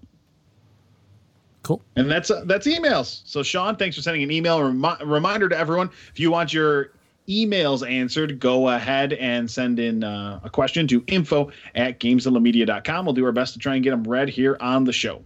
Cool. 1.63 1.81
And 1.97 2.09
that's 2.09 2.31
uh, 2.31 2.43
that's 2.45 2.65
emails. 2.67 3.21
So 3.25 3.43
Sean, 3.43 3.75
thanks 3.75 3.97
for 3.97 4.01
sending 4.01 4.23
an 4.23 4.31
email. 4.31 4.63
Remi- 4.63 5.03
reminder 5.03 5.49
to 5.49 5.57
everyone: 5.57 5.89
if 6.13 6.19
you 6.19 6.31
want 6.31 6.53
your 6.53 6.93
emails 7.27 7.89
answered, 7.89 8.39
go 8.39 8.69
ahead 8.69 9.13
and 9.13 9.49
send 9.49 9.79
in 9.79 10.03
uh, 10.03 10.39
a 10.43 10.49
question 10.49 10.87
to 10.87 11.03
info 11.07 11.51
at 11.75 11.99
gamezillamedia.com. 11.99 13.05
We'll 13.05 13.13
do 13.13 13.25
our 13.25 13.31
best 13.31 13.53
to 13.53 13.59
try 13.59 13.75
and 13.75 13.83
get 13.83 13.91
them 13.91 14.03
read 14.03 14.29
here 14.29 14.57
on 14.59 14.85
the 14.85 14.93
show. 14.93 15.23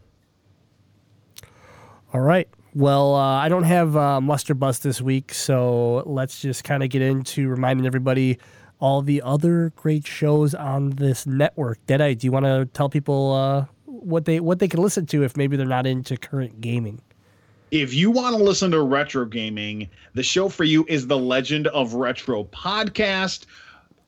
All 2.14 2.22
right. 2.22 2.48
Well, 2.74 3.16
uh, 3.16 3.38
I 3.38 3.50
don't 3.50 3.64
have 3.64 3.98
uh, 3.98 4.22
Muster 4.22 4.54
Bust 4.54 4.84
this 4.84 5.02
week, 5.02 5.34
so 5.34 6.04
let's 6.06 6.42
just 6.42 6.64
kind 6.64 6.84
of 6.84 6.90
get 6.90 7.02
into 7.02 7.50
reminding 7.50 7.86
everybody 7.86 8.38
all 8.80 9.02
the 9.02 9.22
other 9.22 9.72
great 9.76 10.08
shows 10.08 10.56
on 10.56 10.92
this 10.92 11.28
network. 11.28 11.86
Deadite, 11.86 12.20
do 12.20 12.28
you 12.28 12.32
want 12.32 12.46
to 12.46 12.66
tell 12.74 12.90
people 12.90 13.34
uh, 13.34 13.66
what 13.86 14.26
they 14.26 14.40
what 14.40 14.60
they 14.60 14.68
can 14.68 14.82
listen 14.82 15.06
to 15.08 15.24
if 15.24 15.38
maybe 15.38 15.56
they're 15.56 15.66
not 15.66 15.86
into 15.86 16.18
current 16.18 16.62
gaming? 16.62 17.02
If 17.72 17.94
you 17.94 18.12
want 18.12 18.36
to 18.36 18.44
listen 18.44 18.70
to 18.72 18.82
retro 18.82 19.24
gaming, 19.26 19.90
the 20.14 20.24
show 20.24 20.50
for 20.50 20.66
you 20.66 20.86
is 20.90 21.08
the 21.08 21.18
Legend 21.18 21.68
of 21.68 21.94
Retro 21.94 22.44
podcast, 22.44 23.46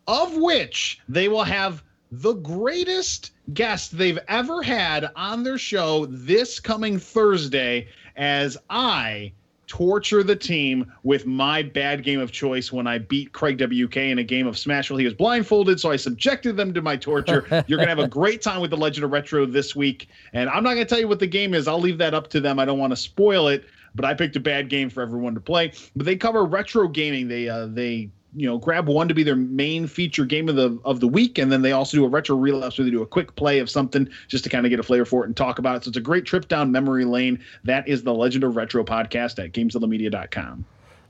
of 0.06 0.36
which 0.36 1.00
they 1.08 1.30
will 1.30 1.46
have 1.46 1.82
the 2.12 2.34
greatest 2.34 3.32
guest 3.54 3.98
they've 3.98 4.20
ever 4.28 4.62
had 4.62 5.10
on 5.16 5.44
their 5.44 5.58
show 5.58 6.06
this 6.08 6.60
coming 6.60 7.00
Thursday 7.00 7.88
as 8.18 8.58
I 8.70 9.32
torture 9.68 10.24
the 10.24 10.36
team 10.36 10.92
with 11.04 11.26
my 11.26 11.64
bad 11.64 12.04
game 12.04 12.20
of 12.20 12.32
choice 12.32 12.72
when 12.72 12.88
I 12.88 12.98
beat 12.98 13.32
Craig 13.32 13.62
WK 13.62 13.98
in 13.98 14.20
a 14.20 14.24
game 14.24 14.48
of 14.48 14.58
Smash 14.58 14.90
while 14.90 14.98
he 14.98 15.06
was 15.06 15.14
blindfolded. 15.14 15.80
So 15.80 15.92
I 15.92 15.96
subjected 15.96 16.58
them 16.58 16.74
to 16.74 16.82
my 16.82 16.96
torture. 16.96 17.46
You're 17.68 17.78
going 17.78 17.88
to 17.88 17.96
have 17.96 18.00
a 18.00 18.08
great 18.08 18.42
time 18.42 18.62
with 18.62 18.72
the 18.72 18.78
Legend 18.78 19.06
of 19.06 19.12
Retro 19.12 19.46
this 19.46 19.76
week. 19.76 20.10
And 20.34 20.50
I'm 20.50 20.64
not 20.64 20.74
going 20.76 20.86
to 20.86 20.90
tell 20.90 21.00
you 21.00 21.08
what 21.08 21.20
the 21.20 21.28
game 21.28 21.54
is. 21.54 21.68
I'll 21.68 21.80
leave 21.80 21.98
that 22.00 22.14
up 22.14 22.30
to 22.32 22.40
them. 22.40 22.60
I 22.60 22.66
don't 22.66 22.80
want 22.80 22.92
to 22.92 22.98
spoil 22.98 23.48
it, 23.48 23.66
but 23.96 24.06
I 24.06 24.14
picked 24.14 24.36
a 24.36 24.40
bad 24.40 24.70
game 24.70 24.90
for 24.90 25.02
everyone 25.02 25.34
to 25.36 25.42
play. 25.42 25.74
But 25.96 26.06
they 26.06 26.16
cover 26.16 26.46
retro 26.46 26.88
gaming. 26.88 27.28
They, 27.28 27.48
uh, 27.50 27.68
they, 27.68 28.10
you 28.36 28.48
know 28.48 28.58
grab 28.58 28.88
one 28.88 29.08
to 29.08 29.14
be 29.14 29.24
their 29.24 29.36
main 29.36 29.88
feature 29.88 30.26
game 30.26 30.50
of 30.50 30.56
the 30.56 30.78
of 30.86 31.00
the 31.00 31.08
week 31.08 31.38
and 31.38 31.52
then 31.52 31.62
they 31.62 31.72
also 31.72 31.98
do 31.98 32.06
a 32.06 32.08
retro 32.08 32.36
relapse 32.36 32.78
where 32.78 32.86
they 32.86 32.92
do 32.92 33.02
a 33.02 33.08
quick 33.08 33.36
play 33.36 33.60
of 33.60 33.70
something 33.70 34.08
just 34.28 34.44
to 34.44 34.50
kind 34.50 34.66
of 34.66 34.70
get 34.70 34.80
a 34.80 34.84
flavor 34.84 35.06
for 35.06 35.24
it 35.24 35.28
and 35.28 35.38
talk 35.38 35.60
about 35.60 35.78
it. 35.78 35.84
So 35.84 35.90
it's 35.90 35.98
a 35.98 36.02
great 36.02 36.26
trip 36.26 36.48
down 36.48 36.72
memory 36.72 37.06
lane. 37.06 37.40
That 37.64 37.88
is 37.88 38.04
the 38.04 38.14
legend 38.14 38.44
of 38.44 38.56
retro 38.56 38.84
podcast 38.84 39.44
at 39.44 39.52
gamezillamedia.com 39.52 40.66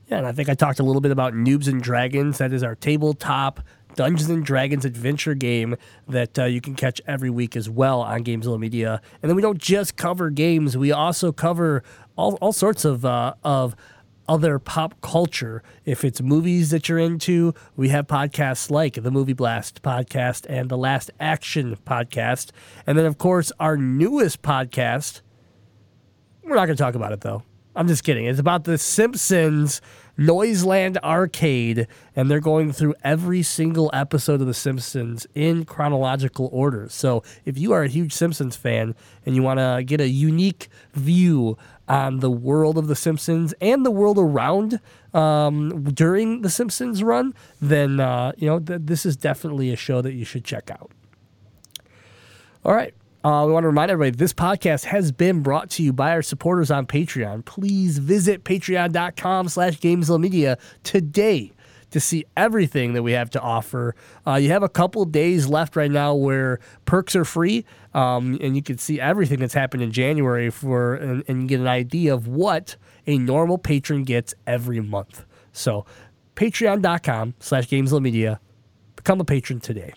yeah 0.08 0.18
and 0.18 0.26
i 0.26 0.32
think 0.32 0.50
i 0.50 0.54
talked 0.54 0.80
a 0.80 0.82
little 0.82 1.00
bit 1.00 1.12
about 1.12 1.32
noobs 1.32 1.66
and 1.66 1.82
dragons. 1.82 2.38
That 2.38 2.52
is 2.52 2.62
our 2.62 2.74
tabletop 2.74 3.60
Dungeons 3.94 4.28
and 4.28 4.44
Dragons 4.44 4.84
adventure 4.84 5.34
game 5.34 5.76
that 6.08 6.38
uh, 6.38 6.44
you 6.44 6.60
can 6.60 6.74
catch 6.74 7.00
every 7.06 7.30
week 7.30 7.56
as 7.56 7.70
well 7.70 8.00
on 8.00 8.24
Gamezilla 8.24 8.58
Media. 8.58 9.00
And 9.22 9.30
then 9.30 9.36
we 9.36 9.42
don't 9.42 9.58
just 9.58 9.96
cover 9.96 10.30
games; 10.30 10.76
we 10.76 10.92
also 10.92 11.32
cover 11.32 11.82
all, 12.16 12.34
all 12.40 12.52
sorts 12.52 12.84
of 12.84 13.04
uh, 13.04 13.34
of 13.42 13.74
other 14.28 14.58
pop 14.58 15.00
culture. 15.00 15.62
If 15.84 16.04
it's 16.04 16.20
movies 16.20 16.70
that 16.70 16.88
you're 16.88 16.98
into, 16.98 17.54
we 17.76 17.88
have 17.90 18.06
podcasts 18.06 18.70
like 18.70 18.94
the 18.94 19.10
Movie 19.10 19.32
Blast 19.32 19.82
podcast 19.82 20.46
and 20.48 20.68
the 20.68 20.78
Last 20.78 21.10
Action 21.20 21.76
podcast. 21.86 22.50
And 22.86 22.98
then, 22.98 23.06
of 23.06 23.18
course, 23.18 23.52
our 23.60 23.76
newest 23.76 24.42
podcast. 24.42 25.20
We're 26.42 26.56
not 26.56 26.66
going 26.66 26.76
to 26.76 26.82
talk 26.82 26.94
about 26.94 27.12
it, 27.12 27.20
though. 27.20 27.42
I'm 27.76 27.88
just 27.88 28.04
kidding. 28.04 28.26
It's 28.26 28.38
about 28.38 28.64
The 28.64 28.78
Simpsons 28.78 29.80
Noiseland 30.16 30.98
Arcade, 30.98 31.88
and 32.14 32.30
they're 32.30 32.38
going 32.38 32.72
through 32.72 32.94
every 33.02 33.42
single 33.42 33.90
episode 33.92 34.40
of 34.40 34.46
The 34.46 34.54
Simpsons 34.54 35.26
in 35.34 35.64
chronological 35.64 36.48
order. 36.52 36.88
So 36.88 37.24
if 37.44 37.58
you 37.58 37.72
are 37.72 37.82
a 37.82 37.88
huge 37.88 38.12
Simpsons 38.12 38.54
fan 38.54 38.94
and 39.26 39.34
you 39.34 39.42
want 39.42 39.58
to 39.58 39.82
get 39.84 40.00
a 40.00 40.08
unique 40.08 40.68
view 40.92 41.58
on 41.88 42.20
the 42.20 42.30
world 42.30 42.78
of 42.78 42.86
The 42.86 42.96
Simpsons 42.96 43.54
and 43.60 43.84
the 43.84 43.90
world 43.90 44.18
around 44.18 44.80
um, 45.12 45.84
during 45.84 46.42
The 46.42 46.50
Simpsons 46.50 47.02
run, 47.02 47.34
then 47.60 48.00
uh, 48.00 48.32
you 48.36 48.46
know 48.46 48.60
th- 48.60 48.80
this 48.84 49.06
is 49.06 49.16
definitely 49.16 49.70
a 49.70 49.76
show 49.76 50.00
that 50.02 50.12
you 50.12 50.24
should 50.24 50.44
check 50.44 50.70
out. 50.70 50.90
All 52.64 52.74
right. 52.74 52.94
Uh, 53.22 53.44
we 53.46 53.52
want 53.54 53.64
to 53.64 53.68
remind 53.68 53.90
everybody 53.90 54.14
this 54.14 54.34
podcast 54.34 54.84
has 54.84 55.10
been 55.10 55.40
brought 55.40 55.70
to 55.70 55.82
you 55.82 55.94
by 55.94 56.10
our 56.10 56.20
supporters 56.20 56.70
on 56.70 56.86
Patreon. 56.86 57.42
Please 57.46 57.96
visit 57.96 58.44
patreon.com 58.44 59.48
slash 59.48 59.82
Media 59.82 60.58
today 60.82 61.53
to 61.94 62.00
see 62.00 62.24
everything 62.36 62.92
that 62.94 63.04
we 63.04 63.12
have 63.12 63.30
to 63.30 63.40
offer. 63.40 63.94
Uh, 64.26 64.34
you 64.34 64.48
have 64.48 64.64
a 64.64 64.68
couple 64.68 65.04
days 65.04 65.46
left 65.46 65.76
right 65.76 65.92
now 65.92 66.12
where 66.12 66.58
perks 66.86 67.14
are 67.14 67.24
free, 67.24 67.64
um, 67.94 68.36
and 68.40 68.56
you 68.56 68.62
can 68.64 68.78
see 68.78 69.00
everything 69.00 69.38
that's 69.38 69.54
happened 69.54 69.80
in 69.80 69.92
January 69.92 70.50
for 70.50 70.94
and, 70.94 71.22
and 71.28 71.48
get 71.48 71.60
an 71.60 71.68
idea 71.68 72.12
of 72.12 72.26
what 72.26 72.74
a 73.06 73.16
normal 73.16 73.58
patron 73.58 74.02
gets 74.02 74.34
every 74.44 74.80
month. 74.80 75.24
So, 75.52 75.86
patreon.com 76.34 77.34
slash 77.38 77.70
Media. 77.70 78.40
Become 78.96 79.20
a 79.20 79.24
patron 79.24 79.60
today. 79.60 79.92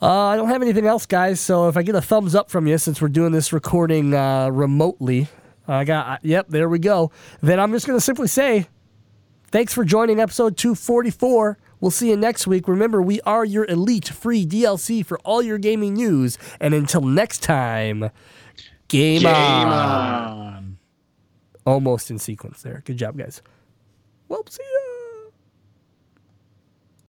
Uh, 0.00 0.06
I 0.06 0.36
don't 0.36 0.48
have 0.48 0.62
anything 0.62 0.86
else, 0.86 1.04
guys. 1.04 1.38
So 1.38 1.68
if 1.68 1.76
I 1.76 1.82
get 1.82 1.94
a 1.94 2.00
thumbs 2.00 2.34
up 2.34 2.50
from 2.50 2.66
you, 2.66 2.78
since 2.78 3.02
we're 3.02 3.08
doing 3.08 3.32
this 3.32 3.52
recording 3.52 4.14
uh, 4.14 4.48
remotely, 4.48 5.28
I 5.68 5.84
got. 5.84 6.06
Uh, 6.06 6.16
yep, 6.22 6.46
there 6.48 6.70
we 6.70 6.78
go. 6.78 7.10
Then 7.42 7.60
I'm 7.60 7.72
just 7.72 7.86
gonna 7.86 8.00
simply 8.00 8.28
say, 8.28 8.68
thanks 9.56 9.72
for 9.72 9.86
joining 9.86 10.20
episode 10.20 10.54
244. 10.58 11.56
We'll 11.80 11.90
see 11.90 12.10
you 12.10 12.16
next 12.18 12.46
week. 12.46 12.68
Remember, 12.68 13.00
we 13.00 13.22
are 13.22 13.42
your 13.42 13.64
elite 13.64 14.06
free 14.06 14.44
DLC 14.46 15.02
for 15.02 15.18
all 15.20 15.42
your 15.42 15.56
gaming 15.56 15.94
news. 15.94 16.36
And 16.60 16.74
until 16.74 17.00
next 17.00 17.42
time, 17.42 18.10
game, 18.88 19.22
Game 19.22 19.26
on. 19.26 19.68
on. 19.72 20.78
Almost 21.64 22.10
in 22.10 22.18
sequence 22.18 22.60
there. 22.60 22.82
Good 22.84 22.98
job, 22.98 23.16
guys. 23.16 23.40
Well, 24.28 24.44
see 24.46 24.62
ya. 24.62 24.75